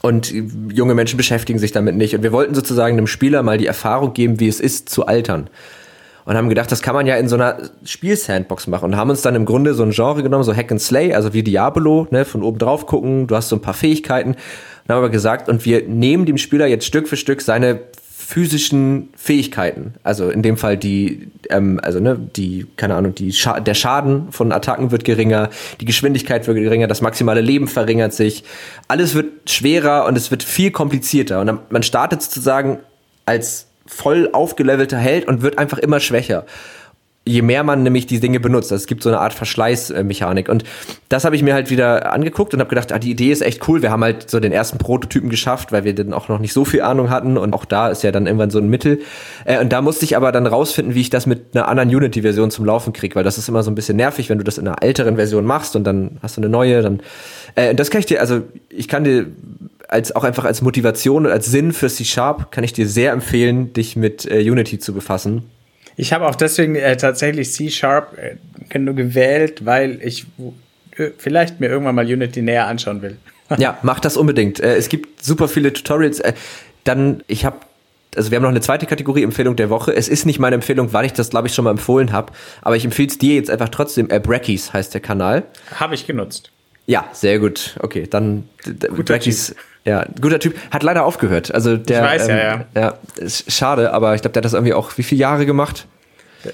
und 0.03 0.33
junge 0.73 0.95
Menschen 0.95 1.17
beschäftigen 1.17 1.59
sich 1.59 1.73
damit 1.73 1.97
nicht. 1.97 2.15
Und 2.15 2.23
wir 2.23 2.33
wollten 2.33 2.55
sozusagen 2.55 2.97
einem 2.97 3.07
Spieler 3.07 3.43
mal 3.43 3.59
die 3.59 3.67
Erfahrung 3.67 4.13
geben, 4.13 4.41
wie 4.41 4.49
es 4.49 4.61
ist 4.61 4.89
zu 4.89 5.07
altern 5.07 5.49
und 6.25 6.37
haben 6.37 6.49
gedacht, 6.49 6.71
das 6.71 6.83
kann 6.83 6.95
man 6.95 7.07
ja 7.07 7.17
in 7.17 7.29
so 7.29 7.35
einer 7.35 7.71
Spiel-Sandbox 7.85 8.67
machen 8.69 8.93
und 8.93 8.97
haben 8.97 9.11
uns 9.11 9.23
dann 9.23 9.35
im 9.35 9.45
Grunde 9.45 9.75
so 9.75 9.83
ein 9.83 9.91
Genre 9.91 10.23
genommen, 10.23 10.45
so 10.45 10.55
Hack 10.55 10.71
and 10.71 10.81
Slay, 10.81 11.15
also 11.15 11.33
wie 11.33 11.43
Diablo, 11.43 12.07
ne, 12.11 12.25
von 12.25 12.43
oben 12.43 12.59
drauf 12.59 12.87
gucken, 12.87 13.27
du 13.27 13.35
hast 13.35 13.49
so 13.49 13.57
ein 13.57 13.63
paar 13.63 13.75
Fähigkeiten. 13.75 14.31
Und 14.31 14.89
haben 14.89 14.99
aber 14.99 15.11
gesagt, 15.11 15.49
und 15.49 15.65
wir 15.65 15.87
nehmen 15.89 16.27
dem 16.27 16.39
Spieler 16.39 16.67
jetzt 16.67 16.87
Stück 16.87 17.09
für 17.09 17.17
Stück 17.17 17.41
seine 17.41 17.81
physischen 18.25 19.09
Fähigkeiten, 19.17 19.95
also 20.03 20.31
in 20.31 20.43
dem 20.43 20.57
Fall 20.57 20.77
die, 20.77 21.29
ähm, 21.51 21.81
also 21.83 22.01
ne, 22.01 22.17
die, 22.19 22.67
keine 22.77 22.95
Ahnung, 22.95 23.15
die 23.15 23.33
Scha 23.33 23.61
der 23.61 23.75
Schaden 23.75 24.31
von 24.33 24.53
Attacken 24.53 24.91
wird 24.91 25.05
geringer, 25.05 25.51
die 25.81 25.85
Geschwindigkeit 25.85 26.47
wird 26.47 26.57
geringer, 26.57 26.87
das 26.87 27.01
maximale 27.01 27.41
Leben 27.41 27.69
verringert 27.69 28.13
sich, 28.13 28.45
alles 28.89 29.15
wird 29.15 29.51
schwerer 29.51 30.07
und 30.07 30.17
es 30.17 30.31
wird 30.31 30.43
viel 30.43 30.71
komplizierter. 30.71 31.41
Und 31.41 31.71
man 31.71 31.83
startet 31.83 32.23
sozusagen 32.23 32.79
als 33.27 33.67
voll 33.87 34.31
aufgelevelter 34.33 34.99
Held 34.99 35.27
und 35.27 35.43
wird 35.43 35.59
einfach 35.59 35.79
immer 35.79 36.01
schwächer. 36.01 36.47
Je 37.25 37.43
mehr 37.43 37.63
man 37.63 37.85
nämlich 37.85 38.07
die 38.07 38.19
Dinge 38.19 38.41
benutzt. 38.41 38.73
Also 38.73 38.83
es 38.83 38.87
gibt 38.89 39.03
so 39.03 39.09
eine 39.09 39.21
Art 39.21 39.33
Verschleißmechanik. 39.33 40.49
Und 40.49 40.65
das 41.09 41.25
habe 41.25 41.37
ich 41.37 41.43
mir 41.43 41.55
halt 41.55 41.71
wieder 41.71 42.13
angeguckt 42.13 42.53
und 42.53 42.61
habe 42.61 42.69
gedacht, 42.69 42.93
ah, 42.93 42.99
die 42.99 43.13
Idee 43.13 43.31
ist 43.31 43.43
echt 43.43 43.69
cool. 43.69 43.81
Wir 43.81 43.93
haben 43.93 44.03
halt 44.03 44.29
so 44.29 44.41
den 44.41 44.51
ersten 44.51 44.79
Prototypen 44.79 45.31
geschafft, 45.31 45.71
weil 45.71 45.85
wir 45.85 45.95
dann 45.95 46.13
auch 46.13 46.29
noch 46.29 46.41
nicht 46.41 46.53
so 46.53 46.65
viel 46.65 46.83
Ahnung 46.83 47.11
hatten. 47.11 47.39
Und 47.39 47.55
auch 47.55 47.65
da 47.65 47.89
ist 47.91 48.03
ja 48.03 48.11
dann 48.11 48.27
irgendwann 48.27 48.51
so 48.51 48.59
ein 48.59 48.69
Mittel. 48.69 49.01
Äh, 49.45 49.61
und 49.61 49.73
da 49.73 49.83
musste 49.83 50.05
ich 50.05 50.17
aber 50.17 50.33
dann 50.33 50.47
rausfinden, 50.47 50.95
wie 50.95 51.01
ich 51.01 51.11
das 51.11 51.27
mit 51.27 51.55
einer 51.55 51.69
anderen 51.69 51.95
Unity-Version 51.95 52.51
zum 52.51 52.65
Laufen 52.65 52.93
kriege, 52.93 53.15
weil 53.15 53.25
das 53.25 53.39
ist 53.39 53.49
immer 53.49 53.63
so 53.63 53.71
ein 53.71 53.77
bisschen 53.77 53.97
nervig, 53.97 54.29
wenn 54.29 54.39
du 54.39 54.45
das 54.45 54.59
in 54.59 54.67
einer 54.67 54.83
älteren 54.83 55.17
Version 55.17 55.45
machst 55.45 55.77
und 55.77 55.85
dann 55.85 56.19
hast 56.23 56.37
du 56.37 56.41
eine 56.41 56.49
neue. 56.49 56.83
Dann 56.83 57.01
äh, 57.55 57.75
das 57.75 57.91
kann 57.91 58.01
ich 58.01 58.07
dir, 58.07 58.21
also 58.21 58.43
ich 58.69 58.89
kann 58.89 59.05
dir 59.05 59.27
als 59.89 60.17
auch 60.17 60.25
einfach 60.25 60.45
als 60.45 60.63
Motivation 60.63 61.27
und 61.27 61.33
als 61.33 61.47
Sinn 61.47 61.73
für 61.73 61.89
C-Sharp 61.89 62.51
kann 62.51 62.65
ich 62.65 62.73
dir 62.73 62.89
sehr 62.89 63.13
empfehlen, 63.13 63.73
dich 63.75 63.95
mit 63.95 64.29
äh, 64.31 64.41
Unity 64.41 64.79
zu 64.79 64.93
befassen. 64.93 65.45
Ich 65.97 66.13
habe 66.13 66.27
auch 66.27 66.35
deswegen 66.35 66.75
äh, 66.75 66.97
tatsächlich 66.97 67.53
C-Sharp 67.53 68.19
äh, 68.19 68.79
gewählt, 68.79 69.65
weil 69.65 70.01
ich 70.03 70.27
äh, 70.97 71.11
vielleicht 71.19 71.61
mir 71.61 71.69
irgendwann 71.69 71.95
mal 71.95 72.07
Unity 72.07 72.43
näher 72.43 72.67
anschauen 72.67 73.03
will. 73.03 73.19
ja, 73.59 73.79
mach 73.83 74.01
das 74.01 74.17
unbedingt. 74.17 74.61
Äh, 74.61 74.77
es 74.77 74.89
gibt 74.89 75.23
super 75.23 75.49
viele 75.49 75.73
Tutorials. 75.73 76.21
Äh, 76.21 76.33
dann, 76.85 77.23
ich 77.27 77.45
habe 77.45 77.59
also 78.15 78.31
wir 78.31 78.37
haben 78.37 78.43
noch 78.43 78.51
eine 78.51 78.61
zweite 78.61 78.85
Kategorie 78.85 79.23
Empfehlung 79.23 79.57
der 79.57 79.71
Woche. 79.71 79.95
Es 79.95 80.09
ist 80.09 80.27
nicht 80.27 80.39
meine 80.39 80.55
Empfehlung, 80.55 80.93
weil 80.93 81.07
ich 81.07 81.15
das 81.15 81.31
glaube 81.31 81.49
ich 81.49 81.55
schon 81.55 81.65
mal 81.65 81.71
empfohlen 81.71 82.13
habe, 82.13 82.33
aber 82.61 82.77
ich 82.77 82.85
empfehle 82.85 83.09
es 83.09 83.17
dir 83.17 83.37
jetzt 83.37 83.49
einfach 83.49 83.71
trotzdem. 83.71 84.11
Äh, 84.11 84.21
Brackies 84.21 84.73
heißt 84.73 84.93
der 84.93 85.01
Kanal. 85.01 85.45
Habe 85.75 85.95
ich 85.95 86.07
genutzt. 86.07 86.51
Ja, 86.87 87.07
sehr 87.13 87.39
gut. 87.39 87.77
Okay, 87.81 88.07
dann 88.09 88.49
guter 88.65 89.15
Brackies. 89.15 89.49
Typ. 89.49 89.57
Ja, 89.85 90.07
guter 90.21 90.39
Typ. 90.39 90.57
Hat 90.71 90.83
leider 90.83 91.05
aufgehört. 91.05 91.53
Also 91.53 91.77
der. 91.77 92.05
Ich 92.05 92.11
weiß 92.11 92.29
ähm, 92.29 92.37
ja, 92.37 92.45
ja. 92.45 92.67
Ja, 92.75 92.99
ist 93.17 93.51
schade, 93.51 93.93
aber 93.93 94.15
ich 94.15 94.23
glaube, 94.23 94.33
der 94.33 94.41
hat 94.41 94.45
das 94.45 94.53
irgendwie 94.53 94.75
auch 94.75 94.97
wie 94.97 95.03
viele 95.03 95.21
Jahre 95.21 95.47
gemacht? 95.47 95.87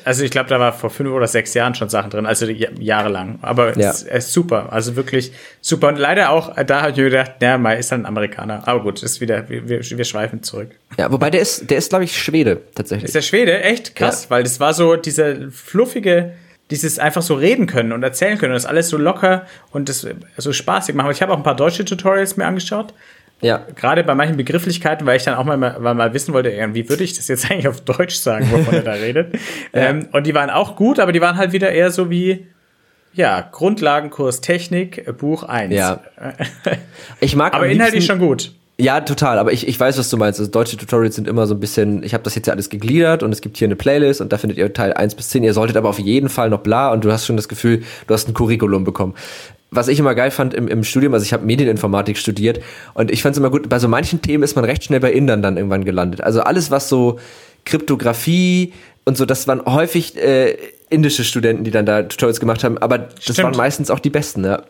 Also 0.05 0.23
ich 0.23 0.31
glaube, 0.31 0.49
da 0.51 0.61
war 0.61 0.73
vor 0.73 0.91
fünf 0.91 1.11
oder 1.11 1.27
sechs 1.27 1.55
Jahren 1.55 1.75
schon 1.75 1.89
Sachen 1.89 2.11
drin, 2.11 2.27
also 2.27 2.47
jahrelang. 2.47 3.39
Aber 3.43 3.77
ja. 3.79 3.91
es, 3.91 4.03
ist 4.03 4.33
super, 4.33 4.73
also 4.73 4.97
wirklich 4.97 5.33
super. 5.61 5.89
Und 5.89 5.99
leider 5.99 6.31
auch, 6.31 6.55
da 6.63 6.83
habe 6.83 6.91
ich 6.91 6.97
mir 6.97 7.05
gedacht, 7.05 7.33
ja, 7.41 7.57
mal 7.57 7.73
ist 7.75 7.91
dann 7.91 8.03
ein 8.03 8.07
Amerikaner. 8.07 8.67
Aber 8.67 8.83
gut, 8.83 9.03
ist 9.03 9.21
wieder, 9.21 9.49
wir, 9.49 9.67
wir 9.69 10.05
schweifen 10.05 10.43
zurück. 10.43 10.71
Ja, 10.99 11.11
wobei 11.11 11.31
der 11.31 11.41
ist, 11.41 11.71
der 11.71 11.79
ist, 11.79 11.89
glaube 11.89 12.05
ich, 12.05 12.17
Schwede 12.19 12.61
tatsächlich. 12.75 13.07
Ist 13.07 13.15
der 13.15 13.23
Schwede? 13.23 13.63
Echt 13.63 13.97
krass, 13.97 14.25
ja. 14.25 14.31
weil 14.31 14.43
das 14.43 14.61
war 14.61 14.75
so 14.75 14.97
diese 14.97 15.51
fluffige, 15.51 16.35
dieses 16.71 16.99
einfach 16.99 17.23
so 17.23 17.35
reden 17.35 17.67
können 17.67 17.93
und 17.93 18.03
erzählen 18.03 18.39
können 18.39 18.53
und 18.53 18.57
das 18.57 18.67
alles 18.67 18.89
so 18.89 18.99
locker 18.99 19.47
und 19.71 19.89
das 19.89 20.07
so 20.37 20.53
spaßig 20.53 20.95
machen. 20.95 21.11
Ich 21.11 21.23
habe 21.23 21.33
auch 21.33 21.37
ein 21.37 21.43
paar 21.43 21.57
deutsche 21.57 21.85
Tutorials 21.85 22.37
mir 22.37 22.47
angeschaut. 22.47 22.93
Ja. 23.41 23.65
Gerade 23.77 24.03
bei 24.03 24.15
manchen 24.15 24.37
Begrifflichkeiten, 24.37 25.07
weil 25.07 25.17
ich 25.17 25.23
dann 25.23 25.35
auch 25.35 25.45
mal, 25.45 25.57
mal, 25.57 25.95
mal 25.95 26.13
wissen 26.13 26.35
wollte, 26.35 26.51
wie 26.75 26.89
würde 26.89 27.05
ich 27.05 27.15
das 27.15 27.29
jetzt 27.29 27.51
eigentlich 27.51 27.69
auf 27.69 27.81
Deutsch 27.81 28.17
sagen, 28.17 28.51
wovon 28.51 28.75
er 28.75 28.83
da 28.83 28.93
redet. 28.93 29.35
ja. 29.73 29.89
ähm, 29.89 30.09
und 30.13 30.27
die 30.27 30.35
waren 30.35 30.51
auch 30.51 30.77
gut, 30.77 30.99
aber 30.99 31.13
die 31.13 31.21
waren 31.21 31.37
halt 31.37 31.53
wieder 31.53 31.71
eher 31.71 31.91
so 31.91 32.11
wie, 32.11 32.47
ja, 33.15 33.41
Grundlagenkurs 33.41 34.41
Technik, 34.41 35.17
Buch 35.19 35.43
1. 35.43 35.75
Ja. 35.75 36.03
Ich 37.21 37.35
mag 37.35 37.55
Aber 37.55 37.67
inhaltlich 37.67 38.07
schon 38.07 38.19
gut. 38.19 38.53
Ja, 38.81 39.01
total, 39.01 39.39
aber 39.39 39.53
ich, 39.53 39.67
ich 39.67 39.79
weiß, 39.79 39.99
was 39.99 40.09
du 40.09 40.17
meinst. 40.17 40.39
Also 40.39 40.53
deutsche 40.53 40.77
Tutorials 40.77 41.17
sind 41.17 41.27
immer 41.27 41.49
so 41.49 41.55
ein 41.55 41.61
bisschen, 41.61 42.05
ich 42.05 42.15
habe 42.15 42.23
das 42.23 42.37
jetzt 42.37 42.47
ja 42.47 42.53
alles 42.53 42.71
gegliedert 42.71 43.25
und 43.25 43.33
es 43.33 43.41
gibt 43.41 43.57
hier 43.57 43.67
eine 43.67 43.75
Playlist 43.75 44.21
und 44.21 44.33
da 44.33 44.39
findet 44.39 44.57
ihr 44.57 44.73
Teil 44.73 44.93
1 44.93 45.17
bis 45.17 45.31
10. 45.31 45.43
Ihr 45.43 45.53
solltet 45.53 45.77
aber 45.77 45.89
auf 45.89 45.99
jeden 45.99 46.29
Fall 46.29 46.49
noch 46.49 46.61
bla 46.61 46.93
und 46.93 47.05
du 47.05 47.11
hast 47.11 47.27
schon 47.27 47.37
das 47.37 47.49
Gefühl, 47.49 47.83
du 48.07 48.15
hast 48.15 48.29
ein 48.29 48.35
Curriculum 48.35 48.85
bekommen 48.85 49.15
was 49.71 49.89
ich 49.89 49.99
immer 49.99 50.15
geil 50.15 50.31
fand 50.31 50.55
im, 50.55 50.69
im 50.69 50.85
Studium, 50.85 51.13
also 51.15 51.25
ich 51.25 51.33
habe 51.33 51.45
Medieninformatik 51.45 52.17
studiert 52.17 52.61
und 52.95 53.11
ich 53.11 53.23
fand 53.23 53.35
es 53.35 53.39
immer 53.39 53.51
gut, 53.51 53.69
bei 53.69 53.79
so 53.79 53.89
manchen 53.89 54.23
Themen 54.23 54.43
ist 54.43 54.57
man 54.57 54.65
recht 54.65 54.85
schnell 54.85 55.01
bei 55.01 55.13
Indern 55.13 55.43
dann 55.43 55.57
irgendwann 55.57 55.85
gelandet. 55.85 56.23
Also 56.23 56.41
alles, 56.41 56.71
was 56.71 56.89
so 56.89 57.19
Kryptographie 57.65 58.73
und 59.05 59.17
so, 59.17 59.27
das 59.27 59.47
waren 59.47 59.65
häufig 59.67 60.17
äh, 60.17 60.57
indische 60.89 61.25
Studenten, 61.25 61.65
die 61.65 61.71
dann 61.71 61.85
da 61.85 62.03
Tutorials 62.03 62.41
gemacht 62.41 62.65
haben, 62.65 62.79
aber 62.79 62.99
das 62.99 63.23
Stimmt. 63.23 63.39
waren 63.41 63.57
meistens 63.57 63.91
auch 63.91 64.01
die 64.01 64.11
besten, 64.11 64.45
ja. 64.45 64.63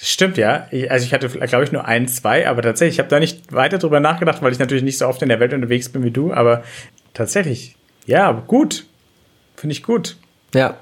Das 0.00 0.08
stimmt, 0.08 0.38
ja. 0.38 0.66
Also 0.88 1.04
ich 1.04 1.12
hatte, 1.12 1.28
glaube 1.28 1.64
ich, 1.64 1.72
nur 1.72 1.84
ein, 1.84 2.08
zwei, 2.08 2.48
aber 2.48 2.62
tatsächlich, 2.62 2.96
ich 2.96 2.98
habe 3.00 3.10
da 3.10 3.20
nicht 3.20 3.52
weiter 3.52 3.76
drüber 3.76 4.00
nachgedacht, 4.00 4.40
weil 4.40 4.50
ich 4.50 4.58
natürlich 4.58 4.82
nicht 4.82 4.96
so 4.96 5.06
oft 5.06 5.20
in 5.20 5.28
der 5.28 5.40
Welt 5.40 5.52
unterwegs 5.52 5.90
bin 5.90 6.02
wie 6.02 6.10
du, 6.10 6.32
aber 6.32 6.64
tatsächlich, 7.12 7.76
ja, 8.06 8.32
gut. 8.32 8.86
Finde 9.56 9.72
ich 9.72 9.82
gut. 9.82 10.16
Ja. 10.54 10.76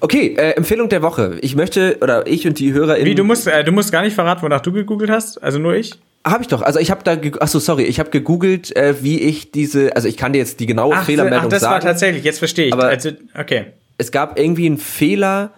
Okay, 0.00 0.34
äh, 0.36 0.50
Empfehlung 0.50 0.90
der 0.90 1.00
Woche. 1.00 1.38
Ich 1.40 1.56
möchte, 1.56 1.96
oder 2.02 2.26
ich 2.26 2.46
und 2.46 2.58
die 2.58 2.74
HörerInnen. 2.74 3.06
Wie, 3.06 3.14
du 3.14 3.24
musst, 3.24 3.46
äh, 3.46 3.64
du 3.64 3.72
musst 3.72 3.90
gar 3.90 4.02
nicht 4.02 4.14
verraten, 4.14 4.42
wonach 4.42 4.60
du 4.60 4.70
gegoogelt 4.70 5.10
hast? 5.10 5.42
Also 5.42 5.58
nur 5.58 5.74
ich? 5.74 5.94
Habe 6.24 6.42
ich 6.42 6.48
doch. 6.48 6.60
Also 6.60 6.78
ich 6.78 6.90
habe 6.90 7.02
da, 7.02 7.16
achso, 7.40 7.58
sorry, 7.58 7.84
ich 7.84 7.98
habe 7.98 8.10
gegoogelt, 8.10 8.76
äh, 8.76 9.02
wie 9.02 9.18
ich 9.18 9.50
diese, 9.50 9.96
also 9.96 10.08
ich 10.08 10.18
kann 10.18 10.34
dir 10.34 10.38
jetzt 10.40 10.60
die 10.60 10.66
genaue 10.66 10.94
ach, 10.94 11.06
Fehlermeldung 11.06 11.46
ach, 11.46 11.48
das 11.48 11.62
sagen. 11.62 11.74
das 11.76 11.84
war 11.84 11.90
tatsächlich, 11.90 12.22
jetzt 12.22 12.38
verstehe 12.38 12.66
ich. 12.66 12.72
Aber 12.74 12.84
also, 12.84 13.10
okay. 13.34 13.66
Es 13.96 14.12
gab 14.12 14.38
irgendwie 14.38 14.66
einen 14.66 14.78
Fehler 14.78 15.52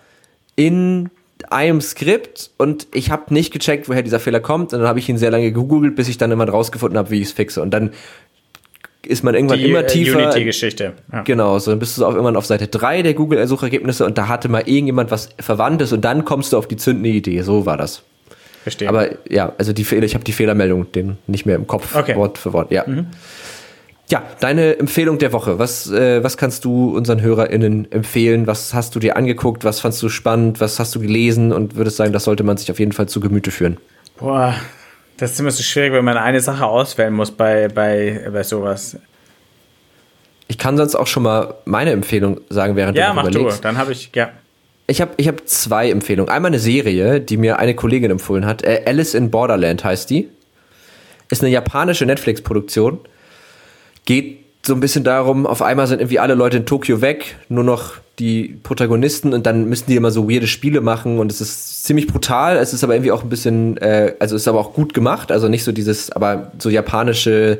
in 0.56 1.10
einem 1.50 1.80
Skript 1.80 2.50
und 2.56 2.86
ich 2.92 3.10
habe 3.10 3.32
nicht 3.32 3.52
gecheckt, 3.52 3.88
woher 3.88 4.02
dieser 4.02 4.20
Fehler 4.20 4.40
kommt. 4.40 4.72
Und 4.72 4.80
dann 4.80 4.88
habe 4.88 4.98
ich 4.98 5.08
ihn 5.08 5.18
sehr 5.18 5.30
lange 5.30 5.52
gegoogelt, 5.52 5.96
bis 5.96 6.08
ich 6.08 6.18
dann 6.18 6.30
immer 6.30 6.48
rausgefunden 6.48 6.98
habe, 6.98 7.10
wie 7.10 7.20
ich 7.20 7.28
es 7.28 7.32
fixe. 7.32 7.62
Und 7.62 7.70
dann 7.70 7.90
ist 9.06 9.22
man 9.22 9.34
irgendwann 9.34 9.58
die, 9.58 9.66
immer 9.66 9.80
äh, 9.80 9.86
tiefer. 9.86 10.18
Unity-Geschichte. 10.18 10.94
Ja. 11.12 11.22
Genau, 11.22 11.58
so 11.58 11.70
dann 11.70 11.78
bist 11.78 11.98
du 11.98 12.04
auch 12.04 12.12
irgendwann 12.12 12.36
auf 12.36 12.46
Seite 12.46 12.68
3 12.68 13.02
der 13.02 13.14
Google-Suchergebnisse 13.14 14.04
und 14.04 14.18
da 14.18 14.28
hatte 14.28 14.48
mal 14.48 14.62
irgendjemand 14.66 15.10
was 15.10 15.30
Verwandtes 15.38 15.92
und 15.92 16.04
dann 16.04 16.24
kommst 16.24 16.52
du 16.52 16.58
auf 16.58 16.66
die 16.68 16.76
zündende 16.76 17.10
Idee. 17.10 17.42
So 17.42 17.66
war 17.66 17.76
das. 17.76 18.02
Verstehe. 18.62 18.88
Aber 18.88 19.10
ja, 19.30 19.52
also 19.58 19.74
die 19.74 19.84
Fehler, 19.84 20.04
ich 20.04 20.14
habe 20.14 20.24
die 20.24 20.32
Fehlermeldung 20.32 20.90
den 20.90 21.18
nicht 21.26 21.44
mehr 21.44 21.56
im 21.56 21.66
Kopf, 21.66 21.94
okay. 21.94 22.16
Wort 22.16 22.38
für 22.38 22.54
Wort, 22.54 22.72
ja. 22.72 22.84
Mhm. 22.86 23.08
Ja, 24.10 24.22
deine 24.40 24.78
Empfehlung 24.78 25.18
der 25.18 25.32
Woche. 25.32 25.58
Was, 25.58 25.90
äh, 25.90 26.22
was 26.22 26.36
kannst 26.36 26.64
du 26.64 26.94
unseren 26.96 27.22
HörerInnen 27.22 27.90
empfehlen? 27.90 28.46
Was 28.46 28.74
hast 28.74 28.94
du 28.94 29.00
dir 29.00 29.16
angeguckt? 29.16 29.64
Was 29.64 29.80
fandst 29.80 30.02
du 30.02 30.08
spannend? 30.08 30.60
Was 30.60 30.78
hast 30.78 30.94
du 30.94 31.00
gelesen? 31.00 31.52
Und 31.52 31.76
würdest 31.76 31.96
sagen, 31.96 32.12
das 32.12 32.24
sollte 32.24 32.42
man 32.44 32.56
sich 32.56 32.70
auf 32.70 32.78
jeden 32.78 32.92
Fall 32.92 33.08
zu 33.08 33.20
Gemüte 33.20 33.50
führen? 33.50 33.78
Boah, 34.18 34.54
das 35.16 35.32
ist 35.32 35.40
immer 35.40 35.50
so 35.50 35.62
schwierig, 35.62 35.92
wenn 35.92 36.04
man 36.04 36.18
eine 36.18 36.40
Sache 36.40 36.66
auswählen 36.66 37.14
muss 37.14 37.30
bei, 37.30 37.68
bei, 37.68 38.28
bei 38.30 38.42
sowas. 38.42 38.96
Ich 40.48 40.58
kann 40.58 40.76
sonst 40.76 40.94
auch 40.96 41.06
schon 41.06 41.22
mal 41.22 41.54
meine 41.64 41.92
Empfehlung 41.92 42.40
sagen, 42.50 42.76
während 42.76 42.98
ja, 42.98 43.08
du 43.08 43.14
mach 43.14 43.28
überlegst. 43.28 43.58
du. 43.58 43.62
Dann 43.62 43.78
habe 43.78 43.92
ich, 43.92 44.10
ja. 44.14 44.30
Ich 44.86 45.00
habe 45.00 45.12
ich 45.16 45.28
hab 45.28 45.48
zwei 45.48 45.90
Empfehlungen. 45.90 46.30
Einmal 46.30 46.50
eine 46.50 46.58
Serie, 46.58 47.20
die 47.20 47.38
mir 47.38 47.58
eine 47.58 47.74
Kollegin 47.74 48.10
empfohlen 48.10 48.44
hat. 48.44 48.62
Äh, 48.62 48.82
Alice 48.84 49.14
in 49.14 49.30
Borderland 49.30 49.82
heißt 49.82 50.10
die. 50.10 50.28
Ist 51.30 51.42
eine 51.42 51.50
japanische 51.50 52.04
Netflix-Produktion. 52.04 53.00
Geht 54.04 54.44
so 54.66 54.74
ein 54.74 54.80
bisschen 54.80 55.04
darum, 55.04 55.46
auf 55.46 55.62
einmal 55.62 55.86
sind 55.86 56.00
irgendwie 56.00 56.18
alle 56.18 56.34
Leute 56.34 56.58
in 56.58 56.66
Tokio 56.66 57.00
weg, 57.00 57.36
nur 57.48 57.64
noch 57.64 57.94
die 58.18 58.58
Protagonisten 58.62 59.34
und 59.34 59.44
dann 59.46 59.68
müssen 59.68 59.86
die 59.88 59.96
immer 59.96 60.10
so 60.10 60.30
weirde 60.30 60.46
Spiele 60.46 60.80
machen 60.80 61.18
und 61.18 61.30
es 61.30 61.40
ist 61.40 61.84
ziemlich 61.84 62.06
brutal, 62.06 62.56
es 62.56 62.72
ist 62.72 62.84
aber 62.84 62.94
irgendwie 62.94 63.12
auch 63.12 63.22
ein 63.22 63.28
bisschen, 63.28 63.76
äh, 63.78 64.14
also 64.20 64.36
ist 64.36 64.48
aber 64.48 64.60
auch 64.60 64.72
gut 64.72 64.94
gemacht, 64.94 65.32
also 65.32 65.48
nicht 65.48 65.64
so 65.64 65.72
dieses, 65.72 66.10
aber 66.10 66.52
so 66.58 66.70
japanische 66.70 67.58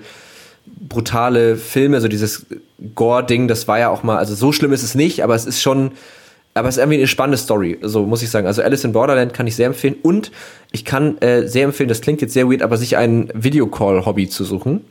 brutale 0.67 1.57
Filme, 1.57 2.01
so 2.01 2.09
dieses 2.09 2.47
Gore-Ding, 2.95 3.49
das 3.49 3.69
war 3.69 3.79
ja 3.79 3.91
auch 3.91 4.03
mal, 4.03 4.17
also 4.17 4.35
so 4.35 4.53
schlimm 4.53 4.73
ist 4.73 4.83
es 4.83 4.95
nicht, 4.95 5.23
aber 5.23 5.35
es 5.35 5.45
ist 5.45 5.61
schon, 5.61 5.93
aber 6.55 6.69
es 6.69 6.77
ist 6.77 6.83
irgendwie 6.83 6.99
eine 6.99 7.09
spannende 7.09 7.37
Story, 7.37 7.79
so 7.83 8.07
muss 8.07 8.23
ich 8.23 8.31
sagen. 8.31 8.47
Also 8.47 8.63
Alice 8.63 8.85
in 8.85 8.93
Borderland 8.93 9.35
kann 9.35 9.47
ich 9.47 9.57
sehr 9.57 9.67
empfehlen 9.67 9.97
und 10.03 10.31
ich 10.73 10.85
kann 10.85 11.19
äh, 11.19 11.49
sehr 11.49 11.65
empfehlen, 11.65 11.89
das 11.89 12.01
klingt 12.01 12.23
jetzt 12.23 12.33
sehr 12.33 12.49
weird, 12.49 12.63
aber 12.63 12.77
sich 12.77 12.97
ein 12.97 13.31
Videocall-Hobby 13.35 14.29
zu 14.29 14.45
suchen 14.45 14.83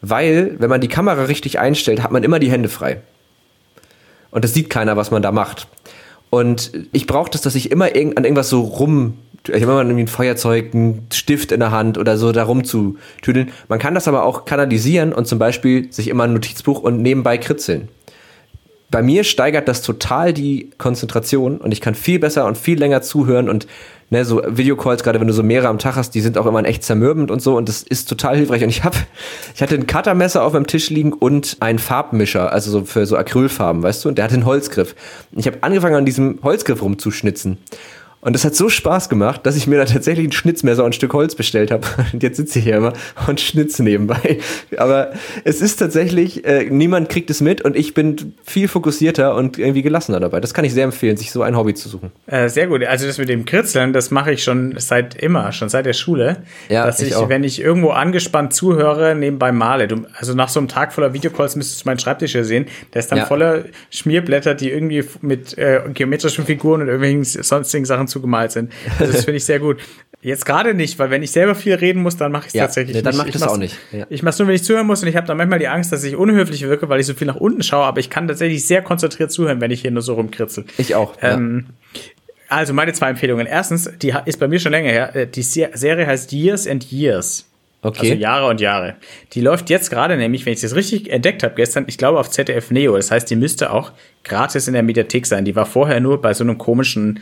weil, 0.00 0.56
wenn 0.58 0.70
man 0.70 0.80
die 0.80 0.88
Kamera 0.88 1.24
richtig 1.24 1.58
einstellt, 1.58 2.02
hat 2.02 2.12
man 2.12 2.22
immer 2.22 2.38
die 2.38 2.50
Hände 2.50 2.68
frei. 2.68 3.00
Und 4.30 4.44
das 4.44 4.54
sieht 4.54 4.70
keiner, 4.70 4.96
was 4.96 5.10
man 5.10 5.22
da 5.22 5.32
macht. 5.32 5.66
Und 6.30 6.72
ich 6.92 7.06
brauche 7.06 7.30
das, 7.30 7.42
dass 7.42 7.54
ich 7.54 7.70
immer 7.70 7.94
irg 7.94 8.16
an 8.16 8.24
irgendwas 8.24 8.48
so 8.48 8.60
rum, 8.60 9.18
ich 9.48 9.54
habe 9.54 9.72
immer 9.72 9.82
irgendwie 9.82 10.04
ein 10.04 10.08
Feuerzeug, 10.08 10.74
einen 10.74 11.06
Stift 11.12 11.50
in 11.50 11.60
der 11.60 11.70
Hand 11.70 11.98
oder 11.98 12.16
so 12.16 12.30
da 12.30 12.44
rumzutüdeln. 12.44 13.50
Man 13.68 13.78
kann 13.78 13.94
das 13.94 14.06
aber 14.06 14.24
auch 14.24 14.44
kanalisieren 14.44 15.12
und 15.12 15.26
zum 15.26 15.38
Beispiel 15.38 15.92
sich 15.92 16.08
immer 16.08 16.24
ein 16.24 16.34
Notizbuch 16.34 16.80
und 16.80 17.02
nebenbei 17.02 17.38
kritzeln. 17.38 17.88
Bei 18.90 19.02
mir 19.02 19.24
steigert 19.24 19.68
das 19.68 19.82
total 19.82 20.32
die 20.32 20.70
Konzentration 20.76 21.58
und 21.58 21.72
ich 21.72 21.80
kann 21.80 21.94
viel 21.94 22.18
besser 22.18 22.46
und 22.46 22.58
viel 22.58 22.78
länger 22.78 23.02
zuhören 23.02 23.48
und 23.48 23.66
ne, 24.10 24.24
so 24.24 24.42
Videocalls, 24.44 25.02
gerade 25.02 25.20
wenn 25.20 25.28
du 25.28 25.32
so 25.32 25.42
mehrere 25.42 25.68
am 25.68 25.78
Tag 25.78 25.96
hast, 25.96 26.14
die 26.14 26.20
sind 26.20 26.36
auch 26.36 26.46
immer 26.46 26.64
echt 26.64 26.82
zermürbend 26.82 27.30
und 27.30 27.40
so 27.40 27.56
und 27.56 27.68
das 27.68 27.82
ist 27.82 28.08
total 28.08 28.36
hilfreich. 28.36 28.62
Und 28.62 28.70
ich 28.70 28.84
habe, 28.84 28.96
ich 29.54 29.62
hatte 29.62 29.76
ein 29.76 29.86
Cuttermesser 29.86 30.42
auf 30.42 30.52
meinem 30.52 30.66
Tisch 30.66 30.90
liegen 30.90 31.12
und 31.12 31.56
einen 31.60 31.78
Farbmischer, 31.78 32.52
also 32.52 32.70
so 32.70 32.84
für 32.84 33.06
so 33.06 33.16
Acrylfarben, 33.16 33.82
weißt 33.82 34.04
du, 34.04 34.08
und 34.08 34.18
der 34.18 34.24
hat 34.24 34.32
einen 34.32 34.44
Holzgriff. 34.44 34.94
Und 35.32 35.38
ich 35.38 35.46
habe 35.46 35.58
angefangen 35.62 35.94
an 35.94 36.04
diesem 36.04 36.40
Holzgriff 36.42 36.82
rumzuschnitzen. 36.82 37.58
Und 38.22 38.34
das 38.34 38.44
hat 38.44 38.54
so 38.54 38.68
Spaß 38.68 39.08
gemacht, 39.08 39.46
dass 39.46 39.56
ich 39.56 39.66
mir 39.66 39.78
da 39.78 39.86
tatsächlich 39.86 40.28
ein 40.28 40.32
Schnitzmesser 40.32 40.84
und 40.84 40.90
ein 40.90 40.92
Stück 40.92 41.14
Holz 41.14 41.34
bestellt 41.34 41.70
habe. 41.70 41.86
Und 42.12 42.22
jetzt 42.22 42.36
sitze 42.36 42.58
ich 42.58 42.64
hier 42.64 42.76
immer 42.76 42.92
und 43.28 43.40
schnitze 43.40 43.82
nebenbei. 43.82 44.38
Aber 44.76 45.12
es 45.44 45.60
ist 45.60 45.76
tatsächlich, 45.76 46.44
äh, 46.44 46.68
niemand 46.68 47.08
kriegt 47.08 47.30
es 47.30 47.40
mit 47.40 47.62
und 47.62 47.76
ich 47.76 47.94
bin 47.94 48.34
viel 48.42 48.68
fokussierter 48.68 49.34
und 49.34 49.58
irgendwie 49.58 49.82
gelassener 49.82 50.20
dabei. 50.20 50.40
Das 50.40 50.54
kann 50.54 50.64
ich 50.64 50.74
sehr 50.74 50.84
empfehlen, 50.84 51.16
sich 51.16 51.30
so 51.30 51.42
ein 51.42 51.56
Hobby 51.56 51.74
zu 51.74 51.88
suchen. 51.88 52.10
Äh, 52.26 52.48
sehr 52.48 52.66
gut. 52.66 52.82
Also 52.84 53.06
das 53.06 53.18
mit 53.18 53.28
dem 53.28 53.44
Kritzeln, 53.44 53.92
das 53.92 54.10
mache 54.10 54.32
ich 54.32 54.42
schon 54.42 54.74
seit 54.78 55.14
immer, 55.14 55.52
schon 55.52 55.68
seit 55.68 55.86
der 55.86 55.92
Schule. 55.92 56.38
Ja, 56.68 56.84
dass 56.86 57.00
ich, 57.00 57.12
ich 57.12 57.28
wenn 57.28 57.44
ich 57.44 57.60
irgendwo 57.60 57.90
angespannt 57.90 58.52
zuhöre, 58.52 59.14
nebenbei 59.14 59.52
male. 59.52 59.88
Du, 59.88 60.06
also 60.16 60.34
nach 60.34 60.48
so 60.48 60.60
einem 60.60 60.68
Tag 60.68 60.92
voller 60.92 61.14
Videocalls 61.14 61.56
müsstest 61.56 61.84
du 61.84 61.88
meinen 61.88 61.98
Schreibtisch 61.98 62.32
hier 62.32 62.44
sehen. 62.44 62.66
Der 62.92 63.00
ist 63.00 63.10
dann 63.10 63.18
ja. 63.18 63.26
voller 63.26 63.64
Schmierblätter, 63.90 64.54
die 64.54 64.70
irgendwie 64.70 65.04
mit 65.20 65.56
äh, 65.58 65.80
geometrischen 65.94 66.44
Figuren 66.44 66.82
und 66.82 66.88
irgendwelchen 66.88 67.24
sonstigen 67.24 67.84
Sachen 67.84 68.08
zugemalt 68.10 68.52
sind. 68.52 68.72
Also 68.98 69.12
das 69.12 69.24
finde 69.24 69.38
ich 69.38 69.44
sehr 69.44 69.58
gut. 69.58 69.78
Jetzt 70.22 70.44
gerade 70.44 70.74
nicht, 70.74 70.98
weil 70.98 71.08
wenn 71.08 71.22
ich 71.22 71.30
selber 71.30 71.54
viel 71.54 71.74
reden 71.74 72.02
muss, 72.02 72.16
dann 72.16 72.30
mache 72.30 72.42
ich 72.42 72.48
es 72.48 72.54
ja, 72.54 72.64
tatsächlich 72.64 72.96
nee, 72.96 73.02
dann 73.02 73.16
mache 73.16 73.28
ich 73.28 73.32
das 73.32 73.42
auch 73.42 73.56
nicht. 73.56 73.78
Ja. 73.90 74.06
Ich 74.10 74.22
mache 74.22 74.34
es 74.34 74.38
nur, 74.38 74.48
wenn 74.48 74.54
ich 74.54 74.62
zuhören 74.62 74.86
muss 74.86 75.00
und 75.02 75.08
ich 75.08 75.16
habe 75.16 75.26
dann 75.26 75.38
manchmal 75.38 75.58
die 75.58 75.68
Angst, 75.68 75.92
dass 75.92 76.04
ich 76.04 76.14
unhöflich 76.14 76.62
wirke, 76.62 76.90
weil 76.90 77.00
ich 77.00 77.06
so 77.06 77.14
viel 77.14 77.26
nach 77.26 77.36
unten 77.36 77.62
schaue, 77.62 77.86
aber 77.86 78.00
ich 78.00 78.10
kann 78.10 78.28
tatsächlich 78.28 78.66
sehr 78.66 78.82
konzentriert 78.82 79.32
zuhören, 79.32 79.62
wenn 79.62 79.70
ich 79.70 79.80
hier 79.80 79.90
nur 79.90 80.02
so 80.02 80.14
rumkritzel. 80.14 80.66
Ich 80.76 80.94
auch. 80.94 81.14
Ähm, 81.22 81.66
ja. 81.94 82.00
Also 82.50 82.74
meine 82.74 82.92
zwei 82.92 83.10
Empfehlungen. 83.10 83.46
Erstens, 83.46 83.90
die 84.02 84.12
ist 84.26 84.38
bei 84.38 84.48
mir 84.48 84.58
schon 84.58 84.72
länger 84.72 84.90
her. 84.90 85.16
Äh, 85.16 85.26
die 85.26 85.42
Serie 85.42 86.06
heißt 86.06 86.32
Years 86.32 86.66
and 86.66 86.90
Years. 86.90 87.46
Okay. 87.82 88.10
Also 88.10 88.14
Jahre 88.14 88.48
und 88.48 88.60
Jahre. 88.60 88.96
Die 89.32 89.40
läuft 89.40 89.70
jetzt 89.70 89.88
gerade 89.88 90.16
nämlich, 90.16 90.44
wenn 90.44 90.52
ich 90.52 90.60
das 90.60 90.74
richtig 90.74 91.10
entdeckt 91.10 91.42
habe 91.42 91.54
gestern, 91.54 91.84
ich 91.88 91.96
glaube 91.96 92.18
auf 92.18 92.28
ZDF 92.28 92.70
Neo. 92.70 92.96
Das 92.96 93.10
heißt, 93.10 93.30
die 93.30 93.36
müsste 93.36 93.72
auch 93.72 93.92
gratis 94.22 94.66
in 94.68 94.74
der 94.74 94.82
Mediathek 94.82 95.26
sein. 95.26 95.44
Die 95.44 95.56
war 95.56 95.64
vorher 95.64 96.00
nur 96.00 96.20
bei 96.20 96.34
so 96.34 96.44
einem 96.44 96.58
komischen 96.58 97.20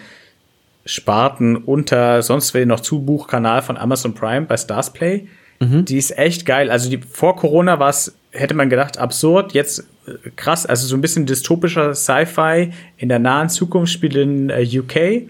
Sparten 0.85 1.57
unter 1.57 2.23
sonst 2.23 2.55
will 2.55 2.67
noch 2.67 2.81
Zubuchkanal 2.81 3.63
von 3.63 3.77
Amazon 3.77 4.15
Prime 4.15 4.47
bei 4.47 4.57
Stars 4.57 4.93
Play. 4.93 5.29
Mhm. 5.61 5.85
Die 5.85 5.99
ist 5.99 6.17
echt 6.17 6.47
geil. 6.47 6.71
Also 6.71 6.89
die 6.89 6.99
vor 6.99 7.37
Corona 7.37 7.79
war 7.79 7.91
es, 7.91 8.15
hätte 8.31 8.55
man 8.55 8.71
gedacht, 8.71 8.99
absurd. 8.99 9.53
Jetzt 9.53 9.87
äh, 10.07 10.31
krass, 10.37 10.67
also 10.67 10.87
so 10.87 10.97
ein 10.97 11.01
bisschen 11.01 11.27
dystopischer 11.27 11.95
Sci-Fi 11.95 12.73
in 12.97 13.09
der 13.09 13.19
nahen 13.19 13.49
Zukunft 13.49 13.93
spielt 13.93 14.15
in 14.17 14.51
äh, 14.51 14.67
UK. 14.67 15.29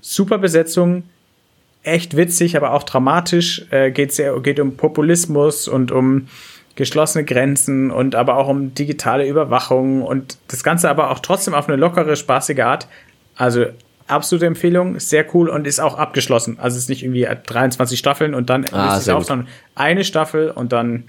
Super 0.00 0.38
Besetzung, 0.38 1.04
echt 1.82 2.16
witzig, 2.16 2.56
aber 2.56 2.72
auch 2.72 2.82
dramatisch. 2.82 3.66
Äh, 3.70 3.90
geht 3.90 4.12
sehr, 4.12 4.38
geht 4.40 4.60
um 4.60 4.76
Populismus 4.76 5.68
und 5.68 5.92
um 5.92 6.28
geschlossene 6.74 7.24
Grenzen 7.24 7.90
und 7.90 8.14
aber 8.14 8.36
auch 8.36 8.48
um 8.48 8.74
digitale 8.74 9.26
Überwachung 9.26 10.02
und 10.02 10.36
das 10.48 10.62
Ganze 10.62 10.90
aber 10.90 11.10
auch 11.10 11.20
trotzdem 11.20 11.54
auf 11.54 11.68
eine 11.68 11.76
lockere, 11.76 12.16
spaßige 12.16 12.60
Art. 12.60 12.86
Also 13.34 13.66
absolute 14.08 14.46
Empfehlung, 14.46 14.98
sehr 15.00 15.24
cool 15.34 15.48
und 15.48 15.66
ist 15.66 15.80
auch 15.80 15.98
abgeschlossen. 15.98 16.58
Also 16.60 16.76
es 16.76 16.84
ist 16.84 16.88
nicht 16.88 17.02
irgendwie 17.02 17.26
23 17.26 17.98
Staffeln 17.98 18.34
und 18.34 18.50
dann 18.50 18.64
ah, 18.72 18.96
ist 18.96 19.02
es 19.02 19.08
auf, 19.08 19.24
sondern 19.24 19.48
eine 19.74 20.04
Staffel 20.04 20.50
und 20.50 20.72
dann 20.72 21.04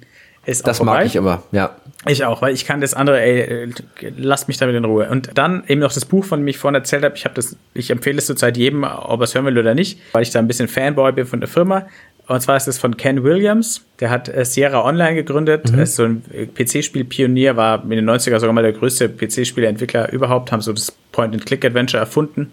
ist 0.45 0.66
Das 0.66 0.82
mag 0.82 1.06
ich 1.06 1.16
immer, 1.18 1.43
ja. 1.52 1.76
Ich 2.06 2.24
auch, 2.24 2.41
weil 2.41 2.54
ich 2.54 2.66
kann 2.66 2.80
das 2.80 2.93
andere, 2.93 3.20
ey, 3.20 3.70
lasst 4.16 4.48
mich 4.48 4.58
damit 4.58 4.76
in 4.78 4.86
Ruhe. 4.86 5.10
Und 5.10 5.32
dann 5.34 5.64
eben 5.68 5.82
noch 5.82 5.91
das 5.91 6.06
Buch, 6.06 6.24
von 6.24 6.39
dem 6.39 6.48
ich 6.48 6.58
vorhin 6.58 6.76
erzählt 6.76 7.04
habe. 7.04 7.16
Ich 7.16 7.26
habe 7.26 7.36
das, 7.36 7.58
ich 7.74 7.89
empfehle 7.89 8.18
es 8.18 8.28
zurzeit 8.28 8.56
jedem, 8.56 8.86
ob 8.86 9.20
er 9.20 9.24
es 9.26 9.36
hören 9.36 9.45
will 9.45 9.58
oder 9.58 9.76
nicht, 9.76 10.00
weil 10.14 10.24
ich 10.24 10.30
da 10.30 10.39
ein 10.39 10.48
bisschen 10.48 10.70
Fanboy 10.70 11.12
bin 11.12 11.26
von 11.26 11.41
der 11.41 11.50
Firma. 11.50 11.88
Und 12.28 12.41
zwar 12.41 12.58
ist 12.58 12.68
es 12.68 12.78
von 12.78 12.95
Ken 12.95 13.24
Williams. 13.24 13.86
Der 14.00 14.10
hat 14.10 14.30
äh, 14.30 14.45
Sierra 14.45 14.84
Online 14.84 15.16
gegründet. 15.16 15.72
Mhm. 15.72 15.80
Ist 15.80 15.95
so 15.95 16.04
ein 16.04 16.24
äh, 16.32 16.45
PC-Spiel-Pionier, 16.45 17.56
war 17.56 17.84
in 17.84 17.89
den 17.89 18.10
90er 18.10 18.39
sogar 18.39 18.54
mal 18.54 18.64
der 18.64 18.74
größte 18.74 19.10
PC-Spieleentwickler 19.10 20.12
überhaupt, 20.12 20.52
haben 20.52 20.62
so 20.62 20.74
das 20.74 20.93
Point-and-Click-Adventure 21.12 22.00
erfunden. 22.00 22.52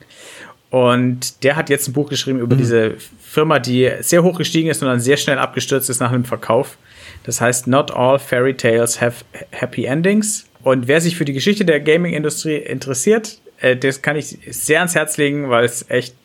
Und 0.75 1.45
der 1.45 1.55
hat 1.55 1.71
jetzt 1.71 1.87
ein 1.87 1.93
Buch 1.93 2.09
geschrieben 2.09 2.41
über 2.41 2.57
mhm. 2.57 2.59
diese 2.59 2.95
Firma, 3.21 3.61
die 3.61 3.93
sehr 4.01 4.25
hoch 4.25 4.37
gestiegen 4.37 4.71
ist 4.71 4.83
und 4.83 4.89
dann 4.89 4.99
sehr 4.99 5.17
schnell 5.17 5.39
abgestürzt 5.39 5.89
ist 5.89 6.01
nach 6.01 6.11
einem 6.11 6.25
Verkauf. 6.25 6.79
Das 7.23 7.41
heißt, 7.41 7.69
Not 7.69 7.93
All 7.93 8.19
Fairy 8.19 8.57
Tales 8.57 9.01
Have 9.01 9.25
Happy 9.53 9.85
Endings. 9.85 10.47
Und 10.65 10.89
wer 10.89 11.01
sich 11.01 11.17
für 11.17 11.25
die 11.25 11.33
Geschichte 11.33 11.65
der 11.65 11.79
Gaming-Industrie 11.79 12.57
interessiert, 12.57 13.39
äh, 13.61 13.77
das 13.77 14.03
kann 14.03 14.17
ich 14.17 14.37
sehr 14.51 14.81
ans 14.81 14.97
Herz 14.97 15.17
legen, 15.17 15.49
weil 15.49 15.65
es 15.65 15.89
echt 15.91 16.17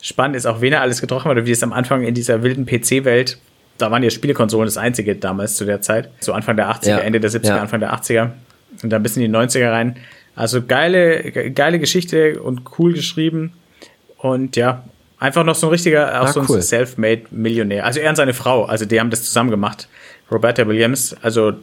spannend 0.00 0.36
ist, 0.36 0.46
auch 0.46 0.62
wen 0.62 0.72
er 0.72 0.80
alles 0.80 1.02
getroffen 1.02 1.26
hat 1.26 1.32
oder 1.32 1.44
wie 1.44 1.52
es 1.52 1.62
am 1.62 1.74
Anfang 1.74 2.02
in 2.02 2.14
dieser 2.14 2.42
wilden 2.42 2.64
PC-Welt, 2.64 3.36
da 3.76 3.90
waren 3.90 4.02
ja 4.02 4.08
Spielekonsolen 4.08 4.68
das 4.68 4.78
einzige 4.78 5.16
damals 5.16 5.56
zu 5.56 5.66
der 5.66 5.82
Zeit, 5.82 6.08
so 6.20 6.32
Anfang 6.32 6.56
der 6.56 6.70
80er, 6.70 6.88
ja. 6.88 6.98
Ende 7.00 7.20
der 7.20 7.30
70er, 7.30 7.46
ja. 7.48 7.60
Anfang 7.60 7.80
der 7.80 7.92
80er 7.92 8.30
und 8.82 8.90
dann 8.90 9.02
bis 9.02 9.18
in 9.18 9.30
die 9.30 9.36
90er 9.36 9.70
rein. 9.70 9.98
Also 10.34 10.64
geile, 10.64 11.30
geile 11.52 11.78
Geschichte 11.78 12.40
und 12.40 12.62
cool 12.78 12.94
geschrieben 12.94 13.52
und 14.18 14.56
ja, 14.56 14.84
einfach 15.18 15.44
noch 15.44 15.54
so 15.54 15.68
ein 15.68 15.70
richtiger, 15.70 16.20
auch 16.20 16.26
ah, 16.26 16.32
so 16.32 16.40
ein 16.40 16.46
cool. 16.48 16.62
self-made 16.62 17.22
Millionär. 17.30 17.84
Also 17.84 18.00
er 18.00 18.10
und 18.10 18.16
seine 18.16 18.34
Frau, 18.34 18.64
also 18.64 18.84
die 18.84 19.00
haben 19.00 19.10
das 19.10 19.24
zusammen 19.24 19.50
gemacht. 19.50 19.88
Roberta 20.30 20.66
Williams, 20.66 21.16
also 21.22 21.54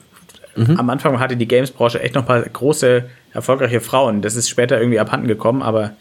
mhm. 0.55 0.77
am 0.77 0.89
Anfang 0.89 1.19
hatte 1.19 1.37
die 1.37 1.47
Games-Branche 1.47 2.01
echt 2.01 2.15
noch 2.15 2.23
ein 2.23 2.27
paar 2.27 2.41
große, 2.41 3.05
erfolgreiche 3.33 3.81
Frauen. 3.81 4.21
Das 4.21 4.35
ist 4.35 4.49
später 4.49 4.79
irgendwie 4.79 4.99
abhanden 4.99 5.27
gekommen, 5.27 5.61
aber 5.61 5.91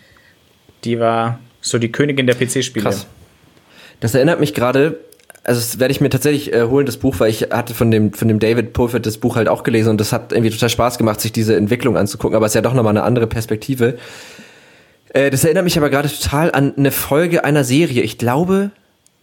die 0.85 0.99
war 1.01 1.39
so 1.61 1.79
die 1.79 1.91
Königin 1.91 2.27
der 2.27 2.37
PC-Spiele. 2.37 2.85
Krass. 2.85 3.07
Das 4.01 4.15
erinnert 4.15 4.41
mich 4.41 4.55
gerade, 4.55 4.99
also 5.45 5.61
das 5.61 5.79
werde 5.79 5.93
ich 5.93 6.01
mir 6.01 6.11
tatsächlich 6.11 6.53
äh, 6.53 6.65
holen, 6.65 6.87
das 6.87 6.97
Buch, 6.97 7.17
weil 7.19 7.31
ich 7.31 7.43
hatte 7.51 7.75
von 7.75 7.91
dem, 7.91 8.13
von 8.13 8.29
dem 8.29 8.39
David 8.39 8.73
Pulford 8.73 9.07
das 9.07 9.19
Buch 9.19 9.37
halt 9.37 9.49
auch 9.49 9.63
gelesen 9.63 9.91
und 9.91 10.01
das 10.01 10.13
hat 10.13 10.33
irgendwie 10.33 10.51
total 10.51 10.69
Spaß 10.69 10.99
gemacht, 10.99 11.21
sich 11.21 11.33
diese 11.33 11.57
Entwicklung 11.57 11.97
anzugucken, 11.97 12.37
aber 12.37 12.47
es 12.47 12.51
ist 12.51 12.57
ja 12.57 12.61
doch 12.63 12.75
nochmal 12.75 12.93
eine 12.93 13.03
andere 13.03 13.27
Perspektive. 13.27 13.99
Äh, 15.15 15.31
das 15.31 15.45
erinnert 15.45 15.65
mich 15.65 15.79
aber 15.79 15.89
gerade 15.89 16.11
total 16.11 16.53
an 16.53 16.75
eine 16.77 16.91
Folge 16.91 17.45
einer 17.45 17.65
Serie. 17.65 18.03
Ich 18.03 18.19
glaube, 18.19 18.71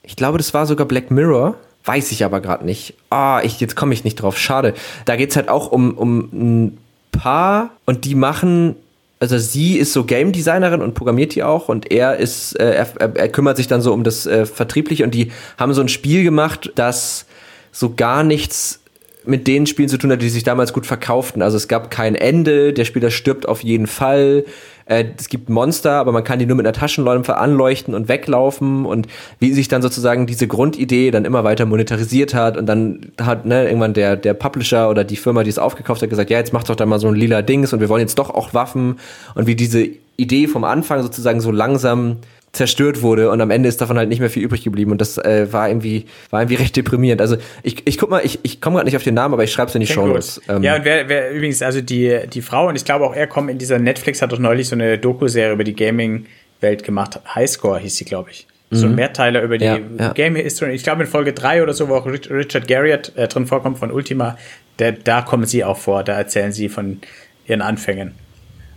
ich 0.01 0.15
glaube, 0.15 0.39
das 0.39 0.55
war 0.55 0.65
sogar 0.65 0.87
Black 0.87 1.11
Mirror. 1.11 1.55
Weiß 1.85 2.11
ich 2.11 2.25
aber 2.25 2.41
gerade 2.41 2.65
nicht. 2.65 2.95
Ah, 3.09 3.41
ich, 3.43 3.59
jetzt 3.59 3.75
komme 3.75 3.93
ich 3.93 4.03
nicht 4.03 4.15
drauf. 4.15 4.37
Schade. 4.37 4.73
Da 5.05 5.15
geht's 5.15 5.35
halt 5.35 5.49
auch 5.49 5.71
um, 5.71 5.97
um 5.97 6.19
ein 6.31 6.77
Paar 7.11 7.71
und 7.85 8.05
die 8.05 8.15
machen 8.15 8.75
also 9.19 9.37
sie 9.37 9.77
ist 9.77 9.93
so 9.93 10.03
Game 10.03 10.31
Designerin 10.31 10.81
und 10.81 10.95
programmiert 10.95 11.35
die 11.35 11.43
auch 11.43 11.69
und 11.69 11.91
er 11.91 12.17
ist, 12.17 12.59
äh, 12.59 12.73
er, 12.73 12.87
er, 12.97 13.29
kümmert 13.29 13.55
sich 13.55 13.67
dann 13.67 13.79
so 13.79 13.93
um 13.93 14.03
das 14.03 14.25
äh, 14.25 14.47
Vertriebliche 14.47 15.03
und 15.03 15.13
die 15.13 15.31
haben 15.59 15.75
so 15.75 15.81
ein 15.81 15.89
Spiel 15.89 16.23
gemacht, 16.23 16.71
das 16.73 17.27
so 17.71 17.93
gar 17.93 18.23
nichts 18.23 18.79
mit 19.23 19.45
den 19.45 19.67
Spielen 19.67 19.89
zu 19.89 19.97
tun 19.97 20.11
hat, 20.11 20.23
die 20.23 20.29
sich 20.29 20.43
damals 20.43 20.73
gut 20.73 20.87
verkauften. 20.87 21.43
Also 21.43 21.57
es 21.57 21.67
gab 21.67 21.91
kein 21.91 22.15
Ende, 22.15 22.73
der 22.73 22.85
Spieler 22.85 23.11
stirbt 23.11 23.47
auf 23.47 23.63
jeden 23.63 23.85
Fall. 23.85 24.43
Äh, 24.91 25.05
es 25.17 25.29
gibt 25.29 25.49
Monster, 25.49 25.93
aber 25.93 26.11
man 26.11 26.25
kann 26.25 26.37
die 26.37 26.45
nur 26.45 26.57
mit 26.57 26.65
einer 26.65 26.73
Taschenlampe 26.73 27.37
anleuchten 27.37 27.95
und 27.95 28.09
weglaufen. 28.09 28.85
Und 28.85 29.07
wie 29.39 29.53
sich 29.53 29.69
dann 29.69 29.81
sozusagen 29.81 30.27
diese 30.27 30.47
Grundidee 30.47 31.11
dann 31.11 31.23
immer 31.23 31.45
weiter 31.45 31.65
monetarisiert 31.65 32.33
hat 32.33 32.57
und 32.57 32.65
dann 32.65 33.11
hat 33.19 33.45
ne, 33.45 33.65
irgendwann 33.65 33.93
der, 33.93 34.17
der 34.17 34.33
Publisher 34.33 34.89
oder 34.89 35.05
die 35.05 35.15
Firma, 35.15 35.43
die 35.43 35.49
es 35.49 35.59
aufgekauft 35.59 36.01
hat, 36.01 36.09
gesagt, 36.09 36.29
ja, 36.29 36.37
jetzt 36.37 36.51
macht 36.51 36.67
doch 36.67 36.75
da 36.75 36.85
mal 36.85 36.99
so 36.99 37.07
ein 37.07 37.15
lila 37.15 37.41
Dings 37.41 37.71
und 37.71 37.79
wir 37.79 37.87
wollen 37.87 38.01
jetzt 38.01 38.19
doch 38.19 38.29
auch 38.29 38.53
Waffen. 38.53 38.99
Und 39.33 39.47
wie 39.47 39.55
diese 39.55 39.87
Idee 40.17 40.47
vom 40.47 40.65
Anfang 40.65 41.01
sozusagen 41.01 41.39
so 41.39 41.51
langsam 41.51 42.17
zerstört 42.53 43.01
wurde 43.01 43.31
und 43.31 43.39
am 43.39 43.49
Ende 43.49 43.69
ist 43.69 43.79
davon 43.79 43.97
halt 43.97 44.09
nicht 44.09 44.19
mehr 44.19 44.29
viel 44.29 44.43
übrig 44.43 44.63
geblieben 44.63 44.91
und 44.91 44.99
das 44.99 45.17
äh, 45.17 45.51
war 45.53 45.69
irgendwie 45.69 46.05
war 46.29 46.41
irgendwie 46.41 46.55
recht 46.55 46.75
deprimierend. 46.75 47.21
Also 47.21 47.37
ich, 47.63 47.87
ich 47.87 47.97
guck 47.97 48.09
mal, 48.09 48.21
ich, 48.25 48.39
ich 48.43 48.59
komme 48.59 48.75
gerade 48.75 48.85
nicht 48.85 48.97
auf 48.97 49.03
den 49.03 49.13
Namen, 49.13 49.33
aber 49.33 49.43
ich 49.43 49.51
schreibe 49.53 49.69
es 49.69 49.75
in 49.75 49.81
die 49.81 49.87
Show 49.87 50.05
Notes. 50.05 50.41
Ähm. 50.49 50.61
Ja 50.61 50.75
und 50.75 50.83
wer, 50.83 51.07
wer 51.07 51.31
übrigens 51.31 51.61
also 51.61 51.81
die 51.81 52.19
die 52.31 52.41
Frau 52.41 52.67
und 52.67 52.75
ich 52.75 52.83
glaube 52.83 53.05
auch 53.05 53.15
er 53.15 53.27
kommt 53.27 53.49
in 53.49 53.57
dieser 53.57 53.79
Netflix 53.79 54.21
hat 54.21 54.33
doch 54.33 54.39
neulich 54.39 54.67
so 54.67 54.75
eine 54.75 54.97
Doku-Serie 54.97 55.53
über 55.53 55.63
die 55.63 55.75
Gaming 55.75 56.25
Welt 56.59 56.83
gemacht. 56.83 57.19
Highscore 57.33 57.79
hieß 57.79 57.95
sie 57.95 58.05
glaube 58.05 58.31
ich. 58.31 58.47
So 58.73 58.85
ein 58.85 58.91
mhm. 58.91 58.95
Mehrteiler 58.95 59.41
über 59.41 59.57
die 59.57 59.65
ja, 59.65 59.79
ja. 59.99 60.13
Game 60.13 60.35
History. 60.37 60.73
Ich 60.73 60.83
glaube 60.83 61.01
in 61.01 61.07
Folge 61.07 61.33
3 61.33 61.61
oder 61.61 61.73
so, 61.73 61.89
wo 61.89 61.95
auch 61.95 62.05
Richard 62.05 62.69
Garriott 62.69 63.11
äh, 63.17 63.27
drin 63.27 63.45
vorkommt 63.45 63.79
von 63.79 63.91
Ultima, 63.91 64.37
der, 64.79 64.93
da 64.93 65.21
kommen 65.21 65.45
sie 65.45 65.65
auch 65.65 65.77
vor, 65.77 66.05
da 66.05 66.13
erzählen 66.13 66.53
sie 66.53 66.69
von 66.69 67.01
ihren 67.45 67.61
Anfängen. 67.61 68.13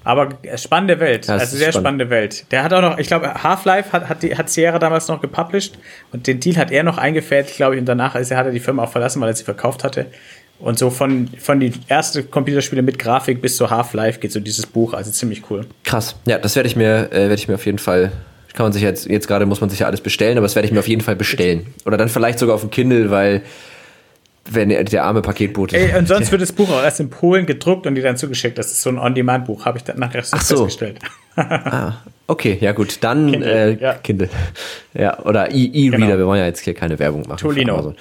Aber 0.05 0.29
spannende 0.57 1.01
Welt, 1.01 1.27
ja, 1.27 1.35
also 1.35 1.57
sehr 1.57 1.73
spannend. 1.73 1.75
spannende 1.75 2.11
Welt. 2.11 2.45
Der 2.51 2.63
hat 2.63 2.73
auch 2.73 2.83
noch, 2.83 2.99
ich 2.99 3.07
glaube, 3.07 3.43
Half-Life 3.43 3.93
hat, 3.93 4.09
hat, 4.09 4.23
die, 4.23 4.37
hat 4.37 4.51
Sierra 4.51 4.79
damals 4.79 5.09
noch 5.09 5.21
gepublished 5.21 5.79
und 6.13 6.27
den 6.27 6.41
Deal 6.41 6.57
hat 6.57 6.71
er 6.71 6.83
noch 6.83 6.99
eingefädelt, 6.99 7.57
glaube 7.57 7.75
ich, 7.75 7.81
und 7.81 7.87
danach 7.87 8.15
ist 8.15 8.31
er, 8.31 8.37
hat 8.37 8.47
er 8.47 8.53
die 8.53 8.61
Firma 8.61 8.85
auch 8.85 8.93
verlassen, 8.93 9.21
weil 9.21 9.29
er 9.31 9.35
sie 9.35 9.45
verkauft 9.45 9.83
hatte. 9.83 10.07
Und 10.61 10.79
so 10.79 10.91
von, 10.91 11.29
von 11.39 11.59
die 11.59 11.73
erste 11.89 12.23
Computerspiele 12.23 12.83
mit 12.83 12.99
Grafik 12.99 13.43
bis 13.43 13.57
zu 13.57 13.71
Half-Life 13.71 14.21
geht 14.21 14.31
so 14.31 14.41
dieses 14.41 14.67
Buch, 14.67 14.93
also 14.93 15.11
ziemlich 15.11 15.51
cool. 15.51 15.67
Krass. 15.83 16.17
Ja, 16.27 16.39
das 16.39 16.55
werde 16.55 16.69
ich 16.69 16.77
mir, 16.77 17.11
äh, 17.11 17.23
werde 17.23 17.35
ich 17.35 17.49
mir 17.49 17.55
auf 17.55 17.67
jeden 17.67 17.79
Fall 17.79 18.13
kann 18.55 18.67
man 18.67 18.73
sich 18.73 18.83
jetzt, 18.83 19.07
jetzt 19.07 19.27
gerade 19.27 19.47
muss 19.47 19.61
man 19.61 19.69
sich 19.69 19.81
ja 19.81 19.89
alles 19.89 20.01
bestellen, 20.01 20.39
aber 20.39 20.47
das 20.47 20.55
werde 20.55 20.67
ich 20.67 20.73
mir 20.73 20.79
auf 20.79 20.87
jeden 20.89 21.03
Fall 21.03 21.17
bestellen. 21.17 21.67
Oder 21.85 21.97
dann 21.97 22.09
vielleicht 22.09 22.39
sogar 22.39 22.55
auf 22.55 22.61
dem 22.61 22.71
Kindle, 22.71 23.11
weil 23.11 23.43
wenn 24.51 24.69
der, 24.69 25.05
arme 25.05 25.23
Paketbote. 25.23 25.77
Ey, 25.77 25.99
und 25.99 26.07
sonst 26.07 26.31
wird 26.33 26.43
das 26.43 26.53
Buch 26.53 26.71
auch 26.71 26.83
erst 26.83 27.01
in 27.01 27.11
Polen 27.11 27.47
gedruckt 27.47 27.87
und 27.87 27.95
die 27.95 28.03
dann 28.03 28.17
zugeschickt. 28.17 28.59
Das 28.59 28.71
ist 28.71 28.83
so 28.83 28.91
ein 28.91 28.99
On-Demand-Buch, 28.99 29.65
habe 29.65 29.79
ich 29.79 29.85
dann 29.85 29.99
nachher 29.99 30.23
so, 30.23 30.37
so 30.37 30.65
festgestellt. 30.65 30.99
ah, 31.37 31.95
okay, 32.27 32.59
ja 32.61 32.73
gut, 32.73 32.99
dann 33.01 33.31
Kindle, 33.31 33.51
äh, 33.51 33.83
ja. 33.83 33.95
Kindle. 33.95 34.29
Ja, 34.93 35.19
oder 35.21 35.51
E-Reader, 35.51 35.97
genau. 35.97 36.19
wir 36.19 36.27
wollen 36.27 36.41
ja 36.41 36.47
jetzt 36.47 36.61
hier 36.61 36.75
keine 36.75 36.99
Werbung 36.99 37.23
machen. 37.27 37.39
Tolino. 37.39 37.95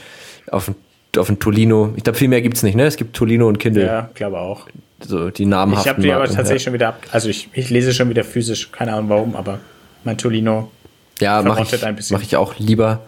Auf, 0.52 0.72
auf 1.18 1.30
ein 1.30 1.40
Tolino, 1.40 1.94
ich 1.96 2.04
glaube, 2.04 2.18
viel 2.18 2.28
mehr 2.28 2.42
gibt 2.42 2.58
es 2.58 2.64
nicht, 2.64 2.76
ne? 2.76 2.86
Es 2.86 2.98
gibt 2.98 3.16
Tolino 3.16 3.48
und 3.48 3.60
Kindle. 3.60 3.86
Ja, 3.86 4.10
glaube 4.14 4.40
auch. 4.40 4.68
So 5.00 5.30
die 5.30 5.46
namhaften 5.46 5.84
Ich 5.84 5.90
habe 5.90 6.02
die 6.02 6.12
aber 6.12 6.26
tatsächlich 6.26 6.62
ja. 6.62 6.66
schon 6.66 6.74
wieder 6.74 6.90
ab, 6.90 7.02
also 7.12 7.30
ich, 7.30 7.50
ich 7.54 7.70
lese 7.70 7.94
schon 7.94 8.10
wieder 8.10 8.24
physisch, 8.24 8.72
keine 8.72 8.94
Ahnung 8.94 9.10
warum, 9.10 9.36
aber 9.36 9.60
mein 10.04 10.18
Tolino 10.18 10.72
ja, 11.20 11.42
mache 11.42 11.64
ich, 11.64 12.12
mach 12.12 12.22
ich 12.22 12.36
auch 12.36 12.58
lieber. 12.58 13.02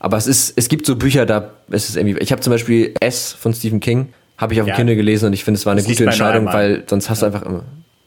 Aber 0.00 0.16
es 0.16 0.26
ist, 0.26 0.52
es 0.56 0.68
gibt 0.68 0.86
so 0.86 0.96
Bücher, 0.96 1.26
da 1.26 1.50
ist 1.70 1.88
es 1.88 1.96
irgendwie. 1.96 2.18
Ich 2.18 2.32
habe 2.32 2.40
zum 2.40 2.52
Beispiel 2.52 2.94
S 3.00 3.32
von 3.32 3.52
Stephen 3.52 3.80
King, 3.80 4.08
habe 4.36 4.54
ich 4.54 4.60
auf 4.60 4.66
dem 4.66 4.70
ja. 4.70 4.76
Kindle 4.76 4.96
gelesen 4.96 5.26
und 5.26 5.32
ich 5.32 5.44
finde, 5.44 5.58
es 5.58 5.66
war 5.66 5.72
eine 5.72 5.82
das 5.82 5.88
gute 5.88 6.04
Entscheidung, 6.04 6.46
weil 6.46 6.84
sonst 6.86 7.10
hast 7.10 7.22
ja. 7.22 7.28
du 7.28 7.34
einfach 7.34 7.48
immer. 7.48 7.64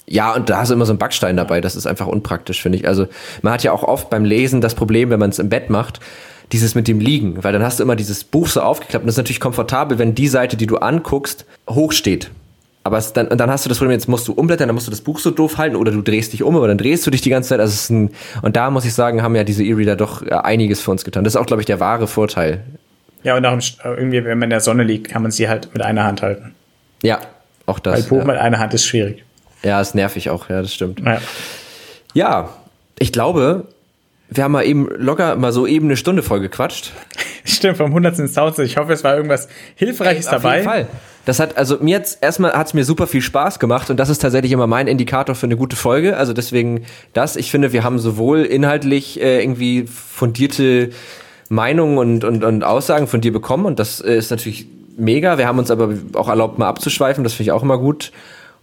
Ja, 0.07 0.33
und 0.33 0.49
da 0.49 0.59
hast 0.59 0.69
du 0.69 0.73
immer 0.73 0.85
so 0.85 0.91
einen 0.91 0.99
Backstein 0.99 1.37
dabei. 1.37 1.61
Das 1.61 1.75
ist 1.75 1.87
einfach 1.87 2.07
unpraktisch, 2.07 2.61
finde 2.61 2.77
ich. 2.77 2.87
Also 2.87 3.07
man 3.41 3.53
hat 3.53 3.63
ja 3.63 3.71
auch 3.71 3.83
oft 3.83 4.09
beim 4.09 4.25
Lesen 4.25 4.59
das 4.59 4.75
Problem, 4.75 5.09
wenn 5.09 5.19
man 5.19 5.29
es 5.29 5.39
im 5.39 5.47
Bett 5.47 5.69
macht, 5.69 5.99
dieses 6.51 6.75
mit 6.75 6.87
dem 6.87 6.99
Liegen, 6.99 7.43
weil 7.43 7.53
dann 7.53 7.63
hast 7.63 7.79
du 7.79 7.83
immer 7.83 7.95
dieses 7.95 8.23
Buch 8.25 8.47
so 8.47 8.61
aufgeklappt 8.61 9.03
und 9.03 9.07
das 9.07 9.13
ist 9.13 9.19
natürlich 9.19 9.39
komfortabel, 9.39 9.99
wenn 9.99 10.15
die 10.15 10.27
Seite, 10.27 10.57
die 10.57 10.67
du 10.67 10.77
anguckst, 10.77 11.45
hoch 11.69 11.93
steht. 11.93 12.29
Aber 12.83 12.97
es 12.97 13.13
dann, 13.13 13.27
und 13.27 13.37
dann 13.37 13.51
hast 13.51 13.65
du 13.65 13.69
das 13.69 13.77
Problem, 13.77 13.93
jetzt 13.93 14.07
musst 14.07 14.27
du 14.27 14.33
umblättern, 14.33 14.67
dann 14.67 14.73
musst 14.73 14.87
du 14.87 14.91
das 14.91 15.01
Buch 15.01 15.19
so 15.19 15.29
doof 15.29 15.57
halten 15.57 15.75
oder 15.75 15.91
du 15.91 16.01
drehst 16.01 16.33
dich 16.33 16.41
um, 16.41 16.55
aber 16.55 16.67
dann 16.67 16.79
drehst 16.79 17.05
du 17.05 17.11
dich 17.11 17.21
die 17.21 17.29
ganze 17.29 17.49
Zeit. 17.49 17.59
Also 17.59 17.93
ein, 17.93 18.09
und 18.41 18.55
da 18.55 18.71
muss 18.71 18.85
ich 18.85 18.93
sagen, 18.93 19.21
haben 19.21 19.35
ja 19.35 19.43
diese 19.43 19.63
E-Reader 19.63 19.95
doch 19.95 20.25
äh, 20.25 20.31
einiges 20.31 20.81
für 20.81 20.89
uns 20.89 21.05
getan. 21.05 21.23
Das 21.23 21.35
ist 21.35 21.39
auch, 21.39 21.45
glaube 21.45 21.61
ich, 21.61 21.67
der 21.67 21.79
wahre 21.79 22.07
Vorteil. 22.07 22.63
Ja, 23.23 23.37
und 23.37 23.45
auch 23.45 23.59
irgendwie, 23.83 24.25
wenn 24.25 24.39
man 24.39 24.47
in 24.47 24.49
der 24.49 24.61
Sonne 24.61 24.83
liegt, 24.83 25.09
kann 25.09 25.21
man 25.21 25.31
sie 25.31 25.47
halt 25.47 25.71
mit 25.73 25.83
einer 25.83 26.03
Hand 26.03 26.23
halten. 26.23 26.55
Ja, 27.03 27.19
auch 27.67 27.77
das. 27.77 27.93
Weil 27.93 28.03
Buch 28.03 28.17
ja. 28.19 28.25
mit 28.25 28.37
einer 28.37 28.57
Hand 28.57 28.73
ist 28.73 28.85
schwierig. 28.85 29.23
Ja, 29.61 29.79
ist 29.79 29.93
nervig 29.93 30.31
auch, 30.31 30.49
ja, 30.49 30.61
das 30.61 30.73
stimmt. 30.73 31.01
Ja, 31.01 31.21
ja 32.15 32.49
ich 32.97 33.11
glaube, 33.11 33.67
wir 34.29 34.43
haben 34.43 34.53
mal 34.53 34.65
eben 34.65 34.87
locker 34.95 35.35
mal 35.35 35.51
so 35.51 35.67
eben 35.67 35.85
eine 35.87 35.97
Stunde 35.97 36.23
voll 36.23 36.39
gequatscht. 36.39 36.91
Stimmt, 37.43 37.77
vom 37.77 37.87
100. 37.87 38.19
ins 38.19 38.37
1000. 38.37 38.67
Ich 38.67 38.77
hoffe, 38.77 38.93
es 38.93 39.03
war 39.03 39.15
irgendwas 39.15 39.49
Hilfreiches 39.75 40.27
Ey, 40.27 40.35
auf 40.35 40.41
dabei. 40.41 40.49
Auf 40.49 40.55
jeden 40.55 40.69
Fall. 40.69 40.87
Das 41.25 41.39
hat, 41.39 41.57
also 41.57 41.77
mir 41.79 41.97
jetzt 41.97 42.23
erstmal 42.23 42.53
hat 42.53 42.67
es 42.67 42.73
mir 42.73 42.83
super 42.83 43.05
viel 43.05 43.21
Spaß 43.21 43.59
gemacht 43.59 43.89
und 43.89 43.97
das 43.97 44.09
ist 44.09 44.19
tatsächlich 44.19 44.51
immer 44.51 44.67
mein 44.67 44.87
Indikator 44.87 45.35
für 45.35 45.45
eine 45.45 45.55
gute 45.55 45.75
Folge. 45.75 46.17
Also 46.17 46.33
deswegen 46.33 46.85
das, 47.13 47.35
ich 47.35 47.51
finde, 47.51 47.73
wir 47.73 47.83
haben 47.83 47.99
sowohl 47.99 48.41
inhaltlich 48.41 49.21
äh, 49.21 49.41
irgendwie 49.41 49.85
fundierte 49.85 50.89
Meinungen 51.49 51.97
und, 51.97 52.23
und, 52.23 52.43
und 52.43 52.63
Aussagen 52.63 53.07
von 53.07 53.21
dir 53.21 53.31
bekommen 53.31 53.65
und 53.65 53.77
das 53.77 54.01
äh, 54.01 54.15
ist 54.15 54.31
natürlich 54.31 54.67
mega. 54.97 55.37
Wir 55.37 55.47
haben 55.47 55.59
uns 55.59 55.69
aber 55.69 55.93
auch 56.13 56.27
erlaubt, 56.27 56.57
mal 56.57 56.67
abzuschweifen, 56.67 57.23
das 57.23 57.33
finde 57.33 57.43
ich 57.43 57.51
auch 57.51 57.63
immer 57.63 57.77
gut. 57.77 58.11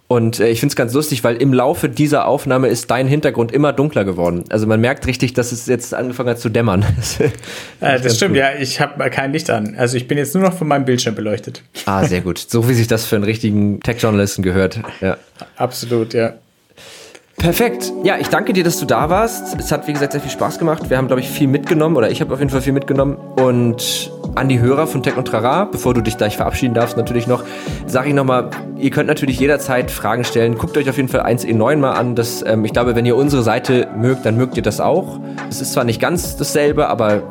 Und 0.08 0.40
äh, 0.40 0.48
ich 0.48 0.60
finde 0.60 0.72
es 0.72 0.76
ganz 0.76 0.94
lustig, 0.94 1.22
weil 1.22 1.36
im 1.36 1.52
Laufe 1.52 1.90
dieser 1.90 2.26
Aufnahme 2.26 2.68
ist 2.68 2.90
dein 2.90 3.06
Hintergrund 3.06 3.52
immer 3.52 3.74
dunkler 3.74 4.04
geworden. 4.04 4.44
Also 4.48 4.66
man 4.66 4.80
merkt 4.80 5.06
richtig, 5.06 5.34
dass 5.34 5.52
es 5.52 5.66
jetzt 5.66 5.92
angefangen 5.92 6.30
hat 6.30 6.40
zu 6.40 6.48
dämmern. 6.48 6.84
das, 6.96 7.20
äh, 7.20 7.30
das 8.00 8.16
stimmt, 8.16 8.30
gut. 8.30 8.38
ja. 8.38 8.52
Ich 8.58 8.80
habe 8.80 9.10
kein 9.10 9.32
Licht 9.32 9.50
an. 9.50 9.76
Also 9.76 9.98
ich 9.98 10.08
bin 10.08 10.16
jetzt 10.16 10.34
nur 10.34 10.42
noch 10.42 10.54
von 10.54 10.66
meinem 10.66 10.86
Bildschirm 10.86 11.14
beleuchtet. 11.14 11.62
Ah, 11.84 12.04
sehr 12.04 12.22
gut. 12.22 12.38
So 12.38 12.68
wie 12.70 12.74
sich 12.74 12.86
das 12.86 13.04
für 13.04 13.16
einen 13.16 13.24
richtigen 13.24 13.80
Tech-Journalisten 13.80 14.42
gehört. 14.42 14.80
Ja. 15.02 15.18
Absolut, 15.56 16.14
ja. 16.14 16.34
Perfekt. 17.38 17.92
Ja, 18.02 18.16
ich 18.18 18.28
danke 18.28 18.52
dir, 18.52 18.64
dass 18.64 18.78
du 18.78 18.84
da 18.84 19.10
warst. 19.10 19.56
Es 19.58 19.70
hat, 19.70 19.86
wie 19.86 19.92
gesagt, 19.92 20.12
sehr 20.12 20.20
viel 20.20 20.30
Spaß 20.30 20.58
gemacht. 20.58 20.90
Wir 20.90 20.98
haben, 20.98 21.06
glaube 21.06 21.20
ich, 21.20 21.28
viel 21.28 21.46
mitgenommen 21.46 21.96
oder 21.96 22.10
ich 22.10 22.20
habe 22.20 22.34
auf 22.34 22.40
jeden 22.40 22.50
Fall 22.50 22.62
viel 22.62 22.72
mitgenommen. 22.72 23.16
Und 23.36 24.10
an 24.34 24.48
die 24.48 24.58
Hörer 24.58 24.88
von 24.88 25.04
Tech 25.04 25.16
und 25.16 25.26
Trara, 25.26 25.64
bevor 25.64 25.94
du 25.94 26.00
dich 26.00 26.16
gleich 26.16 26.36
verabschieden 26.36 26.74
darfst, 26.74 26.96
natürlich 26.96 27.28
noch, 27.28 27.44
sage 27.86 28.08
ich 28.08 28.14
nochmal, 28.14 28.50
ihr 28.76 28.90
könnt 28.90 29.06
natürlich 29.06 29.38
jederzeit 29.38 29.90
Fragen 29.92 30.24
stellen. 30.24 30.58
Guckt 30.58 30.76
euch 30.76 30.90
auf 30.90 30.96
jeden 30.96 31.08
Fall 31.08 31.22
1E9 31.22 31.76
mal 31.76 31.92
an. 31.92 32.16
Das, 32.16 32.44
ähm, 32.44 32.64
ich 32.64 32.72
glaube, 32.72 32.96
wenn 32.96 33.06
ihr 33.06 33.16
unsere 33.16 33.42
Seite 33.42 33.88
mögt, 33.96 34.26
dann 34.26 34.36
mögt 34.36 34.56
ihr 34.56 34.62
das 34.62 34.80
auch. 34.80 35.20
Es 35.48 35.60
ist 35.60 35.72
zwar 35.72 35.84
nicht 35.84 36.00
ganz 36.00 36.36
dasselbe, 36.36 36.88
aber 36.88 37.22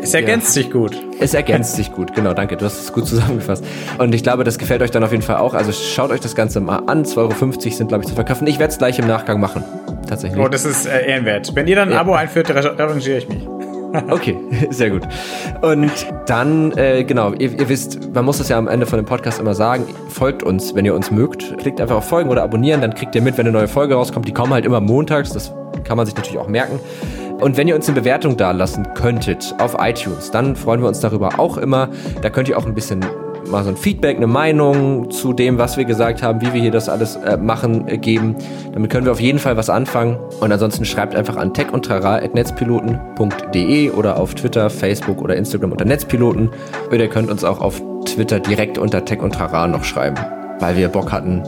es 0.00 0.14
ergänzt 0.14 0.56
ja. 0.56 0.62
sich 0.62 0.70
gut. 0.70 0.96
Es 1.20 1.34
ergänzt 1.34 1.76
sich 1.76 1.92
gut, 1.92 2.14
genau, 2.14 2.34
danke. 2.34 2.56
Du 2.56 2.64
hast 2.64 2.80
es 2.80 2.92
gut 2.92 3.06
zusammengefasst. 3.06 3.64
Und 3.98 4.14
ich 4.14 4.22
glaube, 4.22 4.44
das 4.44 4.58
gefällt 4.58 4.82
euch 4.82 4.90
dann 4.90 5.04
auf 5.04 5.12
jeden 5.12 5.22
Fall 5.22 5.36
auch. 5.36 5.54
Also 5.54 5.72
schaut 5.72 6.10
euch 6.10 6.20
das 6.20 6.34
Ganze 6.34 6.60
mal 6.60 6.82
an. 6.86 7.04
2,50 7.04 7.16
Euro 7.18 7.32
sind, 7.70 7.88
glaube 7.88 8.04
ich, 8.04 8.08
zu 8.08 8.14
verkaufen. 8.14 8.46
Ich 8.46 8.58
werde 8.58 8.72
es 8.72 8.78
gleich 8.78 8.98
im 8.98 9.06
Nachgang 9.06 9.40
machen. 9.40 9.64
Tatsächlich. 10.08 10.42
Oh, 10.42 10.48
das 10.48 10.64
ist 10.64 10.86
äh, 10.86 11.06
ehrenwert. 11.06 11.54
Wenn 11.54 11.66
ihr 11.66 11.76
dann 11.76 11.88
ein 11.88 11.94
ja. 11.94 12.00
Abo 12.00 12.14
einführt, 12.14 12.50
revanchiere 12.50 13.18
ich 13.18 13.28
mich. 13.28 13.46
okay, 14.10 14.36
sehr 14.70 14.90
gut. 14.90 15.02
Und 15.60 15.90
dann, 16.26 16.72
äh, 16.72 17.04
genau, 17.04 17.32
ihr, 17.32 17.52
ihr, 17.52 17.68
wisst, 17.68 18.12
man 18.14 18.24
muss 18.24 18.38
das 18.38 18.48
ja 18.48 18.58
am 18.58 18.68
Ende 18.68 18.86
von 18.86 18.98
dem 18.98 19.06
Podcast 19.06 19.40
immer 19.40 19.54
sagen, 19.54 19.84
folgt 20.08 20.42
uns, 20.42 20.74
wenn 20.74 20.84
ihr 20.84 20.94
uns 20.94 21.10
mögt. 21.10 21.58
Klickt 21.58 21.80
einfach 21.80 21.96
auf 21.96 22.08
Folgen 22.08 22.30
oder 22.30 22.42
abonnieren, 22.42 22.80
dann 22.80 22.94
kriegt 22.94 23.14
ihr 23.14 23.22
mit, 23.22 23.36
wenn 23.38 23.46
eine 23.46 23.56
neue 23.56 23.68
Folge 23.68 23.94
rauskommt. 23.94 24.26
Die 24.26 24.32
kommen 24.32 24.52
halt 24.52 24.64
immer 24.64 24.80
montags, 24.80 25.32
das 25.32 25.52
kann 25.84 25.96
man 25.96 26.06
sich 26.06 26.14
natürlich 26.14 26.38
auch 26.38 26.48
merken. 26.48 26.80
Und 27.42 27.56
wenn 27.56 27.66
ihr 27.66 27.74
uns 27.74 27.88
eine 27.88 27.98
Bewertung 27.98 28.36
da 28.36 28.52
lassen 28.52 28.94
könntet 28.94 29.56
auf 29.58 29.74
iTunes, 29.80 30.30
dann 30.30 30.54
freuen 30.54 30.80
wir 30.80 30.86
uns 30.86 31.00
darüber 31.00 31.40
auch 31.40 31.56
immer. 31.56 31.88
Da 32.22 32.30
könnt 32.30 32.48
ihr 32.48 32.56
auch 32.56 32.66
ein 32.66 32.74
bisschen 32.74 33.04
mal 33.50 33.64
so 33.64 33.70
ein 33.70 33.76
Feedback, 33.76 34.16
eine 34.16 34.28
Meinung 34.28 35.10
zu 35.10 35.32
dem, 35.32 35.58
was 35.58 35.76
wir 35.76 35.84
gesagt 35.84 36.22
haben, 36.22 36.40
wie 36.40 36.52
wir 36.52 36.60
hier 36.60 36.70
das 36.70 36.88
alles 36.88 37.16
äh, 37.16 37.36
machen, 37.36 37.88
äh, 37.88 37.98
geben. 37.98 38.36
Damit 38.72 38.90
können 38.90 39.06
wir 39.06 39.12
auf 39.12 39.20
jeden 39.20 39.40
Fall 39.40 39.56
was 39.56 39.70
anfangen. 39.70 40.18
Und 40.40 40.52
ansonsten 40.52 40.84
schreibt 40.84 41.16
einfach 41.16 41.34
an 41.36 41.52
techundtrara.netzpiloten.de 41.52 43.90
oder 43.90 44.20
auf 44.20 44.36
Twitter, 44.36 44.70
Facebook 44.70 45.20
oder 45.20 45.34
Instagram 45.34 45.72
unter 45.72 45.84
Netzpiloten. 45.84 46.50
Oder 46.88 47.00
ihr 47.00 47.08
könnt 47.08 47.28
uns 47.28 47.42
auch 47.42 47.60
auf 47.60 47.82
Twitter 48.04 48.38
direkt 48.38 48.78
unter 48.78 49.04
Tech 49.04 49.18
noch 49.20 49.82
schreiben, 49.82 50.16
weil 50.60 50.76
wir 50.76 50.88
Bock 50.88 51.10
hatten, 51.10 51.42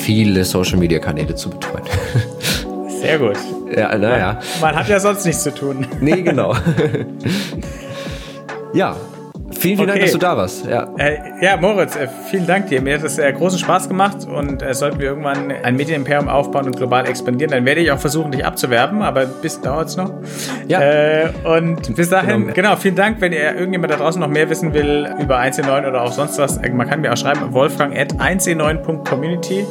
viele 0.00 0.44
Social 0.44 0.78
Media 0.78 0.98
Kanäle 0.98 1.36
zu 1.36 1.50
betreuen. 1.50 1.84
Sehr 3.00 3.18
gut. 3.18 3.36
Ja, 3.74 3.96
naja. 3.96 4.38
Man, 4.60 4.72
man 4.72 4.76
hat 4.76 4.88
ja 4.88 5.00
sonst 5.00 5.24
nichts 5.24 5.42
zu 5.42 5.54
tun. 5.54 5.86
Nee, 6.00 6.22
genau. 6.22 6.54
ja, 8.72 8.96
Vielen, 9.58 9.78
vielen 9.78 9.90
okay. 9.90 9.98
Dank, 9.98 10.00
dass 10.02 10.12
du 10.12 10.18
da 10.18 10.36
warst. 10.36 10.66
Ja, 10.66 10.88
äh, 10.98 11.18
ja 11.40 11.56
Moritz, 11.56 11.96
äh, 11.96 12.08
vielen 12.30 12.46
Dank 12.46 12.66
dir. 12.66 12.82
Mir 12.82 12.98
hat 12.98 13.04
es 13.04 13.18
äh, 13.18 13.32
großen 13.32 13.58
Spaß 13.58 13.88
gemacht 13.88 14.26
und 14.26 14.62
äh, 14.62 14.74
sollten 14.74 14.98
wir 14.98 15.06
irgendwann 15.06 15.50
ein 15.50 15.76
Medienimperium 15.76 16.28
aufbauen 16.28 16.66
und 16.66 16.76
global 16.76 17.06
expandieren, 17.06 17.52
dann 17.52 17.64
werde 17.64 17.80
ich 17.80 17.90
auch 17.90 17.98
versuchen, 17.98 18.32
dich 18.32 18.44
abzuwerben, 18.44 19.02
aber 19.02 19.24
bis 19.24 19.60
dauert 19.60 19.88
es 19.88 19.96
noch. 19.96 20.12
Ja. 20.68 20.80
Äh, 20.80 21.30
und 21.44 21.94
bis 21.94 22.10
dahin, 22.10 22.42
genau. 22.42 22.52
genau. 22.52 22.76
vielen 22.76 22.96
Dank. 22.96 23.20
Wenn 23.20 23.32
ihr 23.32 23.54
irgendjemand 23.54 23.92
da 23.92 23.96
draußen 23.96 24.20
noch 24.20 24.28
mehr 24.28 24.50
wissen 24.50 24.74
will 24.74 25.08
über 25.20 25.38
1C9 25.38 25.88
oder 25.88 26.02
auch 26.02 26.12
sonst 26.12 26.38
was, 26.38 26.58
äh, 26.58 26.70
man 26.70 26.88
kann 26.88 27.00
mir 27.00 27.12
auch 27.12 27.16
schreiben, 27.16 27.52
wolfgang 27.52 27.96
at 27.96 28.14
1c9.community 28.14 29.64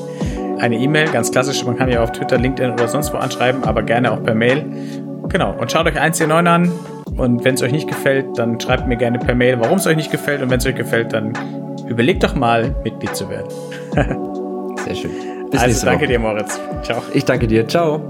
eine 0.60 0.78
E-Mail, 0.78 1.10
ganz 1.10 1.32
klassisch. 1.32 1.64
Man 1.66 1.78
kann 1.78 1.90
ja 1.90 2.02
auf 2.04 2.12
Twitter, 2.12 2.38
LinkedIn 2.38 2.74
oder 2.74 2.88
sonst 2.88 3.14
wo 3.14 3.18
anschreiben, 3.18 3.64
aber 3.64 3.84
gerne 3.84 4.12
auch 4.12 4.24
per 4.24 4.36
Mail. 4.36 4.66
Genau. 5.30 5.54
Und 5.54 5.72
schaut 5.72 5.86
euch 5.88 6.00
1C9 6.00 6.48
an. 6.48 6.72
Und 7.18 7.46
wenn 7.46 7.56
es 7.56 7.64
euch 7.64 7.72
nicht 7.72 7.88
gefällt, 7.88 8.38
dann 8.38 8.60
schreibt 8.60 8.88
mir 8.88 8.98
gerne 8.98 9.20
per 9.20 9.36
Mail, 9.36 9.60
warum 9.60 9.78
es 9.78 9.88
euch 9.88 9.96
nicht 9.96 10.12
gefällt. 10.12 10.42
Und 10.42 10.50
wenn 10.50 10.60
es 10.60 10.66
euch 10.66 10.76
gefällt, 10.76 11.14
dann 11.14 11.34
überlegt 11.88 12.24
doch 12.24 12.36
mal, 12.36 12.76
Mitglied 12.84 13.16
zu 13.16 13.30
werden. 13.30 13.48
Sehr 14.86 14.96
schön. 14.96 15.12
Bis 15.52 15.62
also 15.62 15.86
danke 15.86 16.02
Woche. 16.02 16.12
dir, 16.12 16.20
Moritz. 16.20 16.60
Ciao. 16.84 17.02
Ich 17.14 17.24
danke 17.24 17.48
dir. 17.48 17.68
Ciao. 17.68 18.02